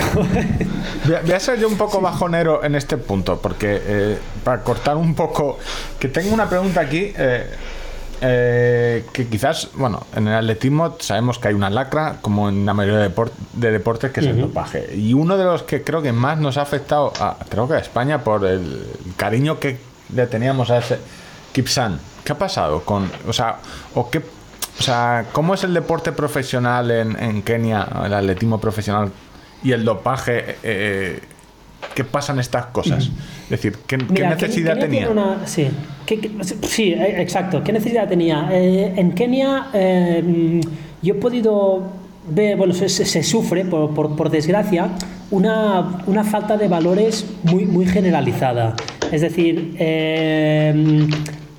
voy, 1.24 1.32
a, 1.32 1.40
ser 1.40 1.58
yo 1.58 1.68
un 1.68 1.76
poco 1.76 2.00
bajonero 2.00 2.64
en 2.64 2.74
este 2.74 2.96
punto, 2.96 3.38
porque 3.40 3.80
eh, 3.84 4.18
para 4.44 4.62
cortar 4.62 4.96
un 4.96 5.14
poco. 5.14 5.58
Que 5.98 6.08
tengo 6.08 6.34
una 6.34 6.48
pregunta 6.48 6.80
aquí. 6.80 7.12
Eh, 7.16 7.46
eh, 8.22 9.04
que 9.12 9.26
quizás, 9.26 9.68
bueno, 9.74 10.06
en 10.14 10.26
el 10.28 10.34
atletismo 10.34 10.96
sabemos 11.00 11.38
que 11.38 11.48
hay 11.48 11.54
una 11.54 11.68
lacra, 11.68 12.16
como 12.22 12.48
en 12.48 12.64
la 12.64 12.72
mayoría 12.72 13.00
de, 13.00 13.70
deportes, 13.70 14.10
que 14.10 14.20
es 14.20 14.26
el 14.26 14.40
dopaje. 14.40 14.88
Y 14.96 15.12
uno 15.12 15.36
de 15.36 15.44
los 15.44 15.62
que 15.64 15.82
creo 15.82 16.00
que 16.00 16.12
más 16.12 16.38
nos 16.38 16.56
ha 16.56 16.62
afectado, 16.62 17.12
a, 17.20 17.36
creo 17.48 17.68
que 17.68 17.74
a 17.74 17.78
España, 17.78 18.24
por 18.24 18.46
el 18.46 18.86
cariño 19.16 19.60
que 19.60 19.78
le 20.14 20.26
teníamos 20.26 20.70
a 20.70 20.78
ese 20.78 20.98
Kipsan. 21.52 22.00
¿Qué 22.24 22.32
ha 22.32 22.38
pasado 22.38 22.80
con, 22.82 23.10
o 23.28 23.32
sea, 23.32 23.58
o 23.94 24.10
qué, 24.10 24.20
o 24.78 24.82
sea, 24.82 25.26
cómo 25.32 25.54
es 25.54 25.64
el 25.64 25.74
deporte 25.74 26.12
profesional 26.12 26.90
en, 26.90 27.22
en 27.22 27.42
Kenia, 27.42 27.86
el 28.04 28.12
atletismo 28.12 28.60
profesional 28.60 29.10
y 29.62 29.72
el 29.72 29.84
dopaje? 29.84 30.56
Eh, 30.62 31.20
¿Qué 31.94 32.04
pasan 32.04 32.38
estas 32.38 32.66
cosas? 32.66 33.10
Es 33.44 33.50
decir, 33.50 33.74
¿qué, 33.86 33.96
necesidad 33.96 34.78
tenía? 34.78 35.08
sí, 35.46 35.68
sí, 36.62 36.92
eh, 36.92 37.22
exacto. 37.22 37.62
¿Qué 37.64 37.72
necesidad 37.72 38.08
tenía? 38.08 38.48
Eh, 38.52 38.92
en 38.96 39.12
Kenia 39.12 39.68
eh, 39.72 40.60
yo 41.00 41.14
he 41.14 41.16
podido 41.16 41.84
ver, 42.28 42.56
bueno, 42.56 42.74
se, 42.74 42.88
se 42.88 43.22
sufre, 43.22 43.64
por, 43.64 43.94
por, 43.94 44.14
por, 44.14 44.30
desgracia, 44.30 44.90
una, 45.30 46.02
una, 46.06 46.24
falta 46.24 46.56
de 46.56 46.68
valores 46.68 47.24
muy, 47.44 47.64
muy 47.64 47.86
generalizada. 47.86 48.74
Es 49.10 49.20
decir, 49.22 49.76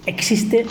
existe 0.07 0.65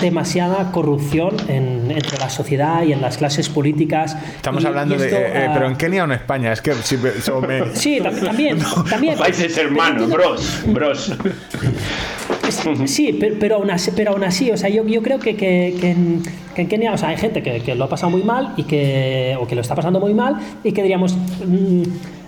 demasiada 0.00 0.70
corrupción 0.70 1.34
entre 1.48 2.18
la 2.18 2.30
sociedad 2.30 2.82
y 2.82 2.92
en 2.92 3.00
las 3.00 3.16
clases 3.16 3.48
políticas. 3.48 4.16
Estamos 4.36 4.64
hablando 4.64 4.96
de. 4.96 5.08
Eh, 5.08 5.44
eh, 5.44 5.50
pero 5.52 5.66
en 5.66 5.76
Kenia 5.76 6.02
o 6.02 6.04
en 6.04 6.12
España, 6.12 6.52
es 6.52 6.60
que 6.60 6.74
si, 6.74 6.96
Sí, 7.74 8.00
también. 8.00 8.58
también 8.90 9.18
Países 9.18 9.56
hermanos, 9.56 10.10
bros. 10.10 10.62
bros. 10.66 11.12
Sí, 12.86 13.18
pero, 13.38 13.56
aún 13.56 13.70
así, 13.70 13.90
pero 13.94 14.12
aún 14.12 14.24
así, 14.24 14.50
o 14.50 14.56
sea, 14.56 14.68
yo, 14.68 14.86
yo 14.86 15.02
creo 15.02 15.18
que, 15.18 15.36
que, 15.36 15.74
que, 15.80 15.90
en, 15.90 16.68
Kenia, 16.68 16.92
o 16.92 16.98
sea, 16.98 17.10
hay 17.10 17.16
gente 17.16 17.42
que, 17.42 17.60
que, 17.60 17.74
lo 17.74 17.84
ha 17.84 17.88
pasado 17.88 18.10
muy 18.10 18.22
mal 18.22 18.54
y 18.56 18.64
que, 18.64 19.36
o 19.40 19.46
que 19.46 19.54
lo 19.54 19.60
está 19.60 19.74
pasando 19.74 20.00
muy 20.00 20.14
mal 20.14 20.36
y 20.62 20.72
que 20.72 20.82
diríamos. 20.82 21.16
Mm, 21.46 21.82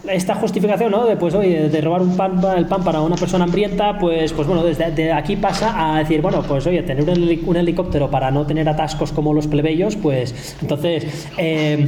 esta 0.09 0.35
justificación, 0.35 0.91
¿no? 0.91 1.07
De, 1.07 1.17
pues, 1.17 1.35
oye, 1.35 1.69
de 1.69 1.81
robar 1.81 2.03
un 2.03 2.17
pan, 2.17 2.41
el 2.57 2.67
pan 2.67 2.85
para 2.85 3.01
una 3.01 3.17
persona 3.17 3.45
hambrienta, 3.45 3.99
pues, 3.99 4.33
pues 4.33 4.47
bueno, 4.47 4.63
desde 4.63 5.13
aquí 5.13 5.37
pasa 5.37 5.95
a 5.95 5.99
decir, 5.99 6.21
bueno, 6.21 6.43
pues, 6.43 6.67
oye, 6.67 6.83
tener 6.83 7.09
un, 7.09 7.57
helicóptero 7.57 8.11
para 8.11 8.31
no 8.31 8.47
tener 8.47 8.69
atascos 8.69 9.13
como 9.13 9.33
los 9.33 9.47
plebeyos, 9.47 9.97
pues, 9.97 10.57
entonces, 10.61 11.29
eh, 11.39 11.87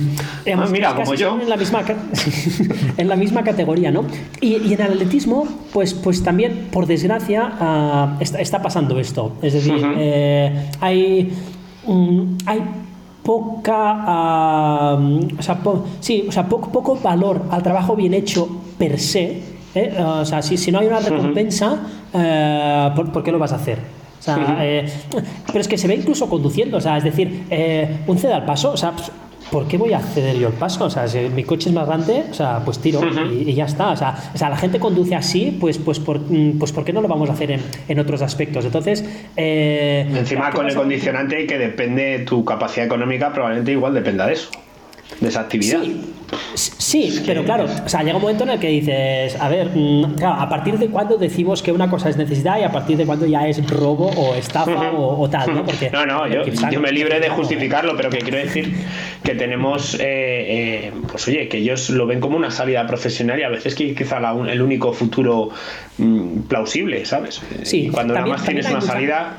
ah, 0.54 0.66
mira, 0.70 0.94
como 0.94 1.14
yo. 1.14 1.38
En 1.40 1.48
la 1.48 1.56
misma, 1.56 1.82
en 2.96 3.08
la 3.08 3.16
misma 3.16 3.42
categoría, 3.42 3.90
¿no? 3.90 4.04
Y, 4.40 4.54
en 4.54 4.80
el 4.80 4.92
atletismo, 4.92 5.46
pues, 5.72 5.94
pues 5.94 6.22
también, 6.22 6.68
por 6.70 6.86
desgracia, 6.86 7.52
ah, 7.60 8.16
está, 8.38 8.62
pasando 8.62 8.98
esto. 8.98 9.32
Es 9.42 9.54
decir, 9.54 9.82
eh, 9.96 10.70
hay, 10.80 11.32
hay 12.46 12.62
poca, 13.22 14.94
o 14.96 15.42
sea, 15.42 15.58
sí, 16.00 16.26
o 16.28 16.32
sea, 16.32 16.48
poco, 16.48 16.70
poco 16.70 16.96
valor 17.02 17.42
al 17.50 17.62
trabajo 17.62 17.96
bien 17.96 18.14
hecho 18.14 18.48
per 18.78 18.98
se. 19.00 19.42
¿eh? 19.74 19.94
O 20.00 20.24
sea, 20.24 20.42
si, 20.42 20.56
si 20.56 20.70
no 20.70 20.78
hay 20.78 20.86
una 20.86 21.00
recompensa, 21.00 21.78
eh, 22.12 22.90
¿por, 22.94 23.22
qué 23.22 23.32
lo 23.32 23.38
vas 23.38 23.52
a 23.52 23.56
hacer? 23.56 23.78
O 24.18 24.22
sea, 24.22 24.58
eh, 24.60 24.86
pero 25.46 25.60
es 25.60 25.68
que 25.68 25.78
se 25.78 25.88
ve 25.88 25.94
incluso 25.94 26.28
conduciendo, 26.28 26.78
o 26.78 26.80
sea, 26.80 26.96
es 26.96 27.04
decir, 27.04 27.44
un 28.06 28.18
ceda 28.18 28.36
al 28.36 28.44
paso, 28.44 28.72
o 28.72 28.76
sea, 28.76 28.92
¿por 29.50 29.66
qué 29.68 29.76
voy 29.76 29.92
a 29.92 30.00
ceder 30.00 30.36
yo 30.36 30.48
el 30.48 30.54
paso? 30.54 30.84
O 30.84 30.90
sea, 30.90 31.08
si 31.08 31.18
mi 31.28 31.44
coche 31.44 31.68
es 31.68 31.74
más 31.74 31.86
grande, 31.86 32.24
o 32.30 32.34
sea, 32.34 32.60
pues 32.64 32.78
tiro 32.78 33.00
y, 33.30 33.54
ya 33.54 33.64
está. 33.64 33.90
O 33.90 33.96
sea, 33.96 34.30
o 34.34 34.38
sea, 34.38 34.50
la 34.50 34.56
gente 34.56 34.78
conduce 34.78 35.14
así, 35.14 35.56
pues, 35.58 35.78
pues, 35.78 35.98
por, 35.98 36.20
mm, 36.20 36.58
pues 36.58 36.72
¿por 36.72 36.84
qué 36.84 36.92
no 36.92 37.00
lo 37.00 37.08
vamos 37.08 37.30
a 37.30 37.32
hacer 37.32 37.52
en, 37.52 37.60
en 37.88 37.98
otros 37.98 38.22
aspectos? 38.22 38.64
Entonces... 38.64 39.04
Eh, 39.36 40.06
Encima 40.14 40.50
con 40.50 40.68
el 40.68 40.74
condicionante 40.74 41.46
que 41.46 41.58
depende 41.58 42.20
tu 42.20 42.44
capacidad 42.44 42.86
económica, 42.86 43.32
probablemente 43.32 43.72
igual 43.72 43.94
dependa 43.94 44.26
de 44.26 44.34
eso 44.34 44.50
de 45.20 45.28
esa 45.28 45.40
actividad. 45.40 45.82
Sí, 46.54 47.22
pero 47.24 47.44
claro, 47.44 47.64
o 47.64 47.88
sea, 47.88 48.02
llega 48.02 48.16
un 48.16 48.22
momento 48.22 48.44
en 48.44 48.50
el 48.50 48.58
que 48.58 48.68
dices, 48.68 49.36
a 49.40 49.48
ver, 49.48 49.70
mm, 49.74 50.16
a 50.24 50.48
partir 50.48 50.76
de 50.78 50.88
cuándo 50.88 51.16
decimos 51.16 51.62
que 51.62 51.70
una 51.70 51.88
cosa 51.88 52.08
es 52.08 52.16
necesidad 52.16 52.58
y 52.58 52.64
a 52.64 52.72
partir 52.72 52.96
de 52.96 53.06
cuándo 53.06 53.26
ya 53.26 53.46
es 53.46 53.64
robo 53.70 54.08
o 54.08 54.34
estafa 54.34 54.90
o, 54.96 55.28
tal, 55.30 55.54
¿no? 55.54 55.64
Porque, 55.64 55.90
no, 55.90 56.04
no, 56.04 56.26
yo, 56.26 56.42
yo, 56.44 56.80
me 56.80 56.90
libre 56.90 57.20
de 57.20 57.28
justificarlo, 57.28 57.96
pero 57.96 58.10
que 58.10 58.18
quiero 58.18 58.38
decir 58.38 58.74
que 59.22 59.34
tenemos, 59.34 59.94
eh, 59.94 60.00
eh, 60.00 60.92
pues 61.10 61.28
oye, 61.28 61.48
que 61.48 61.58
ellos 61.58 61.90
lo 61.90 62.06
ven 62.06 62.20
como 62.20 62.36
una 62.36 62.50
salida 62.50 62.86
profesional 62.86 63.38
y 63.38 63.44
a 63.44 63.48
veces 63.48 63.74
que 63.74 63.94
quizá 63.94 64.18
el 64.48 64.62
único 64.62 64.92
futuro 64.92 65.50
mm, 65.98 66.40
plausible, 66.48 67.04
¿sabes? 67.04 67.40
Sí, 67.62 67.86
y 67.86 67.88
cuando 67.88 68.14
nada 68.14 68.26
más 68.26 68.44
tienes 68.44 68.68
una 68.68 68.80
salida 68.80 69.38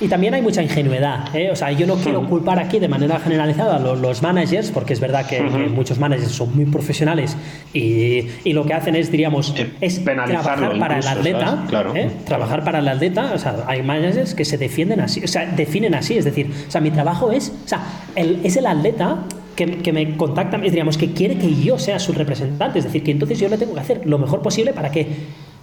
y 0.00 0.08
también 0.08 0.34
hay 0.34 0.42
mucha 0.42 0.62
ingenuidad. 0.62 1.34
¿eh? 1.34 1.50
O 1.50 1.56
sea, 1.56 1.72
yo 1.72 1.86
no 1.86 1.96
quiero 1.96 2.26
culpar 2.26 2.58
aquí 2.58 2.78
de 2.78 2.88
manera 2.88 3.18
generalizada 3.18 3.76
a 3.76 3.78
los, 3.78 4.22
managers, 4.22 4.70
porque 4.70 4.92
es 4.92 5.00
verdad 5.00 5.26
que, 5.26 5.40
muchos 5.40 5.98
managers 5.98 6.32
son 6.32 6.54
muy 6.54 6.66
profesionales 6.66 7.36
y, 7.72 8.26
y 8.44 8.52
lo 8.52 8.64
que 8.64 8.74
hacen 8.74 8.94
es, 8.96 9.10
diríamos, 9.10 9.54
Eh, 9.56 9.72
es 9.80 10.04
trabajar 10.04 10.78
para 10.78 10.98
el 10.98 11.06
atleta. 11.06 11.64
Claro. 11.68 11.94
¿eh? 11.96 12.10
Trabajar 12.24 12.64
para 12.64 12.78
el 12.78 12.88
atleta. 12.88 13.32
O 13.34 13.38
sea, 13.38 13.64
hay 13.66 13.82
managers 13.82 14.34
que 14.34 14.44
se 14.44 14.58
defienden 14.58 15.00
así, 15.00 15.22
o 15.24 15.28
sea, 15.28 15.46
definen 15.46 15.94
así. 15.94 16.16
Es 16.16 16.24
decir, 16.24 16.50
o 16.66 16.70
sea, 16.70 16.80
mi 16.80 16.90
trabajo 16.90 17.32
es, 17.32 17.52
o 17.64 17.68
sea, 17.68 17.80
el, 18.14 18.40
es 18.44 18.56
el 18.56 18.66
atleta. 18.66 19.24
Que, 19.58 19.78
que 19.78 19.92
me 19.92 20.16
contacta, 20.16 20.56
diríamos, 20.56 20.96
que 20.96 21.14
quiere 21.14 21.36
que 21.36 21.52
yo 21.52 21.80
sea 21.80 21.98
su 21.98 22.12
representante, 22.12 22.78
es 22.78 22.84
decir, 22.84 23.02
que 23.02 23.10
entonces 23.10 23.40
yo 23.40 23.48
le 23.48 23.58
tengo 23.58 23.74
que 23.74 23.80
hacer 23.80 24.06
lo 24.06 24.16
mejor 24.16 24.40
posible 24.40 24.72
para 24.72 24.92
que 24.92 25.08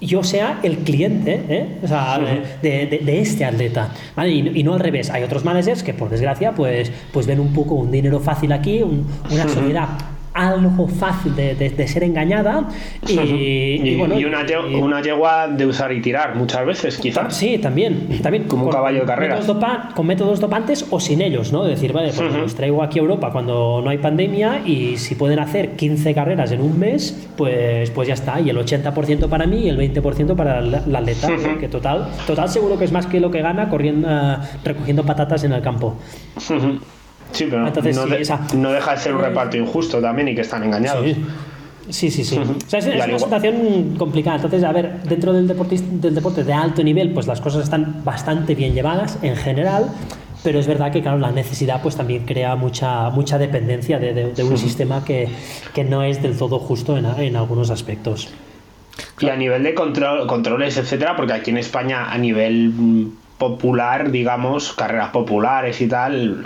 yo 0.01 0.23
sea 0.23 0.59
el 0.63 0.77
cliente 0.79 1.41
¿eh? 1.49 1.77
o 1.83 1.87
sea, 1.87 2.19
de, 2.61 2.85
de- 2.87 2.99
de 3.03 3.21
este 3.21 3.45
atleta. 3.45 3.89
¿vale? 4.15 4.31
Y, 4.31 4.59
y 4.59 4.63
no 4.63 4.73
al 4.73 4.79
revés. 4.79 5.09
Hay 5.09 5.23
otros 5.23 5.43
managers 5.45 5.83
que, 5.83 5.93
por 5.93 6.09
desgracia, 6.09 6.51
pues, 6.53 6.91
pues 7.13 7.25
ven 7.27 7.39
un 7.39 7.53
poco 7.53 7.75
un 7.75 7.91
dinero 7.91 8.19
fácil 8.19 8.51
aquí, 8.51 8.81
un- 8.81 9.05
una 9.31 9.47
sociedad 9.47 9.87
algo 10.35 10.87
fácil 10.87 11.33
de, 11.35 11.55
de- 11.55 11.69
de 11.69 11.87
ser 11.87 12.03
engañada 12.03 12.67
y, 13.07 13.13
Y, 13.19 13.95
bueno, 13.95 14.19
y 14.19 14.25
una, 14.25 14.39
y- 14.69 14.75
una 14.75 15.01
yegua 15.01 15.47
de 15.47 15.65
usar 15.65 15.91
y 15.93 16.01
tirar 16.01 16.35
muchas 16.35 16.65
veces, 16.65 16.97
quizás. 16.97 17.33
Sí, 17.35 17.57
también. 17.57 18.19
también 18.21 18.43
Como 18.43 18.63
un 18.65 18.69
con 18.69 18.75
caballo 18.77 18.99
de 18.99 19.05
carreras. 19.05 19.39
métodos 19.39 19.57
dopa- 19.61 19.93
con 19.93 20.05
métodos 20.05 20.39
dopantes 20.41 20.85
o 20.91 20.99
sin 20.99 21.21
ellos, 21.21 21.51
¿no? 21.53 21.63
Decir, 21.63 21.93
vale, 21.93 22.11
pues 22.15 22.33
los 22.33 22.53
traigo 22.53 22.83
aquí 22.83 22.99
a 22.99 23.01
Europa 23.01 23.31
cuando 23.31 23.81
no 23.83 23.89
hay 23.89 23.97
pandemia 23.97 24.61
y 24.65 24.97
si 24.97 25.15
pueden 25.15 25.39
hacer 25.39 25.77
15 25.77 26.13
carreras 26.13 26.51
en 26.51 26.61
un 26.61 26.77
mes, 26.77 27.27
pues, 27.37 27.89
pues 27.91 28.07
ya 28.09 28.13
está. 28.13 28.39
Y 28.41 28.49
el 28.49 28.57
80% 28.57 29.29
para 29.29 29.45
mí 29.47 29.59
y 29.65 29.69
el 29.69 29.77
20% 29.77 30.35
para 30.35 30.59
la, 30.61 30.81
la 30.85 30.99
atleta, 30.99 31.29
¿no? 31.29 31.57
que 31.59 31.69
total, 31.69 32.07
total 32.27 32.49
seguro 32.49 32.77
que 32.77 32.83
es 32.85 32.91
más 32.91 33.05
que 33.07 33.19
lo 33.21 33.31
que 33.31 33.41
gana 33.41 33.69
corriendo, 33.69 34.09
eh, 34.11 34.35
recogiendo 34.65 35.03
patatas 35.05 35.43
en 35.45 35.53
el 35.53 35.61
campo. 35.61 35.95
Sí, 37.35 37.47
pero 37.49 37.67
Entonces, 37.67 37.95
no, 37.95 38.03
sí, 38.05 38.09
de- 38.09 38.21
esa- 38.21 38.39
no 38.55 38.71
deja 38.71 38.91
de 38.91 38.97
ser 38.97 39.13
un 39.13 39.21
reparto 39.21 39.57
injusto 39.57 40.01
también 40.01 40.27
y 40.29 40.35
que 40.35 40.41
están 40.41 40.63
engañados. 40.63 41.05
Sí. 41.05 41.25
Sí, 41.89 42.09
sí, 42.09 42.23
sí. 42.23 42.39
O 42.65 42.69
sea, 42.69 42.79
es, 42.79 42.87
una 42.87 43.19
situación 43.19 43.95
complicada. 43.97 44.37
Entonces, 44.37 44.63
a 44.63 44.71
ver, 44.71 45.03
dentro 45.03 45.33
del, 45.33 45.47
del 45.47 46.15
deporte 46.15 46.43
de 46.43 46.53
alto 46.53 46.81
nivel, 46.83 47.11
pues 47.11 47.27
las 47.27 47.41
cosas 47.41 47.63
están 47.63 48.01
bastante 48.03 48.55
bien 48.55 48.73
llevadas 48.73 49.19
en 49.21 49.35
general, 49.35 49.89
pero 50.43 50.57
es 50.59 50.65
verdad 50.65 50.91
que, 50.91 51.01
claro, 51.03 51.19
la 51.19 51.31
necesidad 51.31 51.81
pues 51.83 51.95
también 51.95 52.25
crea 52.25 52.55
mucha, 52.55 53.09
mucha 53.11 53.37
dependencia 53.37 53.99
de, 53.99 54.13
de- 54.13 54.33
de 54.33 54.43
un 54.43 54.57
sistema 54.57 55.03
que, 55.05 55.27
que 55.75 55.83
no 55.83 56.01
es 56.03 56.23
del 56.23 56.37
todo 56.37 56.57
justo 56.57 56.97
en, 56.97 57.05
en 57.05 57.35
algunos 57.35 57.69
aspectos. 57.69 58.29
Y 59.19 59.29
a 59.29 59.35
nivel 59.35 59.61
de 59.63 59.73
control, 59.75 60.25
controles, 60.25 60.77
etcétera, 60.77 61.15
porque 61.15 61.33
aquí 61.33 61.51
en 61.51 61.57
España, 61.57 62.11
a 62.11 62.17
nivel 62.17 62.69
mm, 62.69 63.11
popular, 63.37 64.09
digamos, 64.09 64.73
carreras 64.73 65.09
populares 65.09 65.81
y 65.81 65.87
tal, 65.87 66.45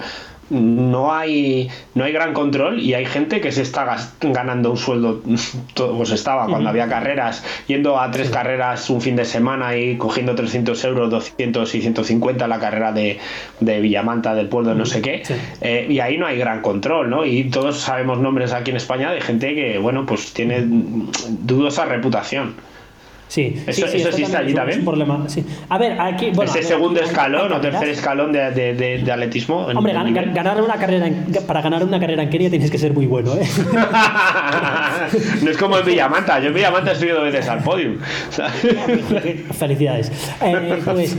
no 0.50 1.14
hay 1.14 1.70
no 1.96 2.04
hay 2.04 2.12
gran 2.12 2.34
control 2.34 2.80
y 2.80 2.94
hay 2.94 3.06
gente 3.06 3.42
que 3.42 3.52
se 3.52 3.62
está 3.62 3.98
ganando 4.22 4.72
un 4.72 4.78
sueldo 4.78 5.22
todo, 5.74 5.96
pues 5.98 6.12
estaba 6.12 6.48
cuando 6.48 6.70
había 6.70 6.88
carreras 6.88 7.44
yendo 7.68 8.00
a 8.00 8.10
tres 8.12 8.30
carreras 8.30 8.90
un 8.90 9.02
fin 9.02 9.16
de 9.16 9.26
semana 9.26 9.76
y 9.78 9.98
cogiendo 9.98 10.36
300 10.36 10.84
euros 10.86 11.10
200 11.10 11.76
y 11.76 11.82
150 11.82 12.48
la 12.48 12.60
carrera 12.60 12.92
de, 12.92 13.20
de 13.60 13.80
Villamanta 13.80 14.34
del 14.36 14.48
pueblo 14.48 14.74
no 14.76 14.86
sé 14.86 15.02
qué 15.02 15.22
Sí. 15.24 15.34
eh, 15.62 15.88
y 15.90 16.00
ahí 16.00 16.18
no 16.18 16.26
hay 16.26 16.38
gran 16.38 16.62
control 16.62 17.10
¿no? 17.10 17.26
y 17.26 17.46
todos 17.50 17.78
sabemos 17.80 18.20
nombres 18.20 18.54
aquí 18.54 18.72
en 18.72 18.78
España 18.78 19.12
de 19.12 19.22
gente 19.22 19.54
que 19.54 19.78
bueno 19.78 20.06
pues 20.06 20.34
tiene 20.34 20.64
dudosa 20.66 21.86
reputación 21.86 22.56
Sí, 23.30 23.56
Eso- 23.68 23.86
sí, 23.88 23.98
eso 24.00 24.10
existe 24.10 24.36
allí 24.36 24.54
también. 24.56 24.84
problema. 24.84 25.24
Sí. 25.30 25.46
A 25.70 25.78
ver, 25.78 26.02
aquí. 26.02 26.32
Bueno, 26.34 26.52
ese 26.52 26.64
segundo 26.64 27.00
escalón 27.00 27.54
o 27.54 27.62
tercer 27.62 27.90
escalón 27.90 28.32
de, 28.32 28.50
de- 28.52 28.74
de- 28.74 28.98
de 29.04 29.12
atletismo 29.12 29.68
Hombre, 29.68 29.94
gan- 29.94 30.34
ganar 30.34 30.60
una 30.62 30.74
carrera 30.76 31.06
en- 31.06 31.28
para 31.46 31.62
ganar 31.62 31.84
una 31.84 32.00
carrera 32.00 32.24
en 32.24 32.30
Kenia 32.32 32.50
tienes 32.50 32.72
que 32.72 32.80
ser 32.80 32.92
muy 32.92 33.06
bueno, 33.06 33.34
¿eh? 33.36 33.48
no 35.44 35.52
es 35.52 35.58
como 35.58 35.78
en 35.78 35.86
Villamanta 35.86 36.40
yo 36.40 36.48
en 36.48 36.54
Villamanta 36.56 36.92
estoy 36.94 37.10
dos 37.10 37.24
veces 37.24 37.48
al 37.48 37.60
podium 37.64 37.98
Felicidades. 39.54 40.12
Eh, 40.42 40.80
pues, 40.86 41.16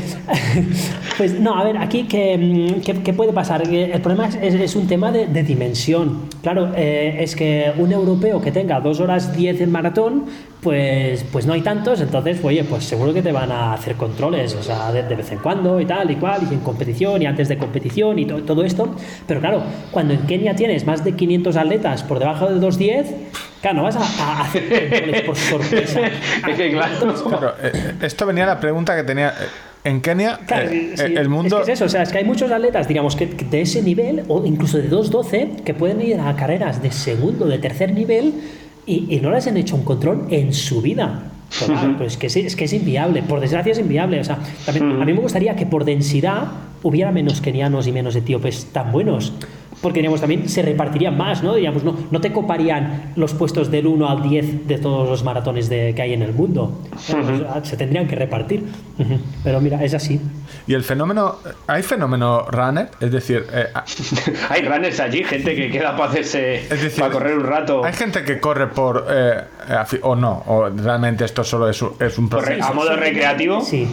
pues 1.17 1.39
no, 1.41 1.59
a 1.59 1.65
ver, 1.65 1.77
aquí 1.79 2.05
¿qué, 2.09 2.81
qué- 2.85 3.03
qué 3.03 3.13
puede 3.13 3.33
pasar? 3.33 3.63
El 3.69 4.01
problema 4.01 4.29
es, 4.43 4.75
un 4.77 4.87
tema 4.87 5.13
de, 5.13 5.27
de 5.27 5.43
dimensión. 5.43 6.23
Claro, 6.43 6.73
eh, 6.77 7.19
es 7.21 7.37
que 7.37 7.73
un 7.77 7.93
europeo 7.93 8.41
que 8.41 8.51
tenga 8.53 8.81
2 8.81 9.01
horas 9.01 9.37
10 9.37 9.61
en 9.61 9.71
maratón, 9.71 10.25
pues, 10.63 11.25
pues 11.33 11.47
no 11.47 11.53
hay 11.55 11.63
tantos, 11.63 12.01
entonces, 12.01 12.39
oye, 12.43 12.65
pues 12.65 12.85
seguro 12.85 13.15
que 13.15 13.23
te 13.23 13.33
van 13.33 13.51
a 13.51 13.73
hacer 13.73 13.95
controles, 13.95 14.55
o 14.55 14.63
sea, 14.63 14.93
de, 14.93 15.03
de 15.03 15.15
vez 15.15 15.33
en 15.33 15.39
cuando 15.39 15.81
y 15.81 15.87
tal 15.87 16.11
y 16.11 16.17
cual, 16.17 16.43
y 16.51 16.53
en 16.55 16.61
competición 16.61 17.23
y 17.23 17.27
antes 17.27 17.49
de 17.49 17.57
competición 17.57 18.19
y 18.19 18.27
to- 18.27 18.43
todo 18.43 18.63
esto. 18.65 18.95
Pero 19.27 19.41
claro, 19.41 19.63
cuando 19.91 20.13
en 20.15 20.21
Kenia 20.27 20.55
tienes 20.55 20.85
más 20.87 21.03
de 21.05 21.13
500 21.13 21.57
atletas 21.57 22.03
por 22.03 22.19
debajo 22.19 22.47
de 22.53 22.61
2.10, 22.61 23.05
claro, 23.63 23.77
no 23.79 23.83
vas 23.85 23.97
a, 23.97 24.01
a 24.01 24.43
hacer 24.43 24.69
controles 24.69 25.23
por 25.23 25.37
sorpresa. 25.37 26.01
Es 26.49 26.57
que, 26.57 26.71
claro. 26.73 27.15
Claro, 27.29 27.55
eh, 27.63 27.95
esto 28.03 28.27
venía 28.27 28.45
la 28.47 28.61
pregunta 28.61 28.95
que 28.97 29.03
tenía. 29.05 29.31
eh, 29.31 29.33
En 29.85 30.03
Kenia, 30.03 30.41
Claro, 30.47 30.69
eh, 30.71 30.93
sí, 30.95 31.15
el 31.17 31.29
mundo. 31.31 31.61
Es, 31.61 31.65
que 31.67 31.73
es 31.73 31.79
eso, 31.79 31.87
o 31.87 31.89
sea, 31.89 32.03
es 32.03 32.13
que 32.13 32.19
hay 32.19 32.25
muchos 32.25 32.51
atletas, 32.51 32.87
digamos, 32.87 33.17
que, 33.17 33.31
que 33.31 33.47
de 33.47 33.63
ese 33.63 33.81
nivel, 33.83 34.25
o 34.29 34.45
incluso 34.45 34.77
de 34.77 34.91
2.12, 34.91 35.63
que 35.63 35.73
pueden 35.73 36.03
ir 36.03 36.21
a 36.21 36.37
carreras 36.37 36.83
de 36.83 36.91
segundo, 36.93 37.47
de 37.47 37.59
tercer 37.59 37.93
nivel, 37.95 38.35
y, 38.87 39.15
y 39.15 39.21
no 39.21 39.31
les 39.31 39.47
han 39.47 39.57
hecho 39.57 39.77
un 39.77 39.85
control 39.85 40.27
en 40.31 40.53
su 40.53 40.81
vida. 40.83 41.31
Total, 41.59 41.97
pues 41.97 42.17
que 42.17 42.31
sí, 42.31 42.41
es 42.41 42.55
que 42.55 42.65
es 42.65 42.73
inviable, 42.73 43.23
por 43.23 43.41
desgracia 43.41 43.73
es 43.73 43.79
inviable. 43.79 44.21
O 44.21 44.25
sea, 44.25 44.39
también, 44.65 45.03
a 45.03 45.05
mí 45.05 45.13
me 45.13 45.21
gustaría 45.21 45.57
que 45.57 45.67
por 45.67 45.85
densidad 45.85 46.45
hubiera 46.83 47.11
menos 47.11 47.41
kenianos 47.41 47.87
y 47.87 47.93
menos 47.93 48.15
etíopes 48.15 48.67
tan 48.67 48.93
buenos. 48.93 49.33
Porque 49.83 50.01
digamos, 50.01 50.21
también 50.21 50.49
se 50.49 50.61
repartirían 50.63 51.17
más, 51.17 51.43
¿no? 51.43 51.55
Digamos, 51.55 51.83
no, 51.85 51.97
no 52.11 52.21
te 52.21 52.33
coparían 52.33 53.13
los 53.17 53.33
puestos 53.33 53.71
del 53.71 53.87
1 53.87 54.09
al 54.11 54.23
10 54.23 54.67
de 54.69 54.77
todos 54.79 55.09
los 55.09 55.25
maratones 55.25 55.69
de, 55.71 55.95
que 55.95 56.03
hay 56.03 56.13
en 56.13 56.21
el 56.23 56.35
mundo. 56.35 56.81
O 56.95 56.99
sea, 56.99 57.65
Se 57.65 57.77
tendrían 57.79 58.07
que 58.07 58.15
repartir. 58.17 58.65
Ujú. 58.99 59.19
Pero 59.43 59.61
mira, 59.61 59.83
es 59.83 59.95
así. 59.95 60.21
Y 60.67 60.75
el 60.75 60.85
fenómeno. 60.85 61.37
¿Hay 61.67 61.83
fenómeno 61.83 62.43
runner? 62.51 62.91
Es 63.01 63.11
decir, 63.11 63.47
eh, 63.53 63.69
hay 64.51 64.63
runners 64.63 65.01
allí 65.01 65.25
gente 65.25 65.57
que 65.57 65.71
queda 65.71 65.97
para 65.97 66.11
hacerse 66.11 66.57
Es 66.57 66.83
decir, 66.83 67.01
para 67.01 67.13
correr 67.13 67.39
un 67.39 67.45
rato 67.45 67.83
¿hay 67.85 67.93
gente 67.95 68.23
que 68.25 68.39
corre 68.39 68.67
por. 68.67 69.07
eh, 69.11 69.41
o 70.03 70.15
no? 70.15 70.43
¿O 70.47 70.69
realmente 70.69 71.25
esto 71.25 71.43
solo 71.43 71.69
es 71.71 71.81
un, 71.81 71.93
es 71.99 72.19
un 72.19 72.29
corre- 72.29 72.57
proceso? 72.57 72.69
a 72.69 72.73
modo 72.75 72.95
recreativo 72.97 73.63
Sí. 73.63 73.89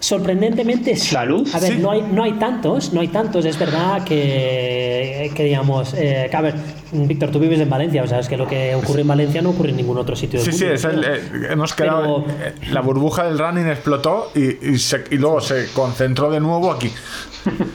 Sorprendentemente 0.00 0.94
sí. 0.96 1.08
¿Salud? 1.10 1.48
A 1.52 1.58
ver, 1.58 1.72
Sí. 1.72 1.78
no, 1.80 1.90
hay, 1.90 2.02
no 2.02 2.22
hay 2.22 2.32
tantos, 2.34 2.92
no 2.92 3.00
hay 3.00 3.08
tantos. 3.08 3.44
Es 3.44 3.58
verdad 3.58 4.04
que, 4.04 5.30
que 5.34 5.44
digamos, 5.44 5.92
eh, 5.94 6.28
que, 6.30 6.36
a 6.36 6.40
ver, 6.40 6.54
Víctor, 6.92 7.30
tú 7.30 7.38
vives 7.38 7.60
en 7.60 7.68
Valencia, 7.68 8.02
o 8.02 8.06
sea, 8.06 8.18
es 8.20 8.28
que 8.28 8.36
lo 8.36 8.46
que 8.46 8.74
ocurre 8.74 9.02
en 9.02 9.08
Valencia 9.08 9.42
no 9.42 9.50
ocurre 9.50 9.70
en 9.70 9.76
ningún 9.76 9.98
otro 9.98 10.16
sitio 10.16 10.40
del 10.40 10.52
Sí, 10.52 10.58
sí, 10.58 10.64
mundo. 10.64 10.74
es 10.74 10.84
el, 10.84 11.04
eh, 11.04 11.48
hemos 11.50 11.74
quedado. 11.74 12.24
pero- 12.24 12.38
eh, 12.48 12.54
la 12.72 12.80
burbuja 12.80 13.24
del 13.24 13.38
running 13.38 13.66
explotó 13.68 14.30
y, 14.34 14.68
y, 14.70 14.78
se- 14.78 15.04
y 15.10 15.16
luego 15.16 15.40
se 15.40 15.66
concentró 15.74 16.30
de 16.30 16.40
nuevo 16.40 16.70
aquí. 16.72 16.90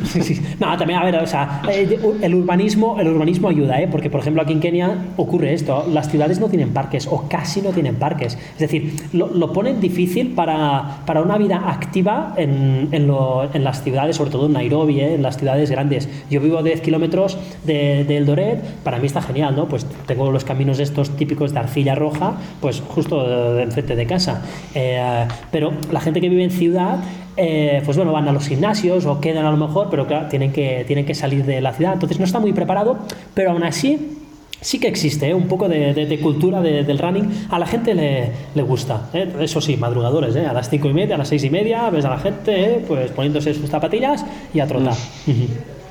Sí, 0.04 0.22
sí. 0.22 0.42
No, 0.60 0.78
también, 0.78 1.00
a 1.00 1.06
ver, 1.06 1.16
o 1.16 1.26
sea, 1.26 1.62
eh, 1.72 1.98
el 2.22 2.36
urbanismo, 2.36 3.00
el 3.00 3.08
urbanismo 3.08 3.48
ayuda, 3.50 3.82
¿eh? 3.82 3.88
Porque, 3.90 4.10
por 4.10 4.20
ejemplo, 4.20 4.42
aquí 4.44 4.52
en 4.54 4.60
Kenia 4.60 5.06
ocurre 5.18 5.54
esto, 5.54 5.88
las 5.92 6.12
ciudades 6.12 6.40
no 6.40 6.48
tienen 6.50 6.70
parques 6.74 7.08
o 7.10 7.28
casi 7.28 7.62
no 7.62 7.72
tienen 7.72 7.96
parques. 7.96 8.38
Es 8.54 8.60
decir, 8.60 8.94
lo, 9.14 9.28
lo 9.34 9.52
ponen 9.52 9.80
difícil 9.82 10.34
para, 10.36 10.98
para 11.08 11.22
una 11.22 11.38
vida 11.38 11.64
activa 11.72 12.36
en, 12.38 12.90
en, 12.92 13.08
lo- 13.08 13.50
en 13.52 13.64
las 13.64 13.84
ciudades, 13.84 14.18
sobre 14.18 14.30
todo 14.30 14.46
en 14.46 14.54
Nairobi, 14.54 15.00
¿eh? 15.00 15.16
en 15.16 15.24
las 15.24 15.38
ciudades 15.38 15.72
grandes. 15.72 16.08
Yo 16.30 16.40
vivo 16.42 16.60
a 16.60 16.64
10 16.64 16.82
kilómetros 16.82 17.38
de, 17.64 18.04
de 18.04 18.18
Eldoret, 18.18 18.62
para 18.84 19.00
mí 19.00 19.03
está 19.08 19.22
genial, 19.22 19.56
¿no? 19.56 19.68
Pues 19.68 19.86
tengo 20.06 20.32
los 20.32 20.44
caminos 20.44 20.80
estos 20.80 21.10
típicos 21.16 21.54
de 21.54 21.60
arcilla 21.60 21.96
roja, 21.96 22.34
pues 22.62 22.82
justo 22.88 23.28
de- 23.56 23.64
enfrente 23.64 23.96
de 23.96 24.06
casa. 24.06 24.42
Eh, 24.76 25.26
pero 25.52 25.72
la 25.92 26.00
gente 26.00 26.22
que 26.22 26.30
vive 26.30 26.44
en 26.44 26.52
ciudad 26.52 26.98
eh, 27.36 27.82
pues 27.84 27.98
bueno, 27.98 28.12
van 28.12 28.28
a 28.28 28.32
los 28.32 28.48
gimnasios 28.48 29.06
o 29.08 29.20
quedan 29.20 29.46
a 29.46 29.52
lo 29.52 29.58
mejor, 29.58 29.88
pero 29.90 30.06
claro, 30.06 30.28
tienen 30.28 30.52
que, 30.52 30.84
tienen 30.86 31.04
que 31.06 31.16
salir 31.16 31.44
de 31.46 31.62
la 31.62 31.74
ciudad, 31.74 31.94
entonces 31.94 32.20
no 32.20 32.26
está 32.26 32.40
muy 32.40 32.54
preparado, 32.54 33.00
pero 33.34 33.50
aún 33.52 33.64
así 33.64 34.20
sí 34.62 34.80
que 34.80 34.88
existe 34.88 35.28
¿eh? 35.30 35.34
un 35.34 35.48
poco 35.48 35.68
de, 35.68 35.94
de- 35.96 36.06
de 36.06 36.20
cultura 36.20 36.62
de- 36.62 36.84
del 36.84 37.00
running, 37.00 37.48
a 37.50 37.58
la 37.58 37.66
gente 37.66 37.96
le, 37.96 38.30
le 38.54 38.62
gusta, 38.62 39.10
¿eh? 39.14 39.28
eso 39.42 39.60
sí, 39.62 39.78
madrugadores, 39.78 40.36
¿eh? 40.36 40.46
a 40.46 40.54
las 40.54 40.70
cinco 40.70 40.88
y 40.90 40.94
media, 40.94 41.16
a 41.16 41.18
las 41.18 41.28
seis 41.30 41.44
y 41.44 41.50
media, 41.50 41.90
ves 41.90 42.06
a 42.06 42.12
la 42.12 42.20
gente 42.20 42.54
¿eh? 42.76 42.86
pues 42.88 43.10
poniéndose 43.12 43.52
sus 43.56 43.68
zapatillas 43.68 44.24
y 44.54 44.60
a 44.60 44.68
trotar. 44.68 44.94
Ujú. 45.28 45.48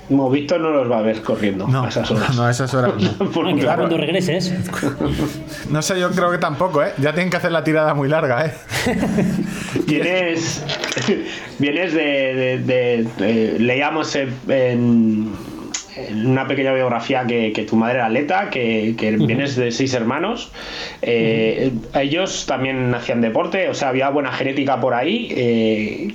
Como 0.09 0.29
Víctor 0.31 0.61
no 0.61 0.71
los 0.71 0.91
va 0.91 0.99
a 0.99 1.03
ver 1.03 1.23
corriendo 1.23 1.67
No, 1.69 1.85
a 1.85 1.89
esas 1.89 2.11
horas 2.11 2.37
no, 2.37 2.43
a 2.45 2.51
esas 2.51 2.75
horas 2.75 2.93
no. 2.99 3.31
Claro. 3.61 3.79
cuando 3.83 3.97
regreses, 3.97 4.53
No 5.71 5.81
sé, 5.81 5.99
yo 5.99 6.11
creo 6.11 6.31
que 6.31 6.39
tampoco, 6.39 6.83
¿eh? 6.83 6.93
Ya 6.99 7.13
tienen 7.15 7.31
que 7.31 7.37
hacer 7.37 7.53
la 7.53 7.65
tirada 7.65 7.95
muy 7.95 8.09
larga, 8.09 8.47
¿eh? 8.47 8.53
Tienes, 9.87 10.63
vienes 11.59 11.93
de, 11.95 12.01
de- 12.03 12.59
de- 12.59 13.07
de- 13.19 13.59
leíamos 13.59 14.15
en, 14.17 15.33
una 16.25 16.47
pequeña 16.49 16.73
biografía 16.73 17.25
que, 17.27 17.53
que 17.53 17.63
tu 17.65 17.77
madre 17.77 17.97
era 17.97 18.07
atleta, 18.07 18.51
que, 18.51 18.95
que 18.99 19.13
vienes 19.13 19.57
de 19.57 19.71
seis 19.71 19.95
hermanos. 19.95 20.51
Eh, 21.03 21.71
Ellos 21.95 22.47
también 22.47 22.95
hacían 22.95 23.21
deporte, 23.21 23.69
o 23.69 23.75
sea, 23.75 23.89
había 23.91 24.09
buena 24.11 24.33
genética 24.33 24.81
por 24.81 24.95
ahí. 24.95 25.29
eh, 25.31 26.15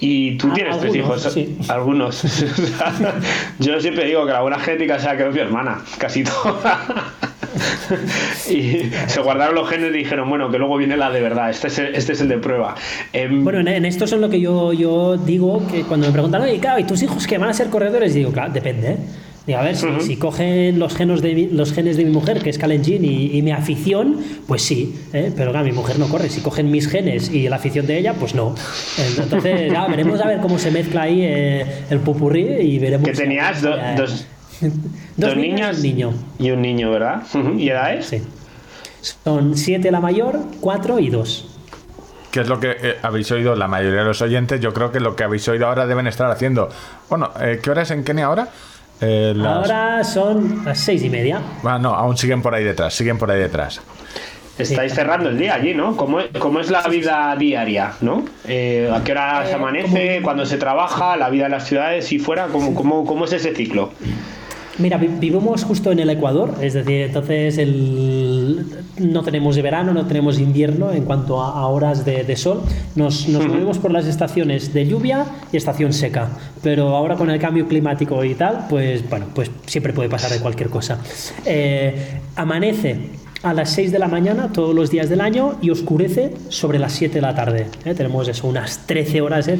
Y 0.00 0.36
tú 0.36 0.52
tienes 0.52 0.78
tres 0.78 0.94
hijos, 0.94 1.36
algunos. 1.68 2.22
yo 3.58 3.80
siempre 3.80 4.06
digo 4.06 4.24
que 4.26 4.32
la 4.32 4.42
buena 4.42 4.58
genética 4.58 4.98
sea 4.98 5.16
que 5.16 5.26
es 5.26 5.34
mi 5.34 5.40
hermana, 5.40 5.82
casi 5.98 6.22
toda. 6.22 7.12
y 8.48 8.90
se 9.06 9.20
guardaron 9.20 9.56
los 9.56 9.68
genes 9.68 9.90
y 9.90 9.98
dijeron, 9.98 10.28
bueno, 10.28 10.50
que 10.50 10.58
luego 10.58 10.76
viene 10.76 10.96
la 10.96 11.10
de 11.10 11.20
verdad, 11.20 11.50
este 11.50 11.66
es 11.68 11.78
el, 11.78 11.94
este 11.94 12.12
es 12.12 12.20
el 12.20 12.28
de 12.28 12.38
prueba. 12.38 12.76
Em, 13.12 13.42
bueno, 13.42 13.58
en, 13.58 13.84
esto 13.84 14.04
es 14.04 14.12
lo 14.12 14.30
que 14.30 14.40
yo, 14.40 14.72
yo 14.72 15.16
digo, 15.16 15.66
que 15.66 15.82
cuando 15.82 16.06
me 16.06 16.12
preguntan, 16.12 16.42
oye, 16.42 16.58
claro, 16.60 16.78
¿y 16.78 16.84
tus 16.84 17.02
hijos 17.02 17.26
que 17.26 17.38
van 17.38 17.50
a 17.50 17.54
ser 17.54 17.68
corredores? 17.68 18.14
digo, 18.14 18.30
claro, 18.30 18.52
depende, 18.52 18.92
¿eh? 18.92 18.96
A 19.54 19.62
ver, 19.62 19.76
si, 19.76 20.16
cogen 20.16 20.78
los 20.78 20.94
genes, 20.94 21.22
de 21.22 21.34
mi, 21.34 21.46
los 21.46 21.72
genes 21.72 21.96
de 21.96 22.04
mi 22.04 22.10
mujer, 22.10 22.40
que 22.42 22.50
es 22.50 22.58
Kalenjin, 22.58 23.04
y, 23.04 23.36
y 23.36 23.42
mi 23.42 23.50
afición, 23.50 24.18
pues 24.46 24.62
sí, 24.62 24.94
¿eh? 25.12 25.32
pero 25.34 25.52
claro, 25.52 25.64
mi 25.64 25.72
mujer 25.72 25.98
no 25.98 26.06
corre. 26.08 26.28
Si 26.28 26.40
cogen 26.40 26.70
mis 26.70 26.88
genes 26.88 27.30
y 27.30 27.48
la 27.48 27.56
afición 27.56 27.86
de 27.86 27.98
ella, 27.98 28.14
pues 28.14 28.34
no. 28.34 28.54
Entonces, 29.16 29.72
ya, 29.72 29.86
veremos 29.86 30.20
a 30.20 30.26
ver 30.26 30.40
cómo 30.40 30.58
se 30.58 30.70
mezcla 30.70 31.02
ahí 31.02 31.22
eh, 31.22 31.84
el 31.88 32.00
pupurrí 32.00 32.42
y 32.42 32.78
veremos. 32.78 33.08
Que 33.08 33.14
tenías 33.14 33.62
dos, 33.62 34.26
dos 35.16 35.36
niños 35.36 35.82
y 35.82 35.88
un 35.88 35.94
niño. 35.94 36.14
Y 36.38 36.50
un 36.50 36.62
niño, 36.62 36.90
¿verdad? 36.90 37.22
¿Y 37.56 37.68
edades? 37.70 38.06
Sí. 38.06 38.22
Son 39.24 39.56
siete 39.56 39.90
la 39.90 40.00
mayor, 40.00 40.40
cuatro 40.60 40.98
y 40.98 41.08
dos 41.08 41.54
que 42.30 42.40
es 42.40 42.48
lo 42.48 42.60
que 42.60 42.76
eh, 42.78 42.96
habéis 43.00 43.32
oído 43.32 43.56
la 43.56 43.68
mayoría 43.68 44.00
de 44.00 44.04
los 44.04 44.20
oyentes, 44.20 44.60
yo 44.60 44.74
creo 44.74 44.92
que 44.92 45.00
lo 45.00 45.16
que 45.16 45.24
habéis 45.24 45.48
oído 45.48 45.66
ahora 45.66 45.86
deben 45.86 46.06
estar 46.06 46.30
haciendo. 46.30 46.68
Bueno, 47.08 47.30
¿qué 47.62 47.70
hora 47.70 47.80
es 47.80 47.90
en 47.90 48.04
Kenia 48.04 48.26
ahora? 48.26 48.48
Eh, 49.00 49.34
Ahora 49.44 50.02
son 50.04 50.64
las 50.64 50.78
seis 50.78 51.02
y 51.04 51.10
media. 51.10 51.40
Ah, 51.64 51.78
no, 51.78 51.94
aún 51.94 52.16
siguen 52.16 52.42
por 52.42 52.54
ahí 52.54 52.64
detrás, 52.64 52.94
siguen 52.94 53.18
por 53.18 53.30
ahí 53.30 53.38
detrás. 53.38 53.80
Estáis 54.58 54.92
cerrando 54.92 55.28
el 55.28 55.38
día 55.38 55.54
allí, 55.54 55.72
¿no? 55.72 55.96
¿Cómo, 55.96 56.18
es 56.18 56.70
la 56.70 56.82
vida 56.88 57.36
diaria, 57.38 57.92
no? 58.00 58.24
Eh, 58.44 58.90
¿A 58.92 59.04
qué 59.04 59.12
hora 59.12 59.44
se 59.44 59.52
eh, 59.52 59.54
amanece? 59.54 60.20
¿Cuándo 60.22 60.44
se 60.46 60.56
trabaja? 60.56 61.16
¿La 61.16 61.30
vida 61.30 61.46
en 61.46 61.52
las 61.52 61.68
ciudades 61.68 62.10
y 62.10 62.18
fuera? 62.18 62.48
¿Cómo, 62.48 62.74
cómo, 62.74 63.04
cómo 63.06 63.26
es 63.26 63.32
ese 63.34 63.54
ciclo? 63.54 63.92
Mira, 64.78 64.96
vivimos 64.96 65.64
justo 65.64 65.90
en 65.90 65.98
el 65.98 66.10
Ecuador, 66.10 66.54
es 66.60 66.74
decir, 66.74 67.02
entonces 67.02 67.58
el, 67.58 68.64
no 69.00 69.22
tenemos 69.22 69.60
verano, 69.60 69.92
no 69.92 70.06
tenemos 70.06 70.38
invierno 70.38 70.92
en 70.92 71.04
cuanto 71.04 71.42
a, 71.42 71.66
horas 71.66 72.04
de, 72.04 72.36
sol. 72.36 72.62
Nos, 72.94 73.28
movemos 73.28 73.78
por 73.78 73.90
las 73.90 74.06
estaciones 74.06 74.72
de 74.72 74.86
lluvia 74.86 75.26
y 75.52 75.56
estación 75.56 75.92
seca, 75.92 76.28
pero 76.62 76.96
ahora 76.96 77.16
con 77.16 77.28
el 77.28 77.40
cambio 77.40 77.66
climático 77.66 78.22
y 78.24 78.34
tal, 78.34 78.66
pues 78.68 79.08
bueno, 79.08 79.26
pues 79.34 79.50
siempre 79.66 79.92
puede 79.92 80.08
pasar 80.08 80.30
de 80.30 80.38
cualquier 80.38 80.68
cosa. 80.68 80.98
Eh, 81.44 82.20
amanece 82.36 83.17
a 83.42 83.54
las 83.54 83.70
6 83.70 83.92
de 83.92 83.98
la 83.98 84.08
mañana 84.08 84.52
todos 84.52 84.74
los 84.74 84.90
días 84.90 85.08
del 85.08 85.20
año 85.20 85.58
y 85.62 85.70
oscurece 85.70 86.32
sobre 86.48 86.78
las 86.78 86.92
7 86.92 87.14
de 87.14 87.20
la 87.20 87.34
tarde. 87.34 87.66
¿eh? 87.84 87.94
Tenemos 87.94 88.26
eso, 88.28 88.48
unas 88.48 88.86
13 88.86 89.20
horas 89.20 89.48
¿eh? 89.48 89.56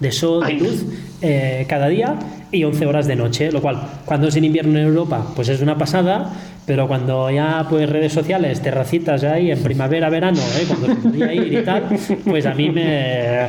de, 0.00 0.12
sol, 0.12 0.44
de 0.46 0.52
luz 0.52 0.84
eh, 1.22 1.64
cada 1.68 1.88
día 1.88 2.18
y 2.52 2.64
11 2.64 2.86
horas 2.86 3.06
de 3.06 3.16
noche, 3.16 3.50
lo 3.50 3.62
cual 3.62 3.80
cuando 4.04 4.28
es 4.28 4.36
en 4.36 4.44
invierno 4.44 4.78
en 4.78 4.86
Europa 4.86 5.26
pues 5.34 5.48
es 5.48 5.62
una 5.62 5.78
pasada, 5.78 6.32
pero 6.66 6.88
cuando 6.88 7.30
ya 7.30 7.66
pues 7.68 7.88
redes 7.88 8.12
sociales, 8.12 8.60
terracitas 8.60 9.24
ahí 9.24 9.50
en 9.50 9.62
primavera, 9.62 10.10
verano, 10.10 10.40
cuando 10.68 10.86
se 10.88 10.94
podía 10.96 11.32
ir 11.32 11.52
y 11.52 11.64
tal, 11.64 11.84
pues 12.24 12.44
a 12.44 12.54
mí 12.54 12.70
me 12.70 13.48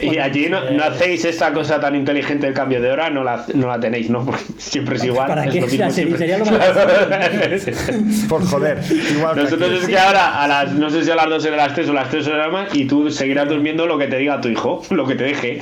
y 0.00 0.18
allí 0.18 0.48
no, 0.48 0.70
no, 0.70 0.84
hacéis 0.84 1.24
esta 1.24 1.52
cosa 1.52 1.80
tan 1.80 1.94
inteligente 1.94 2.46
el 2.46 2.54
cambio 2.54 2.80
de 2.80 2.90
hora, 2.90 3.10
no 3.10 3.22
la, 3.22 3.44
no 3.54 3.68
la 3.68 3.78
tenéis, 3.78 4.10
¿no? 4.10 4.26
siempre 4.58 4.96
es 4.96 5.04
igual. 5.04 5.28
¿Para 5.28 5.44
es 5.44 5.52
qué? 5.52 5.60
Lo 5.60 5.66
mismo 5.66 5.90
sería, 6.18 6.38
lo 6.38 6.44
Por 8.28 8.44
joder. 8.46 8.78
Igual 9.10 9.36
Nosotros 9.36 9.82
es 9.82 9.88
que 9.88 9.98
ahora, 9.98 10.42
a 10.42 10.48
las, 10.48 10.72
no 10.72 10.90
sé 10.90 11.04
si 11.04 11.10
a 11.10 11.16
las 11.16 11.28
2 11.28 11.42
de 11.42 11.50
las 11.50 11.74
3 11.74 11.88
o 11.88 11.92
las 11.92 12.08
3 12.08 12.26
de 12.26 12.32
la 12.32 12.48
más, 12.48 12.74
y 12.74 12.84
tú 12.86 13.10
seguirás 13.10 13.48
durmiendo 13.48 13.86
lo 13.86 13.98
que 13.98 14.06
te 14.06 14.16
diga 14.16 14.40
tu 14.40 14.48
hijo, 14.48 14.82
lo 14.90 15.06
que 15.06 15.14
te 15.14 15.24
deje. 15.24 15.60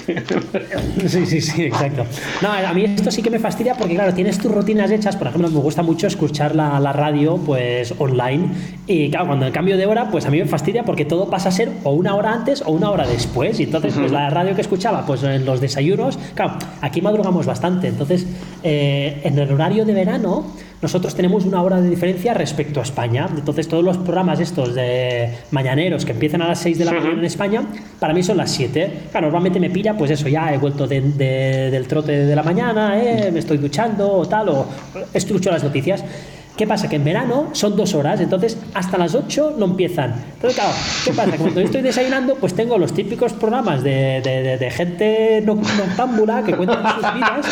Sí, 1.06 1.27
sí, 1.27 1.40
sí, 1.40 1.65
exacto. 1.65 2.06
No, 2.43 2.52
a 2.52 2.73
mí 2.73 2.85
esto 2.85 3.10
sí 3.10 3.23
que 3.23 3.31
me 3.31 3.39
fastidia 3.39 3.74
porque, 3.74 3.94
claro, 3.94 4.15
tienes 4.15 4.39
tus 4.39 4.52
rutinas 4.52 4.90
hechas. 4.90 5.16
Por 5.16 5.28
ejemplo, 5.28 5.51
me 5.51 5.60
gusta 5.60 5.82
mucho 5.82 6.06
escuchar 6.06 6.55
la, 6.55 6.78
la 6.81 6.93
radio, 6.93 7.36
pues, 7.36 7.94
online. 7.98 8.48
Y, 8.86 9.10
claro, 9.10 9.27
cuando 9.27 9.47
el 9.47 9.52
cambio 9.52 9.77
de 9.77 9.86
hora, 9.86 10.10
pues 10.10 10.27
a 10.27 10.31
mí 10.31 10.39
me 10.39 10.47
fastidia 10.47 10.85
porque 10.85 11.05
todo 11.05 11.31
pasa 11.31 11.48
a 11.48 11.52
ser 11.52 11.70
o 11.85 11.93
una 11.93 12.15
hora 12.15 12.32
antes 12.32 12.62
o 12.62 12.70
una 12.70 12.90
hora 12.90 13.06
después. 13.06 13.60
Y 13.60 13.65
entonces, 13.65 13.94
pues 13.94 14.10
la 14.12 14.28
radio 14.31 14.55
que 14.55 14.61
escuchaba, 14.61 15.05
pues 15.07 15.23
en 15.23 15.45
los 15.45 15.61
desayunos, 15.61 16.19
claro, 16.35 16.55
aquí 16.81 17.01
madrugamos 17.01 17.47
bastante, 17.47 17.89
entonces 17.89 18.27
eh, 18.63 19.21
en 19.25 19.39
el 19.39 19.53
horario 19.53 19.85
de 19.85 19.93
verano 19.93 20.47
nosotros 20.81 21.15
tenemos 21.15 21.45
una 21.45 21.63
hora 21.63 21.81
de 21.81 21.91
diferencia 21.91 22.35
respecto 22.35 22.81
a 22.81 22.85
España, 22.85 23.29
entonces 23.35 23.67
todos 23.67 23.83
los 23.83 23.97
programas 23.99 24.39
estos 24.39 24.75
de 24.75 25.31
mañaneros 25.51 26.05
que 26.05 26.13
empiezan 26.13 26.43
a 26.43 26.49
las 26.49 26.61
6 26.61 26.79
de 26.79 26.85
la 26.85 26.93
mañana 26.93 27.19
en 27.19 27.25
España, 27.25 27.63
para 27.99 28.15
mí 28.15 28.23
son 28.23 28.37
las 28.37 28.51
7, 28.53 29.09
claro, 29.11 29.27
normalmente 29.27 29.59
me 29.59 29.71
pilla, 29.71 29.97
pues 29.97 30.11
eso, 30.11 30.29
ya 30.29 30.53
he 30.55 30.59
vuelto 30.59 30.87
del 30.87 31.87
trote 31.89 32.13
de 32.13 32.37
la 32.37 32.43
mañana, 32.43 33.03
eh, 33.03 33.31
me 33.33 33.41
estoy 33.41 33.59
duchando 33.59 34.11
o 34.11 34.27
tal, 34.27 34.49
o 34.51 34.67
escucho 35.13 35.51
las 35.51 35.65
noticias. 35.65 36.05
¿Qué 36.59 36.67
pasa? 36.67 36.89
Que 36.89 36.97
en 36.97 37.05
verano 37.05 37.51
son 37.53 37.77
dos 37.77 37.95
horas, 37.95 38.21
entonces 38.21 38.59
hasta 38.75 38.99
las 38.99 39.15
8 39.15 39.55
no 39.59 39.67
empiezan. 39.67 40.13
Entonces, 40.35 40.59
claro, 40.59 40.75
¿qué 41.05 41.13
pasa? 41.13 41.37
Cuando 41.37 41.61
yo 41.61 41.67
estoy 41.67 41.83
desayunando, 41.83 42.35
pues 42.35 42.53
tengo 42.53 42.77
los 42.79 42.93
típicos 42.93 43.33
programas 43.33 43.85
de, 43.85 44.21
de, 44.25 44.59
de, 44.59 44.71
gente 44.73 45.41
noctámbula 45.41 46.43
que 46.43 46.57
cuentan 46.57 46.83
sus 46.95 47.15
vidas. 47.15 47.47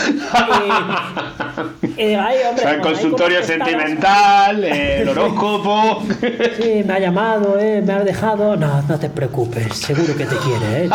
Y, 1.97 2.03
y, 2.03 2.15
ay, 2.15 2.39
hombre, 2.49 2.65
o 2.65 2.69
sea, 2.69 2.73
el 2.73 2.81
consultorio 2.81 3.45
sentimental, 3.45 4.65
el 4.65 5.09
horóscopo. 5.11 6.03
Sí, 6.61 6.83
me 6.85 6.95
ha 6.95 6.99
llamado, 6.99 7.61
eh, 7.61 7.83
me 7.87 7.93
ha 7.93 8.03
dejado. 8.03 8.57
No, 8.57 8.83
no 8.83 8.99
te 8.99 9.09
preocupes, 9.09 9.73
seguro 9.77 10.17
que 10.17 10.27
te 10.27 10.35
quiere. 10.37 10.85
¿eh? 10.85 10.91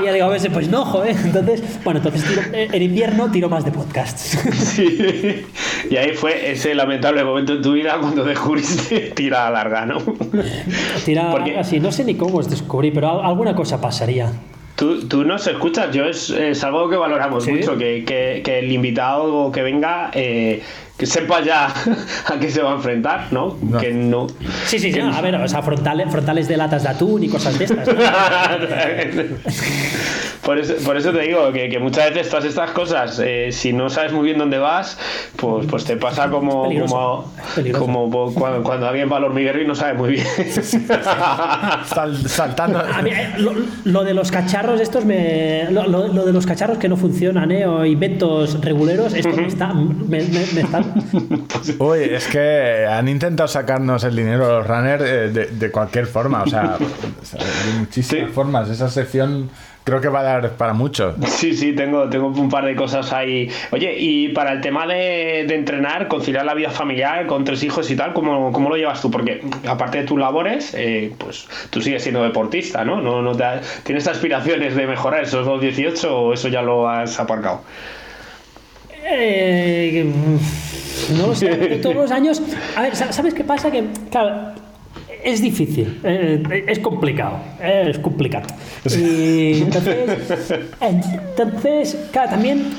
Y, 0.00 0.04
ya 0.04 0.12
digo, 0.12 0.26
a 0.26 0.30
veces, 0.30 0.50
pues 0.52 0.68
no, 0.68 0.84
joder. 0.84 1.16
Entonces, 1.16 1.64
bueno, 1.82 1.98
entonces 1.98 2.24
tiro, 2.24 2.42
eh, 2.52 2.68
en 2.70 2.82
invierno 2.82 3.28
tiro 3.32 3.48
más 3.48 3.64
de 3.64 3.72
podcasts. 3.72 4.38
Sí. 4.52 5.44
Y 5.90 5.96
ahí 5.96 6.14
fue 6.14 6.52
ese 6.52 6.74
lamentable 6.76 7.24
momento 7.24 7.39
en 7.40 7.62
tu 7.62 7.72
vida 7.72 7.98
cuando 8.00 8.24
descubriste 8.24 9.12
tira 9.14 9.50
larga, 9.50 9.86
¿no? 9.86 9.98
Tira 11.04 11.32
larga, 11.32 11.64
sí, 11.64 11.80
no 11.80 11.92
sé 11.92 12.04
ni 12.04 12.14
cómo 12.14 12.40
es 12.40 12.48
descubrí, 12.48 12.90
pero 12.90 13.22
alguna 13.22 13.54
cosa 13.54 13.80
pasaría. 13.80 14.32
Tú, 14.76 15.06
tú 15.08 15.24
nos 15.24 15.46
escuchas, 15.46 15.92
yo 15.92 16.06
es, 16.06 16.30
es 16.30 16.64
algo 16.64 16.88
que 16.88 16.96
valoramos 16.96 17.46
mucho, 17.46 17.76
que, 17.76 18.02
que, 18.04 18.40
que, 18.42 18.60
el 18.60 18.72
invitado 18.72 19.52
que 19.52 19.62
venga 19.62 20.10
eh, 20.14 20.62
que 21.00 21.06
sepa 21.06 21.40
ya 21.40 21.72
a 22.26 22.38
qué 22.38 22.50
se 22.50 22.60
va 22.60 22.72
a 22.72 22.74
enfrentar, 22.74 23.28
¿no? 23.30 23.56
Que 23.80 23.90
no. 23.90 24.26
Sí, 24.66 24.78
sí, 24.78 24.92
sí. 24.92 25.00
a 25.00 25.18
ver, 25.22 25.34
o 25.34 25.48
sea, 25.48 25.62
frontales, 25.62 26.10
frontales 26.10 26.46
de 26.46 26.58
latas 26.58 26.82
de 26.82 26.90
atún 26.90 27.24
y 27.24 27.28
cosas 27.30 27.58
de 27.58 27.64
estas. 27.64 27.88
por, 30.44 30.58
eso, 30.58 30.74
por 30.84 30.98
eso 30.98 31.10
te 31.10 31.20
digo 31.20 31.50
que, 31.52 31.70
que 31.70 31.78
muchas 31.78 32.12
veces 32.12 32.28
todas 32.28 32.44
estas 32.44 32.72
cosas, 32.72 33.18
eh, 33.24 33.48
si 33.50 33.72
no 33.72 33.88
sabes 33.88 34.12
muy 34.12 34.26
bien 34.26 34.36
dónde 34.36 34.58
vas, 34.58 34.98
pues, 35.36 35.64
pues 35.70 35.86
te 35.86 35.96
pasa 35.96 36.28
como, 36.28 36.70
como, 36.90 37.32
como, 37.78 38.34
cuando, 38.34 38.86
alguien 38.86 39.10
va 39.10 39.16
al 39.16 39.24
hormiguero 39.24 39.62
y 39.62 39.66
no 39.66 39.74
sabe 39.74 39.94
muy 39.94 40.10
bien. 40.10 40.26
saltando. 42.26 42.78
A 42.78 43.00
mí, 43.00 43.10
eh, 43.10 43.36
lo, 43.84 44.04
de 44.04 44.12
los 44.12 44.30
cacharros, 44.30 44.82
estos 44.82 45.06
me. 45.06 45.70
Lo, 45.70 46.26
de 46.26 46.32
los 46.34 46.44
cacharros 46.44 46.76
que 46.76 46.90
no 46.90 46.98
funcionan, 46.98 47.50
¿eh? 47.52 47.64
O 47.64 47.86
inventos 47.86 48.60
reguleros, 48.60 49.14
esto 49.14 49.34
me, 49.34 49.46
está, 49.46 49.72
me, 49.72 50.22
me 50.24 50.60
está 50.60 50.82
Uy, 51.78 51.98
es 52.00 52.26
que 52.26 52.86
han 52.86 53.08
intentado 53.08 53.48
sacarnos 53.48 54.04
el 54.04 54.16
dinero 54.16 54.46
a 54.46 54.58
los 54.58 54.66
runners 54.66 55.04
eh, 55.06 55.48
de, 55.50 55.70
cualquier 55.70 56.06
forma, 56.06 56.42
o 56.42 56.46
sea, 56.46 56.76
de 56.78 57.78
muchísimas 57.78 58.30
formas. 58.30 58.68
Esa 58.70 58.88
sección 58.88 59.50
creo 59.84 60.00
que 60.00 60.08
va 60.08 60.20
a 60.20 60.22
dar 60.22 60.50
para 60.52 60.72
mucho. 60.72 61.14
Sí, 61.26 61.54
sí, 61.54 61.72
tengo, 61.72 62.08
tengo 62.08 62.28
un 62.28 62.48
par 62.48 62.64
de 62.64 62.76
cosas 62.76 63.12
ahí. 63.12 63.50
Oye, 63.70 63.96
y 63.98 64.28
para 64.28 64.52
el 64.52 64.60
tema 64.60 64.86
de, 64.86 65.40
entrenar, 65.40 66.08
conciliar 66.08 66.44
la 66.44 66.54
vida 66.54 66.70
familiar 66.70 67.26
con 67.26 67.44
tres 67.44 67.62
hijos 67.62 67.90
y 67.90 67.96
tal, 67.96 68.12
¿cómo, 68.12 68.52
cómo 68.52 68.68
lo 68.68 68.76
llevas 68.76 69.00
tú? 69.00 69.10
Porque 69.10 69.42
aparte 69.66 69.98
de 69.98 70.04
tus 70.04 70.18
labores, 70.18 70.74
eh, 70.74 71.12
pues 71.18 71.48
tú 71.70 71.80
sigues 71.80 72.02
siendo 72.02 72.22
deportista, 72.22 72.84
¿no? 72.84 73.00
no, 73.00 73.22
no 73.22 73.36
¿Tienes 73.84 74.06
aspiraciones 74.06 74.76
de 74.76 74.86
mejorar 74.86 75.22
esos 75.22 75.46
2.18 75.46 76.08
o 76.10 76.32
eso 76.34 76.48
ya 76.48 76.62
lo 76.62 76.88
has 76.88 77.18
aparcado? 77.18 77.62
Eh, 79.04 80.04
no 81.16 81.26
lo 81.28 81.34
sé, 81.34 81.48
todos 81.82 81.96
los 81.96 82.10
años. 82.10 82.42
A 82.76 82.82
ver, 82.82 82.96
¿sabes 82.96 83.34
qué 83.34 83.44
pasa? 83.44 83.70
Que, 83.70 83.84
claro, 84.10 84.52
es 85.24 85.42
difícil, 85.42 86.00
eh, 86.04 86.64
es 86.66 86.78
complicado, 86.78 87.38
es 87.62 87.98
complicado. 87.98 88.46
Y 88.84 89.62
entonces, 89.62 90.10
entonces, 90.80 92.08
claro, 92.12 92.30
también 92.30 92.70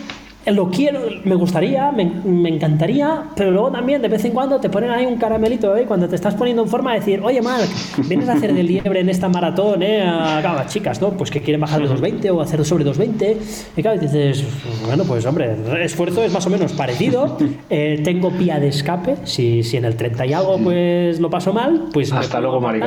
lo 0.45 0.69
quiero, 0.69 1.01
me 1.23 1.35
gustaría, 1.35 1.91
me, 1.91 2.05
me, 2.05 2.49
encantaría, 2.49 3.25
pero 3.35 3.51
luego 3.51 3.71
también 3.71 4.01
de 4.01 4.07
vez 4.07 4.25
en 4.25 4.31
cuando 4.31 4.59
te 4.59 4.69
ponen 4.69 4.89
ahí 4.89 5.05
un 5.05 5.17
caramelito, 5.17 5.75
¿eh? 5.77 5.85
cuando 5.87 6.07
te 6.09 6.15
estás 6.15 6.33
poniendo 6.33 6.63
en 6.63 6.69
forma 6.69 6.93
de 6.93 6.99
decir, 6.99 7.21
oye 7.23 7.41
Marc, 7.41 7.69
vienes 8.07 8.27
a 8.27 8.33
hacer 8.33 8.53
de 8.53 8.63
liebre 8.63 9.01
en 9.01 9.09
esta 9.09 9.29
maratón, 9.29 9.83
¿eh? 9.83 10.01
A, 10.03 10.65
chicas, 10.67 11.01
¿no? 11.01 11.11
Pues 11.11 11.29
que 11.29 11.41
quieren 11.41 11.61
bajar 11.61 11.79
de 11.81 11.87
220 11.87 12.31
o 12.31 12.41
hacer 12.41 12.63
sobre 12.65 12.83
220. 12.83 13.37
Y 13.77 13.81
claro, 13.81 13.99
dices, 13.99 14.43
bueno, 14.85 15.03
pues 15.03 15.25
hombre, 15.25 15.55
el 15.71 15.81
esfuerzo 15.81 16.23
es 16.23 16.31
más 16.31 16.45
o 16.45 16.49
menos 16.49 16.73
parecido. 16.73 17.37
Eh, 17.69 18.01
tengo 18.03 18.31
pía 18.31 18.59
de 18.59 18.67
escape, 18.67 19.17
si, 19.23 19.63
si 19.63 19.77
en 19.77 19.85
el 19.85 19.95
30 19.95 20.25
y 20.25 20.33
algo 20.33 20.57
pues 20.57 21.19
lo 21.19 21.29
paso 21.29 21.53
mal, 21.53 21.89
pues... 21.93 22.11
Hasta 22.11 22.41
luego, 22.41 22.59
Mari 22.59 22.81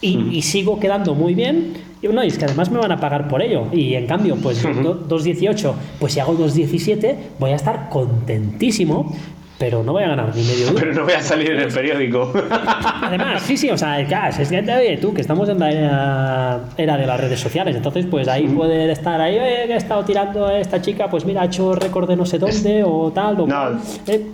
y, 0.00 0.42
sigo 0.42 0.78
quedando 0.78 1.14
muy 1.14 1.34
bien. 1.34 1.74
Y 2.00 2.08
no, 2.08 2.22
y 2.22 2.28
es 2.28 2.38
que 2.38 2.44
además 2.44 2.70
me 2.70 2.78
van 2.78 2.92
a 2.92 3.00
pagar 3.00 3.28
por 3.28 3.42
ello. 3.42 3.66
Y 3.72 3.94
en 3.94 4.06
cambio, 4.06 4.36
pues 4.36 4.64
2.18, 4.64 5.72
pues 5.98 6.12
si 6.12 6.20
hago 6.20 6.34
2.17, 6.34 7.16
voy 7.38 7.50
a 7.50 7.56
estar 7.56 7.88
contentísimo 7.88 9.14
pero 9.58 9.82
no 9.82 9.92
voy 9.92 10.04
a 10.04 10.08
ganar 10.08 10.34
ni 10.34 10.42
medio 10.42 10.68
duro. 10.68 10.78
Pero 10.80 10.94
no 10.94 11.04
voy 11.04 11.14
a 11.14 11.20
salir 11.20 11.50
en 11.50 11.58
el 11.58 11.72
periódico. 11.72 12.32
Además, 13.02 13.42
sí, 13.42 13.56
sí, 13.56 13.68
o 13.70 13.76
sea, 13.76 14.00
es 14.00 14.48
que, 14.48 14.58
oye, 14.58 14.98
tú, 14.98 15.12
que 15.12 15.20
estamos 15.20 15.48
en 15.48 15.58
la 15.58 16.60
era, 16.76 16.96
de 16.96 17.06
las 17.06 17.20
redes 17.20 17.40
sociales, 17.40 17.74
entonces, 17.74 18.06
pues 18.06 18.28
ahí 18.28 18.46
puede 18.46 18.90
estar 18.92 19.20
ahí, 19.20 19.36
oye, 19.38 19.66
que 19.66 19.72
he 19.72 19.76
estado 19.76 20.04
tirando 20.04 20.46
a 20.46 20.58
esta 20.58 20.80
chica, 20.80 21.10
pues 21.10 21.24
mira, 21.24 21.42
ha 21.42 21.46
hecho 21.46 21.74
récord 21.74 22.08
de 22.08 22.16
no 22.16 22.24
sé 22.24 22.38
dónde 22.38 22.84
o 22.84 23.10
tal, 23.12 23.40
o 23.40 23.46
no, 23.46 23.80
eh, 24.06 24.26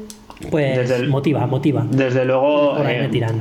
pues 0.51 1.09
motiva, 1.09 1.47
motiva. 1.47 1.87
Desde 1.91 2.25
luego. 2.25 2.77
Por 2.77 2.87
ahí 2.87 2.99
me 2.99 3.07
eh, 3.07 3.09
tiran. 3.09 3.41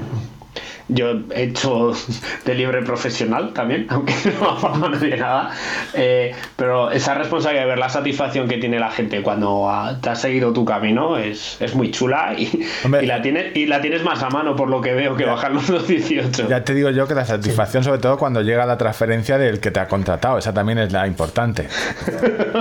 Yo 0.89 1.21
he 1.33 1.43
hecho 1.43 1.93
de 2.45 2.55
libre 2.55 2.81
profesional 2.83 3.53
también, 3.53 3.87
aunque 3.89 4.13
no 4.39 4.79
me 4.89 4.89
nadie 4.89 5.17
nada. 5.17 5.51
Eh, 5.93 6.33
pero 6.55 6.91
esa 6.91 7.13
responsabilidad 7.13 7.63
de 7.63 7.69
ver 7.69 7.79
la 7.79 7.89
satisfacción 7.89 8.47
que 8.47 8.57
tiene 8.57 8.79
la 8.79 8.91
gente 8.91 9.21
cuando 9.21 9.69
te 10.01 10.09
has 10.09 10.21
seguido 10.21 10.53
tu 10.53 10.65
camino 10.65 11.17
es, 11.17 11.57
es 11.61 11.75
muy 11.75 11.91
chula 11.91 12.33
y, 12.37 12.65
la 13.05 13.21
tienes, 13.21 13.55
y 13.55 13.65
la 13.65 13.81
tienes 13.81 14.03
más 14.03 14.21
a 14.23 14.29
mano 14.29 14.55
por 14.55 14.69
lo 14.69 14.81
que 14.81 14.93
veo 14.93 15.15
que 15.15 15.25
bajar 15.25 15.51
los 15.51 15.69
2.18. 15.69 16.47
Ya 16.47 16.63
te 16.63 16.73
digo 16.73 16.89
yo 16.89 17.07
que 17.07 17.15
la 17.15 17.25
satisfacción, 17.25 17.83
sobre 17.83 17.99
todo 17.99 18.17
cuando 18.17 18.41
llega 18.41 18.65
la 18.65 18.77
transferencia 18.77 19.37
del 19.37 19.59
que 19.59 19.71
te 19.71 19.79
ha 19.79 19.87
contratado, 19.87 20.37
esa 20.37 20.53
también 20.53 20.79
es 20.79 20.91
la 20.91 21.07
importante. 21.07 21.67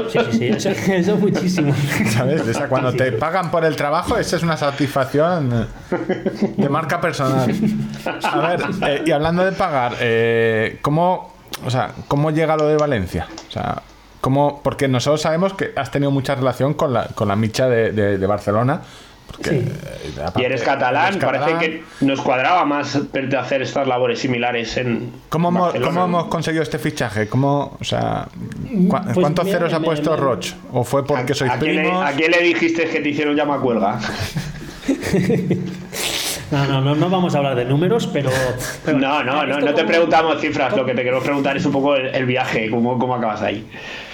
Sí, 0.09 0.19
sí, 0.31 0.39
sí, 0.39 0.47
eso, 0.47 0.71
es 0.71 1.19
muchísimo. 1.19 1.75
¿Sabes? 2.11 2.47
Esa, 2.47 2.69
cuando 2.69 2.93
te 2.93 3.13
pagan 3.13 3.51
por 3.51 3.65
el 3.65 3.77
trabajo, 3.77 4.17
esa 4.19 4.37
es 4.37 4.43
una 4.43 4.57
satisfacción 4.57 5.69
de 6.57 6.69
marca 6.69 7.01
personal. 7.01 7.53
A 8.23 8.37
ver, 8.49 8.61
eh, 8.87 9.03
y 9.07 9.11
hablando 9.11 9.45
de 9.45 9.53
pagar, 9.53 9.97
eh, 10.01 10.79
¿cómo, 10.83 11.33
o 11.65 11.71
sea, 11.71 11.93
¿cómo 12.09 12.31
llega 12.31 12.57
lo 12.57 12.67
de 12.67 12.77
Valencia? 12.77 13.27
O 13.49 13.51
sea, 13.51 13.83
¿cómo, 14.21 14.61
porque 14.63 14.89
nosotros 14.89 15.23
sabemos 15.23 15.55
que 15.55 15.73
has 15.77 15.91
tenido 15.91 16.11
mucha 16.11 16.35
relación 16.35 16.75
con 16.75 16.93
la, 16.93 17.07
con 17.09 17.29
la 17.29 17.37
micha 17.37 17.69
de, 17.69 17.93
de, 17.93 18.27
Barcelona. 18.27 18.83
sí. 19.43 19.51
Eh, 19.51 19.71
y 20.37 20.43
eres 20.43 20.63
catalán, 20.63 21.19
parece 21.19 21.59
que 21.59 21.85
nos 22.01 22.21
cuadraba 22.21 22.65
más 22.65 22.99
hacer 23.39 23.63
estas 23.63 23.87
labores 23.87 24.19
similares 24.19 24.77
en. 24.77 25.13
¿Cómo, 25.29 25.49
hemos, 25.49 25.75
¿cómo 25.75 26.05
hemos 26.05 26.25
conseguido 26.27 26.63
este 26.63 26.79
fichaje? 26.79 27.29
¿Cómo, 27.29 27.77
o 27.81 27.85
sea, 27.85 28.29
pues 28.89 29.15
¿Cuántos 29.15 29.49
ceros 29.49 29.73
ha 29.73 29.81
puesto 29.81 30.17
Roch? 30.17 30.53
¿O 30.73 30.85
fue 30.85 31.07
porque 31.07 31.35
sois 31.35 31.53
primos? 31.53 32.05
¿A 32.05 32.13
quién 32.13 32.31
le 32.31 32.43
dijiste 32.43 32.85
que 32.85 33.01
te 33.01 33.09
hicieron 33.09 33.35
llama 33.37 33.59
cuelga? 33.61 33.99
No, 36.53 36.67
no, 36.67 36.83
no, 36.83 36.95
no 36.95 37.09
vamos 37.09 37.35
a 37.35 37.39
hablar 37.39 37.57
de 37.57 37.65
números, 37.65 38.07
pero. 38.13 38.29
no, 38.87 39.25
no, 39.25 39.47
no, 39.47 39.59
no 39.59 39.75
te 39.75 39.85
preguntamos 39.85 40.39
cifras. 40.39 40.77
Lo 40.77 40.85
que 40.85 40.93
te 40.93 41.01
quiero 41.01 41.21
preguntar 41.21 41.57
es 41.57 41.65
un 41.65 41.73
poco 41.73 41.97
el, 41.97 42.27
viaje, 42.27 42.69
cómo, 42.69 42.99
cómo 42.99 43.15
acabas 43.15 43.41
ahí. 43.41 43.67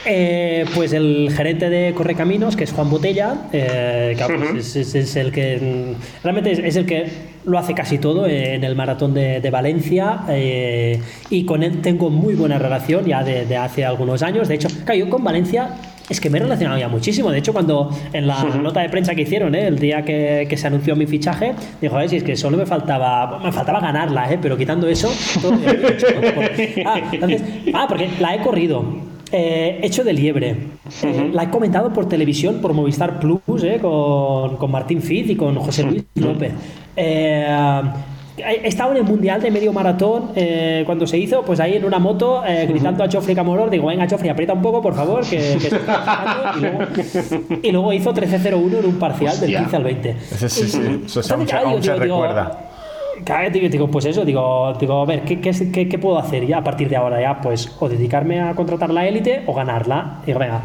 Eh, 0.05 0.65
pues 0.73 0.93
el 0.93 1.33
gerente 1.37 1.69
de 1.69 1.93
Correcaminos, 1.95 2.55
que 2.55 2.63
es 2.63 2.73
Juan 2.73 2.91
Botella, 2.91 3.35
eh, 3.53 4.15
que 4.17 4.35
pues 4.53 4.77
es, 4.77 5.17
el 5.17 5.33
que 5.33 5.97
realmente 6.23 6.53
es, 6.53 6.77
el 6.77 6.87
que 6.87 7.11
lo 7.45 7.59
hace 7.59 7.75
casi 7.75 7.99
todo 7.99 8.29
en 8.29 8.63
el 8.63 8.77
maratón 8.77 9.15
de, 9.15 9.51
Valencia 9.51 10.21
eh, 10.29 11.03
y 11.31 11.45
con 11.45 11.65
él 11.65 11.81
tengo 11.83 12.09
muy 12.09 12.35
buena 12.35 12.59
relación 12.59 13.05
ya 13.05 13.25
de, 13.25 13.57
hace 13.57 13.85
algunos 13.85 14.23
años. 14.23 14.47
De 14.47 14.55
hecho, 14.55 14.69
claro, 14.85 14.95
yo 14.95 15.11
con 15.11 15.25
Valencia 15.25 15.71
es 16.09 16.21
que 16.21 16.31
me 16.31 16.39
he 16.39 16.43
relacionado 16.43 16.79
ya 16.79 16.89
muchísimo. 16.89 17.31
De 17.31 17.39
hecho, 17.39 17.53
cuando 17.53 17.91
en 18.13 18.27
la 18.27 18.45
nota 18.45 18.81
de 18.81 18.89
prensa 18.89 19.15
que 19.15 19.23
hicieron, 19.23 19.55
¿eh? 19.55 19.67
el 19.67 19.79
día 19.79 20.05
que, 20.05 20.49
se 20.57 20.67
anunció 20.67 20.97
mi 20.97 21.07
fichaje, 21.07 21.55
dijo, 21.81 21.97
a 21.97 22.01
ver, 22.01 22.09
si 22.09 22.17
es 22.17 22.25
que 22.25 22.37
solo 22.37 22.57
me 22.57 22.67
faltaba, 22.67 23.39
me 23.43 23.53
faltaba 23.53 23.81
ganarla, 23.81 24.33
¿eh? 24.33 24.39
pero 24.41 24.57
quitando 24.57 24.89
eso, 24.89 25.11
todo 25.41 25.53
ah, 26.87 27.01
ah, 27.75 27.87
porque 27.89 28.09
la 28.21 28.35
he 28.35 28.41
corrido. 28.41 29.09
Eh, 29.31 29.81
hecho 29.83 30.05
de 30.05 30.15
liebre. 30.15 30.57
Eh, 31.03 31.31
la 31.33 31.45
he 31.45 31.51
comentado 31.51 31.93
por 31.93 32.09
televisión, 32.09 32.61
por 32.63 32.73
Movistar 32.73 33.21
Plus, 33.21 33.41
con, 33.81 34.57
con 34.57 34.71
Martín 34.71 35.03
Fitz 35.03 35.31
y 35.31 35.37
con 35.37 35.55
José 35.57 35.83
Luis 35.83 36.05
López. 36.15 36.53
Eh, 36.97 37.47
estado 38.65 38.93
en 38.93 38.99
el 38.99 39.05
mundial 39.05 39.41
de 39.41 39.51
medio 39.51 39.73
maratón 39.73 40.31
eh, 40.35 40.83
cuando 40.87 41.07
se 41.07 41.19
hizo, 41.19 41.43
pues 41.43 41.61
ahí 41.61 41.77
en 41.77 41.85
una 41.85 41.99
moto 41.99 42.43
eh, 42.47 42.67
gritando 42.67 43.05
a 43.05 43.11
Joffrey 43.11 43.35
Camoror, 43.35 43.71
digo, 43.71 43.87
venga 43.87 44.07
Joffrey, 44.09 44.31
aprieta 44.31 44.53
un 44.53 44.63
poco, 44.63 44.81
por 44.83 44.95
favor, 44.95 45.21
que, 45.29 45.41
se 45.41 45.69
está 45.69 46.55
y, 46.57 46.61
luego, 46.61 46.79
y 47.63 47.73
luego 47.73 47.93
hizo 47.93 48.15
13-01 48.15 48.79
en 48.79 48.85
un 48.87 48.99
parcial 48.99 49.39
del 49.41 49.57
15 49.57 49.77
al 49.77 49.85
20. 49.85 50.17
Sí, 50.21 50.49
sí, 50.49 50.69
sí. 50.69 51.03
Eso 51.07 51.23
se 51.23 51.37
recuerda 51.37 51.99
digo, 52.05 52.69
pues 53.91 54.05
eso, 54.05 54.25
digo, 54.25 54.77
digo 54.79 55.03
a 55.03 55.07
ver, 55.07 55.23
¿qué, 55.23 55.41
qué, 55.41 55.89
qué, 55.89 55.99
puedo 55.99 56.19
hacer 56.19 56.47
ya 56.47 56.59
a 56.59 56.65
partir 56.65 56.89
de 56.89 56.97
ahora? 56.97 57.21
ya 57.21 57.41
Pues 57.41 57.71
o 57.79 57.89
dedicarme 57.89 58.41
a 58.41 58.55
contratar 58.55 58.91
la 58.91 59.07
élite 59.07 59.43
o 59.47 59.55
ganarla. 59.55 60.21
Digo, 60.27 60.39
venga, 60.39 60.63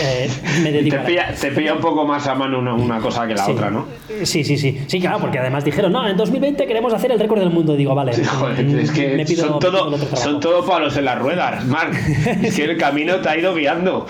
eh, 0.00 0.30
me 0.62 0.72
dedico 0.72 0.96
te, 0.96 1.50
pilla, 1.50 1.74
un 1.74 1.80
poco 1.80 2.04
más 2.04 2.26
a 2.26 2.34
mano 2.34 2.58
una, 2.58 3.00
cosa 3.00 3.26
que 3.26 3.34
la 3.34 3.46
otra, 3.46 3.70
¿no? 3.70 3.86
Sí, 4.22 4.44
sí, 4.44 4.56
sí. 4.56 4.84
Sí, 4.86 5.00
claro, 5.00 5.18
porque 5.20 5.38
además 5.38 5.64
dijeron, 5.64 5.92
no, 5.92 6.08
en 6.08 6.16
2020 6.16 6.66
queremos 6.66 6.92
hacer 6.92 7.12
el 7.12 7.18
récord 7.18 7.40
del 7.40 7.50
mundo. 7.50 7.74
Digo, 7.74 7.94
vale. 7.94 8.12
es 8.80 8.90
que 8.90 9.26
son, 9.36 9.58
todo, 9.58 9.96
son 10.16 10.40
todo 10.40 10.64
palos 10.64 10.96
en 10.96 11.04
las 11.04 11.18
ruedas, 11.18 11.64
Marc. 11.66 11.94
es 12.42 12.56
que 12.56 12.64
el 12.64 12.76
camino 12.76 13.16
te 13.16 13.28
ha 13.28 13.36
ido 13.36 13.54
guiando. 13.54 14.06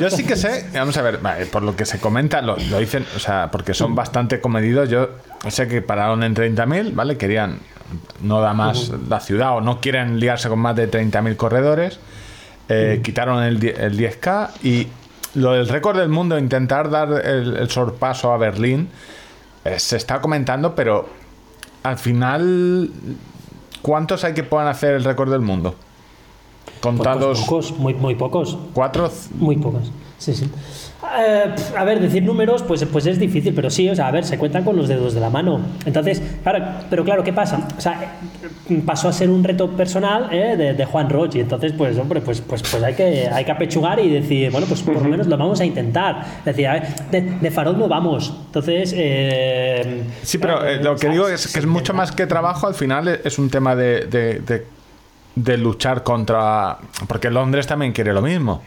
yo, 0.00 0.10
sí 0.10 0.24
que 0.24 0.36
sé, 0.36 0.66
vamos 0.74 0.96
a 0.96 1.02
ver, 1.02 1.20
por 1.50 1.62
lo 1.62 1.76
que 1.76 1.84
se 1.84 1.98
comenta, 1.98 2.42
lo, 2.42 2.56
lo 2.56 2.78
dicen, 2.78 3.04
o 3.16 3.18
sea, 3.18 3.50
porque 3.50 3.74
son 3.74 3.94
bastante 3.94 4.40
comedidos, 4.40 4.88
yo 4.88 5.08
sé 5.48 5.68
que 5.68 5.82
pararon 5.82 6.22
en 6.22 6.34
30.000, 6.34 6.83
¿vale? 6.92 7.16
Querían, 7.16 7.58
no 8.22 8.40
da 8.40 8.54
más 8.54 8.92
la 9.08 9.20
ciudad 9.20 9.56
o 9.56 9.60
no 9.60 9.80
quieren 9.80 10.18
liarse 10.18 10.48
con 10.48 10.58
más 10.58 10.76
de 10.76 10.90
30.000 10.90 11.36
corredores. 11.36 11.98
Eh, 12.68 13.00
quitaron 13.04 13.42
el, 13.42 13.60
10K 13.60 14.50
y 14.62 14.88
lo 15.34 15.52
del 15.52 15.68
récord 15.68 15.98
del 15.98 16.08
mundo, 16.08 16.38
intentar 16.38 16.90
dar 16.90 17.12
el, 17.12 17.68
sorpaso 17.70 18.32
a 18.32 18.38
Berlín, 18.38 18.88
eh, 19.64 19.78
se 19.78 19.96
está 19.96 20.20
comentando, 20.20 20.74
pero 20.74 21.08
al 21.82 21.98
final, 21.98 22.90
¿cuántos 23.82 24.24
hay 24.24 24.32
que 24.32 24.44
puedan 24.44 24.68
hacer 24.68 24.94
el 24.94 25.04
récord 25.04 25.30
del 25.30 25.42
mundo? 25.42 25.74
Contados. 26.80 27.40
pocos, 27.40 27.72
muy, 27.72 27.94
muy 27.94 28.14
pocos. 28.14 28.56
¿Cuatro? 28.72 29.10
Muy 29.34 29.56
pocos. 29.56 29.90
Sí, 30.18 30.34
sí. 30.34 30.50
Eh, 31.16 31.54
a 31.76 31.84
ver, 31.84 32.00
decir 32.00 32.22
números, 32.22 32.62
pues, 32.62 32.84
pues 32.84 33.06
es 33.06 33.18
difícil, 33.18 33.54
pero 33.54 33.70
sí, 33.70 33.88
o 33.88 33.94
sea, 33.94 34.08
a 34.08 34.10
ver, 34.10 34.24
se 34.24 34.38
cuentan 34.38 34.64
con 34.64 34.76
los 34.76 34.88
dedos 34.88 35.14
de 35.14 35.20
la 35.20 35.30
mano. 35.30 35.60
Entonces, 35.84 36.20
claro, 36.42 36.64
pero 36.90 37.04
claro, 37.04 37.22
¿qué 37.22 37.32
pasa? 37.32 37.68
O 37.76 37.80
sea, 37.80 38.18
pasó 38.84 39.08
a 39.08 39.12
ser 39.12 39.30
un 39.30 39.44
reto 39.44 39.70
personal 39.70 40.28
¿eh? 40.32 40.74
de, 40.76 40.84
Juan 40.84 41.08
Roche, 41.08 41.38
y 41.38 41.40
entonces, 41.42 41.72
pues, 41.72 41.96
hombre, 41.98 42.20
pues, 42.20 42.40
pues, 42.40 42.62
pues 42.62 42.82
hay, 42.82 42.94
que, 42.94 43.28
hay 43.28 43.44
que 43.44 43.52
apechugar 43.52 44.00
y 44.00 44.10
decir, 44.10 44.50
bueno, 44.50 44.66
pues 44.66 44.82
por 44.82 44.94
lo 44.94 45.08
menos 45.08 45.26
lo 45.26 45.36
vamos 45.36 45.60
a 45.60 45.64
intentar. 45.64 46.24
Decir, 46.44 46.66
a 46.66 46.72
ver, 46.74 47.40
de, 47.40 47.50
farol 47.50 47.78
no 47.78 47.88
vamos. 47.88 48.34
Entonces. 48.46 48.92
Eh, 48.96 50.02
sí, 50.22 50.38
pero 50.38 50.60
lo 50.82 50.96
que 50.96 51.08
digo 51.08 51.28
es 51.28 51.52
que 51.52 51.60
es 51.60 51.66
mucho 51.66 51.94
más 51.94 52.12
que 52.12 52.26
trabajo, 52.26 52.66
al 52.66 52.74
final 52.74 53.08
es 53.22 53.38
un 53.38 53.50
tema 53.50 53.76
de, 53.76 54.06
de, 54.06 54.66
de 55.34 55.58
luchar 55.58 56.02
contra. 56.02 56.78
Porque 57.06 57.30
Londres 57.30 57.66
también 57.66 57.92
quiere 57.92 58.12
lo 58.12 58.22
mismo. 58.22 58.62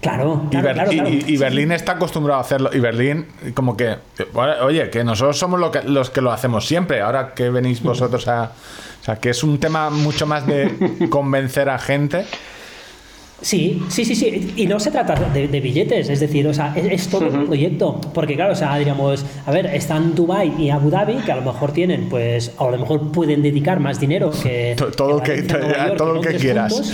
Claro, 0.00 0.48
y, 0.50 1.36
Berlín 1.36 1.72
está 1.72 1.92
acostumbrado 1.92 2.38
a 2.38 2.42
hacerlo. 2.42 2.70
Y 2.72 2.80
Berlín, 2.80 3.26
como 3.54 3.76
que, 3.76 3.96
oye, 4.34 4.90
que 4.90 5.02
nosotros 5.02 5.38
somos 5.38 5.58
lo 5.58 5.70
que, 5.70 5.82
los 5.82 6.10
que 6.10 6.20
lo 6.20 6.30
hacemos 6.30 6.66
siempre. 6.66 7.00
Ahora 7.00 7.34
que 7.34 7.50
venís 7.50 7.82
vosotros 7.82 8.28
a. 8.28 8.52
O 9.00 9.04
sea, 9.06 9.16
que 9.16 9.30
es 9.30 9.42
un 9.42 9.58
tema 9.58 9.90
mucho 9.90 10.26
más 10.26 10.46
de 10.46 11.08
convencer 11.10 11.68
a 11.68 11.78
gente 11.78 12.26
Sí, 13.40 13.82
sí, 13.88 14.04
sí, 14.04 14.14
sí. 14.14 14.52
Y 14.56 14.66
no 14.66 14.80
se 14.80 14.90
trata 14.90 15.14
de, 15.14 15.60
billetes, 15.60 16.08
es 16.08 16.20
decir, 16.20 16.46
o 16.46 16.54
sea, 16.54 16.74
es, 16.74 17.08
todo 17.08 17.28
un 17.28 17.46
proyecto. 17.46 18.00
Porque, 18.14 18.34
claro, 18.34 18.52
o 18.52 18.56
sea, 18.56 18.76
diríamos, 18.78 19.24
a 19.44 19.50
ver, 19.50 19.66
están 19.66 20.14
Dubai 20.14 20.54
y 20.58 20.70
Abu 20.70 20.90
Dhabi, 20.90 21.16
que 21.16 21.32
a 21.32 21.36
lo 21.36 21.42
mejor 21.42 21.72
tienen, 21.72 22.08
pues, 22.08 22.52
a 22.58 22.70
lo 22.70 22.78
mejor 22.78 23.12
pueden 23.12 23.42
dedicar 23.42 23.78
más 23.78 24.00
dinero 24.00 24.30
que. 24.30 24.74
Todo, 24.96 25.22
que, 25.22 25.42
todo 25.42 26.14
lo 26.14 26.20
que 26.20 26.34
quieras. 26.36 26.92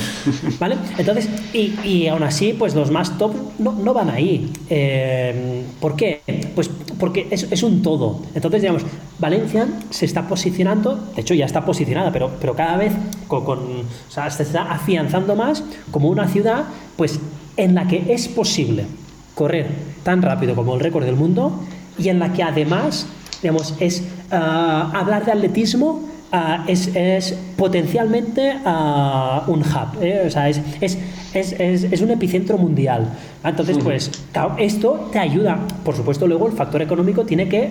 ¿Vale? 0.58 0.76
Entonces, 0.98 1.28
y, 1.52 1.74
y, 1.84 2.08
aún 2.08 2.24
así, 2.24 2.54
pues 2.58 2.74
los 2.74 2.90
más 2.90 3.16
top 3.18 3.34
no, 3.58 3.72
no 3.72 3.94
van 3.94 4.10
ahí. 4.10 4.50
Eh, 4.68 5.62
¿Por 5.80 5.94
qué? 5.94 6.22
Pues 6.54 6.68
porque 6.98 7.28
es, 7.30 7.46
es 7.50 7.62
un 7.62 7.82
todo. 7.82 8.20
Entonces, 8.34 8.62
digamos, 8.62 8.84
Valencia 9.18 9.68
se 9.90 10.04
está 10.04 10.26
posicionando, 10.26 10.96
de 11.14 11.22
hecho 11.22 11.34
ya 11.34 11.46
está 11.46 11.64
posicionada, 11.64 12.12
pero, 12.12 12.30
pero 12.40 12.54
cada 12.54 12.76
vez 12.76 12.92
con, 13.28 13.44
con 13.44 13.58
o 13.58 14.10
sea, 14.10 14.30
se 14.30 14.42
está 14.42 14.70
afianzando 14.70 15.36
más 15.36 15.62
como 15.90 16.08
una 16.08 16.28
ciudad 16.32 16.64
pues, 16.96 17.20
en 17.56 17.74
la 17.74 17.86
que 17.86 18.12
es 18.12 18.28
posible 18.28 18.86
correr 19.34 19.66
tan 20.02 20.22
rápido 20.22 20.54
como 20.54 20.74
el 20.74 20.80
récord 20.80 21.04
del 21.04 21.16
mundo 21.16 21.60
y 21.98 22.08
en 22.08 22.18
la 22.18 22.32
que 22.32 22.42
además 22.42 23.06
digamos, 23.42 23.74
es 23.80 24.04
ah, 24.30 24.90
hablar 24.94 25.24
de 25.24 25.32
atletismo 25.32 26.08
ah, 26.30 26.64
es, 26.66 26.94
es, 26.94 27.36
potencialmente 27.56 28.54
uh, 28.64 29.50
un 29.50 29.60
hub, 29.60 30.02
¿eh? 30.02 30.24
o 30.26 30.30
sea, 30.30 30.48
es, 30.48 30.60
es, 30.80 30.98
es, 31.34 32.00
un 32.00 32.10
epicentro 32.10 32.58
mundial. 32.58 33.08
Entonces, 33.44 33.78
pues, 33.82 34.10
claro, 34.32 34.56
esto 34.58 35.08
te 35.12 35.18
ayuda. 35.18 35.58
Por 35.84 35.94
supuesto, 35.94 36.26
luego 36.26 36.46
el 36.46 36.52
factor 36.52 36.82
económico 36.82 37.24
tiene 37.24 37.48
que 37.48 37.70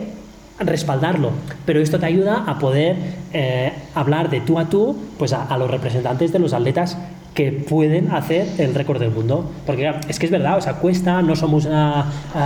respaldarlo. 0.59 1.31
Pero 1.65 1.79
esto 1.79 1.99
te 1.99 2.05
ayuda 2.05 2.43
a 2.47 2.59
poder 2.59 2.95
eh, 3.33 3.71
hablar 3.95 4.29
de 4.29 4.41
tú 4.41 4.59
a 4.59 4.69
tú 4.69 4.95
pues 5.17 5.33
a, 5.33 5.57
los 5.57 5.69
representantes 5.69 6.31
de 6.31 6.39
los 6.39 6.53
atletas 6.53 6.97
que 7.33 7.51
pueden 7.51 8.11
hacer 8.11 8.47
el 8.57 8.75
récord 8.75 8.99
del 8.99 9.11
mundo. 9.11 9.49
Porque 9.65 9.91
es 10.07 10.19
que 10.19 10.25
es 10.25 10.31
verdad, 10.31 10.57
o 10.57 10.61
sea, 10.61 10.73
cuesta, 10.73 11.21
no 11.21 11.35
somos 11.35 11.65
una, 11.65 12.05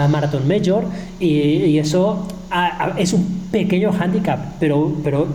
maratón 0.09 0.47
major 0.47 0.85
y, 1.19 1.77
eso 1.77 2.27
es 2.97 3.13
un 3.13 3.47
pequeño 3.51 3.91
hándicap, 3.91 4.39
pero, 4.59 4.93
pero 5.03 5.27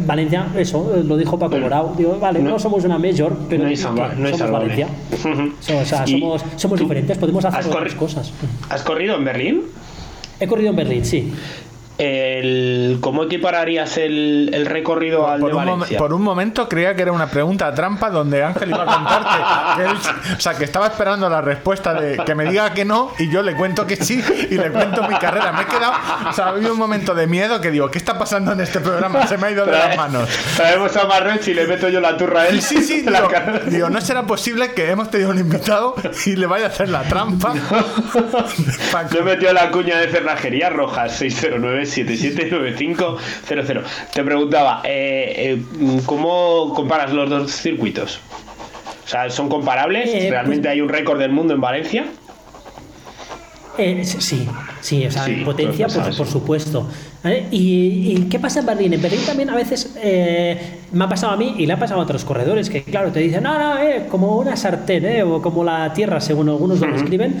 Valencia, 0.00 0.46
eso, 0.56 1.02
lo 1.04 1.16
dijo 1.16 1.38
Paco 1.38 1.56
Morao. 1.56 1.94
Digo, 1.96 2.18
vale, 2.20 2.40
no, 2.40 2.58
somos 2.58 2.84
una 2.84 2.98
major, 2.98 3.36
pero 3.48 3.64
no, 3.64 3.76
somos 3.76 4.50
Valencia. 4.50 4.88
o 5.80 5.84
sea, 5.84 6.06
somos, 6.06 6.44
somos 6.56 6.78
diferentes, 6.78 7.16
podemos 7.18 7.44
hacer 7.44 7.66
otras 7.66 7.94
cosas. 7.94 8.32
¿Has 8.68 8.82
corrido 8.82 9.16
en 9.16 9.24
Berlín? 9.24 9.62
He 10.40 10.46
corrido 10.46 10.70
en 10.70 10.76
Berlín, 10.76 11.04
sí. 11.04 11.32
El, 11.98 12.98
¿Cómo 13.00 13.24
equipararías 13.24 13.98
el, 13.98 14.50
el 14.52 14.66
recorrido 14.66 15.28
al 15.28 15.40
por 15.40 15.50
de 15.50 15.56
Valencia? 15.56 15.98
por 15.98 16.12
un 16.12 16.22
momento 16.22 16.68
creía 16.68 16.94
que 16.94 17.02
era 17.02 17.10
una 17.10 17.28
pregunta 17.28 17.74
trampa 17.74 18.08
donde 18.08 18.44
Ángel 18.44 18.70
iba 18.70 18.84
a 18.84 18.86
contarte. 18.86 19.84
o 20.36 20.40
sea, 20.40 20.54
que 20.54 20.62
estaba 20.62 20.86
esperando 20.86 21.28
la 21.28 21.40
respuesta 21.40 21.94
de 21.94 22.18
que 22.18 22.34
me 22.36 22.44
diga 22.44 22.72
que 22.72 22.84
no 22.84 23.10
y 23.18 23.28
yo 23.28 23.42
le 23.42 23.56
cuento 23.56 23.84
que 23.84 23.96
sí 23.96 24.22
y 24.48 24.54
le 24.54 24.70
cuento 24.70 25.02
mi 25.08 25.16
carrera. 25.16 25.50
Me 25.52 25.62
he 25.62 25.66
quedado. 25.66 25.92
O 26.28 26.32
sea, 26.32 26.46
ha 26.46 26.48
habido 26.50 26.72
un 26.72 26.78
momento 26.78 27.14
de 27.14 27.26
miedo 27.26 27.60
que 27.60 27.72
digo, 27.72 27.90
¿qué 27.90 27.98
está 27.98 28.16
pasando 28.16 28.52
en 28.52 28.60
este 28.60 28.78
programa? 28.78 29.26
Se 29.26 29.36
me 29.36 29.48
ha 29.48 29.50
ido 29.50 29.66
de 29.66 29.72
las 29.72 29.96
manos. 29.96 30.28
Traemos 30.56 30.96
a 30.96 31.04
Marroch 31.04 31.46
y 31.48 31.54
le 31.54 31.66
meto 31.66 31.88
yo 31.88 32.00
la 32.00 32.16
turra 32.16 32.42
a 32.42 32.48
él. 32.48 32.62
Sí, 32.62 32.80
sí, 32.82 33.00
digo, 33.06 33.28
digo, 33.66 33.90
no 33.90 34.00
será 34.00 34.22
posible 34.22 34.72
que 34.72 34.88
hemos 34.90 35.10
tenido 35.10 35.30
un 35.30 35.38
invitado 35.38 35.96
y 36.26 36.36
le 36.36 36.46
vaya 36.46 36.66
a 36.66 36.68
hacer 36.68 36.88
la 36.90 37.02
trampa. 37.02 37.54
yo 39.12 39.18
he 39.18 39.22
metido 39.22 39.52
la 39.52 39.70
cuña 39.72 39.98
de 39.98 40.08
cerrajería 40.08 40.70
roja 40.70 41.08
609 41.08 41.87
779500. 41.88 43.84
Te 44.14 44.22
preguntaba, 44.24 44.82
eh, 44.84 45.34
eh, 45.36 45.62
¿cómo 46.06 46.72
comparas 46.74 47.12
los 47.12 47.28
dos 47.28 47.50
circuitos? 47.50 48.20
O 49.04 49.08
sea, 49.08 49.30
¿son 49.30 49.48
comparables? 49.48 50.10
Eh, 50.12 50.28
¿Realmente 50.30 50.68
pues 50.68 50.72
hay 50.72 50.80
un 50.80 50.88
récord 50.88 51.18
del 51.18 51.32
mundo 51.32 51.54
en 51.54 51.60
Valencia? 51.60 52.04
Eh, 53.78 54.04
sí, 54.04 54.44
sí, 54.80 55.06
o 55.06 55.10
sea, 55.10 55.26
potencia, 55.44 55.86
por, 55.86 56.16
por, 56.16 56.26
supuesto. 56.26 56.88
¿Y, 57.50 58.26
qué 58.30 58.38
pasa 58.38 58.60
en 58.60 58.66
Berlín? 58.66 58.92
En 58.92 59.02
Berlín 59.02 59.20
también 59.24 59.50
a 59.50 59.54
veces 59.54 59.94
eh, 60.02 60.58
me 60.92 61.04
ha 61.04 61.08
pasado 61.08 61.32
a 61.32 61.36
mí 61.36 61.54
y 61.58 61.66
le 61.66 61.72
ha 61.72 61.78
pasado 61.78 62.00
a 62.00 62.02
otros 62.02 62.24
corredores 62.24 62.70
que, 62.70 62.82
claro, 62.82 63.12
te 63.12 63.20
dicen, 63.20 63.44
no, 63.44 63.56
no, 63.56 63.78
eh, 63.80 64.06
como 64.10 64.36
una 64.36 64.56
sartén, 64.56 65.04
eh, 65.04 65.22
o 65.22 65.40
como 65.40 65.62
la 65.62 65.92
tierra, 65.92 66.20
según 66.20 66.48
algunos 66.48 66.80
lo 66.80 66.94
escriben, 66.94 67.40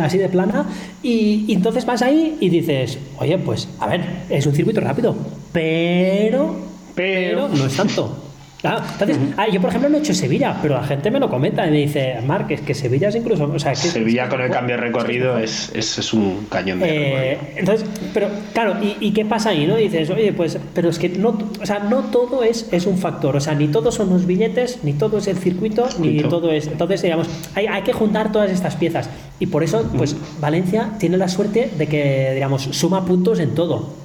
así 0.00 0.18
de 0.18 0.28
plana. 0.28 0.64
Y, 1.02 1.44
y, 1.48 1.54
entonces 1.54 1.84
vas 1.86 2.02
ahí 2.02 2.36
y 2.40 2.48
dices, 2.48 2.98
oye, 3.18 3.36
pues, 3.38 3.68
a 3.80 3.88
ver, 3.88 4.04
es 4.30 4.46
un 4.46 4.54
circuito 4.54 4.80
rápido, 4.80 5.16
pero, 5.52 6.54
pero 6.94 7.48
no 7.48 7.66
es 7.66 7.76
tanto. 7.76 8.21
Entonces, 8.62 9.18
ah, 9.36 9.48
yo 9.48 9.60
por 9.60 9.70
ejemplo 9.70 9.88
no 9.88 9.96
he 9.96 10.00
hecho 10.00 10.14
Sevilla, 10.14 10.56
pero 10.62 10.74
la 10.74 10.84
gente 10.84 11.10
me 11.10 11.18
lo 11.18 11.28
comenta 11.28 11.66
y 11.66 11.70
me 11.70 11.78
dice, 11.78 12.20
Marc, 12.24 12.50
es 12.52 12.60
que 12.60 12.74
Sevilla 12.74 13.08
es 13.08 13.16
incluso. 13.16 13.44
O 13.44 13.58
sea, 13.58 13.74
Sevilla 13.74 14.28
con 14.28 14.40
el 14.40 14.50
cambio 14.50 14.76
de 14.76 14.82
recorrido 14.82 15.38
es, 15.38 15.72
es, 15.74 16.12
un 16.12 16.46
cañón 16.48 16.78
de 16.78 17.32
eh, 17.32 17.38
Entonces, 17.56 17.88
pero 18.14 18.28
claro, 18.52 18.76
¿y, 18.80 19.10
qué 19.12 19.24
pasa 19.24 19.50
ahí? 19.50 19.66
no 19.66 19.76
Dices, 19.76 20.10
oye, 20.10 20.32
pues, 20.32 20.58
pero 20.74 20.90
es 20.90 20.98
que 20.98 21.08
no, 21.08 21.36
o 21.60 21.66
sea, 21.66 21.80
no 21.80 22.04
todo 22.04 22.44
es, 22.44 22.68
es 22.70 22.86
un 22.86 22.98
factor, 22.98 23.34
o 23.34 23.40
sea, 23.40 23.54
ni 23.54 23.66
todos 23.68 23.96
son 23.96 24.10
los 24.10 24.26
billetes, 24.26 24.84
ni 24.84 24.92
todo 24.92 25.18
es 25.18 25.26
el 25.26 25.38
circuito, 25.38 25.88
ni 25.98 26.22
todo 26.22 26.52
es. 26.52 26.68
Entonces, 26.68 27.02
digamos, 27.02 27.28
hay, 27.54 27.66
hay 27.66 27.82
que 27.82 27.92
juntar 27.92 28.30
todas 28.30 28.50
estas 28.50 28.76
piezas. 28.76 29.10
Y 29.40 29.46
por 29.46 29.64
eso, 29.64 29.90
pues, 29.96 30.16
Valencia 30.40 30.90
tiene 31.00 31.16
la 31.16 31.26
suerte 31.26 31.70
de 31.76 31.86
que, 31.88 32.32
digamos, 32.34 32.62
suma 32.62 33.04
puntos 33.04 33.40
en 33.40 33.54
todo. 33.54 34.01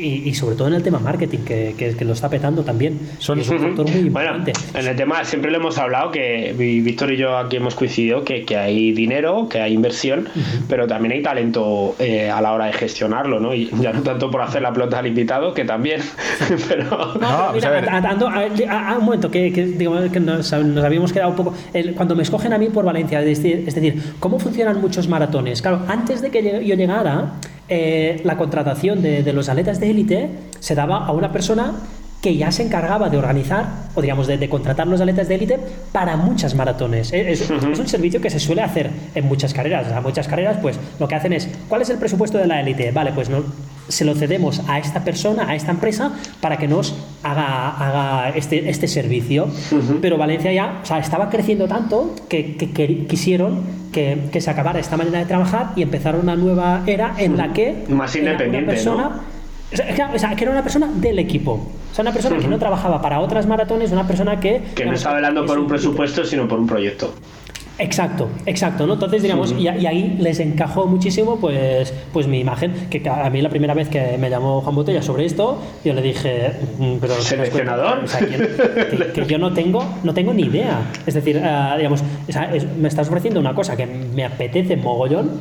Y, 0.00 0.34
sobre 0.34 0.56
todo 0.56 0.68
en 0.68 0.74
el 0.74 0.82
tema 0.82 0.98
marketing, 0.98 1.38
que, 1.38 1.74
que, 1.76 2.04
lo 2.04 2.12
está 2.12 2.28
petando 2.28 2.62
también. 2.62 2.98
Son, 3.18 3.38
es 3.38 3.48
un 3.48 3.60
factor 3.60 3.88
muy 3.90 4.00
importante. 4.00 4.52
Bueno, 4.72 4.78
en 4.78 4.86
el 4.86 4.96
tema 4.96 5.24
siempre 5.24 5.50
lo 5.50 5.58
hemos 5.58 5.78
hablado, 5.78 6.10
que 6.10 6.54
Víctor 6.56 7.12
y 7.12 7.16
yo 7.16 7.36
aquí 7.36 7.56
hemos 7.56 7.74
coincidido, 7.74 8.24
que, 8.24 8.44
que 8.44 8.56
hay 8.56 8.92
dinero, 8.92 9.48
que 9.48 9.60
hay 9.60 9.72
inversión, 9.72 10.28
pero 10.68 10.86
también 10.86 11.12
hay 11.12 11.22
talento 11.22 11.94
eh, 11.98 12.30
a 12.30 12.40
la 12.40 12.52
hora 12.52 12.66
de 12.66 12.72
gestionarlo, 12.72 13.40
¿no? 13.40 13.54
Y 13.54 13.70
ya 13.80 13.92
no 13.92 14.02
tanto 14.02 14.30
por 14.30 14.42
hacer 14.42 14.62
la 14.62 14.72
pelota 14.72 14.98
al 14.98 15.06
invitado, 15.06 15.54
que 15.54 15.64
también, 15.64 16.00
pero... 16.68 17.14
No, 17.20 17.52
mira, 17.52 17.98
a, 18.70 18.98
un 18.98 19.04
momento, 19.04 19.30
que, 19.30 19.50
digamos, 19.50 20.10
que 20.10 20.20
nos, 20.20 20.52
habíamos 20.52 21.12
quedado 21.12 21.30
un 21.30 21.36
poco... 21.36 21.54
cuando 21.96 22.16
me 22.16 22.22
escogen 22.22 22.52
a 22.52 22.58
mí 22.58 22.68
por 22.68 22.84
Valencia, 22.84 23.20
es 23.20 23.26
decir, 23.26 23.64
es 23.66 23.74
decir, 23.74 24.02
¿cómo 24.18 24.38
funcionan 24.38 24.80
muchos 24.80 25.08
maratones? 25.08 25.60
Claro, 25.62 25.82
antes 25.88 26.22
de 26.22 26.30
que 26.30 26.64
yo 26.64 26.74
llegara 26.74 27.34
eh, 27.70 28.20
la 28.24 28.36
contratación 28.36 29.00
de, 29.00 29.32
los 29.32 29.48
atletas 29.48 29.78
de 29.78 29.90
élite 29.90 30.28
se 30.58 30.74
daba 30.74 31.06
a 31.06 31.12
una 31.12 31.30
persona 31.32 31.74
que 32.20 32.36
ya 32.36 32.52
se 32.52 32.64
encargaba 32.64 33.08
de 33.08 33.16
organizar, 33.16 33.66
o 33.94 34.02
digamos, 34.02 34.26
de, 34.26 34.48
contratar 34.48 34.86
los 34.86 35.00
atletas 35.00 35.28
de 35.28 35.36
élite 35.36 35.58
para 35.92 36.16
muchas 36.16 36.54
maratones. 36.54 37.12
Es, 37.12 37.48
un 37.48 37.88
servicio 37.88 38.20
que 38.20 38.28
se 38.28 38.40
suele 38.40 38.62
hacer 38.62 38.90
en 39.14 39.24
muchas 39.26 39.54
carreras. 39.54 39.86
O 39.96 40.02
muchas 40.02 40.28
carreras, 40.28 40.58
pues 40.60 40.78
lo 40.98 41.08
que 41.08 41.14
hacen 41.14 41.32
es, 41.32 41.48
¿cuál 41.68 41.82
es 41.82 41.90
el 41.90 41.98
presupuesto 41.98 42.36
de 42.36 42.46
la 42.46 42.60
élite? 42.60 42.90
Vale, 42.90 43.12
pues 43.12 43.30
no, 43.30 43.44
se 43.90 44.04
lo 44.04 44.14
cedemos 44.14 44.62
a 44.68 44.78
esta 44.78 45.04
persona, 45.04 45.48
a 45.48 45.54
esta 45.54 45.72
empresa, 45.72 46.12
para 46.40 46.56
que 46.56 46.68
nos 46.68 46.94
haga, 47.22 47.70
haga 47.70 48.30
este, 48.30 48.70
este 48.70 48.88
servicio. 48.88 49.48
Pero 50.00 50.16
Valencia 50.16 50.52
ya, 50.52 50.80
o 50.82 50.86
sea, 50.86 50.98
estaba 50.98 51.28
creciendo 51.28 51.68
tanto 51.68 52.14
que, 52.28 52.56
que 52.56 53.06
quisieron 53.06 53.80
que, 53.92 54.40
se 54.40 54.50
acabara 54.50 54.78
esta 54.80 54.96
manera 54.96 55.18
de 55.18 55.26
trabajar 55.26 55.72
y 55.76 55.82
empezar 55.82 56.16
una 56.16 56.36
nueva 56.36 56.82
era 56.86 57.14
en 57.18 57.36
la 57.36 57.52
que 57.52 57.84
más 57.88 58.14
independiente 58.16 58.70
persona, 58.72 59.20
o 60.14 60.18
sea, 60.18 60.34
que 60.34 60.44
era 60.44 60.52
una 60.52 60.62
persona 60.62 60.88
del 60.94 61.18
equipo. 61.18 61.52
O 61.52 61.94
sea, 61.94 62.02
una 62.02 62.12
persona 62.12 62.38
que 62.38 62.48
no 62.48 62.58
trabajaba 62.58 63.02
para 63.02 63.20
otras 63.20 63.46
maratones, 63.46 63.90
una 63.90 64.06
persona 64.06 64.38
que... 64.38 64.62
Que 64.74 64.84
no 64.84 64.92
estaba 64.92 65.16
velando 65.16 65.44
por 65.44 65.58
un 65.58 65.66
presupuesto, 65.66 66.24
sino 66.24 66.46
por 66.46 66.60
un 66.60 66.66
proyecto. 66.66 67.12
Exacto, 67.80 68.28
exacto, 68.44 68.86
¿no? 68.86 68.94
Entonces, 68.94 69.22
digamos, 69.22 69.54
y, 69.58 69.66
ahí 69.66 70.16
les 70.20 70.38
encajó 70.38 70.86
muchísimo, 70.86 71.40
pues, 71.40 71.94
pues 72.12 72.26
mi 72.26 72.38
imagen, 72.38 72.72
que 72.90 73.02
a 73.08 73.30
mí 73.30 73.40
la 73.40 73.48
primera 73.48 73.72
vez 73.72 73.88
que 73.88 74.18
me 74.18 74.28
llamó 74.28 74.60
Juan 74.60 74.74
Botella 74.74 75.00
sobre 75.00 75.24
esto, 75.24 75.58
yo 75.82 75.94
le 75.94 76.02
dije, 76.02 76.52
mm, 76.78 76.96
pero 77.00 77.14
seleccionador, 77.14 78.04
que, 79.14 79.24
yo 79.26 79.38
no 79.38 79.54
tengo, 79.54 79.82
no 80.02 80.12
tengo 80.12 80.34
ni 80.34 80.42
idea. 80.42 80.82
Es 81.06 81.14
decir, 81.14 81.40
ah, 81.42 81.74
digamos, 81.78 82.04
me 82.78 82.88
estás 82.88 83.08
ofreciendo 83.08 83.40
una 83.40 83.54
cosa 83.54 83.76
que 83.76 83.86
me 83.86 84.26
apetece 84.26 84.76
mogollón, 84.76 85.40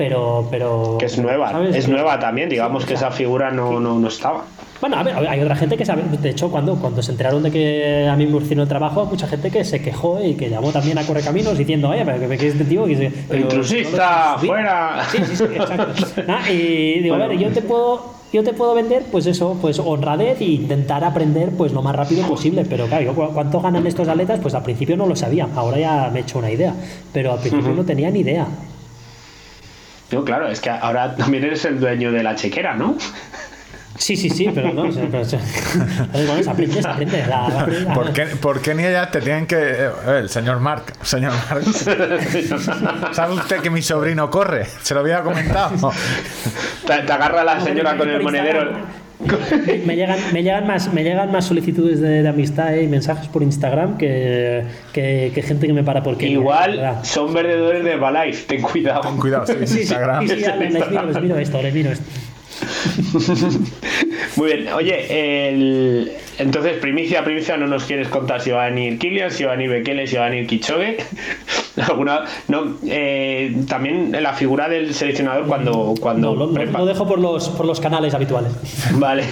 pero, 0.00 0.48
pero 0.50 0.96
que 0.98 1.04
es 1.04 1.18
nueva, 1.18 1.62
es 1.74 1.86
nueva 1.86 2.18
también, 2.18 2.48
digamos 2.48 2.86
que 2.86 2.94
esa 2.94 3.10
figura 3.10 3.50
no, 3.50 3.78
no, 3.78 3.98
no 3.98 4.08
estaba. 4.08 4.44
Bueno, 4.80 4.96
a 4.96 5.02
ver, 5.02 5.14
hay 5.14 5.42
otra 5.42 5.54
gente 5.54 5.76
que 5.76 5.84
sabe, 5.84 6.04
de 6.04 6.30
hecho, 6.30 6.50
cuando, 6.50 6.76
cuando 6.76 7.02
se 7.02 7.12
enteraron 7.12 7.42
de 7.42 7.50
que 7.50 8.08
a 8.10 8.16
mí 8.16 8.26
me 8.26 8.36
urgino 8.36 8.62
el 8.62 8.68
trabajo, 8.68 9.04
mucha 9.04 9.26
gente 9.26 9.50
que 9.50 9.62
se 9.62 9.82
quejó 9.82 10.24
y 10.24 10.36
que 10.36 10.48
llamó 10.48 10.72
también 10.72 10.96
a 10.96 11.02
Correcaminos 11.02 11.58
diciendo, 11.58 11.90
oye, 11.90 12.02
pero 12.06 12.30
que 12.30 12.48
este 12.48 12.64
tío 12.64 12.86
que 12.86 13.12
Intrusista, 13.30 14.38
fuera. 14.38 15.04
Sí, 15.10 15.18
sí, 15.22 15.36
sí, 15.36 15.44
exacto. 15.44 15.92
y 16.50 17.00
digo, 17.00 17.16
a 17.16 17.18
ver, 17.18 17.36
yo 17.36 17.50
te 17.50 17.60
puedo 17.60 18.18
yo 18.32 18.44
te 18.44 18.54
puedo 18.54 18.74
vender, 18.74 19.04
pues 19.10 19.26
eso, 19.26 19.58
pues 19.60 19.80
honradez 19.80 20.40
e 20.40 20.44
intentar 20.44 21.02
aprender 21.04 21.50
pues 21.50 21.72
lo 21.72 21.82
más 21.82 21.94
rápido 21.94 22.26
posible. 22.26 22.64
Pero 22.66 22.86
claro, 22.86 23.12
¿cuánto 23.34 23.60
ganan 23.60 23.86
estos 23.86 24.08
atletas? 24.08 24.38
Pues 24.40 24.54
al 24.54 24.62
principio 24.62 24.96
no 24.96 25.04
lo 25.04 25.16
sabía, 25.16 25.48
ahora 25.56 25.78
ya 25.78 26.10
me 26.10 26.20
he 26.20 26.22
hecho 26.22 26.38
una 26.38 26.50
idea, 26.50 26.72
pero 27.12 27.32
al 27.32 27.40
principio 27.40 27.74
no 27.74 27.84
tenía 27.84 28.08
ni 28.10 28.20
idea. 28.20 28.46
Yo, 30.10 30.24
claro, 30.24 30.48
es 30.48 30.60
que 30.60 30.70
ahora 30.70 31.14
también 31.14 31.44
eres 31.44 31.64
el 31.64 31.78
dueño 31.78 32.10
de 32.10 32.22
la 32.22 32.34
chequera, 32.34 32.74
¿no? 32.74 32.96
Sí, 34.00 34.16
sí, 34.16 34.30
sí, 34.30 34.50
pero 34.54 34.72
no, 34.72 34.84
pero. 35.10 35.22
¿Por, 37.94 38.12
qué, 38.14 38.26
¿Por 38.26 38.62
qué 38.62 38.74
ni 38.74 38.84
ella 38.84 39.10
te 39.10 39.20
tienen 39.20 39.46
que... 39.46 39.56
Eh, 39.56 39.90
el 40.20 40.30
señor 40.30 40.58
Mark, 40.58 40.94
señor 41.02 41.34
Mark. 41.50 41.62
¿Sabe 43.12 43.34
usted 43.34 43.60
que 43.60 43.68
mi 43.68 43.82
sobrino 43.82 44.30
corre? 44.30 44.64
Se 44.82 44.94
lo 44.94 45.00
había 45.00 45.22
comentado. 45.22 45.92
Te, 46.86 46.94
agarra 46.94 47.44
la 47.44 47.60
señora 47.60 47.96
con 47.98 48.08
el 48.08 48.22
monedero. 48.22 48.72
Me 49.86 49.96
llegan, 49.96 50.18
me 50.32 50.42
llegan 50.42 50.66
más 50.66 50.92
me 50.92 51.04
llegan 51.04 51.30
más 51.30 51.44
solicitudes 51.44 52.00
de, 52.00 52.26
amistad 52.26 52.74
y 52.76 52.86
mensajes 52.86 53.28
por 53.28 53.42
Instagram 53.42 53.98
que, 53.98 54.64
que, 54.92 55.42
gente 55.42 55.66
que 55.66 55.72
me 55.72 55.84
para 55.84 56.02
por 56.02 56.22
igual 56.22 56.98
son 57.02 57.32
vendedores 57.32 57.84
de 57.84 57.96
Balife 57.96 58.46
ten 58.46 58.62
cuidado. 58.62 59.02
Ten 59.02 59.16
cuidado 59.18 59.46
sí, 59.46 59.52
Instagram. 59.80 60.26
sí, 60.26 60.36
sí, 60.36 60.36
les, 60.58 60.72
miro, 60.72 61.06
les 61.06 61.22
miro 61.22 61.38
esto 61.38 61.62
les 61.62 61.74
miro 61.74 61.90
esto. 61.90 62.04
Muy 64.36 64.52
bien, 64.52 64.72
oye, 64.72 65.48
el... 65.48 66.12
entonces 66.40 66.78
primicia, 66.78 67.22
primicia, 67.22 67.56
no 67.56 67.66
nos 67.66 67.84
quieres 67.84 68.08
contar 68.08 68.40
si 68.40 68.50
va 68.50 68.64
a 68.64 68.70
venir 68.70 68.98
Kilian, 68.98 69.30
si 69.30 69.44
va 69.44 69.52
a 69.52 69.56
venir 69.56 69.70
Bekele, 69.70 70.06
si 70.06 70.16
va 70.16 70.26
a 70.26 70.30
venir 70.30 70.46
Kichoge. 70.46 70.96
alguna 71.88 72.24
no 72.48 72.76
eh, 72.86 73.54
también 73.68 74.16
la 74.20 74.32
figura 74.32 74.68
del 74.68 74.94
seleccionador 74.94 75.46
cuando 75.46 75.94
cuando 76.00 76.34
lo, 76.34 76.48
dejo 76.48 77.06
por 77.06 77.18
los 77.18 77.48
por 77.50 77.66
los 77.66 77.80
canales 77.80 78.14
habituales. 78.14 78.52
Vale. 78.94 79.24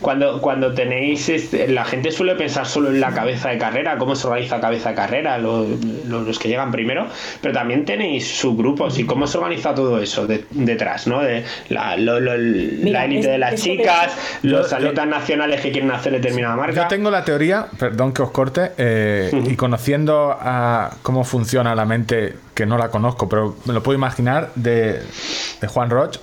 Cuando 0.00 0.40
cuando 0.40 0.72
tenéis 0.74 1.28
este, 1.28 1.68
la 1.68 1.84
gente 1.84 2.12
suele 2.12 2.34
pensar 2.34 2.66
solo 2.66 2.90
en 2.90 3.00
la 3.00 3.12
cabeza 3.12 3.50
de 3.50 3.58
carrera 3.58 3.98
cómo 3.98 4.14
se 4.14 4.26
organiza 4.26 4.60
cabeza 4.60 4.90
de 4.90 4.94
carrera 4.94 5.38
los, 5.38 5.66
los 6.06 6.38
que 6.38 6.48
llegan 6.48 6.70
primero 6.70 7.06
pero 7.40 7.54
también 7.54 7.84
tenéis 7.84 8.38
subgrupos 8.38 8.98
y 8.98 9.04
cómo 9.04 9.26
se 9.26 9.38
organiza 9.38 9.74
todo 9.74 10.00
eso 10.00 10.26
detrás 10.26 11.06
no 11.06 11.20
de 11.22 11.44
la 11.68 11.94
élite 11.94 13.28
de 13.28 13.38
las 13.38 13.60
chicas 13.60 14.16
los 14.42 14.72
atletas 14.72 15.06
nacionales 15.06 15.60
que 15.60 15.70
quieren 15.70 15.90
hacer 15.90 16.12
determinada 16.12 16.49
yo 16.74 16.88
tengo 16.88 17.10
la 17.10 17.24
teoría 17.24 17.66
perdón 17.78 18.12
que 18.12 18.22
os 18.22 18.30
corte 18.30 18.72
eh, 18.76 19.30
y 19.46 19.56
conociendo 19.56 20.36
a 20.38 20.90
cómo 21.02 21.24
funciona 21.24 21.74
la 21.74 21.84
mente, 21.84 22.36
que 22.54 22.66
no 22.66 22.78
la 22.78 22.90
conozco, 22.90 23.28
pero 23.28 23.56
me 23.64 23.72
lo 23.72 23.82
puedo 23.82 23.96
imaginar, 23.96 24.50
de, 24.54 25.02
Juan 25.66 25.90
Roch, 25.90 26.18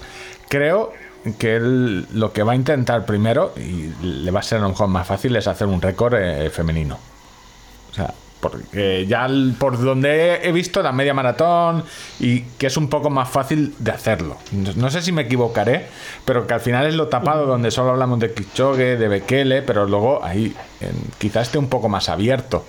creo 0.50 0.94
que 1.38 1.56
él 1.56 2.08
lo 2.14 2.32
que 2.32 2.44
va 2.44 2.54
a 2.54 2.56
intentar 2.56 3.06
primero, 3.06 3.54
y 3.58 3.94
le 4.02 4.32
va 4.32 4.40
a 4.40 4.44
ser 4.44 4.60
a 4.60 4.62
lo 4.62 4.70
mejor 4.70 4.88
más 4.88 5.08
fácil, 5.08 5.36
es 5.36 5.48
hacer 5.48 5.68
un 5.68 5.82
récord 5.82 6.16
eh, 6.16 6.50
femenino. 6.50 6.98
O 7.92 7.94
sea, 7.94 8.14
porque 8.40 9.06
ya 9.08 9.28
por 9.60 9.82
donde 9.82 10.48
he 10.48 10.52
visto 10.52 10.82
la 10.82 10.92
media 10.92 11.14
maratón 11.14 11.84
y 12.20 12.42
que 12.58 12.68
es 12.68 12.78
un 12.78 12.88
poco 12.88 13.10
más 13.10 13.30
fácil 13.30 13.74
de 13.80 13.92
hacerlo. 13.92 14.38
No 14.76 14.90
sé 14.90 15.02
si 15.02 15.12
me 15.12 15.24
equivocaré, 15.24 15.88
pero 16.26 16.46
que 16.46 16.54
al 16.54 16.62
final 16.62 16.86
es 16.86 16.96
lo 16.96 17.08
tapado 17.08 17.46
donde 17.46 17.72
solo 17.72 17.92
hablamos 17.92 18.20
de 18.20 18.34
Kichogue, 18.34 18.98
de 18.98 19.08
Bekele, 19.08 19.62
pero 19.62 19.86
luego 19.86 20.24
ahí 20.24 20.54
quizás 21.18 21.48
esté 21.48 21.58
un 21.58 21.68
poco 21.68 21.90
más 21.90 22.10
abierto. 22.10 22.64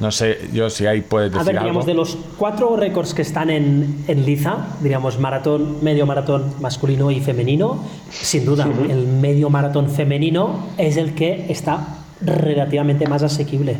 No 0.00 0.10
sé 0.10 0.40
yo 0.52 0.68
si 0.70 0.86
ahí 0.86 1.02
puedes 1.02 1.30
decir 1.30 1.42
A 1.48 1.52
ver, 1.52 1.60
digamos, 1.60 1.86
de 1.86 1.94
los 1.94 2.18
cuatro 2.36 2.76
récords 2.76 3.14
que 3.14 3.22
están 3.22 3.50
en, 3.50 4.04
en 4.08 4.26
Liza, 4.26 4.66
diríamos 4.80 5.20
maratón, 5.20 5.78
medio 5.82 6.04
maratón 6.04 6.54
masculino 6.60 7.10
y 7.10 7.20
femenino, 7.20 7.84
sin 8.10 8.44
duda, 8.44 8.68
el 8.88 9.06
medio 9.06 9.48
maratón 9.48 9.88
femenino 9.88 10.66
es 10.78 10.96
el 10.96 11.14
que 11.14 11.46
está 11.48 11.98
relativamente 12.20 13.06
más 13.06 13.22
asequible. 13.22 13.76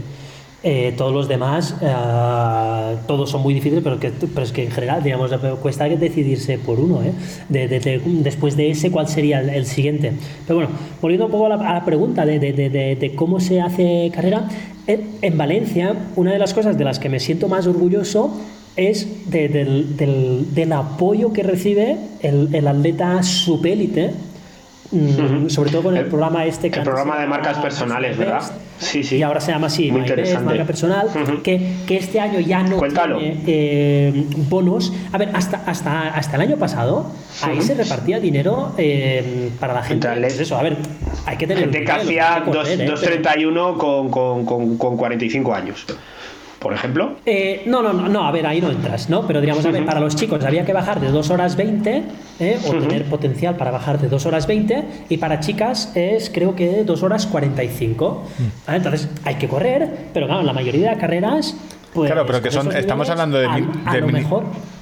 Eh, 0.62 0.94
todos 0.96 1.12
los 1.12 1.28
demás, 1.28 1.76
eh, 1.80 2.96
todos 3.06 3.30
son 3.30 3.42
muy 3.42 3.54
difíciles, 3.54 3.84
pero, 3.84 4.00
que, 4.00 4.10
pero 4.10 4.42
es 4.42 4.52
que 4.52 4.64
en 4.64 4.70
general, 4.70 5.02
digamos, 5.02 5.30
cuesta 5.62 5.88
decidirse 5.88 6.58
por 6.58 6.80
uno. 6.80 7.02
¿eh? 7.02 7.12
después 7.48 8.56
de 8.56 8.70
ese, 8.70 8.90
¿cuál 8.90 9.06
sería 9.06 9.40
el, 9.40 9.66
siguiente? 9.66 10.12
Pero 10.46 10.56
bueno, 10.56 10.70
volviendo 11.00 11.26
un 11.26 11.32
poco 11.32 11.46
a 11.46 11.56
la, 11.56 11.84
pregunta 11.84 12.24
de, 12.24 12.38
de, 12.38 13.12
cómo 13.14 13.38
se 13.38 13.60
hace 13.60 14.10
carrera, 14.12 14.48
en 14.86 15.36
Valencia, 15.36 15.94
una 16.16 16.32
de 16.32 16.38
las 16.38 16.54
cosas 16.54 16.78
de 16.78 16.84
las 16.84 16.98
que 16.98 17.08
me 17.08 17.20
siento 17.20 17.48
más 17.48 17.66
orgulloso 17.66 18.32
es 18.76 19.30
del, 19.30 19.96
del, 19.96 20.54
del, 20.54 20.72
apoyo 20.72 21.32
que 21.32 21.42
recibe 21.42 21.96
el, 22.20 22.54
el 22.54 22.68
atleta 22.68 23.22
subélite 23.22 24.12
Mm, 24.90 25.48
sobre 25.48 25.70
todo 25.70 25.84
con 25.84 25.96
el, 25.96 26.06
programa 26.06 26.44
este 26.44 26.70
que 26.70 26.78
el 26.78 26.84
programa 26.84 27.18
de 27.18 27.26
marcas 27.26 27.58
personales 27.58 28.16
verdad 28.16 28.42
sí 28.78 29.02
sí. 29.02 29.16
y 29.16 29.22
ahora 29.22 29.40
se 29.40 29.50
llama 29.50 29.66
así 29.66 29.90
marca 29.90 30.64
personal 30.64 31.10
que, 31.42 31.74
que, 31.86 31.96
este 31.96 32.20
año 32.20 32.38
ya 32.38 32.62
no 32.62 32.78
tiene 32.80 33.42
eh, 33.46 34.26
bonos. 34.48 34.92
A 35.12 35.18
ver 35.18 35.30
hasta 35.34 35.62
hasta 35.66 36.08
hasta 36.08 36.36
el 36.36 36.42
año 36.42 36.56
pasado 36.56 37.10
ahí 37.42 37.60
se 37.62 37.74
repartía 37.74 38.20
dinero 38.20 38.74
eh, 38.78 39.50
para 39.58 39.74
la 39.74 39.82
gente. 39.82 40.08
Pues 40.08 40.38
eso 40.38 40.56
a 40.56 40.62
ver 40.62 40.76
hay 41.24 41.36
que 41.36 41.46
tener 41.46 41.64
gente 41.64 41.84
que 41.84 41.92
hacía 41.92 42.44
2.31 42.44 43.74
¿eh? 43.74 43.78
con, 43.78 44.10
con, 44.44 44.76
con 44.76 44.96
45 44.96 45.54
años 45.54 45.86
por 46.66 46.74
ejemplo? 46.74 47.14
Eh, 47.24 47.62
no, 47.66 47.80
no, 47.80 47.92
no, 47.92 48.26
a 48.26 48.32
ver, 48.32 48.44
ahí 48.44 48.60
no 48.60 48.72
entras, 48.72 49.08
¿no? 49.08 49.24
Pero 49.24 49.40
digamos, 49.40 49.64
a 49.64 49.70
ver, 49.70 49.86
para 49.86 50.00
los 50.00 50.16
chicos 50.16 50.44
había 50.44 50.64
que 50.64 50.72
bajar 50.72 50.98
de 51.00 51.12
2 51.12 51.30
horas 51.30 51.54
20, 51.54 52.02
¿eh? 52.40 52.58
o 52.66 52.70
tener 52.72 53.04
potencial 53.04 53.54
para 53.54 53.70
bajar 53.70 54.00
de 54.00 54.08
2 54.08 54.26
horas 54.26 54.48
20, 54.48 54.84
y 55.08 55.16
para 55.18 55.38
chicas 55.38 55.92
es 55.94 56.28
creo 56.28 56.56
que 56.56 56.82
2 56.82 57.02
horas 57.04 57.26
45. 57.28 58.24
Mm. 58.36 58.72
Entonces 58.72 59.08
hay 59.22 59.36
que 59.36 59.46
correr, 59.46 60.08
pero 60.12 60.26
claro, 60.26 60.42
la 60.42 60.52
mayoría 60.52 60.90
de 60.90 60.96
carreras 60.96 61.54
pues, 61.94 62.10
claro, 62.10 62.26
pero 62.26 62.42
que 62.42 62.50
son, 62.50 62.76
estamos 62.76 63.08
hablando 63.08 63.38
de, 63.38 63.46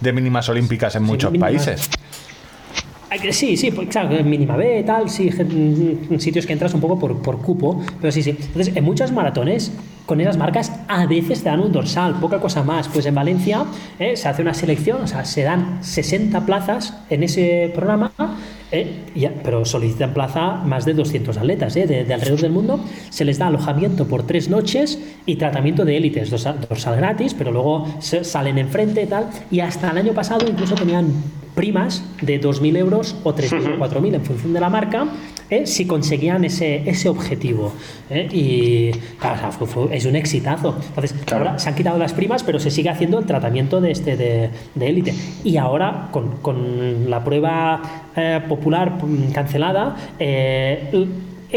de, 0.00 0.12
mínimas 0.14 0.48
olímpicas 0.48 0.96
en 0.96 1.02
muchos 1.02 1.36
países. 1.36 1.90
Sí, 3.30 3.56
sí, 3.56 3.70
pues, 3.70 3.88
claro, 3.88 4.22
mínima 4.24 4.56
B, 4.56 4.82
tal, 4.84 5.08
sí, 5.08 5.30
sitios 6.18 6.46
que 6.46 6.52
entras 6.52 6.74
un 6.74 6.80
poco 6.80 6.98
por, 6.98 7.22
por 7.22 7.38
cupo, 7.38 7.80
pero 8.00 8.12
sí, 8.12 8.22
sí. 8.22 8.30
Entonces, 8.30 8.76
en 8.76 8.84
muchas 8.84 9.12
maratones, 9.12 9.72
con 10.06 10.20
esas 10.20 10.36
marcas, 10.36 10.72
a 10.88 11.06
veces 11.06 11.42
te 11.42 11.48
dan 11.48 11.60
un 11.60 11.72
dorsal, 11.72 12.14
poca 12.20 12.40
cosa 12.40 12.62
más. 12.62 12.88
Pues 12.88 13.06
en 13.06 13.14
Valencia 13.14 13.64
eh, 13.98 14.16
se 14.16 14.28
hace 14.28 14.42
una 14.42 14.54
selección, 14.54 15.02
o 15.02 15.06
sea, 15.06 15.24
se 15.24 15.42
dan 15.42 15.82
60 15.82 16.44
plazas 16.44 16.94
en 17.08 17.22
ese 17.22 17.70
programa, 17.74 18.12
eh, 18.70 19.04
ya, 19.14 19.32
pero 19.42 19.64
solicitan 19.64 20.12
plaza 20.12 20.56
más 20.64 20.84
de 20.84 20.94
200 20.94 21.36
atletas 21.38 21.76
eh, 21.76 21.86
de, 21.86 22.12
alrededor 22.12 22.40
del 22.40 22.52
mundo. 22.52 22.80
Se 23.10 23.24
les 23.24 23.38
da 23.38 23.46
alojamiento 23.46 24.06
por 24.06 24.26
tres 24.26 24.48
noches 24.50 24.98
y 25.24 25.36
tratamiento 25.36 25.84
de 25.84 25.96
élites, 25.96 26.30
dorsal, 26.30 26.96
gratis, 26.96 27.34
pero 27.34 27.50
luego 27.52 27.86
salen 28.00 28.58
enfrente 28.58 29.02
y 29.02 29.06
tal. 29.06 29.30
Y 29.50 29.60
hasta 29.60 29.90
el 29.90 29.98
año 29.98 30.12
pasado 30.12 30.46
incluso 30.48 30.74
tenían 30.74 31.06
primas 31.54 32.02
de 32.20 32.40
2.000 32.40 32.76
euros 32.76 33.16
o 33.22 33.34
3.000 33.34 33.76
o 33.76 33.78
4.000 33.78 34.14
en 34.14 34.24
función 34.24 34.52
de 34.52 34.60
la 34.60 34.68
marca, 34.68 35.06
¿eh? 35.50 35.66
si 35.66 35.86
conseguían 35.86 36.44
ese, 36.44 36.88
ese 36.88 37.08
objetivo. 37.08 37.72
¿eh? 38.10 38.28
Y 38.32 38.90
es 39.90 40.04
un 40.06 40.16
exitazo. 40.16 40.76
Entonces, 40.88 41.14
ahora 41.32 41.58
se 41.58 41.68
han 41.68 41.74
quitado 41.74 41.98
las 41.98 42.12
primas, 42.12 42.42
pero 42.42 42.58
se 42.58 42.70
sigue 42.70 42.90
haciendo 42.90 43.18
el 43.18 43.26
tratamiento 43.26 43.80
de 43.80 43.90
este 43.90 44.16
de 44.16 44.50
élite. 44.76 45.14
y 45.44 45.56
ahora, 45.56 46.08
con, 46.10 46.38
con 46.38 47.08
la 47.10 47.22
prueba 47.22 48.10
eh, 48.16 48.40
popular 48.48 49.04
mm, 49.04 49.32
cancelada, 49.32 49.96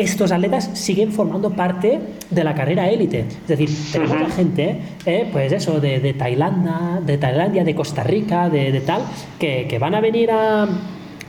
estos 0.02 0.32
atletas 0.32 0.70
siguen 0.74 1.12
formando 1.12 1.52
parte 1.52 2.00
de 2.30 2.44
la 2.44 2.54
carrera 2.54 2.90
élite. 2.90 3.20
Es 3.20 3.48
decir, 3.48 3.70
tenemos 3.92 4.34
gente, 4.36 4.82
eh, 5.06 5.30
pues 5.32 5.52
eso, 5.52 5.80
de, 5.80 6.00
de, 6.00 6.14
Tailandia, 6.14 7.02
de 7.06 7.18
Tailandia, 7.18 7.64
de 7.64 7.76
Costa 7.76 8.04
Rica, 8.04 8.50
de, 8.50 8.82
tal, 8.82 9.02
que, 9.40 9.68
que, 9.68 9.80
van 9.80 9.96
a 9.96 10.02
venir 10.02 10.32
a, 10.32 10.68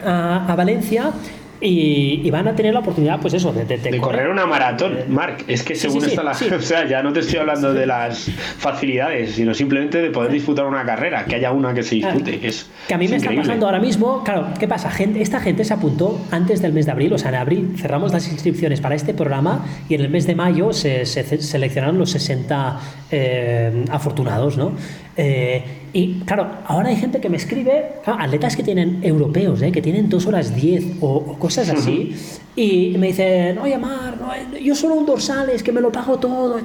a, 0.04 0.52
a 0.52 0.56
Valencia 0.56 1.12
y, 1.60 2.30
van 2.30 2.46
a 2.46 2.54
tener 2.54 2.72
la 2.74 2.80
oportunidad, 2.80 3.20
pues 3.20 3.34
eso, 3.34 3.52
de, 3.52 4.00
correr 4.00 4.28
una 4.28 4.46
maratón, 4.46 4.98
Mark. 5.08 5.44
Es 5.48 5.62
que 5.62 5.74
según 5.74 6.04
está 6.04 6.22
la. 6.22 6.32
O 6.58 6.60
sea, 6.60 6.86
ya 6.86 7.02
no 7.02 7.12
te 7.12 7.20
estoy 7.20 7.38
hablando 7.38 7.72
de 7.72 7.86
las 7.86 8.30
facilidades, 8.58 9.32
sino 9.32 9.54
simplemente 9.54 10.00
de 10.00 10.10
poder 10.10 10.32
disputar 10.32 10.66
una 10.66 10.84
carrera, 10.84 11.24
que 11.24 11.36
haya 11.36 11.52
una 11.52 11.74
que 11.74 11.82
se 11.82 11.96
dispute. 11.96 12.46
es, 12.46 12.68
que 12.86 12.94
a 12.94 12.98
mí 12.98 13.08
me 13.08 13.16
está 13.16 13.34
pasando 13.34 13.66
ahora 13.66 13.80
mismo. 13.80 14.22
Claro, 14.24 14.48
¿qué 14.58 14.68
pasa? 14.68 14.90
Gente, 14.90 15.20
esta 15.20 15.40
gente 15.40 15.64
se 15.64 15.74
apuntó 15.74 16.20
antes 16.30 16.62
del 16.62 16.72
mes 16.72 16.86
de 16.86 16.92
abril, 16.92 17.12
o 17.12 17.18
sea, 17.18 17.30
en 17.30 17.36
abril 17.36 17.74
cerramos 17.76 18.12
las 18.12 18.28
inscripciones 18.28 18.80
para 18.80 18.94
este 18.94 19.14
programa 19.14 19.64
y 19.88 19.94
en 19.94 20.02
el 20.02 20.10
mes 20.10 20.26
de 20.26 20.34
mayo 20.34 20.72
se, 20.72 21.06
seleccionaron 21.06 21.98
los 21.98 22.10
60 22.10 22.80
eh, 23.10 23.84
afortunados, 23.90 24.56
¿no? 24.56 24.72
Eh, 25.20 25.64
y 25.92 26.20
claro, 26.20 26.48
ahora 26.64 26.90
hay 26.90 26.96
gente 26.96 27.20
que 27.20 27.28
me 27.28 27.36
escribe, 27.36 27.86
atletas 28.06 28.54
que 28.54 28.62
tienen 28.62 29.00
europeos, 29.02 29.60
¿eh? 29.62 29.72
que 29.72 29.82
tienen 29.82 30.08
dos 30.08 30.26
horas 30.26 30.54
10 30.54 30.98
o, 31.00 31.36
cosas 31.40 31.68
así, 31.70 32.14
y 32.58 32.98
me 32.98 33.06
dicen, 33.06 33.56
oye, 33.58 33.78
Mar, 33.78 34.14
yo 34.60 34.74
solo 34.74 34.94
un 34.94 35.06
dorsal, 35.06 35.48
es 35.50 35.62
que 35.62 35.70
me 35.70 35.80
lo 35.80 35.92
pago 35.92 36.18
todo, 36.18 36.58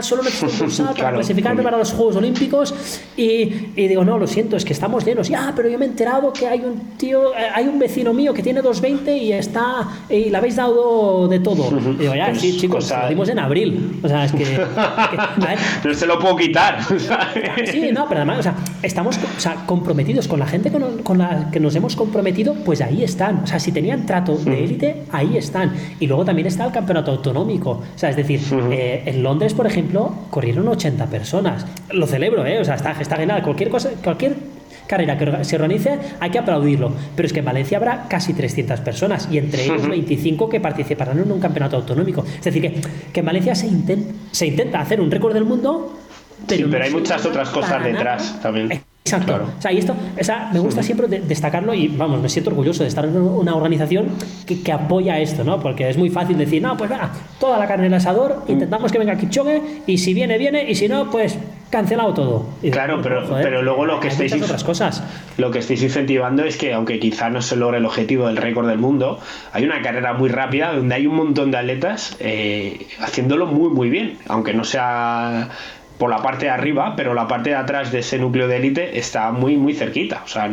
solo 0.00 0.22
necesito 0.22 0.52
un 0.52 0.58
dorsal 0.60 0.94
para 0.96 1.12
clasificarme 1.14 1.64
para 1.64 1.76
los 1.76 1.92
Juegos 1.92 2.14
Olímpicos. 2.14 2.72
Y, 3.16 3.72
y, 3.74 3.88
digo, 3.88 4.04
no, 4.04 4.16
lo 4.16 4.28
siento, 4.28 4.56
es 4.56 4.64
que 4.64 4.72
estamos 4.72 5.04
llenos. 5.04 5.28
Ya, 5.28 5.52
pero 5.56 5.68
yo 5.68 5.76
me 5.76 5.86
he 5.86 5.88
enterado 5.88 6.32
que 6.32 6.46
hay 6.46 6.60
un 6.60 6.96
tío, 6.96 7.34
eh, 7.34 7.48
hay 7.52 7.66
un 7.66 7.80
vecino 7.80 8.14
mío 8.14 8.32
que 8.32 8.44
tiene 8.44 8.62
2.20 8.62 9.20
y 9.20 9.32
está, 9.32 9.88
y 10.08 10.30
le 10.30 10.36
habéis 10.36 10.54
dado 10.54 11.26
de 11.26 11.40
todo. 11.40 11.68
Y 11.90 12.02
digo, 12.02 12.14
ya, 12.14 12.32
sí, 12.34 12.56
chicos, 12.56 12.88
lo 12.90 13.08
dimos 13.08 13.28
en 13.28 13.40
abril. 13.40 14.00
O 14.04 14.08
sea, 14.08 14.26
es 14.26 14.32
que. 14.32 14.44
no 15.84 15.94
se 15.94 16.06
lo 16.06 16.20
puedo 16.20 16.36
quitar. 16.36 16.78
sí, 16.84 17.90
no, 17.92 18.06
pero 18.08 18.20
además, 18.20 18.38
o 18.38 18.42
sea, 18.44 18.54
estamos 18.82 19.18
o 19.18 19.40
sea, 19.40 19.66
comprometidos 19.66 20.28
con 20.28 20.38
la 20.38 20.46
gente 20.46 20.70
con, 20.70 20.98
con, 21.02 21.18
la 21.18 21.50
que 21.50 21.58
nos 21.58 21.74
hemos 21.74 21.96
comprometido, 21.96 22.54
pues 22.54 22.80
ahí 22.80 23.02
están. 23.02 23.40
O 23.42 23.46
sea, 23.48 23.58
si 23.58 23.72
tenían 23.72 24.06
trato 24.06 24.36
de 24.36 24.64
élite, 24.64 25.02
ahí 25.10 25.36
están. 25.36 25.39
Y 25.98 26.06
luego 26.06 26.24
también 26.24 26.46
está 26.46 26.64
el 26.64 26.72
campeonato 26.72 27.10
autonómico. 27.10 27.70
O 27.70 27.98
sea, 27.98 28.10
es 28.10 28.16
decir, 28.16 28.40
eh, 28.70 29.02
en 29.06 29.22
Londres, 29.22 29.54
por 29.54 29.66
ejemplo, 29.66 30.14
corrieron 30.30 30.68
80 30.68 31.06
personas. 31.06 31.66
Lo 31.92 32.06
celebro, 32.06 32.44
¿eh? 32.46 32.60
O 32.60 32.64
sea, 32.64 32.74
está, 32.74 32.92
está 33.00 33.16
genial. 33.16 33.42
Cualquier 33.42 33.70
cosa, 33.70 33.90
cualquier 34.02 34.36
carrera 34.86 35.16
que 35.16 35.44
se 35.44 35.54
organice, 35.54 35.98
hay 36.18 36.30
que 36.30 36.38
aplaudirlo. 36.38 36.92
Pero 37.14 37.26
es 37.26 37.32
que 37.32 37.38
en 37.38 37.44
Valencia 37.44 37.78
habrá 37.78 38.06
casi 38.08 38.34
300 38.34 38.80
personas 38.80 39.28
y 39.30 39.38
entre 39.38 39.64
ellos 39.64 39.86
25 39.88 40.48
que 40.48 40.60
participarán 40.60 41.18
en 41.20 41.30
un 41.30 41.40
campeonato 41.40 41.76
autonómico. 41.76 42.24
Es 42.24 42.44
decir, 42.44 42.62
que, 42.62 42.80
que 43.12 43.20
en 43.20 43.26
Valencia 43.26 43.54
se, 43.54 43.68
se 44.32 44.46
intenta 44.46 44.80
hacer 44.80 45.00
un 45.00 45.10
récord 45.10 45.32
del 45.32 45.44
mundo. 45.44 45.96
Pero, 46.48 46.64
sí, 46.64 46.68
pero 46.70 46.84
hay 46.84 46.90
muchas 46.90 47.24
otras 47.24 47.50
cosas 47.50 47.84
detrás 47.84 48.40
también. 48.42 48.82
Exacto. 49.12 49.54
O 49.58 49.62
sea, 49.62 49.72
y 49.72 49.78
esto, 49.78 49.94
me 50.52 50.58
gusta 50.60 50.82
siempre 50.82 51.08
destacarlo 51.08 51.74
y 51.74 51.88
vamos, 51.88 52.20
me 52.20 52.28
siento 52.28 52.50
orgulloso 52.50 52.82
de 52.82 52.88
estar 52.88 53.04
en 53.04 53.16
una 53.16 53.54
organización 53.54 54.08
que, 54.46 54.62
que 54.62 54.72
apoya 54.72 55.18
esto, 55.18 55.44
¿no? 55.44 55.60
Porque 55.60 55.88
es 55.88 55.96
muy 55.96 56.10
fácil 56.10 56.38
decir, 56.38 56.62
no, 56.62 56.76
pues 56.76 56.90
venga, 56.90 57.10
toda 57.38 57.58
la 57.58 57.66
carne 57.66 57.86
en 57.86 57.92
el 57.92 57.96
asador, 57.96 58.44
intentamos 58.48 58.92
que 58.92 58.98
venga 58.98 59.16
Kipchoge 59.16 59.82
y 59.86 59.98
si 59.98 60.14
viene, 60.14 60.38
viene 60.38 60.70
y 60.70 60.74
si 60.74 60.88
no, 60.88 61.10
pues 61.10 61.38
cancelado 61.70 62.12
todo. 62.14 62.48
claro, 62.70 63.00
pero, 63.02 63.28
pero 63.30 63.62
luego 63.62 63.86
lo 63.86 64.00
que 64.00 64.08
estáis 64.08 64.32
otras 64.34 64.64
cosas. 64.64 65.02
Lo 65.38 65.50
que 65.50 65.60
estáis 65.60 65.82
incentivando 65.82 66.44
es 66.44 66.56
que 66.56 66.72
aunque 66.72 66.98
quizá 66.98 67.30
no 67.30 67.40
se 67.42 67.56
logre 67.56 67.78
el 67.78 67.86
objetivo 67.86 68.26
del 68.26 68.36
récord 68.36 68.68
del 68.68 68.78
mundo, 68.78 69.20
hay 69.52 69.64
una 69.64 69.80
carrera 69.80 70.12
muy 70.14 70.28
rápida 70.28 70.72
donde 70.72 70.94
hay 70.96 71.06
un 71.06 71.14
montón 71.14 71.50
de 71.50 71.58
atletas 71.58 72.16
eh, 72.20 72.86
haciéndolo 73.00 73.46
muy 73.46 73.70
muy 73.70 73.88
bien, 73.88 74.18
aunque 74.26 74.52
no 74.52 74.64
sea 74.64 75.50
por 76.00 76.08
la 76.08 76.22
parte 76.22 76.46
de 76.46 76.50
arriba, 76.50 76.94
pero 76.96 77.12
la 77.12 77.28
parte 77.28 77.50
de 77.50 77.56
atrás 77.56 77.92
de 77.92 77.98
ese 77.98 78.18
núcleo 78.18 78.48
de 78.48 78.56
élite 78.56 78.98
está 78.98 79.30
muy, 79.32 79.58
muy 79.58 79.74
cerquita. 79.74 80.22
O 80.24 80.28
sea, 80.28 80.50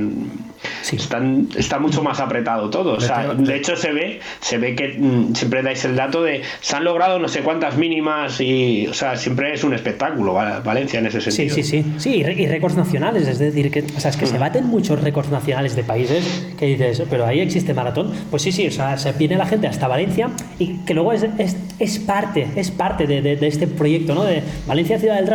están, 0.92 1.48
está 1.56 1.80
mucho 1.80 2.04
más 2.04 2.20
apretado 2.20 2.70
todo. 2.70 2.96
O 2.96 3.00
sea, 3.00 3.34
de 3.34 3.56
hecho 3.56 3.78
se 3.78 3.94
ve, 3.94 4.20
se 4.42 4.58
ve 4.58 4.76
que 4.76 4.98
mm, 5.00 5.36
siempre 5.36 5.64
dais 5.64 5.86
el 5.86 5.96
dato 5.96 6.22
de 6.22 6.42
se 6.60 6.76
han 6.76 6.84
logrado 6.84 7.18
no 7.18 7.30
sé 7.30 7.44
cuántas 7.44 7.78
mínimas 7.78 8.42
y, 8.42 8.88
o 8.88 8.94
sea, 8.94 9.16
siempre 9.16 9.54
es 9.54 9.64
un 9.64 9.74
espectáculo 9.74 10.34
Valencia 10.34 11.00
en 11.00 11.06
ese 11.06 11.22
sentido. 11.22 11.56
Sí, 11.56 11.64
sí, 11.64 11.82
sí. 11.82 11.94
Sí, 11.98 12.16
y 12.18 12.24
récords 12.24 12.76
nacionales, 12.76 13.26
es 13.26 13.40
decir, 13.40 13.72
que, 13.72 13.86
o 13.96 14.00
sea, 14.02 14.12
es 14.12 14.18
que 14.18 14.26
se 14.26 14.38
baten 14.38 14.66
muchos 14.66 15.02
récords 15.02 15.30
nacionales 15.30 15.78
de 15.78 15.86
países 15.86 16.46
que 16.60 16.66
dices, 16.66 17.04
pero 17.10 17.26
ahí 17.26 17.40
existe 17.40 17.74
maratón. 17.74 18.12
Pues 18.30 18.42
sí, 18.42 18.52
sí, 18.52 18.68
o 18.68 18.72
sea, 18.72 18.98
se 18.98 19.14
viene 19.14 19.38
la 19.38 19.46
gente 19.46 19.68
hasta 19.68 19.88
Valencia 19.88 20.30
y 20.60 20.80
que 20.80 20.94
luego 20.94 21.14
es, 21.14 21.26
es, 21.38 21.56
es 21.80 22.00
parte, 22.00 22.48
es 22.56 22.72
parte 22.72 23.06
de, 23.08 23.22
de, 23.22 23.36
de, 23.36 23.48
este 23.48 23.68
proyecto, 23.68 24.16
¿no? 24.16 24.24
De 24.24 24.42
Valencia 24.66 25.00
Ciudad 25.00 25.22
del 25.22 25.28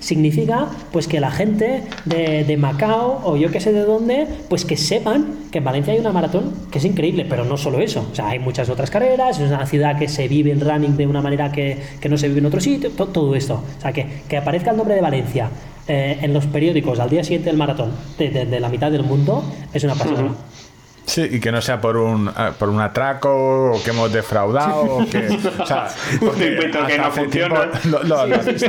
significa 0.00 0.68
pues 0.92 1.08
que 1.08 1.20
la 1.20 1.30
gente 1.30 1.82
de, 2.04 2.56
Macao 2.56 3.20
o 3.24 3.36
yo 3.36 3.50
que 3.50 3.60
sé 3.60 3.72
de 3.72 3.80
dónde, 3.80 4.26
pues 4.48 4.64
que 4.64 4.76
sepan 4.76 5.34
que 5.50 5.58
en 5.58 5.64
Valencia 5.64 5.92
hay 5.92 5.98
una 5.98 6.12
maratón 6.12 6.52
que 6.70 6.78
es 6.78 6.84
increíble, 6.84 7.26
pero 7.28 7.44
no 7.44 7.56
solo 7.56 7.80
eso, 7.80 8.06
o 8.10 8.14
sea, 8.14 8.28
hay 8.28 8.38
muchas 8.38 8.68
otras 8.68 8.90
carreras, 8.90 9.40
es 9.40 9.48
una 9.48 9.66
ciudad 9.66 9.98
que 9.98 10.08
se 10.08 10.28
vive 10.28 10.50
el 10.50 10.60
running 10.60 10.96
de 10.96 11.06
una 11.06 11.22
manera 11.22 11.50
que, 11.50 11.78
no 12.08 12.16
se 12.16 12.28
vive 12.28 12.40
en 12.40 12.46
otro 12.46 12.60
sitio, 12.60 12.90
todo 12.90 13.34
esto, 13.34 13.62
o 13.78 13.80
sea, 13.80 13.92
que, 13.92 14.06
que 14.28 14.36
aparezca 14.36 14.70
el 14.70 14.76
nombre 14.76 14.94
de 14.94 15.00
Valencia 15.00 15.50
eh, 15.90 16.18
en 16.20 16.34
los 16.34 16.44
periódicos 16.46 17.00
al 17.00 17.08
día 17.08 17.24
siguiente 17.24 17.48
del 17.48 17.56
maratón 17.56 17.92
de, 18.18 18.60
la 18.60 18.68
mitad 18.68 18.90
del 18.90 19.04
mundo 19.04 19.42
es 19.72 19.82
una 19.84 19.94
pasada. 19.94 20.34
Sí, 21.08 21.26
y 21.32 21.40
que 21.40 21.50
no 21.50 21.62
sea 21.62 21.80
por 21.80 21.96
un, 21.96 22.28
ah, 22.28 22.52
por 22.56 22.68
un 22.68 22.80
atraco 22.82 23.72
o 23.72 23.82
que 23.82 23.90
hemos 23.90 24.12
defraudado 24.12 24.82
o 24.82 25.06
que. 25.08 25.26
O 25.58 25.66
sea, 25.66 25.88
que 26.86 26.98
no 26.98 27.10
funciona. 27.10 27.70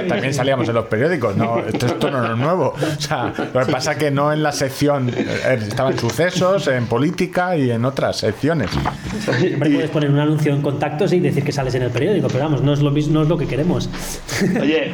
también 0.08 0.34
salíamos 0.34 0.70
en 0.70 0.76
los 0.76 0.86
periódicos, 0.86 1.36
¿no? 1.36 1.60
Esto, 1.60 2.10
no 2.10 2.26
es 2.32 2.38
nuevo. 2.38 2.74
O 2.78 3.02
sea, 3.02 3.34
lo 3.54 3.66
que 3.66 3.72
pasa 3.72 3.92
es 3.92 3.98
que 3.98 4.10
no 4.10 4.32
en 4.32 4.42
la 4.42 4.54
sección. 4.54 5.10
Eh, 5.10 5.60
estaban 5.68 6.00
sucesos, 6.00 6.68
en 6.68 6.86
política 6.86 7.58
y 7.58 7.72
en 7.72 7.84
otras 7.84 8.18
secciones. 8.18 8.70
Siempre 9.38 9.70
puedes 9.70 9.90
poner 9.90 10.10
un 10.10 10.20
anuncio 10.20 10.54
en 10.54 10.62
contactos 10.62 11.12
y 11.12 11.20
decir 11.20 11.44
que 11.44 11.52
sales 11.52 11.76
en 11.76 11.84
el 11.84 11.92
periódico, 11.92 12.30
pero 12.30 12.46
vamos, 12.46 12.62
no 12.62 12.72
es 12.72 12.80
lo, 12.80 12.90
mismo, 12.90 13.16
no 13.16 13.24
es 13.24 13.28
lo 13.28 13.38
que 13.38 13.48
queremos. 13.48 13.90
Oye, 14.62 14.94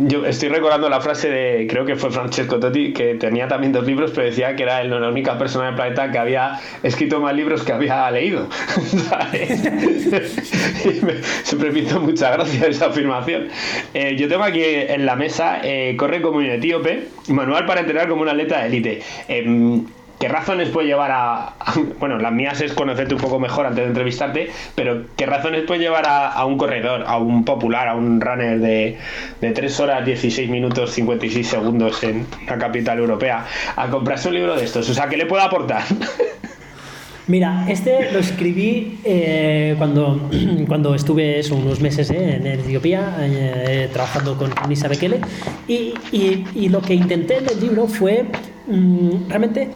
yo 0.08 0.26
estoy 0.26 0.50
recordando 0.50 0.90
la 0.90 1.00
frase 1.00 1.30
de, 1.30 1.68
creo 1.68 1.86
que 1.86 1.96
fue 1.96 2.10
Francesco 2.10 2.60
Totti, 2.60 2.94
que 2.94 3.16
tenía 3.16 3.48
también 3.48 3.72
dos 3.72 3.86
libros, 3.86 4.12
pero 4.12 4.26
decía 4.26 4.56
que 4.56 4.64
era 4.64 4.84
la 4.84 5.10
única 5.10 5.38
persona 5.38 5.68
del 5.68 5.76
planeta 5.76 6.12
que 6.12 6.18
había 6.18 6.60
escrito 6.82 7.20
más 7.20 7.36
libros 7.36 7.64
que 7.64 7.72
había 7.72 8.10
leído. 8.10 8.48
siempre 11.44 11.72
me 11.72 11.80
hizo 11.80 12.00
mucha 12.00 12.32
gracia 12.32 12.68
esa 12.68 12.88
afirmación. 12.88 13.50
Eh, 13.94 14.16
yo 14.18 14.28
tengo 14.28 14.44
aquí 14.44 14.64
en 14.64 15.06
la 15.06 15.16
mesa 15.16 15.60
eh, 15.64 15.96
Corre 15.98 16.22
como 16.22 16.38
un 16.38 16.46
etíope, 16.46 17.08
manual 17.28 17.66
para 17.66 17.82
entrenar 17.82 18.08
como 18.08 18.24
un 18.24 18.30
atleta 18.30 18.62
de 18.62 18.68
élite. 18.68 19.02
Em, 19.28 19.86
¿Qué 20.22 20.28
razones 20.28 20.70
puede 20.70 20.88
llevar 20.88 21.10
a, 21.12 21.56
Bueno, 22.00 22.20
las 22.20 22.32
mías 22.32 22.62
es 22.62 22.74
conocerte 22.74 23.16
un 23.16 23.20
poco 23.20 23.40
mejor 23.40 23.66
antes 23.66 23.84
de 23.84 23.88
entrevistarte, 23.90 24.52
pero 24.76 25.06
¿qué 25.18 25.26
razones 25.26 25.64
puede 25.64 25.80
llevar 25.80 26.06
a, 26.08 26.46
un 26.46 26.60
corredor, 26.60 27.06
a 27.08 27.18
un 27.18 27.44
popular, 27.44 27.88
a 27.88 27.96
un 27.96 28.22
runner 28.22 28.60
de, 28.60 29.00
de 29.42 29.52
3 29.52 29.80
horas 29.80 30.06
16 30.06 30.48
minutos 30.48 30.92
56 30.92 31.48
segundos 31.48 32.04
en 32.04 32.28
la 32.48 32.60
capital 32.60 33.00
europea 33.00 33.48
a 33.76 33.88
comprarse 33.88 34.28
un 34.28 34.36
libro 34.36 34.56
de 34.56 34.64
estos? 34.64 34.88
O 34.88 34.94
sea, 34.94 35.10
¿qué 35.10 35.18
le 35.18 35.26
puede 35.26 35.42
aportar? 35.42 35.82
Mira, 37.28 37.66
este 37.68 38.12
lo 38.12 38.20
escribí 38.20 39.00
eh, 39.04 39.74
cuando, 39.80 40.30
cuando 40.68 40.94
estuve 40.94 41.42
unos 41.52 41.80
meses 41.80 42.12
eh, 42.12 42.36
en 42.36 42.46
Etiopía 42.46 43.16
eh, 43.22 43.90
trabajando 43.92 44.38
con 44.38 44.52
Nisa 44.70 44.88
Bekele 44.88 45.20
y, 45.68 45.96
y, 46.12 46.70
lo 46.70 46.82
que 46.82 46.94
intenté 46.94 47.38
en 47.38 47.50
el 47.50 47.60
libro 47.60 47.88
fue 47.88 48.26
mm, 48.68 49.30
realmente 49.30 49.70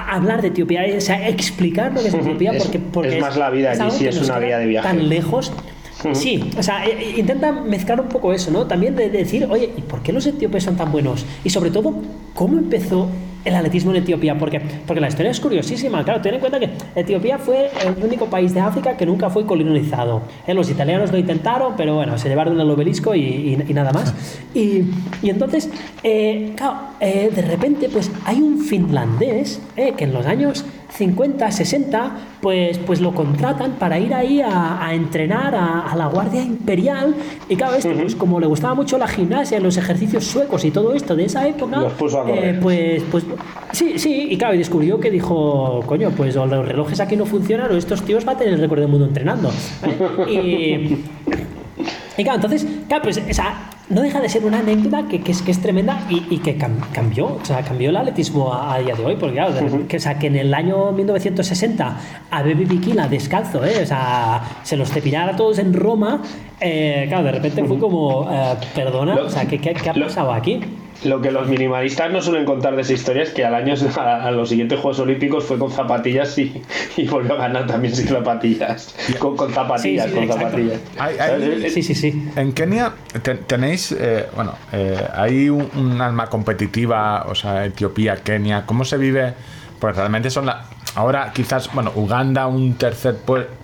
hablar 0.00 0.42
de 0.42 0.48
Etiopía, 0.48 0.84
o 0.96 1.00
sea, 1.00 1.28
explicar 1.28 1.92
lo 1.92 2.02
que 2.02 2.08
es 2.08 2.14
Etiopía, 2.14 2.52
porque, 2.58 2.78
porque 2.78 3.16
es 3.16 3.20
más 3.20 3.36
la 3.36 3.50
vida 3.50 3.72
allí, 3.72 3.90
si 3.90 4.06
es 4.06 4.20
una 4.20 4.38
vida 4.38 4.58
de 4.58 4.66
viaje. 4.66 4.88
Tan 4.88 5.08
lejos. 5.08 5.52
Sí, 6.12 6.50
o 6.56 6.62
sea, 6.62 6.86
e, 6.86 6.92
e, 6.92 7.20
intenta 7.20 7.50
mezclar 7.52 8.00
un 8.00 8.08
poco 8.08 8.32
eso, 8.32 8.50
¿no? 8.50 8.66
También 8.66 8.94
de 8.94 9.08
decir, 9.08 9.46
oye, 9.50 9.70
¿y 9.76 9.82
por 9.82 10.02
qué 10.02 10.12
los 10.12 10.26
etíopes 10.26 10.62
son 10.62 10.76
tan 10.76 10.92
buenos? 10.92 11.24
Y 11.42 11.50
sobre 11.50 11.70
todo, 11.70 11.94
¿cómo 12.34 12.58
empezó 12.58 13.08
el 13.46 13.54
atletismo 13.54 13.92
en 13.92 13.98
Etiopía, 13.98 14.36
porque, 14.36 14.60
porque 14.86 15.00
la 15.00 15.08
historia 15.08 15.30
es 15.30 15.40
curiosísima. 15.40 16.02
Claro, 16.04 16.20
ten 16.20 16.34
en 16.34 16.40
cuenta 16.40 16.58
que 16.58 16.70
Etiopía 16.94 17.38
fue 17.38 17.70
el 17.84 18.04
único 18.04 18.26
país 18.26 18.52
de 18.52 18.60
África 18.60 18.96
que 18.96 19.06
nunca 19.06 19.30
fue 19.30 19.46
colonizado. 19.46 20.22
Eh, 20.46 20.52
los 20.52 20.68
italianos 20.68 21.12
lo 21.12 21.18
intentaron, 21.18 21.74
pero 21.76 21.94
bueno, 21.94 22.18
se 22.18 22.28
llevaron 22.28 22.60
el 22.60 22.68
obelisco 22.68 23.14
y, 23.14 23.56
nada 23.72 23.92
más. 23.92 24.12
Y, 24.54 24.82
y 25.22 25.30
entonces, 25.30 25.70
eh, 26.02 26.52
claro, 26.56 26.76
eh, 27.00 27.30
de 27.34 27.42
repente, 27.42 27.88
pues 27.88 28.10
hay 28.24 28.40
un 28.40 28.58
finlandés 28.58 29.60
que 29.76 30.04
en 30.04 30.12
los 30.12 30.26
años 30.26 30.64
50, 30.88 31.50
60, 31.50 32.10
pues, 32.40 32.78
pues 32.78 33.00
lo 33.00 33.12
contratan 33.12 33.72
para 33.72 33.98
ir 33.98 34.14
ahí 34.14 34.40
a, 34.40 34.90
entrenar 34.92 35.54
a, 35.54 35.94
la 35.96 36.06
Guardia 36.06 36.42
Imperial. 36.42 37.14
Y 37.48 37.56
claro, 37.56 37.76
esto, 37.76 37.92
pues 37.92 38.14
como 38.14 38.40
le 38.40 38.46
gustaba 38.46 38.74
mucho 38.74 38.98
la 38.98 39.08
gimnasia, 39.08 39.60
los 39.60 39.76
ejercicios 39.76 40.24
suecos 40.24 40.64
y 40.64 40.70
todo 40.70 40.94
esto 40.94 41.16
de 41.16 41.24
esa 41.24 41.46
época, 41.46 41.82
eh, 42.28 42.58
pues, 42.60 43.02
pues 43.10 43.24
sí, 43.72 43.98
sí, 43.98 44.28
y 44.30 44.38
claro, 44.38 44.54
y 44.54 44.58
descubrió 44.58 45.00
que 45.00 45.10
dijo, 45.10 45.82
coño, 45.86 46.10
pues 46.16 46.36
o 46.36 46.46
los 46.46 46.66
relojes 46.66 47.00
aquí 47.00 47.16
no 47.16 47.26
funcionan 47.26 47.70
o 47.72 47.76
estos 47.76 48.02
tíos 48.02 48.24
van 48.24 48.36
a 48.36 48.38
tener 48.38 48.54
el 48.54 48.60
récord 48.60 48.80
del 48.80 48.88
mundo 48.88 49.06
entrenando. 49.06 49.50
Y, 50.28 51.04
y 52.16 52.24
claro, 52.24 52.36
entonces, 52.36 52.66
claro, 52.88 53.02
pues 53.04 53.16
esa 53.18 53.70
no 53.88 54.02
deja 54.02 54.20
de 54.20 54.28
ser 54.28 54.44
una 54.44 54.58
anécdota 54.58 55.06
que, 55.08 55.20
que, 55.20 55.32
es, 55.32 55.42
que 55.42 55.52
es, 55.52 55.60
tremenda 55.60 56.00
y, 56.08 56.38
que 56.38 56.56
cambió, 56.56 57.26
o 57.26 57.44
sea, 57.44 57.62
cambió 57.62 57.90
el 57.90 57.96
atletismo 57.96 58.52
a, 58.52 58.78
día 58.80 58.94
de 58.94 59.04
hoy, 59.04 59.16
porque 59.16 59.36
claro, 59.36 59.54
que, 59.86 59.96
o 59.96 60.00
sea, 60.00 60.18
que 60.18 60.26
en 60.26 60.36
el 60.36 60.52
año 60.52 60.90
1960 60.92 61.96
a 62.30 62.42
Baby 62.42 62.64
Bikila 62.64 63.06
descalzo, 63.08 63.64
¿eh? 63.64 63.82
o 63.82 63.86
sea, 63.86 64.42
se 64.64 64.76
los 64.76 64.90
cepillara 64.90 65.36
todos 65.36 65.58
en 65.58 65.72
Roma, 65.72 66.20
eh, 66.60 67.04
claro, 67.08 67.24
de 67.24 67.32
repente 67.32 67.64
fue 67.64 67.78
como, 67.78 68.28
eh, 68.30 68.54
perdona, 68.74 69.14
o 69.14 69.30
sea, 69.30 69.46
¿qué, 69.46 69.58
qué, 69.60 69.70
ha 69.70 69.94
pasado 69.94 70.32
aquí? 70.32 70.60
Lo 71.04 71.20
que 71.20 71.30
los 71.30 71.48
minimalistas 71.48 72.10
no 72.10 72.20
suelen 72.22 72.44
contar 72.44 72.74
de 72.74 72.82
esa 72.82 72.92
historia 72.92 73.22
es 73.22 73.30
que 73.30 73.44
al 73.44 73.54
año 73.54 73.74
a, 73.96 74.30
los 74.30 74.48
siguientes 74.48 74.80
Juegos 74.80 75.00
Olímpicos 75.00 75.44
fue 75.44 75.58
con 75.58 75.70
zapatillas 75.70 76.36
y, 76.38 76.62
volvió 77.10 77.34
a 77.34 77.36
ganar 77.36 77.66
también 77.66 77.94
sin 77.94 78.08
zapatillas. 78.08 78.94
Con, 79.18 79.36
zapatillas, 79.52 80.10
con 80.10 80.26
zapatillas. 80.28 80.80
sí, 81.72 81.82
sí, 81.82 81.94
sí. 81.94 82.30
En 82.36 82.52
Kenia 82.52 82.92
tenéis, 83.46 83.92
eh, 83.92 84.26
bueno, 84.34 84.54
eh, 84.72 85.06
hay 85.14 85.48
un, 85.48 86.00
alma 86.00 86.26
competitiva, 86.26 87.26
o 87.28 87.34
sea, 87.34 87.64
Etiopía, 87.64 88.16
Kenia. 88.16 88.64
¿Cómo 88.66 88.84
se 88.84 88.96
vive? 88.96 89.34
Pues 89.78 89.94
realmente 89.96 90.30
son 90.30 90.46
la, 90.46 90.66
Ahora 90.96 91.30
quizás, 91.34 91.70
bueno, 91.74 91.92
Uganda 91.94 92.46
un 92.46 92.74
tercer 92.78 93.18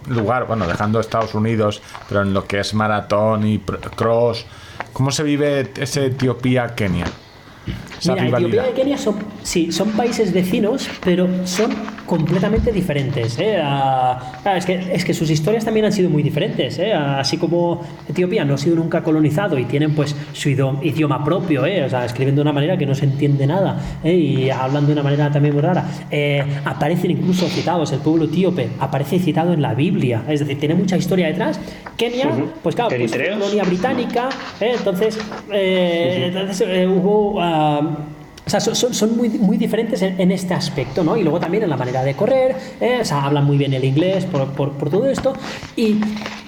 lugar, 0.06 0.46
bueno, 0.46 0.66
dejando 0.66 1.00
Estados 1.00 1.34
Unidos, 1.34 1.80
pero 2.06 2.20
en 2.20 2.34
lo 2.34 2.46
que 2.46 2.60
es 2.60 2.74
maratón 2.74 3.46
y 3.46 3.58
cross, 3.58 4.44
¿cómo 4.92 5.10
se 5.10 5.22
vive 5.22 5.70
ese 5.76 6.06
Etiopía-Kenia? 6.06 7.06
Mira, 8.04 8.26
Etiopía 8.26 8.70
y 8.70 8.72
Kenia 8.72 8.98
son, 8.98 9.16
sí, 9.42 9.70
son 9.70 9.90
países 9.92 10.32
vecinos, 10.32 10.88
pero 11.04 11.28
son 11.46 11.70
completamente 12.12 12.70
diferentes. 12.72 13.38
¿eh? 13.38 13.58
es, 14.54 14.66
que, 14.66 14.74
es 14.92 15.02
que 15.02 15.14
sus 15.14 15.30
historias 15.30 15.64
también 15.64 15.86
han 15.86 15.92
sido 15.94 16.10
muy 16.10 16.22
diferentes. 16.22 16.78
¿eh? 16.78 16.92
Así 16.92 17.38
como 17.38 17.80
Etiopía 18.06 18.44
no 18.44 18.52
ha 18.52 18.58
sido 18.58 18.76
nunca 18.76 19.02
colonizado 19.02 19.58
y 19.58 19.64
tienen 19.64 19.94
pues 19.94 20.14
su 20.34 20.50
idioma 20.50 21.24
propio, 21.24 21.64
¿eh? 21.64 21.82
o 21.82 21.88
sea, 21.88 22.04
escriben 22.04 22.34
de 22.34 22.42
una 22.42 22.52
manera 22.52 22.76
que 22.76 22.84
no 22.84 22.94
se 22.94 23.06
entiende 23.06 23.46
nada 23.46 23.80
¿eh? 24.04 24.12
y 24.12 24.50
hablan 24.50 24.86
de 24.86 24.92
una 24.92 25.02
manera 25.02 25.32
también 25.32 25.54
muy 25.54 25.62
rara. 25.62 25.86
Eh, 26.10 26.44
aparecen 26.66 27.12
incluso 27.12 27.46
citados, 27.46 27.90
el 27.92 28.00
pueblo 28.00 28.26
etíope 28.26 28.68
aparece 28.78 29.18
citado 29.18 29.54
en 29.54 29.62
la 29.62 29.72
Biblia, 29.72 30.22
es 30.28 30.40
decir, 30.40 30.60
tiene 30.60 30.74
mucha 30.74 30.98
historia 30.98 31.28
detrás. 31.28 31.58
Kenia, 31.96 32.28
pues 32.62 32.74
claro, 32.74 32.94
pues, 32.94 33.10
colonia 33.10 33.64
británica, 33.64 34.28
entonces, 34.60 35.18
entonces 35.50 36.86
hubo... 36.86 37.40
O 37.40 38.21
sea, 38.60 38.74
son, 38.74 39.16
muy, 39.16 39.28
muy 39.28 39.56
diferentes 39.56 40.02
en, 40.02 40.30
este 40.30 40.54
aspecto, 40.54 41.02
¿no? 41.02 41.16
Y 41.16 41.22
luego 41.22 41.40
también 41.40 41.64
en 41.64 41.70
la 41.70 41.76
manera 41.76 42.02
de 42.02 42.14
correr, 42.14 42.56
¿eh? 42.80 42.98
o 43.00 43.04
sea, 43.04 43.24
hablan 43.24 43.44
muy 43.44 43.56
bien 43.56 43.72
el 43.72 43.84
inglés 43.84 44.24
por, 44.24 44.48
por 44.48 44.90
todo 44.90 45.06
esto. 45.06 45.32
Y, 45.76 46.00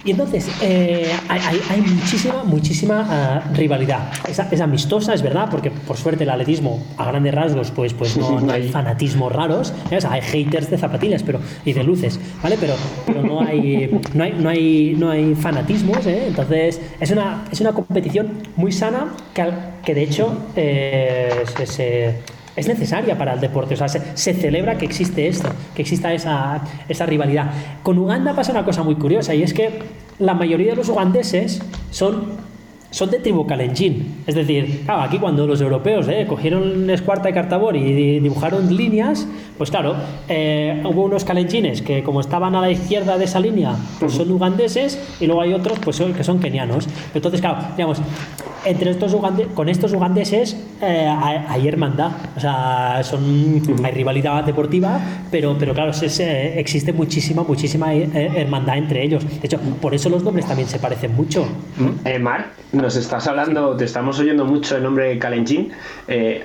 y 0.05 0.11
entonces 0.11 0.51
eh, 0.61 1.11
hay, 1.29 1.61
hay, 1.71 1.81
muchísima, 1.81 2.45
muchísima 2.45 3.07
ah, 3.09 3.53
rivalidad. 3.55 4.13
Es, 4.29 4.39
es, 4.39 4.61
amistosa, 4.61 5.15
es 5.15 5.23
verdad, 5.23 5.49
porque 5.51 5.71
por 5.71 5.97
suerte 5.97 6.25
el 6.25 6.31
atletismo, 6.31 6.83
a 6.99 7.07
grandes 7.07 7.35
rasgos, 7.35 7.71
pues, 7.71 7.95
pues 7.95 8.17
no, 8.17 8.51
hay 8.51 8.69
fanatismos 8.69 9.33
raros. 9.33 9.73
¿eh? 9.91 9.97
O 9.97 10.01
sea, 10.01 10.13
hay 10.13 10.21
haters 10.21 10.71
de 10.71 10.77
zapatillas 10.77 11.23
pero, 11.23 11.41
y 11.65 11.73
de 11.73 11.83
luces, 11.83 12.21
¿vale? 12.43 12.57
Pero, 12.61 12.75
pero 13.07 13.23
no, 13.23 13.41
hay, 13.41 13.91
no, 14.13 14.25
hay, 14.25 14.33
no, 14.33 14.49
hay, 14.51 14.95
no 14.99 15.11
hay 15.11 15.35
fanatismos, 15.35 16.07
¿eh? 16.07 16.27
Entonces, 16.29 16.81
es 17.01 17.11
una, 17.11 17.45
es 17.51 17.61
una 17.63 17.73
competición 17.73 18.43
muy 18.57 18.73
sana 18.73 19.15
que, 19.33 19.51
que 19.85 19.95
de 19.95 20.03
hecho 20.03 20.37
se 20.55 22.15
es 22.57 22.69
necesaria 22.69 23.17
para 23.19 23.35
el 23.35 23.41
deporte. 23.41 23.75
O 23.75 23.77
sea, 23.77 23.89
se, 23.89 24.35
celebra 24.35 24.79
que 24.79 24.85
existe 24.85 25.27
esto, 25.27 25.49
que 25.75 25.83
exista 25.83 26.13
esa, 26.13 26.63
esa, 26.89 27.07
rivalidad. 27.07 27.51
Con 27.83 27.99
Uganda 27.99 28.35
pasa 28.35 28.53
una 28.53 28.65
cosa 28.65 28.83
muy 28.83 28.97
curiosa 28.97 29.35
y 29.35 29.43
es 29.43 29.53
que 29.53 29.81
la 30.19 30.35
mayoría 30.35 30.71
de 30.71 30.77
los 30.77 30.89
ugandeses 30.89 31.61
son, 31.91 32.33
son 32.95 33.11
de 33.11 33.19
tribu 33.19 33.45
kalenjin. 33.45 34.23
Es 34.25 34.37
decir, 34.37 34.83
claro, 34.85 35.03
aquí 35.03 35.19
cuando 35.19 35.49
los 35.49 35.61
europeos 35.61 36.07
eh, 36.07 36.27
cogieron 36.29 36.89
Escuarta 36.89 37.29
y 37.29 37.33
Cartabor 37.33 37.75
y 37.75 38.21
dibujaron 38.21 38.75
líneas, 38.75 39.27
pues 39.59 39.69
claro, 39.71 39.97
eh, 40.29 40.81
hubo 40.85 41.03
unos 41.03 41.25
kalenjines 41.25 41.83
que 41.83 42.05
como 42.05 42.21
estaban 42.21 42.55
a 42.55 42.61
la 42.61 42.71
izquierda 42.71 43.19
de 43.19 43.25
esa 43.25 43.41
línea, 43.41 43.75
pues 43.99 44.13
son 44.13 44.31
ugandeses 44.31 45.17
y 45.21 45.27
luego 45.27 45.41
hay 45.41 45.55
otros 45.55 45.81
pues 45.81 46.01
que 46.17 46.23
son 46.23 46.39
kenianos. 46.39 46.87
Entonces, 47.13 47.41
claro, 47.41 47.59
digamos, 47.77 48.01
entre 48.65 48.91
estos 48.91 49.15
con 49.55 49.69
estos 49.69 49.93
ugandeses 49.93 50.57
eh, 50.81 51.07
hay, 51.49 51.69
hermandad. 51.69 52.13
O 52.37 52.41
sea, 52.41 53.01
son, 53.03 53.63
hay 53.83 53.93
rivalidad 53.93 54.45
deportiva, 54.45 55.01
pero, 55.31 55.57
pero 55.59 55.75
claro, 55.75 55.93
existe 55.93 56.93
muchísima, 56.93 57.43
muchísima 57.43 57.95
eh, 57.95 58.31
hermandad 58.37 58.79
entre 58.79 59.03
ellos. 59.03 59.25
De 59.25 59.47
hecho, 59.47 59.59
por 59.81 59.95
eso 59.95 60.09
los 60.09 60.23
nombres 60.23 60.47
también 60.47 60.69
se 60.69 60.79
parecen 60.79 61.15
mucho. 61.15 61.47
Eh, 62.05 62.19
Mar, 62.19 62.53
nos 62.85 62.97
estás 62.97 63.27
hablando, 63.27 63.75
te 63.79 63.87
estamos 63.87 64.21
oyendo 64.21 64.45
mucho 64.45 64.77
el 64.77 64.83
nombre 64.83 65.19
Kalenjin. 65.19 65.73
Eh, 66.07 66.45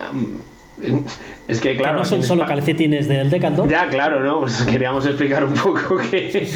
es 1.49 1.59
que, 1.59 1.75
claro. 1.75 1.97
no 1.97 2.05
son 2.05 2.23
solo 2.23 2.45
calcetines 2.47 3.09
del 3.09 3.29
Decathlon. 3.29 3.67
Ya, 3.67 3.89
claro, 3.89 4.21
¿no? 4.21 4.39
Pues 4.39 4.61
queríamos 4.61 5.05
explicar 5.05 5.43
un 5.43 5.53
poco 5.53 5.97
que, 5.97 6.47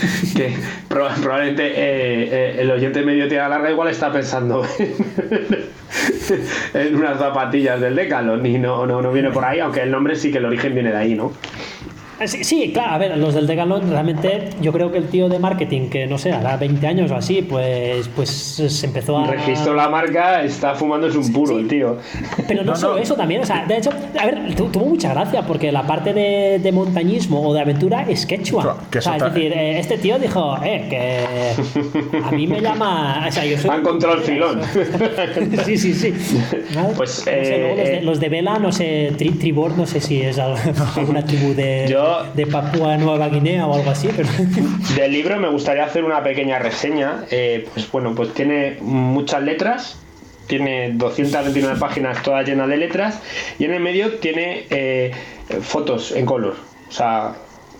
probablemente 0.87 1.67
eh, 1.67 2.29
eh, 2.31 2.55
el 2.59 2.71
oyente 2.71 3.01
medio 3.01 3.27
tira 3.27 3.49
larga 3.49 3.69
igual 3.69 3.89
está 3.89 4.09
pensando 4.09 4.65
en 6.73 6.95
unas 6.95 7.19
zapatillas 7.19 7.81
del 7.81 7.97
Decathlon 7.97 8.45
y 8.45 8.59
no, 8.59 8.85
no, 8.85 9.01
no 9.01 9.11
viene 9.11 9.31
por 9.31 9.43
ahí, 9.43 9.59
aunque 9.59 9.81
el 9.81 9.91
nombre 9.91 10.15
sí 10.15 10.31
que 10.31 10.37
el 10.37 10.45
origen 10.45 10.73
viene 10.73 10.91
de 10.91 10.97
ahí, 10.97 11.13
¿no? 11.13 11.33
Eh, 12.19 12.27
sí, 12.27 12.71
claro, 12.73 12.91
a 12.91 12.97
ver, 12.97 13.17
los 13.17 13.33
del 13.33 13.47
Decathlon 13.47 13.89
realmente 13.89 14.49
yo 14.61 14.71
creo 14.71 14.91
que 14.91 14.97
el 14.99 15.07
tío 15.07 15.29
de 15.29 15.39
marketing, 15.39 15.89
que 15.89 16.05
no 16.05 16.17
sé, 16.17 16.31
hará 16.31 16.57
20 16.57 16.85
años 16.85 17.11
o 17.11 17.15
así, 17.15 17.41
pues, 17.41 18.07
pues 18.09 18.29
se 18.29 18.85
empezó 18.85 19.17
a... 19.17 19.27
Registró 19.27 19.73
la 19.73 19.89
marca, 19.89 20.43
está 20.43 20.75
fumando 20.75 21.07
es 21.07 21.15
un 21.15 21.31
puro 21.33 21.57
el 21.57 21.67
tío. 21.67 21.97
Pero 22.47 22.63
no, 22.63 22.75
solo 22.75 22.97
eso 22.97 23.15
también, 23.15 23.41
o 23.41 23.45
sea, 23.45 23.65
de 23.65 23.77
hecho, 23.77 23.89
a 24.19 24.25
ver, 24.25 24.55
tuvo 24.55 24.85
mucha 24.85 25.13
gracia 25.13 25.41
porque 25.41 25.71
la 25.71 25.85
parte 25.85 26.13
de, 26.13 26.71
montañismo 26.73 27.47
o 27.47 27.53
de 27.53 27.61
aventura 27.61 28.03
es 28.09 28.25
quechua. 28.25 28.77
o 28.95 29.01
sea, 29.01 29.17
es 29.17 29.23
decir, 29.23 29.51
eh, 29.53 29.79
este 29.79 29.97
tío 29.97 30.17
dijo, 30.17 30.57
eh, 30.63 30.87
que 30.89 32.19
a 32.23 32.31
mí 32.31 32.47
me 32.47 32.61
llama... 32.61 33.25
O 33.27 33.31
sea, 33.31 33.45
yo 33.45 33.57
soy... 33.57 33.69
Han 33.69 33.81
encontrado 33.81 34.15
el 34.15 34.21
filón. 34.21 34.61
sí, 35.65 35.77
sí, 35.77 35.93
sí. 35.93 36.13
Pues... 36.95 37.23
Eh, 37.27 38.01
los, 38.03 38.19
de, 38.19 38.29
Vela, 38.29 38.57
no 38.59 38.71
sé, 38.71 39.13
Tribor, 39.17 39.77
no 39.77 39.85
sé 39.85 39.99
si 39.99 40.21
es 40.21 40.39
alguna 40.95 41.23
tribu 41.25 41.53
de 41.53 41.87
de 42.33 42.47
Papúa 42.47 42.97
Nueva 42.97 43.29
Guinea 43.29 43.65
o 43.65 43.75
algo 43.75 43.91
así. 43.91 44.09
Pero... 44.15 44.29
Del 44.95 45.11
libro 45.11 45.39
me 45.39 45.49
gustaría 45.49 45.85
hacer 45.85 46.03
una 46.03 46.23
pequeña 46.23 46.59
reseña. 46.59 47.25
Eh, 47.31 47.67
pues 47.73 47.89
bueno, 47.91 48.13
pues 48.15 48.33
tiene 48.33 48.77
muchas 48.81 49.43
letras, 49.43 49.99
tiene 50.47 50.91
229 50.93 51.79
páginas 51.79 52.21
todas 52.21 52.47
llenas 52.47 52.67
de 52.67 52.77
letras 52.77 53.21
y 53.59 53.65
en 53.65 53.73
el 53.73 53.79
medio 53.79 54.15
tiene 54.15 54.65
eh, 54.69 55.11
fotos 55.61 56.11
en 56.11 56.25
color. 56.25 56.55
O 56.89 56.91
sea, 56.91 57.33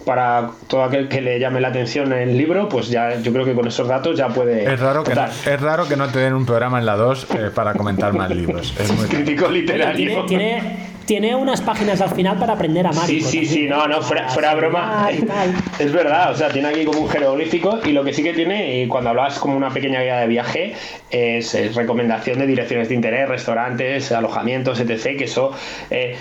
para 0.06 0.52
todo 0.68 0.84
aquel 0.84 1.08
que 1.08 1.22
le 1.22 1.40
llame 1.40 1.62
la 1.62 1.70
atención 1.70 2.12
el 2.14 2.38
libro, 2.38 2.68
pues 2.70 2.90
ya 2.90 3.20
yo 3.22 3.32
creo 3.32 3.46
que 3.46 3.54
con 3.54 3.68
esos 3.68 3.88
datos 3.88 4.18
ya 4.18 4.30
puede. 4.30 4.72
Es 4.72 4.80
raro, 4.80 5.04
que 5.04 5.16
no, 5.16 5.26
es 5.26 5.62
raro 5.62 5.88
que 5.88 5.96
no 5.96 6.10
te 6.10 6.20
den 6.20 6.34
un 6.34 6.46
programa 6.46 6.80
en 6.80 6.86
la 6.86 6.96
2 6.96 7.28
eh, 7.30 7.52
para 7.54 7.74
comentar 7.74 8.14
más 8.14 8.30
libros. 8.30 8.74
Es 8.80 8.92
muy 8.92 9.06
crítico 9.10 9.48
literario. 9.50 10.26
tiene 10.26 10.44
tiene 10.44 10.93
unas 11.36 11.62
páginas 11.62 12.02
al 12.02 12.10
final 12.10 12.38
para 12.38 12.54
aprender 12.54 12.86
a 12.88 12.90
amar. 12.90 13.06
Sí, 13.06 13.22
sí, 13.22 13.46
sí, 13.46 13.68
no, 13.68 13.88
no, 13.88 14.02
fuera, 14.02 14.56
broma. 14.56 15.10
Es 15.80 15.92
verdad, 15.92 16.32
o 16.32 16.36
sea, 16.36 16.50
tiene 16.50 16.70
aquí 16.70 16.86
como 16.86 17.02
un 17.02 17.10
jeroglífico 17.10 17.80
y 17.86 17.92
lo 17.92 18.04
que 18.04 18.14
sí 18.14 18.24
que 18.24 18.34
tiene, 18.34 18.82
y 18.82 18.88
cuando 18.88 19.10
hablas 19.10 19.40
como 19.40 19.56
una 19.56 19.70
pequeña 19.70 20.02
guía 20.02 20.18
de 20.18 20.28
viaje, 20.28 20.74
es, 21.10 21.76
recomendación 21.76 22.40
de 22.40 22.48
direcciones 22.48 22.90
de 22.90 22.96
interés, 22.96 23.28
restaurantes, 23.28 24.12
alojamientos, 24.12 24.80
etc. 24.80 25.18
Que 25.18 25.26
eso 25.26 25.52
eh, 25.90 26.16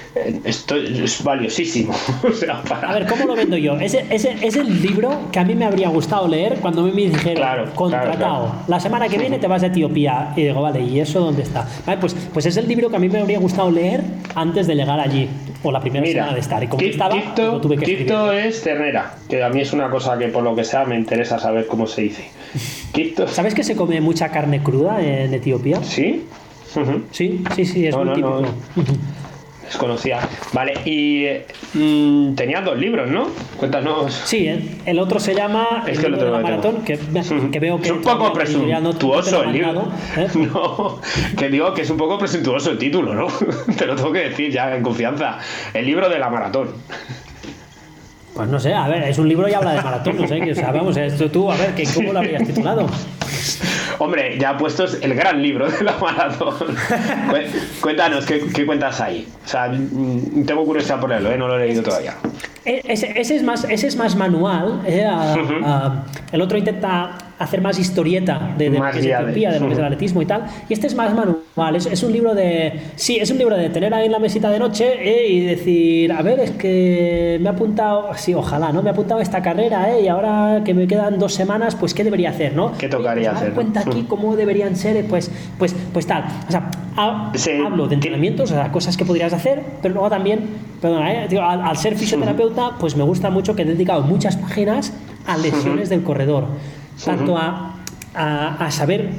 esto 0.44 0.76
es 0.76 1.22
valiosísimo. 1.22 1.94
A 2.82 2.92
ver, 2.92 3.06
¿cómo 3.06 3.26
lo 3.26 3.34
vendo 3.34 3.56
yo? 3.56 3.78
Es, 3.78 3.94
es, 3.94 4.56
el 4.56 4.82
libro 4.82 5.28
que 5.30 5.38
a 5.38 5.44
mí 5.44 5.54
me 5.54 5.64
habría 5.64 5.88
gustado 5.88 6.28
leer 6.28 6.56
cuando 6.60 6.82
me 6.82 6.92
dijeron 6.92 7.34
claro, 7.34 7.74
contratado. 7.74 8.52
La 8.68 8.80
semana 8.80 9.08
que 9.08 9.18
viene 9.18 9.38
te 9.38 9.46
vas 9.46 9.62
a 9.62 9.66
Etiopía. 9.66 10.32
Y 10.36 10.44
digo, 10.44 10.62
vale, 10.62 10.80
¿y 10.80 11.00
eso 11.00 11.20
dónde 11.20 11.42
está? 11.42 11.66
Vale, 11.86 12.00
pues, 12.00 12.14
pues 12.32 12.46
es 12.46 12.56
el 12.56 12.68
libro 12.68 12.90
que 12.90 12.96
a 12.96 12.98
mí 12.98 13.08
me 13.08 13.20
habría 13.20 13.38
gustado 13.38 13.70
leer 13.70 14.02
antes 14.34 14.66
de 14.66 14.71
llegar 14.74 15.00
allí, 15.00 15.28
o 15.62 15.70
la 15.70 15.80
primera 15.80 16.06
semana 16.06 16.34
de 16.34 16.40
estar. 16.40 16.62
Y 16.62 16.66
como 16.66 16.82
estaba, 16.82 17.14
Tito, 17.14 17.60
tuve 17.60 17.76
que 17.76 18.46
es 18.46 18.62
ternera, 18.62 19.16
que 19.28 19.42
a 19.42 19.48
mí 19.48 19.60
es 19.60 19.72
una 19.72 19.90
cosa 19.90 20.18
que 20.18 20.28
por 20.28 20.42
lo 20.42 20.54
que 20.54 20.64
sea 20.64 20.84
me 20.84 20.96
interesa 20.96 21.38
saber 21.38 21.66
cómo 21.66 21.86
se 21.86 22.02
dice. 22.02 22.30
¿Sabes 23.26 23.54
que 23.54 23.64
se 23.64 23.76
come 23.76 24.00
mucha 24.00 24.28
carne 24.28 24.62
cruda 24.62 25.00
en 25.00 25.32
Etiopía? 25.32 25.82
Sí. 25.82 26.26
Sí, 27.10 27.44
sí, 27.54 27.66
sí, 27.66 27.86
es 27.86 27.96
muy 27.96 28.08
típico 28.08 28.42
conocía. 29.78 30.20
Vale, 30.52 30.74
y 30.84 31.26
mm, 31.74 32.34
tenía 32.34 32.60
dos 32.60 32.78
libros, 32.78 33.08
¿no? 33.10 33.28
Cuéntanos. 33.56 34.12
Sí, 34.24 34.80
el 34.84 34.98
otro 34.98 35.20
se 35.20 35.34
llama 35.34 35.84
es 35.86 35.98
que 35.98 36.06
el 36.06 36.14
otro 36.14 36.40
maratón, 36.40 36.82
que, 36.82 36.96
veo 37.60 37.80
que 37.80 37.88
es 37.88 37.92
un 37.92 38.02
poco 38.02 38.32
presuntuoso 38.32 39.42
el 39.42 39.52
libro. 39.52 39.88
¿eh? 40.16 40.28
No, 40.52 41.00
que 41.38 41.48
digo 41.48 41.72
que 41.72 41.82
es 41.82 41.90
un 41.90 41.96
poco 41.96 42.18
presuntuoso 42.18 42.70
el 42.70 42.78
título, 42.78 43.14
¿no? 43.14 43.26
Te 43.78 43.86
lo 43.86 43.94
tengo 43.94 44.12
que 44.12 44.30
decir 44.30 44.50
ya 44.50 44.74
en 44.74 44.82
confianza. 44.82 45.38
El 45.72 45.86
libro 45.86 46.08
de 46.08 46.18
la 46.18 46.28
maratón. 46.28 46.70
Pues 48.34 48.48
no 48.48 48.58
sé, 48.58 48.72
a 48.72 48.88
ver, 48.88 49.02
es 49.02 49.18
un 49.18 49.28
libro 49.28 49.48
y 49.48 49.52
habla 49.52 49.74
de 49.74 49.82
maratón, 49.82 50.16
no 50.16 50.26
sé, 50.26 50.40
que, 50.40 50.52
o 50.52 50.54
sea, 50.54 50.72
vamos, 50.72 50.96
esto 50.96 51.30
tú, 51.30 51.52
a 51.52 51.56
ver, 51.56 51.74
¿cómo 51.94 52.12
lo 52.14 52.20
habrías 52.20 52.44
titulado? 52.44 52.86
Hombre, 54.02 54.36
ya 54.36 54.56
puestos 54.58 54.98
el 55.00 55.14
gran 55.14 55.40
libro 55.40 55.70
de 55.70 55.84
la 55.84 55.96
maratón. 55.96 56.74
Cuéntanos, 57.80 58.26
¿qué, 58.26 58.66
cuentas 58.66 59.00
ahí? 59.00 59.28
O 59.44 59.48
sea, 59.48 59.68
mm, 59.68 60.44
tengo 60.44 60.64
curiosidad 60.64 60.98
por 60.98 61.08
leerlo, 61.08 61.30
¿eh? 61.30 61.38
no 61.38 61.46
lo 61.46 61.56
he 61.56 61.68
leído 61.68 61.84
todavía. 61.84 62.16
E, 62.64 62.82
ese, 62.84 63.12
es, 63.16 63.42
más, 63.44 63.64
ese 63.64 63.86
es 63.86 63.96
más 63.96 64.16
manual. 64.16 64.80
¿eh? 64.86 65.08
el 66.32 66.40
otro 66.40 66.58
intenta 66.58 67.16
hacer 67.38 67.60
más 67.60 67.78
historieta 67.78 68.54
de, 68.56 68.70
lo 68.70 68.82
que 68.90 68.98
es 69.00 69.06
Etiopía, 69.06 69.50
de 69.50 69.60
lo 69.60 69.66
que 69.66 69.72
es 69.72 69.78
el 69.78 69.84
atletismo 69.84 70.22
y 70.22 70.26
tal. 70.26 70.44
Y 70.68 70.72
este 70.72 70.86
es 70.86 70.94
más 70.94 71.12
manual. 71.12 71.76
Es, 71.76 71.86
es, 71.86 72.02
un 72.02 72.12
libro 72.12 72.34
de. 72.34 72.80
Sí, 72.94 73.18
es 73.18 73.30
un 73.30 73.38
libro 73.38 73.56
de 73.56 73.68
tener 73.70 73.92
ahí 73.92 74.06
en 74.06 74.12
la 74.12 74.18
mesita 74.18 74.50
de 74.50 74.58
noche 74.58 74.94
¿eh? 75.00 75.28
y 75.28 75.40
decir, 75.40 76.12
a 76.12 76.22
ver, 76.22 76.40
es 76.40 76.52
que 76.52 77.38
me 77.40 77.48
ha 77.48 77.52
apuntado. 77.52 78.10
Sí, 78.14 78.32
ojalá, 78.34 78.72
¿no? 78.72 78.82
Me 78.82 78.90
ha 78.90 78.92
apuntado 78.92 79.20
esta 79.20 79.42
carrera, 79.42 79.92
¿eh? 79.92 80.02
Y 80.02 80.08
ahora 80.08 80.62
que 80.64 80.72
me 80.72 80.86
quedan 80.86 81.18
dos 81.18 81.34
semanas, 81.34 81.74
pues, 81.74 81.94
¿qué 81.94 82.04
debería 82.04 82.30
hacer, 82.30 82.54
no? 82.54 82.72
¿Qué 82.78 82.88
tocaría 82.88 83.30
pues, 83.30 83.42
hacer? 83.42 83.54
cuenta 83.54 83.84
aquí 83.92 84.04
cómo 84.08 84.36
deberían 84.36 84.76
ser, 84.76 85.04
pues, 85.06 85.30
pues, 85.58 85.74
pues 85.92 86.06
tal. 86.06 86.24
O 86.48 86.50
sea, 86.50 86.70
hablo 87.64 87.88
de 87.88 87.94
entrenamientos, 87.94 88.50
o 88.50 88.54
sea, 88.54 88.72
cosas 88.72 88.96
que 88.96 89.04
podrías 89.04 89.32
hacer, 89.32 89.62
pero 89.80 89.94
luego 89.94 90.10
también, 90.10 90.40
perdona, 90.80 91.12
¿eh? 91.12 91.38
al, 91.38 91.76
ser 91.76 91.96
fisioterapeuta, 91.96 92.72
pues 92.78 92.96
me 92.96 93.04
gusta 93.04 93.30
mucho 93.30 93.54
que 93.54 93.62
he 93.62 93.66
dedicado 93.66 94.02
muchas 94.02 94.36
páginas 94.36 94.92
a 95.26 95.36
lesiones 95.36 95.88
del 95.88 96.02
corredor, 96.02 96.46
tanto 97.04 97.36
a, 97.36 97.76
a, 98.14 98.70
saber 98.70 99.10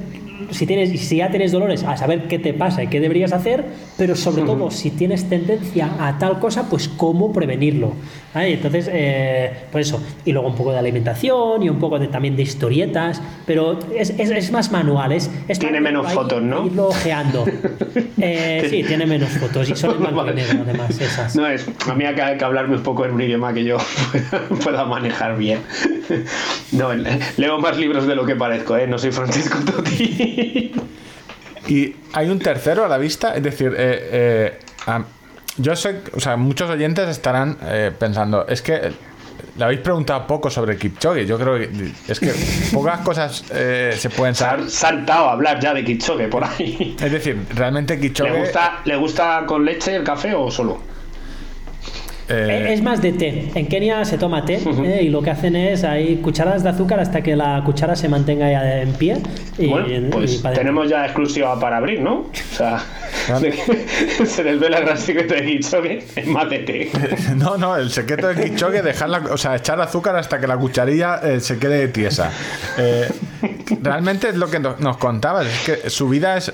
si, 0.52 0.66
tienes, 0.66 1.00
si 1.00 1.18
ya 1.18 1.30
tienes 1.30 1.52
dolores, 1.52 1.84
a 1.84 1.98
saber 1.98 2.28
qué 2.28 2.40
te 2.40 2.54
pasa 2.54 2.84
y 2.84 2.88
qué 2.88 3.00
deberías 3.00 3.34
hacer, 3.34 3.66
pero 3.98 4.16
sobre 4.16 4.44
todo 4.44 4.72
si 4.72 4.92
tienes 4.92 5.30
tendencia 5.30 5.90
a 6.00 6.18
tal 6.18 6.40
cosa, 6.40 6.70
pues 6.70 6.88
cómo 6.88 7.32
prevenirlo. 7.34 7.94
Entonces, 8.36 8.90
eh, 8.92 9.52
pues 9.72 9.88
eso. 9.88 10.02
Y 10.26 10.32
luego 10.32 10.48
un 10.48 10.56
poco 10.56 10.72
de 10.72 10.80
alimentación 10.80 11.62
y 11.62 11.70
un 11.70 11.80
poco 11.80 12.00
de, 12.00 12.08
también 12.08 12.36
de 12.36 12.44
historietas, 12.44 13.22
pero 13.46 13.78
es, 13.96 14.10
es, 14.12 14.32
es 14.32 14.52
más 14.52 14.72
manual. 14.72 15.12
Es, 15.12 15.30
tiene 15.60 15.80
menos 15.80 16.12
fotos, 16.12 16.42
¿no? 16.42 16.66
Irlo 16.66 16.88
ojeando. 16.88 17.46
Eh, 18.26 18.68
sí, 18.70 18.84
tiene 18.84 19.06
menos 19.06 19.30
fotos 19.32 19.70
y 19.70 19.76
son 19.76 20.02
en 20.02 20.62
además, 20.62 21.00
esas. 21.00 21.36
No, 21.36 21.46
es, 21.46 21.68
a 21.90 21.94
mí 21.94 22.06
hay 22.06 22.16
que 22.16 22.44
hablarme 22.46 22.78
un 22.78 22.84
poco 22.84 23.06
en 23.06 23.12
un 23.12 23.22
idioma 23.22 23.54
que 23.54 23.66
yo 23.66 23.78
pueda 24.64 24.86
manejar 24.86 25.38
bien. 25.38 25.60
No, 26.72 26.90
leo 26.94 27.60
más 27.60 27.78
libros 27.78 28.08
de 28.08 28.16
lo 28.16 28.26
que 28.26 28.36
parezco, 28.36 28.76
¿eh? 28.78 28.88
No 28.88 28.98
soy 28.98 29.12
Francisco 29.12 29.60
Totti. 29.60 30.72
Y 31.68 31.96
hay 32.14 32.30
un 32.30 32.40
tercero 32.40 32.84
a 32.84 32.88
la 32.88 32.98
vista, 32.98 33.36
es 33.36 33.44
decir, 33.44 33.74
eh, 33.78 34.10
eh 34.12 34.60
yo 35.58 35.76
sé, 35.76 36.02
o 36.16 36.20
sea, 36.20 36.38
muchos 36.38 36.70
oyentes 36.70 37.10
estarán 37.10 37.58
eh, 37.64 37.92
pensando, 37.98 38.48
es 38.48 38.62
que 38.62 38.92
le 39.56 39.64
habéis 39.64 39.82
preguntado 39.82 40.26
poco 40.26 40.50
sobre 40.50 40.78
Kipchoge. 40.78 41.26
Yo 41.26 41.38
creo 41.38 41.58
que 41.58 41.92
es 42.08 42.20
que 42.20 42.34
pocas 42.74 43.00
cosas 43.04 43.46
eh, 43.52 43.94
se 43.98 44.10
pueden 44.10 44.34
saber. 44.34 44.70
saltado 44.70 45.30
a 45.30 45.34
hablar 45.34 45.60
ya 45.60 45.74
de 45.74 45.84
Kipchoge 45.84 46.28
por 46.28 46.44
ahí. 46.44 46.96
Es 47.00 47.12
decir, 47.12 47.46
realmente 47.54 48.00
Kipchoge. 48.00 48.32
¿Le 48.32 48.40
gusta, 48.40 48.82
¿Le 48.86 48.96
gusta 48.96 49.44
con 49.46 49.64
leche 49.64 49.96
el 49.96 50.04
café 50.04 50.34
o 50.34 50.50
solo? 50.50 50.93
Eh, 52.30 52.74
es 52.74 52.82
más 52.82 53.02
de 53.02 53.12
té. 53.12 53.52
En 53.54 53.68
Kenia 53.68 54.06
se 54.06 54.18
toma 54.18 54.46
té 54.46 54.56
eh, 54.86 55.04
y 55.04 55.10
lo 55.10 55.22
que 55.22 55.32
hacen 55.32 55.56
es 55.56 55.84
hay 55.84 56.18
cucharadas 56.18 56.64
de 56.64 56.70
azúcar 56.70 57.00
hasta 57.00 57.22
que 57.22 57.36
la 57.36 57.62
cuchara 57.66 57.96
se 57.96 58.08
mantenga 58.08 58.50
ya 58.50 58.82
en 58.82 58.94
pie. 58.94 59.18
Y, 59.58 59.68
bueno, 59.68 60.10
pues 60.12 60.42
tenemos 60.54 60.90
ya 60.90 61.06
exclusiva 61.06 61.60
para 61.60 61.78
abrir, 61.78 62.00
¿no? 62.00 62.20
O 62.20 62.56
sea, 62.56 62.82
se 64.26 64.44
desvela 64.44 64.80
el 64.80 64.98
secreto 64.98 65.34
de 65.34 65.46
Kichoge 65.46 66.04
es 66.16 66.28
más 66.28 66.50
de 66.50 66.60
té. 66.60 66.92
No, 67.36 67.58
no, 67.58 67.76
el 67.76 67.90
secreto 67.90 68.28
de 68.28 68.42
Kichoge 68.42 68.78
es 68.78 68.84
dejarla, 68.84 69.24
o 69.32 69.38
sea, 69.38 69.56
echar 69.56 69.80
azúcar 69.82 70.16
hasta 70.16 70.40
que 70.40 70.48
la 70.48 70.58
cucharilla 70.58 71.20
eh, 71.24 71.40
se 71.40 71.58
quede 71.60 71.90
tiesa. 71.90 72.32
realmente 73.82 74.30
es 74.30 74.36
lo 74.36 74.50
que 74.50 74.60
nos 74.60 74.98
contabas, 74.98 75.48
es 75.48 75.60
que 75.60 75.90
su 75.90 76.08
vida 76.08 76.38
es 76.38 76.54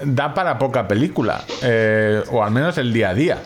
da 0.00 0.32
para 0.32 0.58
poca 0.58 0.86
película, 0.86 1.44
o 2.30 2.42
al 2.42 2.50
menos 2.50 2.78
el 2.78 2.92
día 2.92 3.10
a 3.10 3.14
día. 3.14 3.38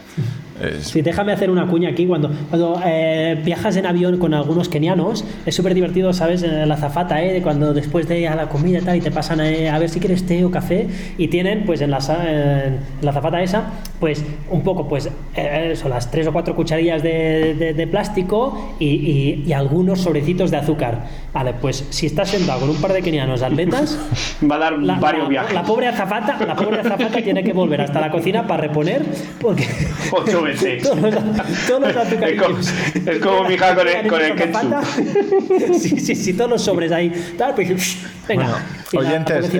Sí, 0.80 1.02
déjame 1.02 1.32
hacer 1.32 1.50
una 1.50 1.66
cuña 1.66 1.90
aquí. 1.90 2.06
Cuando, 2.06 2.30
cuando 2.48 2.80
eh, 2.84 3.40
viajas 3.44 3.76
en 3.76 3.86
avión 3.86 4.18
con 4.18 4.34
algunos 4.34 4.68
kenianos, 4.68 5.24
es 5.46 5.54
súper 5.54 5.74
divertido, 5.74 6.12
¿sabes? 6.12 6.42
La 6.42 6.76
zafata, 6.76 7.22
¿eh? 7.22 7.40
Cuando 7.42 7.74
después 7.74 8.08
de 8.08 8.22
la 8.22 8.48
comida 8.48 8.78
y 8.78 8.82
tal, 8.82 8.96
y 8.96 9.00
te 9.00 9.10
pasan 9.10 9.40
eh, 9.40 9.70
a 9.70 9.78
ver 9.78 9.88
si 9.88 10.00
quieres 10.00 10.24
té 10.26 10.44
o 10.44 10.50
café, 10.50 10.86
y 11.18 11.28
tienen, 11.28 11.64
pues 11.64 11.80
en 11.80 11.90
la, 11.90 12.00
zafata 12.00 13.42
esa, 13.42 13.64
pues 13.98 14.24
un 14.50 14.62
poco, 14.62 14.88
pues 14.88 15.10
eh, 15.36 15.74
son 15.74 15.90
las 15.90 16.10
tres 16.10 16.26
o 16.26 16.32
cuatro 16.32 16.54
cucharillas 16.54 17.02
de, 17.02 17.88
plástico 17.90 18.76
y, 18.78 19.52
algunos 19.52 20.00
sobrecitos 20.00 20.50
de 20.50 20.56
azúcar. 20.56 21.06
Vale, 21.32 21.54
pues 21.54 21.84
si 21.88 22.06
estás 22.06 22.28
sentado 22.28 22.60
con 22.60 22.70
un 22.70 22.76
par 22.76 22.92
de 22.92 23.00
kenianos 23.00 23.40
atletas, 23.40 23.98
va 24.50 24.56
a 24.56 24.58
dar 24.58 24.72
la, 24.74 24.96
varios 24.96 25.30
viajes. 25.30 25.54
La 25.54 25.62
pobre 25.62 25.88
azafata, 25.88 26.38
la 26.44 26.54
pobre 26.54 26.80
azafata 26.80 27.22
tiene 27.22 27.42
que 27.42 27.54
volver 27.54 27.80
hasta 27.80 28.00
la 28.00 28.10
cocina 28.10 28.46
para 28.46 28.62
reponer, 28.62 29.02
porque. 29.40 29.66
Todos 30.12 31.80
los, 31.80 31.96
azúcares. 31.96 32.74
Es 33.06 33.18
como, 33.20 33.44
mi 33.44 33.54
hija 33.54 33.74
con 33.74 33.88
el, 33.88 34.06
con 34.06 34.20
el 34.20 34.34
ketchup. 34.34 34.74
sí, 35.78 36.00
sí, 36.00 36.14
sí, 36.14 36.34
todos 36.34 36.50
los 36.50 36.62
sobres 36.62 36.92
ahí. 36.92 37.34
Tal, 37.38 37.54
pues, 37.54 37.96
venga. 38.28 38.62
oyentes, 38.94 39.50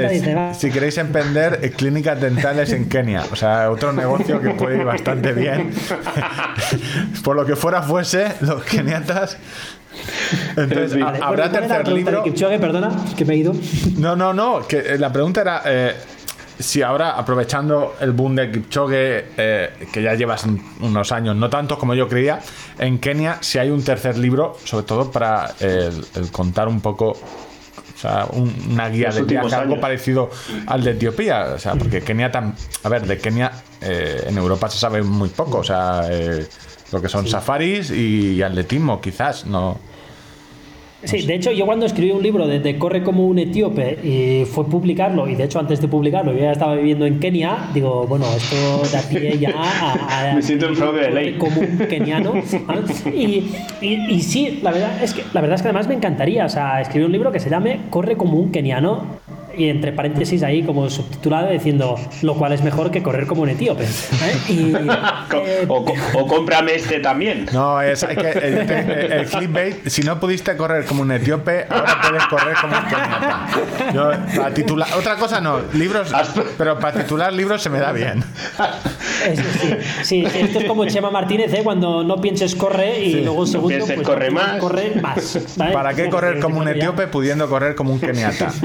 si 0.58 0.70
queréis 0.70 0.98
emprender 0.98 1.58
eh, 1.62 1.70
clínicas 1.70 2.20
dentales 2.20 2.72
en 2.72 2.88
Kenia, 2.88 3.24
o 3.32 3.36
sea, 3.36 3.70
otro 3.70 3.92
negocio 3.92 4.40
que 4.40 4.50
puede 4.50 4.78
ir 4.78 4.84
bastante 4.84 5.32
bien. 5.32 5.70
Por 7.24 7.34
lo 7.34 7.46
que 7.46 7.56
fuera 7.56 7.82
fuese, 7.82 8.34
los 8.40 8.62
keniatas 8.64 9.38
entonces, 10.56 11.02
¿habrá 11.20 11.50
tercer 11.50 11.88
libro? 11.88 12.24
perdona, 12.60 12.90
que 13.16 13.24
me 13.24 13.34
he 13.34 13.36
ido. 13.38 13.54
No, 13.98 14.16
no, 14.16 14.32
no, 14.32 14.66
que 14.66 14.78
eh, 14.78 14.98
la 14.98 15.12
pregunta 15.12 15.40
era, 15.40 15.62
eh, 15.64 15.94
si 16.58 16.82
ahora, 16.82 17.12
aprovechando 17.12 17.96
el 18.00 18.12
boom 18.12 18.36
de 18.36 18.50
Kipchoge, 18.50 19.26
eh, 19.36 19.70
que 19.92 20.02
ya 20.02 20.14
llevas 20.14 20.44
unos 20.80 21.12
años, 21.12 21.36
no 21.36 21.50
tantos 21.50 21.78
como 21.78 21.94
yo 21.94 22.08
creía, 22.08 22.40
en 22.78 22.98
Kenia, 22.98 23.38
si 23.40 23.58
hay 23.58 23.70
un 23.70 23.82
tercer 23.82 24.16
libro, 24.18 24.56
sobre 24.64 24.84
todo 24.84 25.10
para 25.10 25.54
el, 25.60 26.30
contar 26.30 26.68
un 26.68 26.80
poco 26.80 27.10
o 27.10 27.98
sea, 28.02 28.26
una 28.32 28.88
guía 28.88 29.10
de 29.10 29.22
viaje, 29.22 29.54
algo 29.54 29.78
parecido 29.78 30.28
al 30.66 30.82
de 30.82 30.90
Etiopía. 30.92 31.52
O 31.54 31.58
sea, 31.58 31.74
porque 31.74 32.02
Kenia, 32.02 32.32
a 32.82 32.88
ver, 32.88 33.06
de 33.06 33.18
Kenia 33.18 33.52
eh, 33.80 34.24
en 34.26 34.36
Europa 34.36 34.68
se 34.68 34.78
sabe 34.78 35.02
muy 35.02 35.28
poco. 35.28 35.58
O 35.58 35.64
sea, 35.64 36.02
eh, 36.10 36.48
lo 36.92 37.00
que 37.00 37.08
son 37.08 37.26
safaris 37.26 37.90
y 37.90 38.42
atletismo, 38.42 39.00
quizás, 39.00 39.46
no. 39.46 39.78
Sí, 41.04 41.22
de 41.22 41.34
hecho, 41.34 41.50
yo 41.50 41.66
cuando 41.66 41.84
escribí 41.84 42.12
un 42.12 42.22
libro 42.22 42.46
de, 42.46 42.78
Corre 42.78 43.02
como 43.02 43.26
un 43.26 43.38
etíope 43.38 43.98
y 44.04 44.44
fue 44.44 44.66
publicarlo, 44.66 45.28
y 45.28 45.34
de 45.34 45.44
hecho 45.44 45.58
antes 45.58 45.80
de 45.80 45.88
publicarlo 45.88 46.32
yo 46.32 46.38
ya 46.38 46.52
estaba 46.52 46.76
viviendo 46.76 47.06
en 47.06 47.18
Kenia, 47.18 47.70
digo, 47.74 48.06
bueno, 48.06 48.24
esto 48.36 48.82
da 48.92 49.02
pie 49.08 49.36
ya 49.38 49.52
a, 49.52 50.32
Me 50.36 50.42
siento 50.42 50.66
en 50.66 50.76
fraude 50.76 51.00
de 51.00 51.10
ley. 51.10 51.38
como 51.38 51.60
un 51.60 51.78
keniano. 51.88 52.34
Y, 53.12 53.50
y, 53.80 54.22
sí, 54.22 54.60
la 54.62 54.70
verdad, 54.70 55.02
es 55.02 55.14
que, 55.14 55.24
la 55.32 55.40
verdad 55.40 55.56
es 55.56 55.62
que 55.62 55.68
además 55.68 55.88
me 55.88 55.94
encantaría, 55.94 56.46
o 56.46 56.48
sea, 56.48 56.80
escribir 56.80 57.06
un 57.06 57.12
libro 57.12 57.32
que 57.32 57.40
se 57.40 57.50
llame 57.50 57.80
Corre 57.90 58.16
como 58.16 58.38
un 58.38 58.52
keniano 58.52 59.04
y 59.56 59.68
entre 59.68 59.92
paréntesis 59.92 60.42
ahí 60.42 60.62
como 60.62 60.88
subtitulado 60.88 61.50
diciendo 61.50 61.96
lo 62.22 62.34
cual 62.34 62.52
es 62.52 62.62
mejor 62.62 62.90
que 62.90 63.02
correr 63.02 63.26
como 63.26 63.42
un 63.42 63.50
etíope. 63.50 63.84
¿eh? 63.84 63.88
Eh, 65.44 65.64
o, 65.68 66.26
cómprame 66.26 66.74
este 66.74 67.00
también. 67.00 67.46
No, 67.52 67.80
es 67.80 68.04
que 68.04 68.28
el, 68.28 69.26
clickbait, 69.26 69.88
si 69.88 70.02
no 70.02 70.20
pudiste 70.20 70.56
correr 70.56 70.84
como 70.84 71.02
un 71.02 71.10
etíope, 71.10 71.66
ahora 71.68 72.00
puedes 72.00 72.26
correr 72.26 72.56
como 72.60 72.76
un 72.76 72.84
keniata. 72.84 73.46
Yo, 73.94 74.10
para 74.36 74.54
titular, 74.54 74.88
otra 74.96 75.16
cosa 75.16 75.40
no, 75.40 75.60
libros, 75.72 76.12
pero 76.58 76.78
para 76.78 77.02
titular 77.02 77.32
libros 77.32 77.62
se 77.62 77.70
me 77.70 77.78
da 77.78 77.92
bien. 77.92 78.22
sí, 80.02 80.24
esto 80.24 80.60
es 80.60 80.64
como 80.66 80.84
Chema 80.86 81.10
Martínez, 81.10 81.52
¿eh? 81.54 81.62
cuando 81.64 82.04
no 82.04 82.16
pienses 82.16 82.54
corre 82.54 83.00
y 83.00 83.22
luego 83.22 83.40
un 83.40 83.46
segundo 83.46 83.86
pues, 83.86 84.02
corre 84.02 84.30
más. 84.30 84.58
Corre 84.58 84.94
más 85.00 85.38
¿Para 85.56 85.94
qué 85.94 86.08
correr 86.08 86.40
como 86.40 86.60
un 86.60 86.68
etíope 86.68 87.06
pudiendo 87.06 87.48
correr 87.48 87.74
como 87.74 87.92
un 87.92 88.00
keniata? 88.00 88.52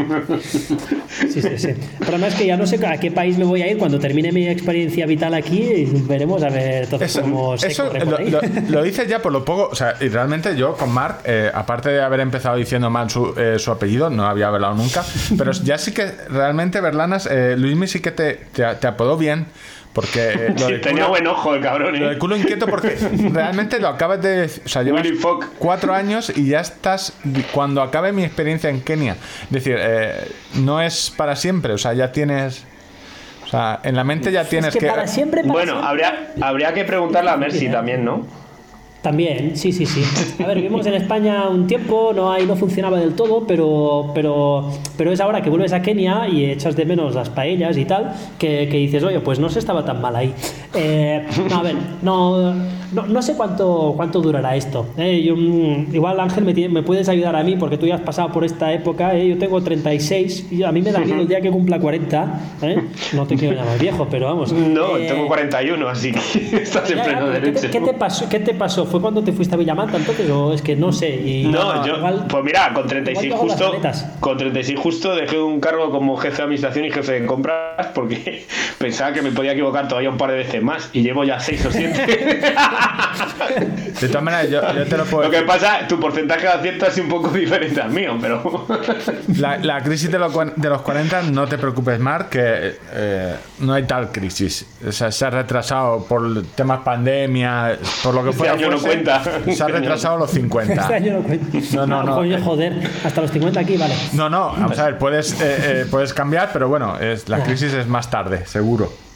Sí, 1.32 1.42
sí, 1.42 1.58
sí. 1.58 1.70
Pero 2.00 2.12
además 2.12 2.36
que 2.36 2.46
ya 2.46 2.58
no 2.58 2.68
sé 2.68 2.86
a 2.86 3.00
qué 3.00 3.12
país 3.12 3.38
me 3.38 3.46
voy 3.46 3.62
a 3.62 3.72
ir 3.72 3.78
cuando 3.78 4.00
termine 4.00 4.32
mi 4.32 4.48
experiencia 4.48 5.06
vital 5.06 5.34
aquí 5.34 5.60
y 5.60 5.86
veremos 6.08 6.44
a 6.44 6.50
ver 6.50 6.88
todo 6.88 7.04
eso, 7.04 7.22
cómo 7.22 7.56
eso 7.56 7.92
lo, 7.94 8.42
lo, 8.70 8.86
hice 8.86 9.08
ya 9.08 9.22
por 9.22 9.32
lo 9.32 9.44
poco, 9.44 9.70
o 9.72 9.76
sea, 9.76 9.96
y 10.00 10.08
realmente 10.08 10.56
yo 10.56 10.76
con 10.76 10.92
Mark, 10.92 11.20
eh, 11.26 11.50
aparte 11.54 11.90
de 11.90 12.02
haber 12.02 12.20
empezado 12.20 12.56
diciendo 12.56 12.90
mal 12.90 13.10
su, 13.10 13.34
eh, 13.38 13.58
su, 13.58 13.72
apellido, 13.72 14.10
no 14.10 14.26
había 14.26 14.48
hablado 14.48 14.76
nunca, 14.76 15.04
pero 15.38 15.52
ya 15.52 15.78
sí 15.78 15.92
que 15.92 16.12
realmente 16.30 16.82
Berlanas, 16.82 17.28
eh, 17.30 17.56
Luismi 17.58 17.88
sí 17.88 18.00
que 18.00 18.12
te, 18.12 18.34
te 18.54 18.88
apodó 18.88 19.18
bien. 19.18 19.48
Porque 19.98 20.54
tenía 20.84 21.08
buen 21.08 21.26
ojo 21.26 21.56
el 21.56 21.62
cabrón. 21.64 22.00
Lo 22.00 22.10
de 22.10 22.20
culo 22.20 22.38
inquieto 22.38 22.68
porque 22.68 22.90
realmente 23.34 23.80
lo 23.80 23.88
acabas 23.88 24.22
de... 24.22 24.48
O 24.64 24.70
sea, 24.70 24.84
llevas 24.84 25.08
cuatro 25.58 25.92
años 25.92 26.32
y 26.36 26.50
ya 26.50 26.60
estás... 26.60 27.14
Cuando 27.52 27.82
acabe 27.82 28.12
mi 28.12 28.24
experiencia 28.24 28.70
en 28.70 28.82
Kenia. 28.82 29.14
Es 29.46 29.50
decir, 29.50 29.76
eh, 29.80 30.32
no 30.54 30.84
es 30.84 31.12
para 31.18 31.36
siempre. 31.36 31.74
O 31.74 31.80
sea, 31.80 31.94
ya 31.94 32.12
tienes... 32.12 32.64
O 33.44 33.48
sea, 33.50 33.80
en 33.82 33.96
la 33.96 34.04
mente 34.04 34.32
ya 34.32 34.44
tienes 34.44 34.76
que, 34.76 34.86
Para 34.86 35.08
siempre, 35.08 35.42
bueno, 35.42 35.80
Habría, 35.80 36.34
habría 36.42 36.76
que 36.76 36.84
preguntarle 36.84 37.32
a 37.32 37.38
Mercy 37.38 37.68
también, 37.68 38.06
¿no? 38.06 38.28
También, 39.08 39.56
sí, 39.56 39.72
sí, 39.72 39.86
sí. 39.86 40.04
A 40.44 40.48
ver, 40.48 40.58
vivimos 40.58 40.86
en 40.86 40.96
España 40.96 41.48
un 41.48 41.66
tiempo, 41.66 42.12
no 42.14 42.30
ahí 42.30 42.46
no 42.46 42.58
funcionaba 42.58 43.00
del 43.00 43.14
todo, 43.14 43.48
pero, 43.48 44.12
pero, 44.14 44.70
pero 44.98 45.14
es 45.14 45.22
ahora 45.22 45.42
que 45.42 45.50
vuelves 45.50 45.72
a 45.72 45.82
Kenia 45.82 46.28
y 46.28 46.44
echas 46.44 46.76
de 46.76 46.84
menos 46.84 47.16
las 47.16 47.30
paellas 47.30 47.78
y 47.78 47.86
tal, 47.86 48.14
que, 48.38 48.68
que 48.70 48.76
dices, 48.76 49.02
oye, 49.04 49.22
pues 49.22 49.40
no 49.40 49.48
se 49.48 49.60
estaba 49.60 49.86
tan 49.86 50.02
mal 50.02 50.14
ahí. 50.14 50.34
Eh, 50.74 51.26
no, 51.50 51.56
a 51.58 51.64
ver, 51.64 51.76
no, 52.02 52.54
no, 52.94 53.22
sé 53.22 53.36
cuánto, 53.36 53.94
cuánto 53.96 54.22
durará 54.22 54.56
esto. 54.56 54.88
Eh, 54.98 55.32
mm, 55.32 55.96
igual, 55.96 56.20
Ángel, 56.20 56.44
me, 56.44 56.54
me, 56.70 56.84
puedes 56.84 57.10
ayudar 57.10 57.36
a 57.36 57.44
mí 57.44 57.56
porque 57.56 57.78
tú 57.78 57.88
ya 57.88 57.96
has 57.96 58.02
pasado 58.02 58.32
por 58.32 58.44
esta 58.44 58.72
época. 58.74 59.16
Eh, 59.16 59.30
yo 59.30 59.38
tengo 59.38 59.62
36 59.62 60.52
y 60.52 60.64
a 60.64 60.72
mí 60.72 60.82
me 60.82 60.92
da 60.92 61.00
miedo 61.00 61.22
el 61.22 61.28
día 61.28 61.42
que 61.42 61.50
cumpla 61.50 61.80
40. 61.80 62.42
No 63.14 63.26
te 63.26 63.36
quiero 63.36 63.56
llamar 63.56 63.80
viejo, 63.80 64.08
pero 64.10 64.28
vamos. 64.28 64.52
No, 64.52 64.98
tengo 64.98 65.28
41, 65.28 65.88
así 65.88 66.12
que 66.12 66.20
estás 66.62 66.90
en 66.92 67.00
pleno 67.00 67.30
derecho. 67.30 67.70
¿qué 67.72 67.82
te, 67.82 67.94
pasó? 67.94 68.30
¿Qué 68.30 68.40
te 68.40 68.54
pasó? 68.54 68.86
¿Fue 68.98 69.02
cuando 69.04 69.24
te 69.24 69.32
fuiste 69.32 69.54
a 69.54 69.60
Villamanta 69.60 69.96
entonces? 69.96 70.28
O 70.32 70.52
es 70.52 70.64
que 70.64 70.76
no 70.76 70.92
sé. 70.92 71.10
Y 71.10 71.44
no, 71.44 71.86
yo, 71.86 71.98
pues 72.28 72.44
mira, 72.44 72.74
con 72.74 72.88
36 72.88 73.32
justo, 73.32 73.74
con 74.20 74.38
36 74.40 74.80
justo 74.80 75.14
dejé 75.14 75.38
un 75.38 75.60
cargo 75.60 75.92
como 75.92 76.18
jefe 76.18 76.38
de 76.38 76.44
administración 76.46 76.86
y 76.86 76.90
jefe 76.90 77.12
de 77.20 77.28
compras 77.28 77.90
porque 77.94 78.48
pensaba 78.80 79.14
que 79.14 79.22
me 79.22 79.32
podía 79.32 79.52
equivocar 79.52 79.88
todavía 79.88 80.10
un 80.10 80.18
par 80.18 80.32
de 80.32 80.38
veces 80.38 80.64
más 80.64 80.90
y 80.94 81.04
llevo 81.04 81.24
ya 81.24 81.40
6 81.40 81.66
o 81.68 81.72
7. 81.72 82.08
de 84.02 84.08
todas 84.08 84.24
maneras, 84.24 84.50
yo, 84.50 84.62
te 84.86 84.98
lo 84.98 85.06
puedo 85.06 85.26
Lo 85.26 85.30
que 85.30 85.44
pasa, 85.44 85.88
tu 85.88 86.00
porcentaje 86.00 86.42
de 86.42 86.54
acierto 86.54 86.88
es 86.88 86.98
un 86.98 87.10
poco 87.10 87.30
diferente 87.38 87.80
al 87.80 87.92
mío, 87.92 88.18
pero... 88.20 88.66
la, 89.38 89.58
la, 89.58 89.84
crisis 89.84 90.12
de 90.12 90.18
los, 90.18 90.34
de 90.56 90.70
los 90.70 90.82
40, 90.82 91.22
no 91.24 91.48
te 91.48 91.60
preocupes, 91.60 92.00
Marc, 92.00 92.30
que 92.30 92.78
eh, 92.94 93.36
no 93.60 93.74
hay 93.74 93.84
tal 93.84 94.12
crisis. 94.12 94.66
O 94.88 94.92
sea, 94.92 95.12
se 95.12 95.24
ha 95.24 95.30
retrasado 95.30 96.04
por 96.06 96.44
temas 96.56 96.80
pandemia, 96.80 97.78
por 98.04 98.16
lo 98.16 98.24
que 98.24 98.32
este 98.32 98.50
año 98.50 98.72
no 98.72 98.80
cuenta. 98.88 99.24
Se 99.54 99.64
ha 99.64 99.68
retrasado 99.68 100.18
los 100.18 100.32
50. 100.32 100.74
Este 100.74 100.94
año 100.94 101.14
no 101.14 101.22
cuenta. 101.24 101.86
No, 101.86 102.04
no, 102.04 102.24
no. 102.24 102.42
joder, 102.44 102.74
hasta 103.04 103.22
los 103.22 103.32
50 103.32 103.60
aquí, 103.60 103.78
vale. 103.78 103.94
No, 104.14 104.30
no, 104.30 104.54
vamos 104.58 104.80
a 104.80 104.86
ver, 104.86 104.98
puedes, 104.98 105.40
eh, 105.42 105.82
eh, 105.82 105.86
puedes 105.90 106.14
cambiar, 106.14 106.50
pero 106.54 106.68
bueno, 106.68 106.98
es, 107.00 107.30
la 107.30 107.44
crisis 107.44 107.74
es 107.74 107.88
más 107.88 108.10
tarde, 108.10 108.46
seguro. 108.46 109.07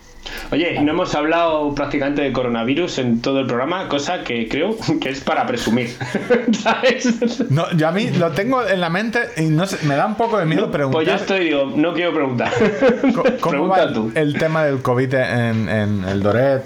Oye, 0.51 0.79
no 0.81 0.91
hemos 0.91 1.15
hablado 1.15 1.73
prácticamente 1.73 2.21
de 2.21 2.31
coronavirus 2.31 2.99
en 2.99 3.21
todo 3.21 3.39
el 3.39 3.47
programa, 3.47 3.87
cosa 3.87 4.23
que 4.23 4.47
creo 4.47 4.75
que 5.01 5.09
es 5.09 5.21
para 5.21 5.45
presumir. 5.45 5.95
¿Sabes? 6.51 7.49
No, 7.49 7.71
yo 7.75 7.87
a 7.87 7.91
mí 7.91 8.09
lo 8.11 8.31
tengo 8.31 8.65
en 8.65 8.79
la 8.81 8.89
mente 8.89 9.19
y 9.37 9.43
no 9.43 9.65
sé, 9.65 9.85
me 9.85 9.95
da 9.95 10.05
un 10.05 10.15
poco 10.15 10.37
de 10.37 10.45
miedo 10.45 10.69
preguntar. 10.71 11.03
Pues 11.03 11.07
yo 11.07 11.15
estoy, 11.15 11.45
digo, 11.45 11.71
no 11.75 11.93
quiero 11.93 12.13
preguntar. 12.13 12.51
¿Cómo, 13.41 13.67
va 13.67 13.91
tú. 13.91 14.11
el 14.15 14.37
tema 14.37 14.63
del 14.65 14.81
COVID 14.81 15.13
en, 15.13 15.69
en 15.69 16.03
el 16.05 16.21
Doret? 16.21 16.61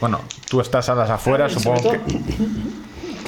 bueno, 0.00 0.20
tú 0.48 0.60
estás 0.60 0.88
a 0.88 0.94
las 0.94 1.10
afueras, 1.10 1.52
supongo 1.52 1.92
que 1.92 2.00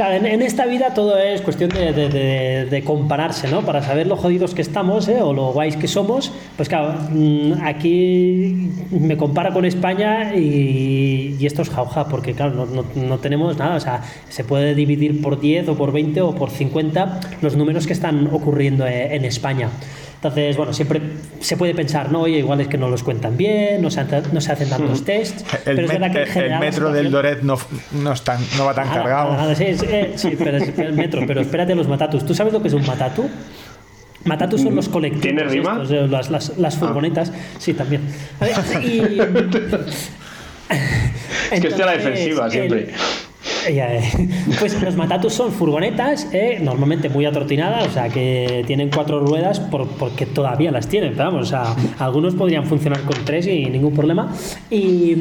en, 0.01 0.43
esta 0.43 0.67
vida 0.67 0.95
todo 0.95 1.19
es 1.19 1.41
cuestión 1.43 1.71
de, 1.71 2.83
compararse, 2.85 3.49
¿no? 3.49 3.63
Para 3.63 3.83
saber 3.83 4.07
lo 4.07 4.17
jodidos 4.17 4.55
que 4.55 4.63
estamos 4.63 5.09
¿eh? 5.09 5.21
o 5.21 5.33
lo 5.33 5.53
guays 5.53 5.77
que 5.77 5.89
somos. 5.89 6.33
Pues 6.57 6.69
claro, 6.69 6.95
mm, 7.11 7.55
aquí 7.65 8.71
me 8.91 9.17
compara 9.17 9.53
con 9.53 9.65
España 9.65 10.35
y, 10.35 11.45
esto 11.45 11.63
es 11.63 11.71
jauja, 11.71 12.09
porque 12.09 12.35
claro, 12.35 12.67
no, 12.67 13.19
tenemos 13.19 13.57
nada. 13.57 13.77
O 13.77 13.81
sea, 13.81 14.03
se 14.29 14.45
puede 14.45 14.75
dividir 14.75 15.21
por 15.23 15.41
10 15.41 15.69
o 15.69 15.75
por 15.77 15.93
20 15.93 16.21
o 16.21 16.35
por 16.35 16.51
50 16.51 17.21
los 17.41 17.57
números 17.57 17.87
que 17.87 17.93
están 17.93 18.29
ocurriendo 18.33 18.87
eh, 18.87 19.15
en 19.17 19.25
España. 19.25 19.71
Entonces, 20.19 20.57
bueno, 20.57 20.73
siempre 20.73 21.01
se 21.39 21.57
puede 21.57 21.77
pensar, 21.77 22.11
no, 22.11 22.23
oye, 22.23 22.39
igual 22.39 22.61
es 22.61 22.67
que 22.67 22.77
no 22.77 22.89
los 22.89 23.05
cuentan 23.05 23.37
bien, 23.37 23.81
no 23.81 23.89
se, 23.89 24.05
no 24.33 24.41
se 24.41 24.51
hacen 24.51 24.69
tantos 24.69 25.05
tests. 25.05 25.45
El, 25.65 25.77
pero 25.77 25.83
es 25.83 25.93
verdad 25.93 26.11
que 26.11 26.23
en 26.23 26.27
general, 26.27 26.63
el 26.65 26.71
metro 26.71 26.93
del 26.93 27.13
Doret 27.13 27.43
no, 27.43 27.57
no, 27.93 28.15
no 28.57 28.65
va 28.65 28.75
tan 28.75 28.89
cargado. 28.89 29.55
sí, 29.55 29.65
eh, 29.65 30.15
sí, 30.17 30.35
pero 30.37 30.57
es 30.57 30.77
el 30.77 30.95
metro, 30.95 31.23
pero 31.25 31.41
espérate 31.41 31.73
los 31.77 31.87
matatus. 31.87 32.27
¿Tú 32.27 32.35
sabes 32.35 32.53
lo 32.53 32.61
que 32.61 32.67
es 32.67 32.75
un 32.75 32.85
matatu? 32.85 33.31
Matatus 34.25 34.63
son 34.63 34.75
los 34.75 34.89
colectivos. 34.89 35.23
¿Tiene 35.23 35.45
rima? 35.45 35.85
Eh, 35.89 36.09
las, 36.11 36.31
las, 36.31 36.59
las, 36.59 36.75
ah. 36.75 36.79
furgonetas. 36.81 37.33
Sí, 37.59 37.75
también. 37.75 38.03
Y, 38.83 38.99
es 41.53 41.61
que 41.61 41.69
estoy 41.69 41.83
a 41.83 41.87
la 41.87 41.93
defensiva 41.93 42.51
siempre. 42.51 42.93
Pues 44.59 44.81
los 44.81 44.97
matatus 44.97 45.33
son 45.33 45.53
furgonetas, 45.53 46.29
eh, 46.33 46.59
normalmente 46.61 47.09
muy 47.09 47.25
atrotinadas, 47.25 47.87
o 47.89 47.91
sea, 47.91 48.09
que 48.09 48.65
tienen 48.67 48.91
cuatro 48.91 49.21
ruedas 49.21 49.61
porque 49.61 50.27
todavía 50.27 50.71
las 50.71 50.89
tienen, 50.89 51.13
pero 51.13 51.31
vamos, 51.31 51.47
o 51.47 51.51
sea, 51.51 51.77
algunos 51.99 52.35
podrían 52.35 52.65
funcionar 52.65 53.01
con 53.03 53.25
tres 53.25 53.47
y 53.47 53.67
ningún 53.67 53.95
problema. 53.95 54.33
Y, 54.71 55.17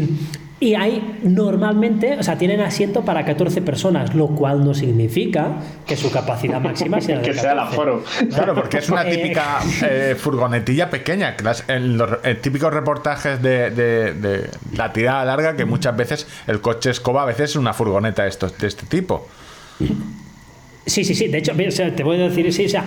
y 0.59 0.73
hay 0.73 1.19
normalmente, 1.23 2.17
o 2.17 2.23
sea, 2.23 2.37
tienen 2.37 2.61
asiento 2.61 3.05
para 3.05 3.25
14 3.25 3.61
personas, 3.61 4.15
lo 4.15 4.27
cual 4.27 4.65
no 4.65 4.73
significa 4.73 5.57
que 5.85 5.95
su 5.95 6.11
capacidad 6.11 6.59
máxima 6.59 6.99
sea 6.99 7.17
de 7.21 7.27
que 7.27 7.33
sea 7.33 7.51
el 7.53 7.59
aforo. 7.59 8.03
Claro, 8.33 8.55
porque 8.55 8.79
es 8.79 8.89
una 8.89 9.07
eh, 9.07 9.15
típica 9.15 9.59
eh, 9.83 10.15
furgonetilla 10.17 10.89
pequeña. 10.89 11.35
En 11.67 11.97
los 11.97 12.09
típicos 12.41 12.73
reportajes 12.73 13.41
de, 13.41 13.69
de, 13.69 14.49
la 14.75 14.91
tirada 14.91 15.23
larga, 15.25 15.55
que 15.55 15.65
muchas 15.65 15.95
veces 15.95 16.27
el 16.47 16.59
coche 16.59 16.89
escoba, 16.89 17.23
a 17.23 17.25
veces 17.25 17.51
es 17.51 17.55
una 17.55 17.73
furgoneta 17.73 18.23
de, 18.23 18.29
estos, 18.29 18.57
de 18.57 18.67
este 18.67 18.85
tipo. 18.87 19.27
Sí, 20.87 21.03
sí, 21.03 21.13
sí. 21.13 21.27
De 21.27 21.39
hecho, 21.39 21.53
te 21.95 22.03
voy 22.03 22.15
a 22.15 22.29
decir, 22.29 22.51
sí, 22.53 22.65
o 22.65 22.69
sea, 22.69 22.85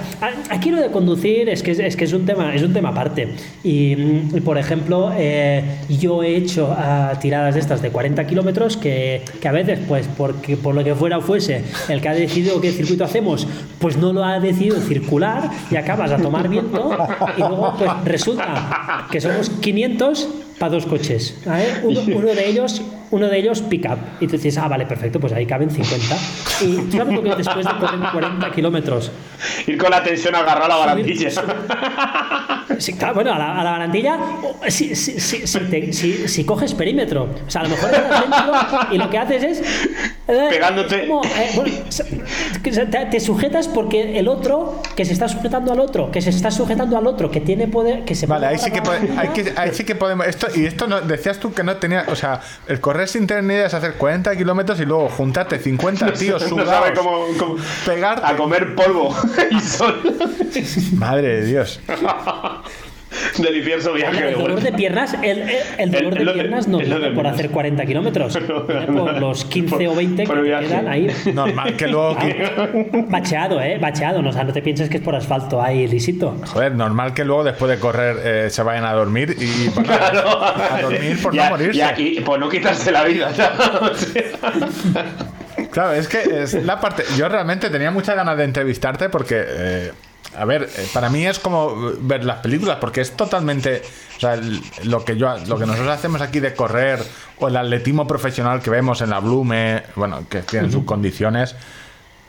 aquí 0.48 0.70
lo 0.70 0.80
de 0.80 0.90
conducir 0.90 1.50
es 1.50 1.62
que 1.62 1.72
es, 1.72 1.96
que 1.96 2.04
es 2.04 2.12
un 2.14 2.24
tema, 2.24 2.54
es 2.54 2.62
un 2.62 2.72
tema 2.72 2.88
aparte. 2.88 3.28
Y, 3.62 3.94
mm, 3.94 4.42
por 4.42 4.56
ejemplo, 4.56 5.12
eh, 5.16 5.62
yo 5.88 6.22
he 6.22 6.34
hecho 6.34 6.74
ah, 6.76 7.12
tiradas 7.20 7.54
de 7.54 7.60
estas 7.60 7.82
de 7.82 7.90
40 7.90 8.26
kilómetros 8.26 8.78
que, 8.78 9.22
que, 9.40 9.48
a 9.48 9.52
veces, 9.52 9.78
pues, 9.86 10.08
porque 10.16 10.56
por 10.56 10.74
lo 10.74 10.82
que 10.82 10.94
fuera 10.94 11.18
o 11.18 11.20
fuese, 11.20 11.62
el 11.88 12.00
que 12.00 12.08
ha 12.08 12.14
decidido 12.14 12.58
qué 12.60 12.72
circuito 12.72 13.04
hacemos, 13.04 13.46
pues 13.78 13.98
no 13.98 14.14
lo 14.14 14.24
ha 14.24 14.40
decidido 14.40 14.80
circular 14.80 15.50
y 15.70 15.76
acabas 15.76 16.10
a 16.10 16.16
tomar 16.16 16.48
viento 16.48 16.96
y 17.36 17.40
luego, 17.40 17.74
pues, 17.78 17.90
resulta 18.06 19.06
que 19.12 19.20
somos 19.20 19.50
500 19.50 20.28
para 20.58 20.72
dos 20.72 20.86
coches. 20.86 21.36
Uno, 21.82 22.00
uno 22.16 22.34
de 22.34 22.48
ellos 22.48 22.82
uno 23.10 23.28
de 23.28 23.38
ellos 23.38 23.62
pick-up. 23.62 23.98
Y 24.20 24.26
tú 24.26 24.32
dices, 24.32 24.56
ah, 24.58 24.68
vale, 24.68 24.86
perfecto, 24.86 25.20
pues 25.20 25.32
ahí 25.32 25.46
caben 25.46 25.70
50. 25.70 26.16
Y 26.62 26.76
tú 26.76 26.96
sabes 26.96 27.14
lo 27.14 27.22
que 27.22 27.34
después 27.36 27.66
de 27.66 27.72
correr 27.78 28.00
40 28.12 28.50
kilómetros. 28.52 29.10
Ir 29.66 29.78
con 29.78 29.90
la 29.90 30.02
tensión 30.02 30.34
agarrada 30.34 30.66
a 30.66 30.68
la 30.68 30.76
barandilla. 30.76 31.30
Sí, 32.78 32.94
claro, 32.94 33.14
bueno, 33.14 33.34
a 33.34 33.38
la, 33.38 33.60
a 33.60 33.64
la 33.64 33.70
barandilla, 33.72 34.18
si, 34.68 34.94
si, 34.94 35.20
si, 35.20 36.28
si, 36.28 36.44
coges 36.44 36.72
perímetro. 36.72 37.28
O 37.46 37.50
sea, 37.50 37.62
a 37.62 37.64
lo 37.64 37.70
mejor 37.70 37.90
y 38.92 38.98
lo 38.98 39.10
que 39.10 39.18
haces 39.18 39.42
es. 39.42 39.60
Eh, 40.28 40.46
Pegándote. 40.50 41.08
Eh, 41.08 43.06
te, 43.10 43.20
sujetas 43.20 43.68
porque 43.68 44.18
el 44.18 44.28
otro, 44.28 44.80
que 44.96 45.04
se 45.04 45.12
está 45.12 45.28
sujetando 45.28 45.72
al 45.72 45.80
otro, 45.80 46.10
que 46.10 46.22
se 46.22 46.30
está 46.30 46.50
sujetando 46.50 46.96
al 46.96 47.06
otro, 47.06 47.30
que 47.30 47.40
tiene 47.40 47.66
poder. 47.66 48.04
que 48.04 48.14
se 48.14 48.26
Vale, 48.26 48.46
ahí 48.46 48.58
sí 48.58 48.70
que, 48.70 48.80
que, 48.80 49.52
ahí 49.56 49.70
sí 49.72 49.84
que 49.84 49.94
podemos. 49.94 50.26
Esto, 50.26 50.46
y 50.54 50.64
esto 50.64 50.86
no, 50.86 51.00
decías 51.00 51.38
tú 51.38 51.52
que 51.52 51.64
no 51.64 51.76
tenía. 51.76 52.06
O 52.08 52.16
sea, 52.16 52.40
el 52.68 52.80
correr 52.80 52.99
sin 53.08 53.26
tener 53.26 53.66
es 53.66 53.74
hacer 53.74 53.94
40 53.94 54.36
kilómetros 54.36 54.80
y 54.80 54.84
luego 54.84 55.08
juntarte 55.08 55.58
50 55.58 56.12
tíos 56.18 56.42
sudados. 56.42 56.90
cómo, 56.96 57.56
pegarte. 57.86 58.26
A 58.26 58.36
comer 58.36 58.74
polvo 58.74 59.14
y 59.50 59.60
sol. 59.60 60.00
Madre 60.94 61.40
de 61.40 61.46
Dios. 61.46 61.80
Delicioso 63.38 63.92
viaje. 63.92 64.28
El 64.28 64.38
dolor 64.38 64.60
de 64.60 64.72
piernas, 64.72 65.14
el, 65.22 65.44
el 65.78 65.90
dolor 65.90 66.14
de 66.14 66.32
piernas 66.32 66.68
no 66.68 66.78
viene 66.78 67.10
por 67.10 67.26
hacer 67.26 67.50
40 67.50 67.84
kilómetros. 67.86 68.36
por 68.86 69.20
los 69.20 69.44
15 69.44 69.88
o 69.88 69.94
20 69.94 70.24
que 70.24 70.42
quedan 70.42 70.88
ahí. 70.88 71.08
Normal 71.32 71.76
que 71.76 71.88
luego. 71.88 72.16
Bacheado, 73.08 73.60
¿eh? 73.60 73.78
Bacheado. 73.78 74.22
No, 74.22 74.30
o 74.30 74.32
sea, 74.32 74.44
no 74.44 74.52
te 74.52 74.62
pienses 74.62 74.88
que 74.88 74.98
es 74.98 75.02
por 75.02 75.14
asfalto 75.14 75.60
ahí 75.62 75.88
lisito. 75.88 76.36
Joder, 76.46 76.74
normal 76.74 77.14
que 77.14 77.24
luego 77.24 77.44
después 77.44 77.70
de 77.70 77.78
correr 77.78 78.16
eh, 78.22 78.50
se 78.50 78.62
vayan 78.62 78.84
a 78.84 78.92
dormir 78.92 79.36
y. 79.38 79.68
a, 79.90 80.80
dormir 80.82 81.20
por 81.22 81.34
no 81.34 81.44
morirse. 81.50 81.94
Y 81.98 82.20
por 82.20 82.38
no 82.38 82.48
quitarse 82.48 82.92
la 82.92 83.04
vida. 83.04 83.32
Claro, 85.70 85.92
es 85.92 86.08
que 86.08 86.42
es 86.42 86.54
la 86.54 86.80
parte. 86.80 87.04
Yo 87.16 87.28
realmente 87.28 87.70
tenía 87.70 87.90
muchas 87.90 88.16
ganas 88.16 88.36
de 88.36 88.44
entrevistarte 88.44 89.08
porque. 89.08 89.42
Eh, 89.46 89.92
a 90.36 90.44
ver, 90.44 90.62
eh, 90.62 90.86
para 90.94 91.10
mí 91.10 91.26
es 91.26 91.38
como 91.38 91.92
ver 92.00 92.24
las 92.24 92.38
películas, 92.38 92.78
porque 92.80 93.00
es 93.00 93.12
totalmente. 93.12 93.82
O 94.16 94.20
sea, 94.20 94.38
lo 94.84 95.04
que 95.04 95.16
yo 95.16 95.36
lo 95.46 95.58
que 95.58 95.66
nosotros 95.66 95.88
hacemos 95.88 96.20
aquí 96.20 96.40
de 96.40 96.54
correr, 96.54 97.00
o 97.38 97.48
el 97.48 97.56
atletismo 97.56 98.06
profesional 98.06 98.60
que 98.60 98.70
vemos 98.70 99.00
en 99.00 99.10
la 99.10 99.18
Blume, 99.18 99.82
bueno, 99.96 100.24
que 100.28 100.40
tiene 100.42 100.70
sus 100.70 100.84
condiciones. 100.84 101.56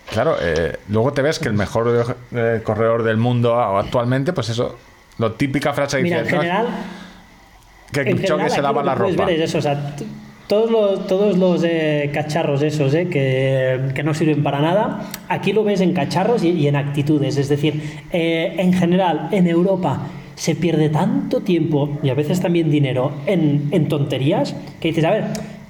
Claro, 0.10 0.36
eh, 0.42 0.80
luego 0.90 1.14
te 1.14 1.22
ves 1.22 1.40
que 1.40 1.48
el 1.48 1.54
mejor 1.54 2.18
eh, 2.32 2.62
corredor 2.64 3.04
del 3.04 3.18
mundo 3.18 3.62
actualmente, 3.62 4.34
pues 4.34 4.50
eso, 4.50 4.78
lo 5.20 5.34
típica 5.34 5.72
frase 5.72 5.98
que 5.98 6.04
Mira, 6.04 6.20
en 6.20 6.26
general, 6.26 6.68
que 7.92 8.50
se 8.50 8.62
lava 8.62 8.84
la 8.84 8.96
ropa. 8.96 9.30
eso, 9.32 9.60
o 9.60 9.62
sea, 9.62 9.96
todos 10.52 10.70
los, 10.70 11.08
todos 11.08 11.38
los 11.38 11.64
eh, 11.64 12.10
cacharros 12.14 12.62
esos 12.62 12.94
eh, 12.94 13.08
que, 13.96 14.04
no 14.04 14.14
sirven 14.14 14.44
para 14.44 14.60
nada, 14.60 15.10
aquí 15.30 15.54
lo 15.54 15.64
ves 15.64 15.80
en 15.80 15.94
cacharros 15.94 16.44
y, 16.44 16.68
en 16.68 16.76
actitudes. 16.76 17.38
Es 17.38 17.48
decir, 17.48 17.82
eh, 18.12 18.56
en 18.58 18.74
general, 18.74 19.30
en 19.32 19.48
Europa 19.48 20.10
se 20.36 20.56
pierde 20.56 20.90
tanto 20.90 21.40
tiempo 21.40 21.98
y 22.04 22.10
a 22.10 22.16
veces 22.16 22.42
también 22.42 22.70
dinero 22.70 23.14
en, 23.28 23.88
tonterías 23.88 24.54
que 24.82 24.90
dices, 24.90 25.06
a 25.06 25.12
ver, 25.12 25.24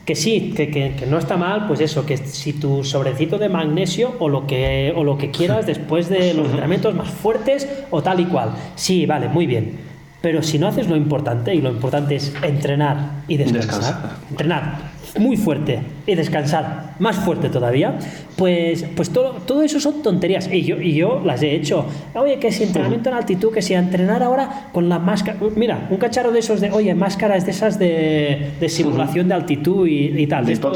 que 0.04 0.16
sí, 0.16 0.52
que, 0.56 0.96
no 1.08 1.20
está 1.20 1.38
mal, 1.38 1.68
pues 1.68 1.80
eso, 1.80 2.04
que 2.08 2.18
si 2.18 2.54
tu 2.54 2.84
sobrecito 2.84 3.38
de 3.38 3.50
magnesio 3.50 4.16
o 4.18 4.30
lo 4.30 4.48
que, 4.48 4.94
o 4.96 5.04
lo 5.04 5.16
que 5.16 5.30
quieras 5.30 5.68
después 5.68 6.10
de 6.10 6.34
los 6.34 6.48
entrenamientos 6.48 6.96
más 6.96 7.08
fuertes 7.08 7.70
o 7.92 8.02
tal 8.02 8.20
y 8.20 8.26
cual. 8.26 8.56
Sí, 8.74 9.06
vale, 9.06 9.28
muy 9.28 9.46
bien 9.46 9.91
pero 10.22 10.44
si 10.44 10.60
no 10.60 10.68
haces 10.68 10.88
lo 10.88 10.96
importante, 10.96 11.54
y 11.56 11.62
lo 11.62 11.70
importante 11.70 12.16
es 12.16 12.34
entrenar 12.44 13.24
y 13.28 13.38
descansar, 13.38 14.18
entrenar 14.30 14.91
muy 15.20 15.38
fuerte 15.38 15.80
y 16.08 16.16
descansar 16.16 16.96
más 17.00 17.18
fuerte 17.18 17.50
todavía, 17.50 17.98
pues, 18.36 18.86
pues 18.96 19.10
todo, 19.10 19.34
todo 19.46 19.62
eso 19.62 19.80
son 19.80 20.02
tonterías. 20.02 20.50
Y 20.52 20.64
yo, 20.64 20.80
y 20.82 20.94
yo 20.94 21.22
las 21.24 21.42
he 21.44 21.54
hecho. 21.54 21.86
Oye, 22.16 22.40
que 22.40 22.52
si 22.52 22.64
entrenamiento 22.64 23.10
en 23.10 23.16
altitud, 23.16 23.54
que 23.54 23.62
si 23.62 23.74
entrenar 23.74 24.24
ahora 24.24 24.70
con 24.72 24.90
la 24.90 25.00
máscara. 25.00 25.38
Mira, 25.56 25.88
un 25.90 25.98
cacharro 25.98 26.32
de 26.32 26.40
esos 26.40 26.62
de, 26.62 26.72
oye, 26.72 26.94
máscaras 26.96 27.46
de 27.46 27.52
esas 27.52 27.78
de, 27.78 28.52
de 28.60 28.70
simulación 28.70 29.28
de 29.28 29.34
altitud 29.34 29.88
y, 29.88 30.28
tal. 30.28 30.46
De 30.46 30.54
esto, 30.54 30.74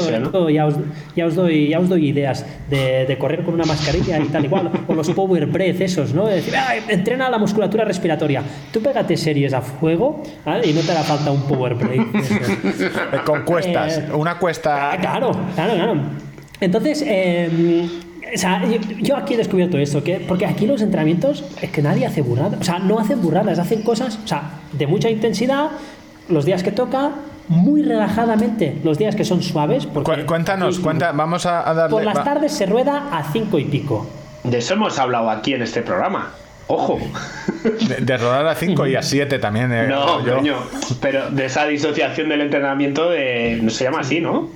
ya, 0.50 0.66
os, 0.66 0.74
ya, 1.14 1.26
os 1.26 1.34
doy, 1.34 1.68
ya 1.68 1.80
os 1.80 1.88
doy 1.88 2.08
ideas 2.08 2.44
de, 2.68 3.06
de, 3.06 3.18
correr 3.18 3.42
con 3.42 3.54
una 3.54 3.64
mascarilla 3.64 4.18
y 4.18 4.26
tal, 4.26 4.44
igual. 4.44 4.70
O 4.86 4.94
los 4.94 5.10
power 5.10 5.46
breath, 5.46 5.80
esos, 5.80 6.12
¿no? 6.12 6.26
De 6.26 6.36
decir, 6.36 6.54
entrena 6.88 7.30
la 7.30 7.38
musculatura 7.38 7.84
respiratoria. 7.84 8.42
Tú 8.72 8.80
pégate 8.80 9.16
series 9.16 9.52
a 9.52 9.60
fuego 9.60 10.22
y 10.64 10.72
no 10.72 10.80
te 10.80 10.92
hará 10.92 11.02
falta 11.02 11.30
un 11.30 11.42
power 11.42 11.74
breath. 11.74 12.06
con 13.24 13.42
cuestas. 13.42 13.98
Eh, 13.98 14.12
una 14.14 14.25
cuesta. 14.34 14.92
Ah, 14.92 14.96
claro, 14.98 15.32
claro, 15.54 15.74
claro. 15.74 15.96
Entonces, 16.60 17.02
em, 17.06 17.88
yo, 19.00 19.16
aquí 19.16 19.34
he 19.34 19.36
descubierto 19.36 19.78
esto, 19.78 20.02
que, 20.02 20.16
porque 20.20 20.46
aquí 20.46 20.66
los 20.66 20.82
entrenamientos 20.82 21.44
es 21.60 21.70
que 21.70 21.82
nadie 21.82 22.06
hace 22.06 22.22
burradas, 22.22 22.60
o 22.60 22.64
sea, 22.64 22.78
no 22.78 22.98
hacen 22.98 23.22
burradas, 23.22 23.58
hacen 23.58 23.82
cosas, 23.82 24.18
o 24.24 24.26
sea, 24.26 24.42
de 24.72 24.86
mucha 24.86 25.10
intensidad, 25.10 25.70
los 26.28 26.44
días 26.44 26.62
que 26.62 26.72
toca, 26.72 27.12
muy 27.48 27.82
relajadamente, 27.82 28.80
los 28.82 28.98
días 28.98 29.14
que 29.14 29.24
son 29.24 29.42
suaves. 29.42 29.86
Porque 29.86 30.26
cuéntanos, 30.26 30.80
cuenta, 30.80 31.12
vamos 31.12 31.46
a, 31.46 31.62
darle. 31.72 31.90
Por 31.90 32.04
las 32.04 32.24
tardes 32.24 32.52
se 32.52 32.66
rueda 32.66 33.08
a 33.12 33.22
cinco 33.32 33.58
y 33.58 33.64
pico. 33.64 34.06
De 34.42 34.58
eso 34.58 34.74
hemos 34.74 34.98
hablado 34.98 35.30
aquí 35.30 35.54
en 35.54 35.62
este 35.62 35.82
programa. 35.82 36.30
Ojo. 36.68 36.98
De, 38.00 38.16
rodar 38.16 38.46
a 38.46 38.54
5 38.54 38.86
y 38.86 38.96
a 38.96 39.02
7 39.02 39.38
también. 39.38 39.72
Eh, 39.72 39.86
no, 39.86 40.24
coño. 40.24 40.56
Pero 41.00 41.30
de 41.30 41.46
esa 41.46 41.66
disociación 41.66 42.28
del 42.28 42.40
entrenamiento, 42.40 43.10
de, 43.10 43.58
no 43.62 43.70
se 43.70 43.84
llama 43.84 44.00
así, 44.00 44.20
¿no? 44.20 44.50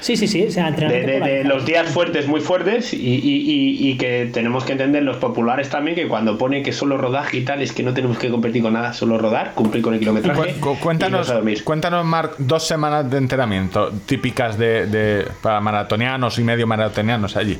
Sí, 0.00 0.18
sí, 0.18 0.28
sí. 0.28 0.44
O 0.46 0.50
sea, 0.50 0.70
de, 0.70 0.86
de, 0.86 1.44
los 1.44 1.64
días 1.64 1.88
fuertes, 1.88 2.26
muy 2.26 2.40
fuertes, 2.40 2.92
y, 2.92 2.98
y, 2.98 3.88
y, 3.88 3.96
que 3.96 4.28
tenemos 4.30 4.62
que 4.64 4.72
entender 4.72 5.02
los 5.02 5.16
populares 5.16 5.70
también, 5.70 5.96
que 5.96 6.06
cuando 6.08 6.36
pone 6.36 6.62
que 6.62 6.72
solo 6.74 6.98
rodaje 6.98 7.38
y 7.38 7.44
tal, 7.44 7.62
es 7.62 7.72
que 7.72 7.82
no 7.82 7.94
tenemos 7.94 8.18
que 8.18 8.28
competir 8.28 8.60
con 8.60 8.74
nada, 8.74 8.92
solo 8.92 9.16
rodar, 9.16 9.54
cumplir 9.54 9.82
con 9.82 9.94
el 9.94 10.00
kilometraje. 10.00 10.56
cuéntanos, 10.82 11.32
cuéntanos, 11.64 12.04
Marc, 12.04 12.34
dos 12.36 12.66
semanas 12.66 13.10
de 13.10 13.16
entrenamiento 13.16 13.92
típicas 14.04 14.58
de, 14.58 14.86
de, 14.88 15.26
para 15.40 15.62
maratonianos 15.62 16.38
y 16.38 16.44
medio 16.44 16.66
maratonianos 16.66 17.38
allí 17.38 17.56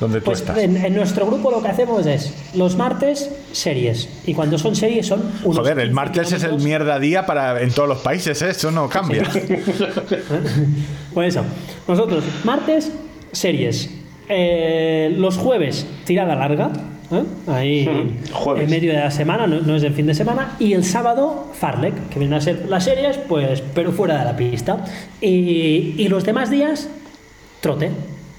donde 0.00 0.20
tú 0.20 0.26
pues 0.26 0.40
estás. 0.40 0.58
En, 0.58 0.94
nuestro 0.94 1.26
grupo 1.26 1.50
lo 1.50 1.62
que 1.62 1.68
hacemos 1.68 2.06
es 2.06 2.32
los 2.54 2.76
martes 2.76 3.30
series 3.52 4.08
y 4.26 4.34
cuando 4.34 4.58
son 4.58 4.76
series 4.76 5.06
son 5.06 5.22
unos 5.44 5.58
Joder, 5.58 5.78
el 5.78 5.92
martes 5.92 6.32
es 6.32 6.42
el 6.42 6.58
mierda 6.58 6.98
día 6.98 7.26
para 7.26 7.60
en 7.62 7.70
todos 7.70 7.88
los 7.88 7.98
países, 7.98 8.40
¿eh? 8.42 8.50
eso 8.50 8.70
no 8.70 8.88
cambia. 8.88 9.22
pues 11.14 11.34
eso, 11.34 11.44
nosotros 11.88 12.24
martes 12.44 12.92
series, 13.32 13.90
eh, 14.28 15.14
los 15.16 15.36
jueves 15.36 15.86
tirada 16.04 16.34
larga. 16.34 16.70
¿eh? 17.12 17.22
Ahí 17.46 17.88
en 18.56 18.70
medio 18.70 18.92
de 18.92 18.98
la 18.98 19.10
semana, 19.10 19.46
no, 19.46 19.76
es 19.76 19.82
el 19.82 19.94
fin 19.94 20.06
de 20.06 20.14
semana, 20.14 20.56
y 20.58 20.72
el 20.72 20.84
sábado 20.84 21.52
Farlek, 21.54 22.08
que 22.08 22.18
vienen 22.18 22.38
a 22.38 22.40
ser 22.40 22.66
las 22.68 22.84
series, 22.84 23.16
pues, 23.16 23.62
pero 23.74 23.92
fuera 23.92 24.18
de 24.18 24.24
la 24.24 24.36
pista. 24.36 24.84
Y, 25.20 25.94
y 25.96 26.08
los 26.08 26.24
demás 26.24 26.50
días, 26.50 26.88
trote. 27.60 27.90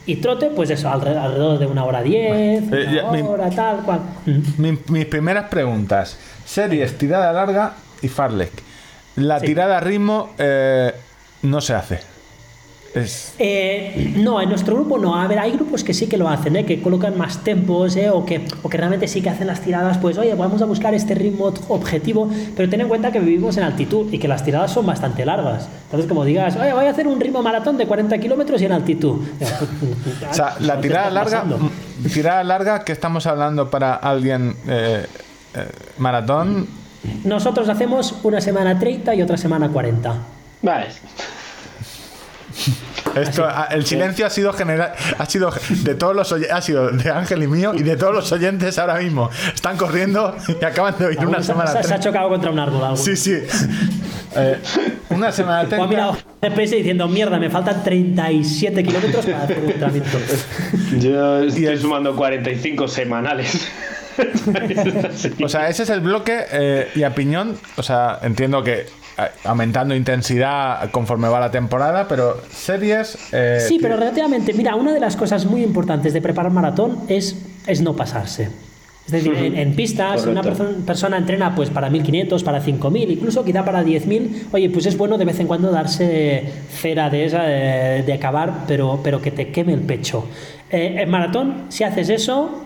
Y 0.08 0.16
trote, 0.16 0.48
pues 0.48 0.70
eso, 0.70 0.90
alrededor 0.90 1.60
de 1.60 1.66
una 1.68 1.84
hora 1.84 2.02
diez, 2.02 2.64
eh, 2.72 3.02
una 3.04 3.30
hora, 3.30 3.50
tal 3.50 3.84
cual. 3.84 4.00
mis 4.88 5.06
primeras 5.06 5.50
preguntas: 5.50 6.18
series, 6.46 6.98
tirada 6.98 7.32
larga 7.34 7.74
y 8.02 8.08
Farlek. 8.08 8.52
La 9.18 9.40
tirada 9.42 9.78
a 9.78 9.80
ritmo 9.82 10.30
eh, 10.38 10.94
no 11.42 11.60
se 11.60 11.74
hace. 11.74 12.17
Eh, 13.40 14.14
no, 14.18 14.42
en 14.42 14.50
nuestro 14.50 14.76
grupo 14.76 14.98
no. 14.98 15.16
A 15.16 15.28
ver, 15.28 15.40
hay 15.40 15.52
grupos 15.52 15.84
que 15.84 15.94
sí 15.94 16.08
que 16.08 16.18
lo 16.18 16.30
hacen, 16.30 16.56
¿eh? 16.56 16.66
que 16.66 16.82
colocan 16.82 17.18
más 17.18 17.44
tempos 17.44 17.96
¿eh? 17.96 18.10
o, 18.10 18.26
que, 18.26 18.46
o 18.64 18.70
que 18.70 18.78
realmente 18.78 19.08
sí 19.08 19.22
que 19.22 19.30
hacen 19.30 19.48
las 19.48 19.62
tiradas. 19.62 19.98
Pues, 19.98 20.18
oye, 20.18 20.34
vamos 20.36 20.62
a 20.62 20.66
buscar 20.66 20.94
este 20.94 21.16
ritmo 21.16 21.54
objetivo, 21.68 22.30
pero 22.56 22.70
ten 22.70 22.82
en 22.82 22.88
cuenta 22.88 23.12
que 23.12 23.20
vivimos 23.20 23.58
en 23.58 23.64
altitud 23.64 24.12
y 24.12 24.20
que 24.20 24.28
las 24.28 24.44
tiradas 24.44 24.72
son 24.72 24.86
bastante 24.86 25.26
largas. 25.26 25.70
Entonces, 25.86 26.08
como 26.08 26.26
digas, 26.26 26.56
oye, 26.56 26.74
voy 26.74 26.86
a 26.86 26.92
hacer 26.92 27.08
un 27.08 27.20
ritmo 27.20 27.42
maratón 27.42 27.78
de 27.78 27.86
40 27.86 28.18
kilómetros 28.18 28.62
y 28.62 28.66
en 28.66 28.72
altitud. 28.72 29.22
o 30.30 30.34
sea, 30.34 30.56
la 30.60 30.80
tirada 30.80 31.10
larga, 31.10 31.44
tirada 32.14 32.44
larga 32.44 32.84
que 32.84 32.92
estamos 32.92 33.26
hablando 33.26 33.70
para 33.70 33.96
alguien 33.96 34.56
eh, 34.68 35.06
maratón. 35.98 36.68
Nosotros 37.24 37.70
hacemos 37.70 38.16
una 38.24 38.42
semana 38.42 38.78
30 38.78 39.16
y 39.16 39.22
otra 39.22 39.38
semana 39.38 39.70
40. 39.70 40.16
Vale. 40.62 40.88
Esto, 43.16 43.46
ah, 43.46 43.68
el 43.72 43.86
silencio 43.86 44.26
ha 44.26 44.30
sido 44.30 44.54
general, 44.54 44.94
ha 45.18 45.26
sido 45.26 45.52
de 45.70 45.96
todos 45.96 46.16
los 46.16 46.32
ha 46.32 46.62
sido 46.62 46.90
de 46.90 47.10
Ángel 47.10 47.44
y 47.44 47.48
mío 47.48 47.74
y 47.74 47.84
de 47.84 47.96
todos 47.96 48.14
los 48.14 48.32
oyentes 48.32 48.78
ahora 48.78 48.96
mismo. 48.96 49.30
Están 49.54 49.78
corriendo 49.78 50.36
y 50.48 50.64
acaban 50.64 50.96
de 50.98 51.06
oír 51.08 51.26
una 51.26 51.42
semana. 51.42 51.82
Se, 51.82 51.94
ha 51.94 52.00
chocado 52.00 52.30
contra 52.30 52.52
un 52.52 52.60
árbol. 52.60 52.98
Sí, 52.98 53.16
sí. 53.16 53.40
Eh, 54.36 54.58
una 55.10 55.32
semana 55.32 55.64
de 55.70 55.76
ha 55.76 55.88
mirado 55.88 56.18
GPS 56.42 56.76
diciendo 56.76 57.08
mierda, 57.08 57.40
me 57.40 57.50
faltan 57.50 57.84
37 57.84 58.84
kilómetros 58.84 59.26
para 59.26 59.44
hacer 59.44 59.60
un. 59.60 61.00
Yo 61.00 61.44
estoy 61.44 61.78
sumando 61.78 62.16
45 62.16 62.88
semanales. 62.88 63.68
o 65.44 65.50
sea, 65.50 65.70
ese 65.70 65.84
es 65.84 65.90
el 65.90 66.02
bloque 66.02 66.46
eh, 66.52 66.90
y 66.96 67.04
a 67.04 67.14
piñón. 67.16 67.58
O 67.78 67.84
sea, 67.84 68.20
entiendo 68.22 68.64
que 68.64 68.88
aumentando 69.44 69.96
intensidad 69.96 70.92
conforme 70.92 71.28
va 71.28 71.40
la 71.40 71.52
temporada, 71.52 72.08
pero 72.08 72.40
series... 72.52 73.18
Eh, 73.32 73.64
sí, 73.68 73.80
pero 73.82 73.98
relativamente, 73.98 74.54
mira, 74.54 74.76
una 74.76 74.94
de 74.94 75.00
las 75.00 75.16
cosas 75.16 75.46
muy 75.46 75.64
importantes 75.64 76.14
de 76.14 76.22
preparar 76.22 76.52
maratón 76.52 77.00
es, 77.08 77.36
es 77.66 77.82
no 77.82 77.96
pasarse. 77.96 78.50
Es 79.08 79.14
decir, 79.14 79.34
en, 79.56 79.74
pista, 79.74 80.18
si 80.18 80.28
una 80.28 80.44
persona 80.44 81.18
entrena 81.18 81.56
pues 81.56 81.70
para 81.70 81.90
1500, 81.90 82.44
para 82.44 82.60
5000, 82.60 83.10
incluso 83.10 83.46
quizá 83.46 83.64
para 83.64 83.82
10000, 83.82 84.48
oye, 84.52 84.70
pues 84.70 84.86
es 84.86 84.98
bueno 84.98 85.18
de 85.18 85.24
vez 85.24 85.40
en 85.40 85.48
cuando 85.48 85.72
darse 85.72 86.44
cera 86.70 87.10
de 87.10 87.24
esa, 87.24 87.44
de, 87.44 88.14
acabar, 88.14 88.66
pero, 88.68 89.00
pero 89.02 89.22
que 89.22 89.32
te 89.32 89.50
queme 89.50 89.74
el 89.74 89.80
pecho. 89.80 90.26
Eh, 90.70 90.96
en 91.00 91.10
maratón, 91.10 91.68
si 91.70 91.86
haces 91.86 92.10
eso, 92.10 92.66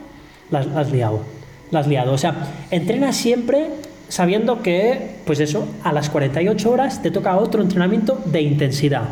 las 0.49 0.65
has 0.65 0.91
liado. 0.91 1.21
Las 1.69 1.81
has 1.81 1.87
liado. 1.87 2.11
O 2.11 2.17
sea, 2.17 2.33
entrena 2.71 3.13
siempre 3.13 3.67
sabiendo 4.11 4.61
que, 4.61 5.15
pues 5.25 5.39
eso, 5.39 5.65
a 5.85 5.93
las 5.93 6.09
48 6.09 6.69
horas 6.69 7.01
te 7.01 7.11
toca 7.11 7.37
otro 7.37 7.61
entrenamiento 7.61 8.21
de 8.25 8.41
intensidad. 8.41 9.03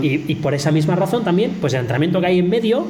y, 0.00 0.34
por 0.36 0.54
esa 0.54 0.70
misma 0.70 0.96
razón 0.96 1.24
también, 1.24 1.58
pues 1.60 1.74
el 1.74 1.80
entrenamiento 1.80 2.20
que 2.20 2.26
hay 2.26 2.38
en 2.38 2.48
medio, 2.48 2.86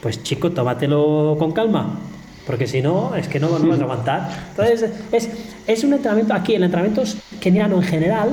pues 0.00 0.22
chico, 0.22 0.52
tómatelo 0.52 1.36
con 1.38 1.52
calma, 1.52 2.00
porque 2.46 2.66
si 2.66 2.80
no, 2.80 3.14
es 3.14 3.28
que 3.28 3.38
no, 3.38 3.58
no 3.58 3.68
vas 3.68 3.78
a 3.78 3.82
aguantar. 3.84 4.30
Entonces, 4.50 4.90
es, 5.12 5.28
es 5.66 5.84
un 5.84 5.92
entrenamiento, 5.92 6.32
aquí 6.32 6.54
el 6.54 6.62
entrenamiento 6.62 7.02
keniano 7.40 7.76
en 7.76 7.82
general, 7.82 8.30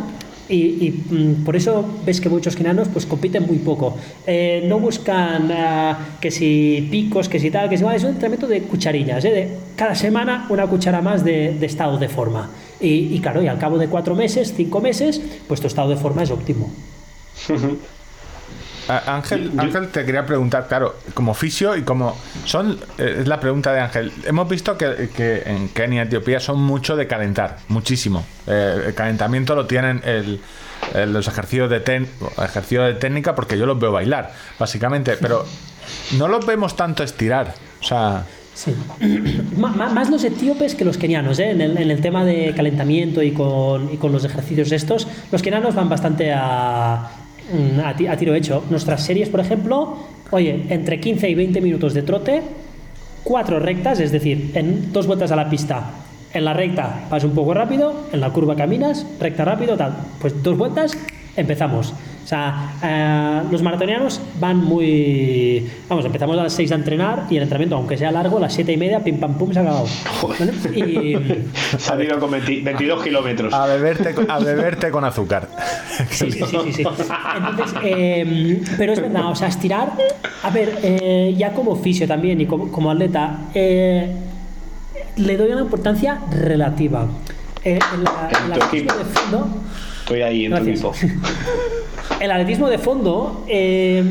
y, 0.50 0.92
mm, 0.92 1.44
por 1.44 1.56
eso 1.56 1.86
ves 2.06 2.22
que 2.22 2.30
muchos 2.30 2.56
kenianos 2.56 2.88
pues 2.90 3.06
compiten 3.06 3.46
muy 3.46 3.58
poco. 3.58 3.98
Eh, 4.26 4.66
no 4.68 4.80
buscan 4.80 5.52
ah, 5.52 5.98
que 6.22 6.32
si 6.32 6.88
picos, 6.90 7.28
que 7.28 7.40
si 7.40 7.52
tal, 7.52 7.70
que 7.70 7.78
si 7.78 7.84
es 7.84 8.04
un 8.04 8.10
entrenamiento 8.10 8.48
de 8.48 8.62
cucharillas, 8.62 9.24
¿eh? 9.26 9.32
de 9.32 9.50
cada 9.76 9.96
semana 9.96 10.46
una 10.50 10.68
cuchara 10.68 11.02
más 11.02 11.24
de, 11.24 11.58
estado 11.66 11.98
de 11.98 12.10
forma. 12.10 12.50
Y, 12.80 13.16
y, 13.16 13.20
claro, 13.20 13.42
y 13.42 13.48
al 13.48 13.58
cabo 13.58 13.78
de 13.78 13.88
cuatro 13.88 14.16
meses, 14.16 14.54
cinco 14.56 14.80
meses, 14.80 15.22
pues 15.48 15.60
tu 15.60 15.68
estado 15.68 15.90
de 15.90 15.98
forma 15.98 16.24
es 16.24 16.32
óptimo. 16.32 16.72
Ángel, 18.88 19.52
Ángel, 19.58 19.90
te 19.90 20.06
quería 20.06 20.26
preguntar, 20.26 20.68
claro, 20.68 20.96
como 21.14 21.34
fisio 21.34 21.76
y 21.76 21.84
como 21.84 22.18
son, 22.46 22.80
eh, 22.98 23.18
es 23.20 23.28
la 23.28 23.40
pregunta 23.40 23.74
de 23.74 23.82
Ángel. 23.82 24.12
Hemos 24.26 24.48
visto 24.48 24.78
que, 24.78 25.10
que 25.16 25.44
en 25.46 25.70
Kenia, 25.70 26.04
Etiopía, 26.04 26.40
son 26.40 26.62
mucho 26.62 26.96
de 26.96 27.08
calentar, 27.08 27.58
muchísimo. 27.68 28.26
Eh, 28.48 28.84
el 28.88 28.94
calentamiento 28.94 29.56
lo 29.56 29.66
tienen 29.66 30.02
el, 30.06 30.40
los 31.12 31.28
ejercicios 31.28 31.70
de, 31.70 31.80
ten, 31.82 32.08
ejercicios 32.42 32.88
de 32.88 32.94
técnica 32.94 33.36
porque 33.36 33.58
yo 33.58 33.66
los 33.66 33.78
veo 33.80 33.92
bailar, 33.92 34.32
básicamente, 34.58 35.18
pero 35.20 35.46
no 36.18 36.28
los 36.28 36.46
vemos 36.46 36.76
tanto 36.76 37.04
estirar. 37.04 37.54
O 37.82 37.84
sea. 37.84 38.26
Sí. 38.54 38.74
más 39.58 40.10
los 40.10 40.24
etíopes 40.24 40.76
que 40.76 40.86
los 40.86 40.98
kenianos, 40.98 41.40
¿eh? 41.40 41.52
en, 41.52 41.62
el, 41.62 41.78
en, 41.78 41.92
el, 41.92 42.02
tema 42.02 42.26
de 42.26 42.54
calentamiento 42.56 43.22
y 43.22 43.32
con, 43.32 43.94
y 43.94 43.98
con 43.98 44.12
los 44.12 44.24
ejercicios 44.24 44.72
estos. 44.72 45.08
Los 45.32 45.42
kenianos 45.42 45.76
van 45.76 45.90
bastante 45.90 46.34
a, 46.34 47.27
Mm, 47.52 47.80
a, 47.80 48.18
tiro 48.18 48.36
hecho. 48.36 48.64
Nuestras 48.70 49.04
series, 49.04 49.30
por 49.30 49.40
ejemplo, 49.40 49.98
oye, 50.32 50.66
entre 50.70 51.00
15 51.00 51.30
y 51.30 51.36
20 51.36 51.62
minutos 51.62 51.94
de 51.94 52.02
trote, 52.02 52.42
cuatro 53.24 53.60
rectas, 53.60 54.00
es 54.00 54.12
decir, 54.12 54.52
en 54.54 54.92
dos 54.92 55.08
vueltas 55.08 55.32
a 55.32 55.36
la 55.36 55.50
pista. 55.50 55.92
En 56.34 56.44
la 56.46 56.54
recta 56.54 57.08
vas 57.10 57.24
un 57.24 57.32
poco 57.32 57.54
rápido, 57.54 58.08
en 58.12 58.20
la 58.20 58.32
curva 58.32 58.56
caminas, 58.56 59.06
recta 59.20 59.46
rápido, 59.46 59.78
tal. 59.78 59.96
Pues 60.20 60.42
dos 60.44 60.58
vueltas, 60.58 60.98
empezamos. 61.36 61.94
O 62.28 62.30
sea, 62.30 62.74
eh, 62.84 63.42
los 63.50 63.62
maratonianos 63.62 64.20
van 64.38 64.58
muy. 64.58 65.66
Vamos, 65.88 66.04
empezamos 66.04 66.38
a 66.38 66.44
las 66.44 66.52
6 66.52 66.74
a 66.74 66.76
entrenar 66.76 67.24
y 67.30 67.38
el 67.38 67.44
entrenamiento, 67.44 67.78
aunque 67.78 67.96
sea 67.98 68.12
largo, 68.12 68.36
a 68.36 68.42
las 68.42 68.54
7 68.54 68.70
y 68.74 68.76
media, 68.76 69.00
pim 69.02 69.18
pam 69.18 69.36
pum, 69.38 69.54
se 69.54 69.60
ha 69.60 69.62
acabado. 69.62 69.86
¿Vale? 70.38 70.52
Y. 70.78 71.16
Salido 71.80 72.20
con 72.20 72.30
20 72.32 72.64
22 72.64 73.02
kilómetros. 73.02 73.54
A 73.54 73.66
beberte, 73.68 74.14
con- 74.14 74.30
a 74.30 74.40
beberte 74.40 74.92
con 74.92 75.06
azúcar. 75.06 75.48
Sí, 76.10 76.30
sí, 76.32 76.42
sí, 76.46 76.58
sí, 76.66 76.74
sí. 76.74 76.84
Entonces, 76.84 77.78
eh, 77.86 78.62
pero 78.78 78.92
es 78.92 79.00
verdad, 79.02 79.28
o 79.32 79.36
sea, 79.36 79.48
estirar, 79.48 79.94
a 80.44 80.50
ver, 80.50 80.80
eh, 80.84 81.34
ya 81.38 81.54
como 81.54 81.72
oficio 81.72 82.10
también 82.10 82.42
y 82.42 82.46
como, 82.46 82.70
como 82.74 82.92
atleta, 82.92 83.38
eh, 83.54 84.12
le 85.16 85.38
doy 85.38 85.52
una 85.54 85.62
importancia 85.62 86.20
relativa. 86.30 87.08
Eh, 87.64 87.80
el, 87.94 88.02
En 88.02 88.52
atletismo 88.52 88.92
equipo. 88.92 88.96
de 88.98 89.06
fondo, 89.06 89.48
Estoy 90.08 90.22
ahí 90.22 90.46
en 90.46 90.52
tu 90.56 90.58
equipo. 90.70 90.92
Gracias. 90.92 91.12
el 92.22 92.32
atletismo 92.32 92.70
de 92.70 92.78
fondo 92.78 93.44
eh, 93.50 94.02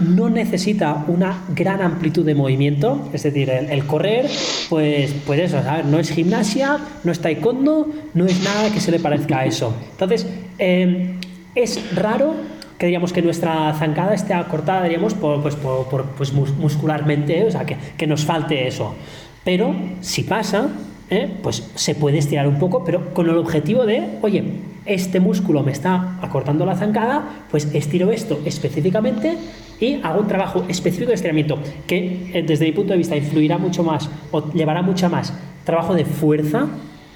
no 0.00 0.28
necesita 0.28 1.04
una 1.08 1.44
gran 1.54 1.80
amplitud 1.80 2.26
de 2.26 2.34
movimiento, 2.34 3.08
es 3.14 3.22
decir, 3.22 3.48
el, 3.48 3.70
el 3.70 3.86
correr, 3.86 4.26
pues, 4.68 5.14
pues 5.26 5.40
eso, 5.40 5.62
¿sabes? 5.62 5.86
no 5.86 5.98
es 5.98 6.10
gimnasia, 6.10 6.76
no 7.04 7.10
es 7.10 7.20
taekwondo, 7.20 7.88
no 8.12 8.26
es 8.26 8.44
nada 8.44 8.70
que 8.70 8.80
se 8.80 8.90
le 8.90 9.00
parezca 9.00 9.38
a 9.38 9.46
eso. 9.46 9.74
Entonces, 9.92 10.26
eh, 10.58 11.14
es 11.54 11.96
raro 11.96 12.34
que 12.78 12.86
digamos 12.86 13.14
que 13.14 13.22
nuestra 13.22 13.72
zancada 13.78 14.12
esté 14.14 14.34
acortada, 14.34 14.82
diríamos, 14.82 15.14
por, 15.14 15.40
pues, 15.40 15.54
por- 15.56 15.88
por- 15.88 16.04
pues 16.10 16.34
mus- 16.34 16.54
muscularmente, 16.58 17.44
o 17.46 17.50
sea, 17.50 17.64
que, 17.64 17.78
que 17.96 18.06
nos 18.06 18.26
falte 18.26 18.68
eso. 18.68 18.94
Pero 19.42 19.74
si 20.02 20.22
pasa, 20.24 20.68
¿eh? 21.10 21.28
pues 21.42 21.70
se 21.74 21.94
puede 21.94 22.18
estirar 22.18 22.48
un 22.48 22.58
poco, 22.58 22.84
pero 22.84 23.14
con 23.14 23.28
el 23.28 23.36
objetivo 23.36 23.86
de, 23.86 24.18
oye, 24.22 24.44
este 24.84 25.20
músculo 25.20 25.62
me 25.62 25.72
está 25.72 26.18
acortando 26.22 26.64
la 26.64 26.76
zancada, 26.76 27.46
pues 27.50 27.74
estiro 27.74 28.12
esto 28.12 28.40
específicamente 28.44 29.36
y 29.80 30.00
hago 30.02 30.20
un 30.20 30.28
trabajo 30.28 30.64
específico 30.68 31.08
de 31.08 31.16
estiramiento 31.16 31.58
que 31.86 32.30
eh, 32.32 32.44
desde 32.46 32.66
mi 32.66 32.72
punto 32.72 32.92
de 32.92 32.98
vista 32.98 33.16
influirá 33.16 33.58
mucho 33.58 33.82
más 33.82 34.08
o 34.30 34.52
llevará 34.52 34.82
mucha 34.82 35.08
más 35.08 35.34
trabajo 35.64 35.94
de 35.94 36.04
fuerza 36.04 36.68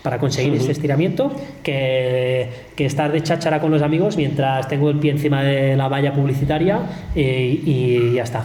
para 0.03 0.19
conseguir 0.19 0.55
ese 0.55 0.73
estiramiento 0.73 1.31
que, 1.63 2.49
que 2.75 2.87
estar 2.87 3.13
de 3.13 3.23
cháchara 3.23 3.61
con 3.61 3.71
los 3.71 3.83
amigos 3.83 4.17
mientras 4.17 4.67
tengo 4.67 4.91
el 4.91 4.99
pie 4.99 5.13
encima 5.13 5.43
de 5.43 5.77
la 5.77 5.89
valla 5.89 6.13
publicitaria 6.13 6.81
eh, 7.15 7.61
y 7.65 8.15
ya 8.15 8.23
está. 8.23 8.45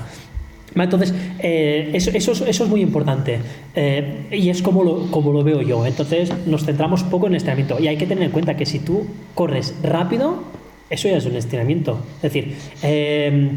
Entonces, 0.84 1.14
eh, 1.39 1.91
eso, 1.93 2.11
eso, 2.14 2.31
es- 2.34 2.41
eso 2.41 2.64
es 2.65 2.69
muy 2.69 2.81
importante 2.81 3.39
eh, 3.76 4.27
y 4.31 4.49
es 4.49 4.61
como 4.61 4.84
lo, 4.84 5.10
como 5.11 5.31
lo 5.31 5.43
veo 5.43 5.61
yo. 5.61 5.85
Entonces, 5.85 6.31
nos 6.45 6.65
centramos 6.65 7.03
poco 7.03 7.27
en 7.27 7.34
el 7.34 7.38
estiramiento 7.38 7.80
y 7.80 7.88
hay 7.88 7.97
que 7.97 8.06
tener 8.06 8.23
en 8.26 8.31
cuenta 8.31 8.57
que 8.57 8.65
si 8.65 8.80
tú 8.80 9.06
corres 9.34 9.73
rápido, 9.84 10.43
eso 10.89 11.07
ya 11.07 11.18
es 11.18 11.26
un 11.26 11.35
estiramiento. 11.35 11.99
Es 12.18 12.22
decir, 12.23 12.56
eh, 12.84 13.52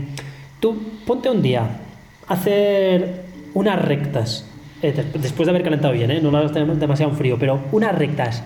tú 0.61 0.77
ponte 1.07 1.28
un 1.31 1.43
día 1.43 1.81
hacer 2.28 3.23
unas 3.55 3.82
rectas, 3.85 4.47
des- 4.82 4.95
después 5.20 5.47
de 5.47 5.51
haber 5.51 5.62
calentado 5.62 5.93
bien, 5.95 6.23
no 6.23 6.36
hagas 6.36 6.53
dem- 6.53 6.74
demasiado 6.74 7.12
frío, 7.12 7.36
pero 7.39 7.61
unas 7.73 7.95
rectas 7.97 8.43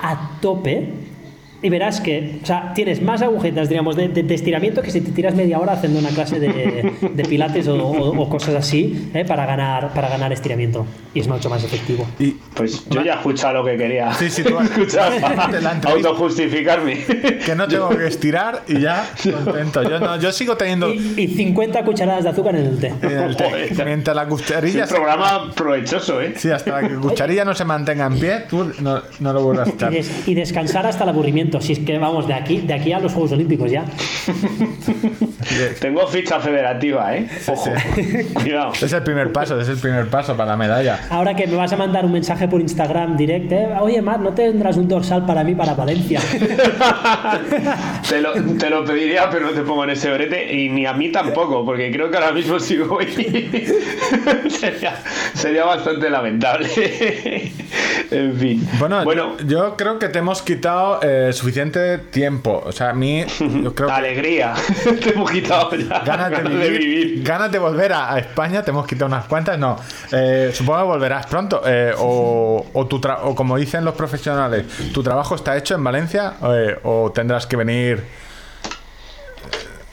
a 0.00 0.38
tope 0.40 0.88
y 1.64 1.70
verás 1.70 2.00
que, 2.00 2.38
o 2.42 2.46
sea, 2.46 2.72
tienes 2.74 3.00
más 3.02 3.22
agujetas, 3.22 3.68
digamos, 3.68 3.96
de, 3.96 4.08
de- 4.08 4.22
de 4.22 4.34
estiramiento 4.34 4.82
que 4.82 4.90
si 4.90 5.00
te 5.00 5.10
tiras 5.12 5.34
media 5.34 5.58
hora 5.58 5.72
haciendo 5.72 5.98
una 5.98 6.10
clase 6.10 6.38
de, 6.38 6.92
de 7.12 7.24
pilates 7.24 7.66
o, 7.68 7.74
o- 7.76 8.20
o 8.22 8.28
cosas 8.28 8.54
así 8.54 9.10
¿eh? 9.14 9.24
para, 9.24 9.46
ganar, 9.46 9.92
para 9.94 10.08
ganar 10.08 10.32
estiramiento. 10.32 10.86
Y 11.14 11.20
es 11.20 11.28
mucho 11.28 11.48
más 11.48 11.64
efectivo. 11.64 12.06
Y 12.18 12.32
Pues 12.54 12.84
yo 12.90 13.02
ya 13.02 13.14
he 13.14 13.16
escuchado 13.16 13.54
lo 13.54 13.64
que 13.64 13.76
quería 13.76 14.12
Sí, 14.14 14.28
sí, 14.30 14.42
tú- 14.44 14.54
la 15.00 15.72
entrevista. 15.72 15.90
autojustificarme. 15.90 16.98
que 17.44 17.54
no 17.56 17.66
tengo 17.68 17.88
que 17.90 18.06
estirar 18.06 18.62
y 18.68 18.80
ya 18.80 19.08
contento. 19.44 19.82
Yo, 19.82 19.98
no, 20.00 20.18
yo 20.20 20.32
sigo 20.32 20.56
teniendo 20.56 20.92
Y, 20.92 21.14
y 21.16 21.28
50 21.28 21.84
cucharadas 21.84 22.24
de 22.24 22.30
azúcar 22.30 22.56
en 22.56 22.66
el 22.66 22.78
té. 22.78 22.92
en 23.02 23.10
el 23.10 23.36
té. 23.36 23.44
Joder. 23.44 23.84
mientras 23.86 24.14
la 24.16 24.22
Es 24.22 24.28
cucharilla 24.28 24.82
un 24.82 24.88
se- 24.88 24.94
programa 24.94 25.50
provechoso, 25.54 26.20
¿eh? 26.20 26.34
sí, 26.36 26.50
hasta 26.50 26.82
la 26.82 26.88
que 26.88 26.94
cucharilla 26.96 27.44
no 27.44 27.54
se 27.54 27.64
mantenga 27.64 28.06
en 28.06 28.18
pie, 28.18 28.40
tú 28.48 28.70
no, 28.80 29.00
no 29.20 29.32
lo 29.32 29.42
vuelvas 29.42 29.68
a 29.68 29.70
Y, 29.70 29.72
estar. 29.72 29.90
des- 29.92 30.28
y 30.28 30.34
descansar 30.34 30.86
hasta 30.86 31.04
el 31.04 31.10
aburrimiento. 31.10 31.53
Si 31.60 31.72
es 31.72 31.78
que 31.80 31.98
vamos 31.98 32.26
de 32.26 32.34
aquí, 32.34 32.58
de 32.58 32.74
aquí 32.74 32.92
a 32.92 33.00
los 33.00 33.12
Juegos 33.12 33.32
Olímpicos 33.32 33.70
ya. 33.70 33.84
Tengo 35.80 36.06
ficha 36.06 36.40
federativa, 36.40 37.16
¿eh? 37.16 37.28
Ojo. 37.46 37.70
Cuidado. 38.34 38.72
Es 38.80 38.92
el 38.92 39.02
primer 39.02 39.32
paso, 39.32 39.60
es 39.60 39.68
el 39.68 39.76
primer 39.76 40.08
paso 40.08 40.36
para 40.36 40.50
la 40.50 40.56
medalla. 40.56 41.00
Ahora 41.10 41.34
que 41.34 41.46
me 41.46 41.56
vas 41.56 41.72
a 41.72 41.76
mandar 41.76 42.04
un 42.04 42.12
mensaje 42.12 42.48
por 42.48 42.60
Instagram 42.60 43.16
directo, 43.16 43.54
¿eh? 43.54 43.68
oye, 43.80 44.00
Mar, 44.02 44.20
¿no 44.20 44.32
tendrás 44.32 44.76
un 44.76 44.88
dorsal 44.88 45.26
para 45.26 45.44
mí 45.44 45.54
para 45.54 45.74
Valencia? 45.74 46.20
te, 48.08 48.20
lo, 48.20 48.32
te 48.32 48.70
lo 48.70 48.84
pediría, 48.84 49.28
pero 49.30 49.46
no 49.46 49.52
te 49.52 49.62
pongo 49.62 49.84
en 49.84 49.90
ese 49.90 50.12
brete. 50.12 50.52
Y 50.54 50.68
ni 50.68 50.86
a 50.86 50.92
mí 50.92 51.10
tampoco, 51.10 51.64
porque 51.64 51.90
creo 51.90 52.10
que 52.10 52.16
ahora 52.16 52.32
mismo 52.32 52.58
si 52.58 52.78
voy. 52.78 53.06
sería, 54.48 54.96
sería 55.34 55.64
bastante 55.64 56.10
lamentable. 56.10 56.68
en 58.10 58.36
fin. 58.36 58.68
Bueno, 58.78 59.04
bueno 59.04 59.36
Yo, 59.38 59.46
yo 59.46 59.76
creo 59.76 59.98
que 59.98 60.08
te 60.08 60.18
hemos 60.18 60.42
quitado 60.42 61.00
eh, 61.02 61.30
suficiente 61.34 61.98
tiempo. 61.98 62.62
O 62.64 62.72
sea, 62.72 62.90
a 62.90 62.92
mí, 62.94 63.24
yo 63.62 63.74
creo 63.74 63.90
alegría. 63.92 64.54
te 65.02 65.10
hemos 65.10 65.30
quitado 65.30 65.70
ya. 65.76 66.00
ganas 66.00 66.30
de 66.30 66.36
ganas 66.36 66.52
vivir, 66.52 67.22
ganas 67.22 67.52
de 67.52 67.58
volver 67.58 67.92
a, 67.92 68.14
a 68.14 68.18
España, 68.18 68.62
te 68.62 68.70
hemos 68.70 68.86
quitado 68.86 69.06
unas 69.06 69.26
cuantas. 69.26 69.58
No, 69.58 69.76
Eh, 70.12 70.50
supongo 70.54 70.78
que 70.80 70.84
volverás 70.86 71.26
pronto. 71.26 71.62
eh, 71.66 71.92
o, 71.98 72.66
o, 72.72 72.86
tu 72.86 73.00
tra- 73.00 73.18
o 73.22 73.34
como 73.34 73.56
dicen 73.56 73.84
los 73.84 73.94
profesionales, 73.94 74.64
¿tu 74.92 75.02
trabajo 75.02 75.34
está 75.34 75.56
hecho 75.56 75.74
en 75.74 75.84
Valencia 75.84 76.34
eh, 76.42 76.78
o 76.84 77.12
tendrás 77.12 77.46
que 77.46 77.56
venir? 77.56 78.02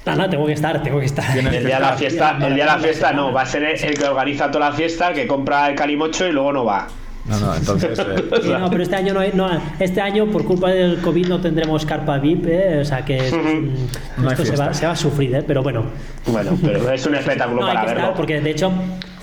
No, 0.06 0.16
no, 0.16 0.28
tengo 0.30 0.48
que 0.48 0.54
estar, 0.54 0.82
tengo 0.82 1.00
que 1.00 1.06
estar. 1.06 1.38
El 1.38 1.64
día 1.66 1.76
de 1.76 1.80
la 1.82 1.94
fiesta, 1.94 2.36
el 2.42 2.56
día 2.56 2.66
de 2.66 2.72
la 2.72 2.80
fiesta 2.80 3.14
no, 3.14 3.32
va 3.32 3.42
a 3.44 3.46
ser 3.46 3.64
el 3.64 3.98
que 3.98 4.04
organiza 4.06 4.50
toda 4.50 4.72
la 4.72 4.76
fiesta, 4.76 5.10
el 5.10 5.14
que 5.16 5.28
compra 5.28 5.70
el 5.70 5.76
calimocho 5.76 6.26
y 6.28 6.32
luego 6.32 6.52
no 6.52 6.66
va. 6.66 6.88
No, 7.32 7.40
no, 7.40 7.56
entonces. 7.56 7.98
eh, 7.98 8.04
Sí, 8.44 8.50
no, 8.50 8.70
pero 8.70 8.84
este 8.84 8.96
año 8.96 9.14
no, 9.14 9.20
hay- 9.22 9.32
no, 9.34 9.50
este 9.80 10.02
año 10.02 10.28
por 10.28 10.46
culpa 10.46 10.70
del 10.72 10.98
COVID 11.02 11.28
no 11.28 11.40
tendremos 11.42 11.86
carpa 11.86 12.18
VIP, 12.20 12.46
¿eh? 12.48 12.80
o 12.82 12.86
sea 12.86 13.04
que 13.06 13.20
mm, 13.32 14.22
No 14.24 14.30
hay 14.30 14.34
esto 14.34 14.46
se 14.46 14.56
va, 14.56 14.74
se 14.74 14.86
va 14.86 14.92
a 14.92 14.96
sufrir, 14.96 15.34
¿eh? 15.36 15.44
pero 15.46 15.64
bueno. 15.64 15.86
Bueno, 16.28 16.58
pero 16.62 16.92
es 16.92 17.06
un 17.06 17.16
espectáculo 17.16 17.62
No, 17.62 17.68
hay 17.68 17.74
para 17.74 17.82
que 17.82 17.88
verlo. 17.94 18.02
estar 18.04 18.16
porque 18.18 18.42
de 18.42 18.50
hecho, 18.52 18.72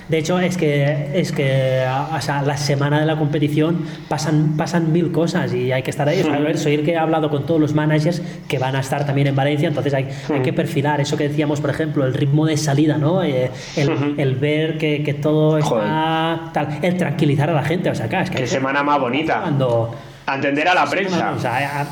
de 0.09 0.17
hecho 0.17 0.39
es 0.39 0.57
que 0.57 1.11
es 1.13 1.31
que 1.31 1.83
o 2.11 2.21
sea, 2.21 2.41
la 2.41 2.57
semana 2.57 2.99
de 2.99 3.05
la 3.05 3.15
competición 3.15 3.85
pasan 4.07 4.57
pasan 4.57 4.91
mil 4.91 5.11
cosas 5.11 5.53
y 5.53 5.71
hay 5.71 5.83
que 5.83 5.91
estar 5.91 6.07
ahí. 6.09 6.19
O 6.21 6.23
sea, 6.23 6.35
a 6.35 6.39
ver, 6.39 6.57
soy 6.57 6.73
el 6.75 6.83
que 6.83 6.91
he 6.91 6.97
hablado 6.97 7.29
con 7.29 7.45
todos 7.45 7.61
los 7.61 7.73
managers 7.73 8.21
que 8.47 8.59
van 8.59 8.75
a 8.75 8.79
estar 8.79 9.05
también 9.05 9.27
en 9.27 9.35
Valencia, 9.35 9.67
entonces 9.67 9.93
hay, 9.93 10.09
hay 10.33 10.41
que 10.41 10.51
perfilar 10.53 10.99
eso 10.99 11.15
que 11.15 11.29
decíamos, 11.29 11.61
por 11.61 11.69
ejemplo, 11.69 12.05
el 12.05 12.13
ritmo 12.13 12.45
de 12.45 12.57
salida, 12.57 12.97
¿no? 12.97 13.23
Eh, 13.23 13.51
el, 13.75 14.15
el 14.17 14.35
ver 14.35 14.77
que, 14.77 15.03
que 15.03 15.13
todo 15.13 15.57
está 15.57 16.49
tal, 16.53 16.79
el 16.81 16.97
tranquilizar 16.97 17.49
a 17.49 17.53
la 17.53 17.63
gente, 17.63 17.89
o 17.89 17.95
sea, 17.95 18.07
claro, 18.07 18.25
es 18.25 18.31
que 18.31 18.37
Qué 18.39 18.47
semana 18.47 18.83
más 18.83 18.99
bonita. 18.99 19.41
cuando 19.41 19.93
Atender 20.31 20.67
a 20.67 20.73
la 20.75 20.85
prensa. 20.85 21.31
o 21.35 21.39
sea, 21.39 21.81
a- 21.81 21.87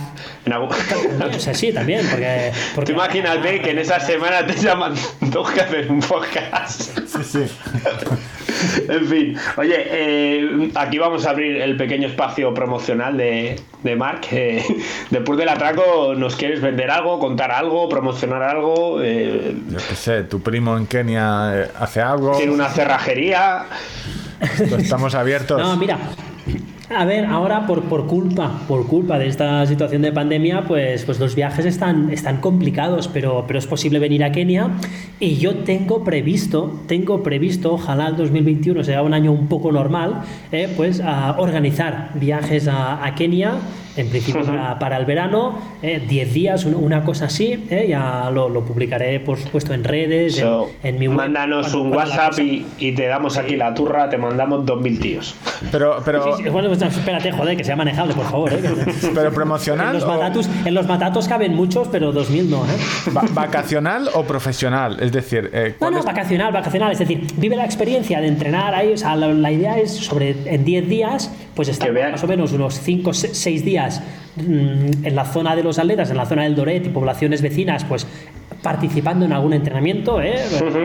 En 0.46 0.54
algún- 0.54 0.70
o 1.36 1.40
sea, 1.40 1.54
sí, 1.54 1.74
también, 1.74 2.06
porque, 2.10 2.52
porque 2.76 2.94
Tú 2.94 2.98
imagínate 2.98 3.60
que 3.62 3.72
en 3.72 3.80
esa 3.80 4.00
semana 4.00 4.46
te 4.46 4.54
llaman 4.56 4.94
dos 5.22 5.50
que 5.52 5.62
hacer 5.62 5.92
un 5.92 6.00
podcast. 6.00 6.82
sí, 7.08 7.24
sí. 7.24 7.40
En 8.90 9.06
fin, 9.08 9.38
oye, 9.58 9.76
eh, 9.78 10.72
aquí 10.74 10.98
vamos 10.98 11.28
a 11.28 11.30
abrir 11.32 11.58
el 11.62 11.78
pequeño 11.78 12.08
espacio 12.08 12.54
promocional 12.56 13.16
de, 13.16 13.60
de 13.84 13.96
Mark. 13.96 14.22
Eh, 14.32 14.64
después 15.12 15.38
del 15.38 15.50
atraco, 15.50 16.16
¿nos 16.16 16.36
quieres 16.36 16.60
vender 16.62 16.90
algo, 16.90 17.20
contar 17.20 17.52
algo, 17.52 17.88
promocionar 17.88 18.42
algo? 18.42 19.00
Eh, 19.04 19.54
Yo 19.70 19.78
qué 19.90 19.96
sé, 19.96 20.24
tu 20.24 20.42
primo 20.42 20.76
en 20.78 20.88
Kenia 20.88 21.70
hace 21.80 22.02
algo. 22.02 22.36
¿Tiene 22.38 22.52
una 22.54 22.70
cerrajería? 22.70 23.66
Estamos 24.80 25.14
abiertos. 25.14 25.60
No, 25.62 25.76
mira. 25.76 26.00
A 26.90 27.04
ver, 27.04 27.26
ahora 27.26 27.68
por, 27.68 27.84
por 27.84 28.08
culpa, 28.08 28.62
por 28.66 28.88
culpa 28.88 29.20
de 29.20 29.28
esta 29.28 29.66
situación 29.66 30.02
de 30.04 30.14
pandemia, 30.14 30.64
pues, 30.66 31.04
pues 31.04 31.20
los 31.20 31.36
viajes 31.36 31.66
están, 31.66 32.10
están 32.12 32.38
complicados, 32.38 33.10
pero, 33.10 33.44
pero 33.46 33.60
es 33.60 33.68
posible 33.68 34.00
venir 34.00 34.24
a 34.24 34.32
Kenia. 34.32 34.70
Y 35.20 35.36
yo 35.36 35.56
tengo 35.56 36.06
previsto, 36.06 36.80
tengo 36.88 37.24
previsto, 37.24 37.74
ojalá 37.74 38.08
el 38.08 38.16
2021 38.16 38.86
sea 38.86 39.02
un 39.02 39.14
año 39.14 39.34
un 39.34 39.50
poco 39.50 39.74
normal, 39.74 40.22
eh, 40.54 40.72
pues 40.78 41.02
a 41.02 41.38
organizar 41.38 42.12
viajes 42.16 42.70
a, 42.70 43.06
a 43.06 43.16
Kenia, 43.16 43.56
en 43.98 44.10
principio 44.10 44.44
para, 44.46 44.80
para 44.80 44.98
el 44.98 45.06
verano, 45.06 45.60
eh, 45.82 46.02
10 46.08 46.34
días, 46.34 46.66
una, 46.66 46.78
una 46.78 47.04
cosa 47.04 47.26
así, 47.26 47.66
eh, 47.70 47.86
ya 47.90 48.30
lo, 48.32 48.48
lo 48.50 48.64
publicaré 48.64 49.20
por 49.20 49.38
supuesto 49.38 49.74
en 49.74 49.84
redes, 49.84 50.38
en- 50.38 50.44
So, 50.46 50.70
en, 50.84 51.00
mi 51.00 51.08
web. 51.08 51.18
mándanos 51.18 51.74
un 51.74 51.92
WhatsApp 51.94 52.38
y, 52.40 52.66
y 52.78 52.92
te 52.94 53.08
damos 53.08 53.38
aquí 53.38 53.56
la 53.56 53.74
turra, 53.74 54.10
te 54.10 54.18
mandamos 54.18 54.66
2.000 54.66 55.00
tíos. 55.00 55.36
Pero, 55.72 55.98
pero, 56.06 56.24
Sí, 56.38 56.44
sí, 56.44 56.50
bueno, 56.50 56.70
pues, 56.70 56.82
espérate, 56.82 57.32
joder, 57.32 57.58
que 57.58 57.64
sea 57.64 57.76
manejable, 57.76 58.14
por 58.14 58.26
favor. 58.26 58.54
¿eh? 58.54 58.60
Que- 58.62 59.08
pero 59.14 59.30
En 59.30 59.34
promocional 59.34 59.94
los, 59.96 60.04
o 60.04 60.08
matatus, 60.08 60.50
en 60.66 60.74
los 60.74 60.88
matatos 60.88 61.28
caben 61.28 61.56
muchos, 61.56 61.88
pero 61.90 62.12
2000 62.12 62.50
no, 62.50 62.64
¿eh? 62.66 63.12
va- 63.16 63.24
vacacional 63.34 64.10
o 64.14 64.24
profesional. 64.24 64.98
Es 65.02 65.12
decir, 65.12 65.50
eh, 65.54 65.70
No, 65.74 65.76
¿cuál 65.80 65.94
no, 65.94 66.00
es- 66.00 66.06
vacacional, 66.06 66.52
vacacional. 66.54 66.92
Es 66.92 67.00
decir, 67.00 67.26
vive 67.38 67.56
la 67.56 67.66
experiencia 67.66 68.22
de 68.22 68.28
entrenar 68.28 68.74
ahí. 68.76 68.94
O 68.94 68.98
sea, 68.98 69.16
la, 69.16 69.28
la 69.28 69.52
idea 69.52 69.78
es 69.80 69.92
sobre 69.96 70.36
en 70.46 70.64
10 70.66 70.88
días, 70.88 71.32
pues 71.56 71.68
estar 71.70 71.92
vean- 71.92 72.12
más 72.12 72.24
o 72.24 72.28
menos 72.28 72.52
unos 72.54 72.80
5 72.80 73.14
6 73.14 73.66
días 73.66 73.87
mm, 74.36 75.06
en 75.06 75.16
la 75.16 75.26
zona 75.26 75.56
de 75.56 75.64
los 75.64 75.80
atletas, 75.80 76.10
en 76.10 76.18
la 76.18 76.26
zona 76.26 76.44
del 76.44 76.56
Doret 76.56 76.86
y 76.86 76.90
poblaciones 76.90 77.42
vecinas, 77.42 77.84
pues 77.84 78.08
participando 78.68 79.24
en 79.24 79.32
algún 79.32 79.54
entrenamiento, 79.54 80.22
¿eh? 80.22 80.36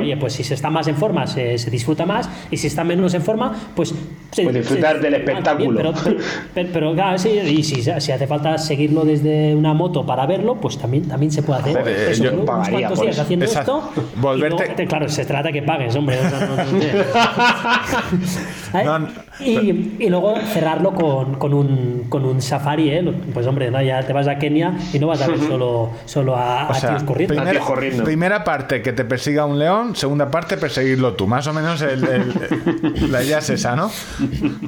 Oye, 0.00 0.16
pues 0.16 0.34
si 0.34 0.44
se 0.44 0.54
está 0.54 0.70
más 0.70 0.86
en 0.86 0.94
forma, 0.94 1.26
se, 1.26 1.58
se, 1.58 1.68
disfruta 1.68 2.06
más, 2.06 2.30
y 2.48 2.56
si 2.56 2.68
está 2.68 2.84
menos 2.84 3.12
en 3.14 3.22
forma, 3.22 3.52
pues... 3.74 3.92
Se, 4.30 4.44
pues 4.44 4.54
disfrutar 4.54 5.00
del 5.00 5.14
espectáculo. 5.14 5.92
pero, 5.92 6.16
pero, 6.54 6.68
pero, 6.72 6.94
claro, 6.94 7.18
sí, 7.18 7.30
y 7.30 7.64
si, 7.64 7.82
si, 7.82 7.90
hace 7.90 8.26
falta 8.28 8.56
seguirlo 8.56 9.04
desde 9.04 9.56
una 9.56 9.74
moto 9.74 10.06
para 10.06 10.26
verlo, 10.26 10.54
pues 10.60 10.78
también, 10.78 11.08
también 11.08 11.32
se 11.32 11.42
puede 11.42 11.58
hacer. 11.60 11.76
Joder, 11.80 12.10
Eso, 12.12 12.22
yo 12.22 12.32
unos 12.34 12.46
pagaría 12.46 12.88
por 12.88 13.00
días 13.00 13.14
eso. 13.16 13.22
haciendo 13.22 13.46
esto. 13.46 13.90
Volverte- 14.20 14.64
y 14.64 14.76
luego, 14.76 14.88
claro, 14.88 15.08
se 15.08 15.24
trata 15.24 15.50
que 15.50 15.62
pagues, 15.62 15.96
hombre. 15.96 16.18
o 16.20 16.30
sea, 16.30 16.38
no- 16.46 16.56
no- 16.56 16.82
¿Eh? 18.80 18.84
No, 18.84 18.98
no, 19.00 19.08
y, 19.40 19.96
y 19.98 20.08
luego 20.08 20.34
cerrarlo 20.52 20.94
con, 20.94 21.34
con, 21.34 21.52
un, 21.52 22.04
con 22.08 22.24
un 22.24 22.40
safari, 22.40 22.90
¿eh? 22.90 23.12
Pues 23.34 23.46
hombre, 23.46 23.70
¿no? 23.70 23.82
ya 23.82 24.02
te 24.02 24.12
vas 24.12 24.28
a 24.28 24.36
Kenia 24.38 24.72
y 24.94 24.98
no 24.98 25.08
vas 25.08 25.20
a 25.20 25.26
ver 25.26 25.40
solo, 25.40 25.90
solo 26.06 26.36
a, 26.36 26.68
a 26.68 26.74
sea, 26.74 26.90
tíos 26.90 27.02
corriendo. 27.02 27.34
Corriendo. 27.74 28.04
primera 28.04 28.44
parte 28.44 28.82
que 28.82 28.92
te 28.92 29.04
persiga 29.04 29.44
un 29.46 29.58
león, 29.58 29.96
segunda 29.96 30.30
parte 30.30 30.56
perseguirlo 30.56 31.14
tú. 31.14 31.26
Más 31.26 31.46
o 31.46 31.52
menos 31.52 31.80
el- 31.82 32.04
el- 32.04 33.12
la 33.12 33.22
idea 33.22 33.38
es 33.38 33.50
esa, 33.50 33.76
¿no? 33.76 33.90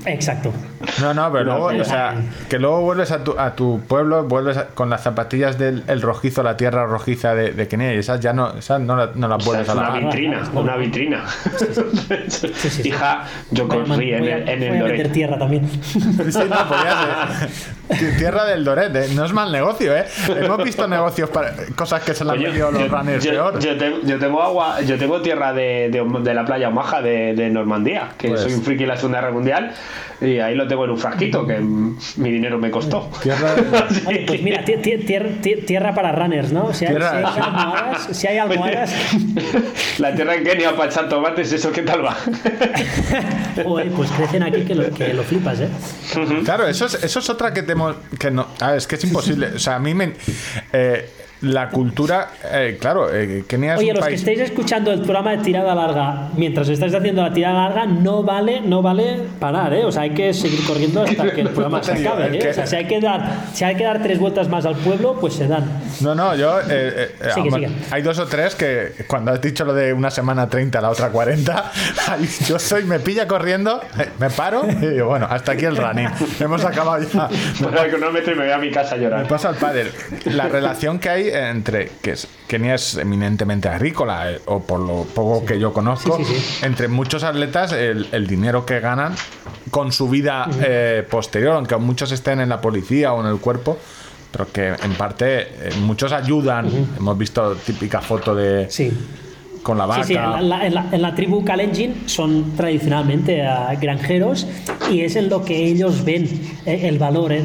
Exacto. 0.07 0.53
No, 1.01 1.15
no, 1.15 1.31
pero 1.33 1.45
luego, 1.45 1.67
o 1.67 1.85
sea, 1.85 2.15
que 2.49 2.59
luego 2.59 2.81
vuelves 2.83 3.11
a 3.11 3.25
tu, 3.25 3.39
a 3.39 3.55
tu 3.55 3.81
pueblo, 3.87 4.25
vuelves 4.25 4.57
a- 4.57 4.67
con 4.69 4.91
las 4.91 5.03
zapatillas 5.03 5.59
del 5.59 5.83
el 5.89 6.03
rojizo, 6.03 6.43
la 6.43 6.57
tierra 6.57 6.87
rojiza 6.87 7.35
de, 7.35 7.53
de 7.53 7.69
Kenia 7.69 7.95
y 7.95 7.99
esas 7.99 8.21
ya 8.21 8.33
no, 8.33 8.57
esas 8.59 8.81
no, 8.81 8.97
la- 8.97 9.11
no 9.15 9.29
las 9.29 9.39
O 9.39 9.41
sea, 9.41 9.47
vuelves 9.47 9.69
es 9.69 9.69
a 9.71 9.73
una 9.75 9.83
lavar. 9.83 10.03
vitrina, 10.05 10.43
una 10.55 10.77
vitrina. 10.77 11.25
sí, 12.29 12.49
sí. 12.55 12.89
Hija, 12.89 13.25
yo 13.51 13.69
corrí 13.69 14.13
en 14.13 14.25
a- 14.25 14.27
el, 14.37 14.49
en 14.49 14.59
voy 14.61 14.79
el 14.79 14.83
a 14.83 14.89
meter 14.89 15.13
tierra 15.13 15.39
también. 15.39 15.69
Sí, 15.83 16.39
no, 16.49 16.69
podía 16.69 17.49
ser. 17.89 18.19
Tierra 18.19 18.45
del 18.47 18.65
Doret, 18.65 18.95
¿eh? 18.97 19.09
no 19.15 19.25
es 19.25 19.33
mal 19.33 19.53
negocio, 19.53 19.95
¿eh? 19.97 20.05
Hemos 20.29 20.65
visto 20.65 20.89
negocios 20.89 21.29
para 21.31 21.53
cosas 21.77 22.03
que 22.03 22.15
se 22.15 22.25
le 22.25 22.33
han 22.33 22.41
metido 22.43 22.71
los 22.71 22.89
yo, 22.95 23.01
runners 23.01 23.25
yo- 23.25 23.31
peor. 23.33 23.59
yo 23.61 23.77
tengo, 23.79 23.99
yo 24.05 24.19
tengo 24.19 24.43
agua, 24.43 24.81
yo 24.83 24.97
tengo 24.99 25.21
tierra 25.23 25.53
de, 25.53 25.89
de- 25.91 26.21
de 26.23 26.35
la 26.35 26.45
playa 26.45 26.69
Omaha 26.69 27.03
de, 27.03 27.35
de 27.35 27.51
Normandía, 27.51 28.11
que 28.19 28.29
Pues- 28.29 28.41
soy 28.43 28.55
un 28.55 28.63
friki 28.63 28.85
de 28.85 28.89
la 28.89 28.97
Segunda 28.97 29.21
Guerra 29.21 29.33
Mundial, 29.33 29.73
y 30.21 30.39
ahí 30.39 30.55
lo 30.55 30.67
tengo 30.69 30.85
en 30.85 30.93
un 30.93 30.99
frasquito 30.99 31.47
que 31.47 31.59
mm, 31.59 31.99
mi 32.17 32.31
dinero 32.31 32.59
me 32.59 32.71
costó. 32.71 33.11
Tierra 33.23 33.55
Oye, 34.07 34.25
pues 34.27 34.43
mira, 34.43 34.65
tie- 34.65 34.81
tie- 34.81 35.05
tier- 35.05 35.41
tie- 35.43 35.65
tierra 35.67 35.93
para 35.95 36.13
runners, 36.13 36.53
¿no? 36.53 36.73
Si 36.73 36.85
hay, 36.87 36.93
Tierra- 36.95 37.11
si 37.11 37.41
hay 37.41 37.43
almohadas, 37.43 38.09
si 38.17 38.27
hay 38.27 38.39
almohadas 38.39 38.95
la 39.99 40.15
tierra 40.15 40.35
en 40.37 40.45
Kenia 40.45 40.77
para 40.77 40.91
echar 40.91 41.09
tomates, 41.09 41.53
¿eso 41.53 41.73
qué 41.73 41.83
tal 41.83 42.05
va? 42.05 42.17
Joder, 43.65 43.89
pues 43.91 44.11
crecen 44.11 44.43
aquí 44.43 44.63
que 44.63 44.75
lo, 44.75 44.91
que 44.91 45.13
lo 45.15 45.23
flipas, 45.23 45.61
¿eh? 45.61 45.69
Claro, 46.45 46.67
eso 46.67 46.87
es, 46.87 46.95
eso 47.03 47.19
es 47.19 47.31
otra 47.31 47.53
que 47.53 47.63
tenemos. 47.63 47.97
Que 48.19 48.31
no, 48.31 48.47
es 48.75 48.87
que 48.87 48.97
es 48.97 49.05
imposible. 49.05 49.49
O 49.55 49.59
sea, 49.59 49.77
a 49.77 49.79
mí 49.79 49.95
me. 49.95 50.13
eh, 50.73 51.09
la 51.45 51.69
cultura. 51.69 52.29
eh, 52.53 52.77
claro, 52.81 53.13
eh, 53.15 53.45
Kenia 53.47 53.75
es 53.75 53.81
Oye, 53.81 53.91
un 53.91 53.97
los 53.99 54.07
que 54.07 54.15
estáis 54.15 54.41
escuchando 54.41 54.93
el 54.93 55.01
programa 55.03 55.33
de 55.33 55.39
tirada 55.39 55.75
larga 55.75 56.29
mientras 56.37 56.69
estáis 56.69 56.95
haciendo 56.95 57.23
la 57.23 57.33
tirada 57.33 57.69
larga, 57.69 57.87
no 57.87 58.23
vale, 58.23 58.61
no 58.61 58.83
vale 58.83 59.21
parar, 59.39 59.73
¿eh? 59.75 59.85
O 59.85 59.93
sea, 59.93 60.03
hay 60.03 60.11
que 60.11 60.33
seguir 60.35 60.65
corriendo 60.67 61.03
hasta 61.03 61.31
que 61.33 61.41
el 61.43 61.49
programa 61.51 61.83
se 61.83 61.93
acabe, 62.07 62.39
¿eh? 62.39 62.51
O 62.51 62.53
sea, 62.55 62.67
si 62.67 62.77
hay 62.77 62.87
que 62.87 63.01
dar, 63.01 63.45
si 63.53 63.65
hay 63.65 63.77
que 63.77 63.85
dar 63.85 64.03
tres 64.03 64.19
vueltas 64.19 64.49
más 64.49 64.65
al 64.67 64.77
pueblo, 64.77 65.17
pues 65.21 65.35
se 65.35 65.47
dan. 65.47 65.65
No, 66.01 66.15
no, 66.15 66.35
yo. 66.35 66.61
eh, 66.61 66.65
eh, 66.71 67.15
eh, 67.21 67.31
Sigue. 67.35 67.69
Hay 67.91 68.03
dos 68.03 68.19
o 68.19 68.27
tres 68.27 68.55
que 68.55 68.93
cuando 69.07 69.33
has 69.33 69.41
dicho 69.41 69.65
lo 69.65 69.75
de 69.75 69.93
una 69.93 70.11
semana 70.11 70.49
30, 70.49 70.81
la 70.81 70.91
otra 70.91 71.11
40, 71.11 71.73
ahí 72.09 72.29
yo 72.47 72.59
soy, 72.59 72.85
me 72.85 72.99
pilla 73.01 73.27
corriendo, 73.29 73.81
eh, 73.99 74.09
me 74.19 74.31
paro 74.31 74.65
y 74.69 74.75
digo, 74.87 75.09
bueno, 75.09 75.27
hasta 75.31 75.53
aquí 75.53 75.65
el 75.65 75.77
running. 75.77 76.09
Hemos 76.41 76.65
acabado 76.65 77.03
ya. 77.03 77.29
Bueno, 77.61 77.83
el 77.83 77.91
cronómetro 77.91 78.33
y 78.33 78.37
me 78.37 78.45
voy 78.45 78.53
a 78.53 78.59
mi 78.59 78.71
casa 78.71 78.95
a 78.95 78.99
Me 78.99 79.25
pasa 79.27 79.49
al 79.51 79.57
padre. 79.57 79.91
La 80.25 80.49
relación 80.49 80.99
que 80.99 81.09
hay 81.09 81.29
entre 81.35 81.91
que 82.03 82.15
Kenia 82.47 82.75
es 82.77 82.97
eminentemente 82.97 83.69
agrícola, 83.69 84.31
eh, 84.33 84.41
o 84.47 84.61
por 84.63 84.81
lo 84.81 85.05
poco 85.05 85.45
que 85.45 85.59
yo 85.59 85.73
conozco, 85.73 86.17
Sí, 86.19 86.25
sí, 86.25 86.35
sí. 86.35 86.65
entre 86.65 86.89
muchos 86.89 87.23
atletas, 87.25 87.73
el, 87.73 88.09
el 88.13 88.27
dinero 88.27 88.65
que 88.65 88.81
ganan 88.81 89.15
con 89.71 89.93
su 89.93 90.09
vida 90.09 90.49
eh, 90.63 91.07
posterior, 91.11 91.57
aunque 91.57 91.77
muchos 91.77 92.13
estén 92.13 92.41
en 92.41 92.49
la 92.49 92.61
policía 92.61 93.13
o 93.13 93.21
en 93.21 93.27
el 93.27 93.39
cuerpo, 93.39 93.79
pero 94.31 94.51
que 94.53 94.69
en 94.69 94.95
parte 94.95 95.41
eh, 95.43 95.71
muchos 95.81 96.13
ayudan. 96.13 96.69
Hemos 96.99 97.17
visto 97.19 97.55
típica 97.57 98.01
foto 98.01 98.35
de 98.35 98.69
Sí. 98.71 98.93
Con 99.65 99.79
la 99.79 99.87
vaca. 99.87 100.05
Sí, 100.05 100.13
sí, 100.13 100.19
en 100.21 100.49
la, 100.49 100.65
en 100.67 100.75
la- 100.75 100.87
en 100.93 101.03
la 101.03 101.15
tribu 101.17 101.45
Kalenjin 101.45 102.03
son 102.07 102.53
tradicionalmente 102.57 103.41
eh, 103.41 103.47
granjeros 103.81 104.47
y 104.93 105.01
es 105.01 105.17
en 105.17 105.29
lo 105.29 105.45
que 105.45 105.57
ellos 105.67 106.05
ven 106.05 106.25
eh, 106.67 106.83
el 106.85 106.99
valor 106.99 107.33
eh, 107.33 107.41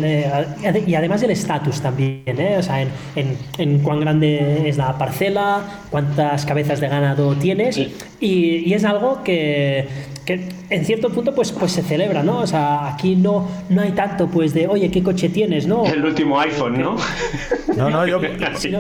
eh, 0.64 0.84
y 0.86 0.94
además 0.94 1.24
el 1.24 1.32
estatus 1.32 1.82
también, 1.82 2.22
¿eh? 2.28 2.58
o 2.60 2.62
sea, 2.62 2.82
en, 2.84 2.90
en- 3.16 3.38
en 3.58 3.80
cuán 3.80 4.02
grande 4.02 4.68
es 4.70 4.78
la 4.78 4.96
parcela, 4.98 5.62
cuántas 5.90 6.46
cabezas 6.46 6.80
de 6.80 6.90
ganado 6.90 7.34
tienes 7.36 7.76
Sí. 7.76 7.96
y, 8.20 8.70
y 8.70 8.74
es 8.74 8.84
algo 8.84 9.24
que, 9.24 9.88
que 10.26 10.50
en 10.70 10.86
cierto 10.86 11.10
punto 11.10 11.34
pues, 11.34 11.52
pues 11.54 11.72
se 11.72 11.82
celebra, 11.84 12.22
¿no? 12.22 12.40
O 12.40 12.48
sea, 12.48 12.94
aquí 12.94 13.16
no, 13.16 13.48
no 13.70 13.82
hay 13.82 13.92
tanto 13.94 14.28
pues 14.28 14.54
de, 14.54 14.68
oye, 14.68 14.92
¿qué 14.92 15.02
coche 15.02 15.30
tienes? 15.30 15.66
No, 15.68 15.86
El 15.86 16.04
último 16.04 16.38
iPhone, 16.40 16.80
¿no? 16.82 16.98
No, 17.78 17.90
no, 17.90 18.06
yo. 18.06 18.20
Sí, 18.58 18.72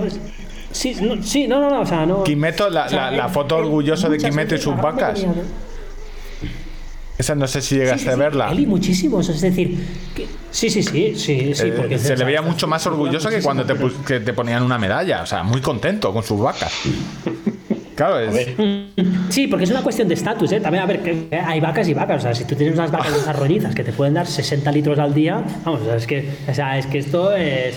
sí, 0.71 0.95
no, 1.01 1.21
sí, 1.23 1.47
no, 1.47 1.59
no, 1.61 1.69
no, 1.69 1.81
o 1.81 1.85
sea, 1.85 2.05
no... 2.05 2.23
Kimeto, 2.23 2.69
la, 2.69 2.85
o 2.85 2.89
sea, 2.89 3.11
la- 3.11 3.29
foto 3.29 3.57
en 3.59 3.65
orgulloso 3.65 4.09
de 4.09 4.17
muchas 4.17 4.29
Kimeto 4.31 4.55
y 4.55 4.57
sus 4.59 4.75
vacas. 4.77 5.13
tenía, 5.15 5.35
¿no? 5.35 5.69
Esa 7.17 7.35
no 7.35 7.47
sé 7.47 7.61
si 7.61 7.75
llegaste 7.75 7.97
Sí, 7.99 8.03
sí, 8.05 8.09
a 8.09 8.13
sí, 8.13 8.19
verla. 8.19 8.49
Él 8.51 8.59
y 8.61 8.65
muchísimos, 8.65 9.27
es 9.27 9.41
decir, 9.41 9.77
que- 10.15 10.25
sí, 10.51 10.69
sí, 10.69 10.81
sí, 10.83 11.13
sí, 11.15 11.53
sí, 11.53 11.63
Eh, 11.67 11.73
porque 11.75 11.97
se 11.99 12.15
le 12.15 12.23
veía 12.23 12.41
mucho 12.41 12.65
más 12.65 12.85
orgulloso 12.87 13.29
que 13.29 13.41
cuando 13.41 13.65
te, 13.65 13.75
que 14.07 14.21
te 14.21 14.31
ponían 14.33 14.63
una 14.63 14.77
medalla, 14.77 15.23
o 15.23 15.25
sea, 15.25 15.43
muy 15.43 15.59
contento 15.59 16.13
con 16.13 16.23
sus 16.23 16.39
vacas. 16.39 16.71
Claro, 17.99 18.17
es, 18.21 18.47
Sí, 19.27 19.47
porque 19.47 19.65
es 19.65 19.71
una 19.71 19.81
cuestión 19.83 20.07
de 20.07 20.13
estatus, 20.13 20.49
¿eh? 20.53 20.61
También, 20.61 20.85
a 20.85 20.87
ver, 20.87 21.03
que 21.03 21.27
hay 21.45 21.59
vacas 21.59 21.85
y 21.89 21.93
vacas, 21.93 22.19
o 22.19 22.21
sea, 22.21 22.33
si 22.33 22.45
tú 22.45 22.55
tienes 22.55 22.73
unas 22.77 22.91
vacas 22.91 23.13
esas 23.13 23.35
rollizas 23.37 23.75
que 23.75 23.83
te 23.83 23.91
pueden 23.91 24.13
dar 24.13 24.25
60 24.25 24.71
litros 24.71 24.97
al 24.99 25.13
día, 25.13 25.43
vamos, 25.65 25.81
o 25.81 25.83
sea, 25.83 25.95
es 25.97 26.07
que, 26.07 26.29
o 26.49 26.53
sea, 26.53 26.77
es 26.77 26.85
que 26.85 26.99
esto 26.99 27.35
es, 27.35 27.75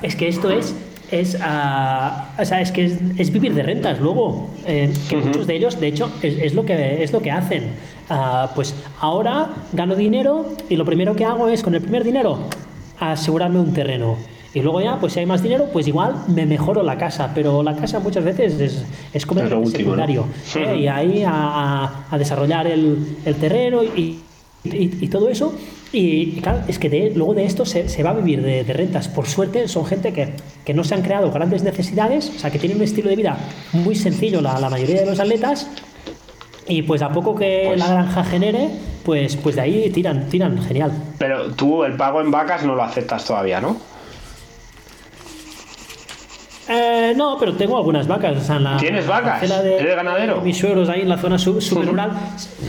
es 0.00 0.16
que 0.16 0.26
esto 0.28 0.50
es 0.50 0.74
es, 1.10 1.36
ah, 1.40 2.30
o 2.38 2.44
sea, 2.44 2.60
es 2.60 2.70
que 2.72 2.84
es, 2.86 2.98
es 3.16 3.32
vivir 3.32 3.54
de 3.54 3.62
rentas 3.62 3.98
luego 4.00 4.50
eh, 4.66 4.92
que 5.08 5.16
muchos 5.16 5.46
de 5.46 5.56
ellos 5.56 5.80
de 5.80 5.86
hecho 5.88 6.10
es, 6.22 6.38
es 6.38 6.54
lo 6.54 6.64
que 6.64 7.02
es 7.02 7.12
lo 7.12 7.20
que 7.20 7.30
hacen 7.30 7.64
Ah, 8.10 8.50
pues 8.54 8.74
ahora 9.00 9.50
gano 9.74 9.94
dinero 9.94 10.46
y 10.70 10.76
lo 10.76 10.84
primero 10.86 11.14
que 11.14 11.26
hago 11.26 11.48
es 11.48 11.62
con 11.62 11.74
el 11.74 11.82
primer 11.82 12.04
dinero 12.04 12.38
asegurarme 12.98 13.60
un 13.60 13.72
terreno 13.74 14.16
y 14.54 14.60
luego 14.62 14.80
ya, 14.80 14.96
pues 14.98 15.12
si 15.12 15.20
hay 15.20 15.26
más 15.26 15.42
dinero, 15.42 15.66
pues 15.72 15.86
igual 15.86 16.14
me 16.26 16.46
mejoro 16.46 16.82
la 16.82 16.96
casa, 16.96 17.30
pero 17.34 17.62
la 17.62 17.76
casa 17.76 18.00
muchas 18.00 18.24
veces 18.24 18.58
es, 18.58 18.84
es 19.12 19.26
como 19.26 19.42
lo 19.42 19.60
último, 19.60 19.94
¿no? 19.94 20.02
secundario. 20.06 20.24
¿eh? 20.72 20.76
Y 20.80 20.88
ahí 20.88 21.22
a, 21.22 21.30
a- 21.32 22.06
a 22.10 22.18
desarrollar 22.18 22.66
el, 22.66 23.18
el 23.26 23.34
terreno 23.34 23.84
y, 23.84 24.20
y- 24.64 24.96
y 25.00 25.08
todo 25.08 25.28
eso. 25.28 25.54
Y, 25.92 26.00
y 26.36 26.40
claro, 26.42 26.60
es 26.68 26.78
que 26.78 26.88
de- 26.90 27.12
luego 27.14 27.34
de 27.34 27.44
esto 27.44 27.64
se, 27.64 27.88
se 27.88 28.02
va 28.02 28.10
a 28.10 28.14
vivir 28.14 28.42
de, 28.42 28.62
de 28.64 28.72
rentas. 28.72 29.08
Por 29.08 29.26
suerte 29.26 29.68
son 29.68 29.86
gente 29.86 30.12
que, 30.12 30.34
que 30.64 30.74
no 30.74 30.84
se 30.84 30.94
han 30.94 31.02
creado 31.02 31.30
grandes 31.32 31.62
necesidades, 31.62 32.30
o 32.36 32.38
sea, 32.38 32.50
que 32.50 32.58
tienen 32.58 32.76
un 32.78 32.84
estilo 32.84 33.08
de 33.08 33.16
vida 33.16 33.38
muy 33.72 33.94
sencillo 33.94 34.40
la, 34.40 34.58
la 34.60 34.68
mayoría 34.68 35.00
de 35.00 35.06
los 35.06 35.18
atletas. 35.20 35.66
Y 36.66 36.82
pues 36.82 37.00
a 37.00 37.08
poco 37.08 37.34
que 37.34 37.64
Pues- 37.68 37.78
la 37.78 37.88
granja 37.88 38.24
genere, 38.24 38.68
pues, 39.04 39.36
pues 39.36 39.56
de 39.56 39.62
ahí 39.62 39.90
tiran, 39.90 40.28
tiran 40.28 40.62
genial. 40.62 40.92
Pero 41.16 41.52
tú 41.52 41.82
el 41.84 41.94
pago 41.96 42.20
en 42.20 42.30
vacas 42.30 42.64
no 42.64 42.74
lo 42.74 42.82
aceptas 42.82 43.24
todavía, 43.24 43.60
¿no? 43.60 43.78
Eh, 46.68 47.14
no, 47.16 47.36
pero 47.38 47.54
tengo 47.54 47.76
algunas 47.78 48.06
vacas. 48.06 48.36
O 48.36 48.40
sea, 48.44 48.56
en 48.56 48.64
la, 48.64 48.76
¿Tienes 48.76 49.06
vacas? 49.06 49.40
de- 49.62 49.78
¿Eres 49.78 49.96
ganadero? 49.96 50.36
de 50.36 50.40
mis 50.42 50.56
suegros 50.58 50.88
ahí 50.88 51.00
en 51.02 51.08
la 51.08 51.16
zona 51.18 51.38
su- 51.38 51.60
superrural. 51.60 52.10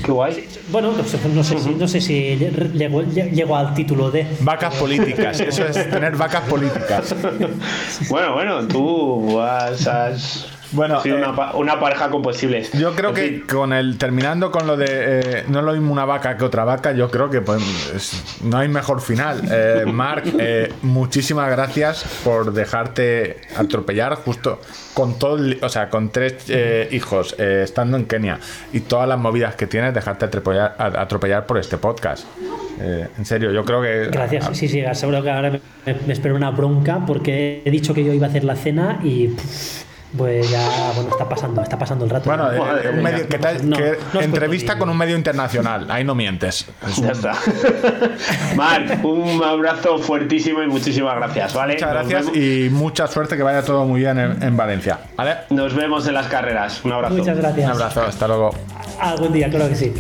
Qué 0.06 0.12
guay. 0.12 0.48
Bueno, 0.72 0.92
no 0.96 1.04
sé, 1.04 1.18
no 1.34 1.44
sé 1.44 1.58
si, 1.60 1.70
no 1.76 1.88
sé 1.88 2.00
si 2.00 2.38
llego, 2.74 3.02
llego 3.04 3.56
al 3.58 3.74
título 3.74 4.10
de. 4.10 4.26
vacas 4.42 4.76
políticas, 4.76 5.40
eso 5.42 5.66
es 5.66 5.90
tener 5.90 6.16
vacas 6.16 6.44
políticas. 6.50 7.14
Bueno, 8.10 8.34
bueno, 8.34 8.68
tú 8.68 9.40
has, 9.42 9.86
has 9.88 10.48
Bueno, 10.72 11.02
sido 11.02 11.18
eh, 11.18 11.24
una, 11.24 11.36
pa- 11.36 11.56
una 11.56 11.80
pareja 11.80 12.10
con 12.10 12.22
posibles. 12.22 12.72
Yo 12.74 12.94
creo 12.96 13.10
En 13.10 13.16
que 13.16 13.22
fin, 13.28 13.44
con 13.50 13.74
el 13.74 13.98
terminando 13.98 14.52
con 14.52 14.68
lo 14.68 14.78
de 14.78 14.86
eh, 14.90 15.44
no 15.48 15.60
es 15.60 15.66
lo 15.66 15.74
mismo 15.74 15.92
una 15.92 16.06
vaca 16.06 16.38
que 16.38 16.44
otra 16.46 16.64
vaca, 16.64 16.92
yo 16.92 17.10
creo 17.10 17.30
que 17.30 17.42
pues, 17.42 17.62
es- 17.96 18.42
no 18.44 18.58
hay 18.58 18.68
mejor 18.68 19.02
final. 19.02 19.42
Eh, 19.52 19.84
Marc, 19.88 20.26
eh, 20.40 20.72
muchísimas 20.82 21.50
gracias 21.50 22.06
por 22.24 22.54
dejarte 22.54 23.38
atropellar 23.58 24.16
justo 24.16 24.60
con 24.94 25.18
todo, 25.18 25.40
o 25.62 25.70
sea, 25.70 25.90
con 25.90 26.10
tres 26.10 26.46
eh, 26.50 26.88
hijos 26.92 27.36
eh, 27.40 27.62
estando 27.64 27.98
en 27.98 28.06
Kenia 28.06 28.40
y 28.74 28.82
todas 28.82 29.08
las 29.08 29.18
movidas 29.18 29.56
que 29.56 29.66
tienes, 29.68 29.94
dejarte 29.94 30.26
atropellar, 30.26 31.46
por 31.46 31.58
este 31.58 31.78
podcast. 31.78 32.26
Eh, 32.82 33.08
en 33.18 33.26
serio, 33.26 33.52
yo 33.52 33.66
creo 33.66 33.82
que 33.82 34.10
Gracias, 34.12 34.50
sí, 34.58 34.68
sí, 34.68 34.84
seguro 34.94 35.22
que 35.24 35.32
ahora 35.32 35.52
me, 35.52 35.60
me 36.06 36.14
espero 36.14 36.36
una 36.36 36.52
bronca 36.52 37.04
porque 37.06 37.62
he 37.66 37.72
dicho 37.72 37.94
que 37.94 38.04
yo 38.04 38.14
iba 38.14 38.28
a 38.28 38.30
hacer 38.30 38.44
la 38.44 38.56
cena 38.56 39.00
y 39.04 39.28
pff, 39.28 39.84
pues 40.18 40.50
ya, 40.50 40.92
bueno, 40.96 41.10
está 41.12 41.30
pasando, 41.30 41.62
está 41.62 41.78
pasando 41.78 42.06
el 42.06 42.12
rato. 42.12 42.30
Bueno, 42.30 42.52
eh, 42.52 42.90
un 42.90 43.04
medio, 43.04 43.28
que, 43.28 43.98
entrevista 44.20 44.78
con 44.78 44.90
un 44.90 44.98
medio 44.98 45.16
internacional, 45.16 45.90
ahí 45.90 46.04
no 46.04 46.16
mientes. 46.16 46.66
Ya 47.00 47.12
está. 47.12 47.34
Marc, 48.56 49.04
un 49.06 49.42
abrazo 49.44 50.00
fuertísimo 50.00 50.62
y 50.64 50.68
muchísimas 50.68 51.16
gracias, 51.16 51.54
¿vale? 51.54 51.74
Muchas 51.74 51.92
gracias 51.92 52.36
y 52.36 52.70
mucha 52.72 53.08
suerte, 53.08 53.38
que 53.38 53.44
vaya 53.44 53.62
todo 53.64 53.86
muy 53.86 54.02
bien 54.02 54.18
en, 54.18 54.58
Valencia, 54.58 55.00
¿vale? 55.16 55.38
Nos 55.50 55.76
vemos 55.76 56.08
en 56.08 56.16
las 56.16 56.28
carreras. 56.28 56.84
Un 56.84 56.92
abrazo. 56.92 57.16
Muchas 57.16 57.38
gracias. 57.38 57.66
Un 57.66 57.72
abrazo, 57.72 58.02
hasta 58.02 58.28
luego. 58.28 58.52
Algún 59.00 59.32
día, 59.32 59.50
creo 59.50 59.70
que 59.70 59.76
sí. 59.76 59.94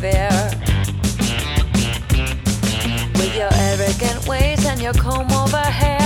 fair. 0.00 0.30
With 3.16 3.36
your 3.36 3.50
arrogant 3.52 4.26
ways 4.26 4.64
and 4.64 4.80
your 4.80 4.94
comb 4.94 5.30
over 5.30 5.58
hair. 5.58 5.99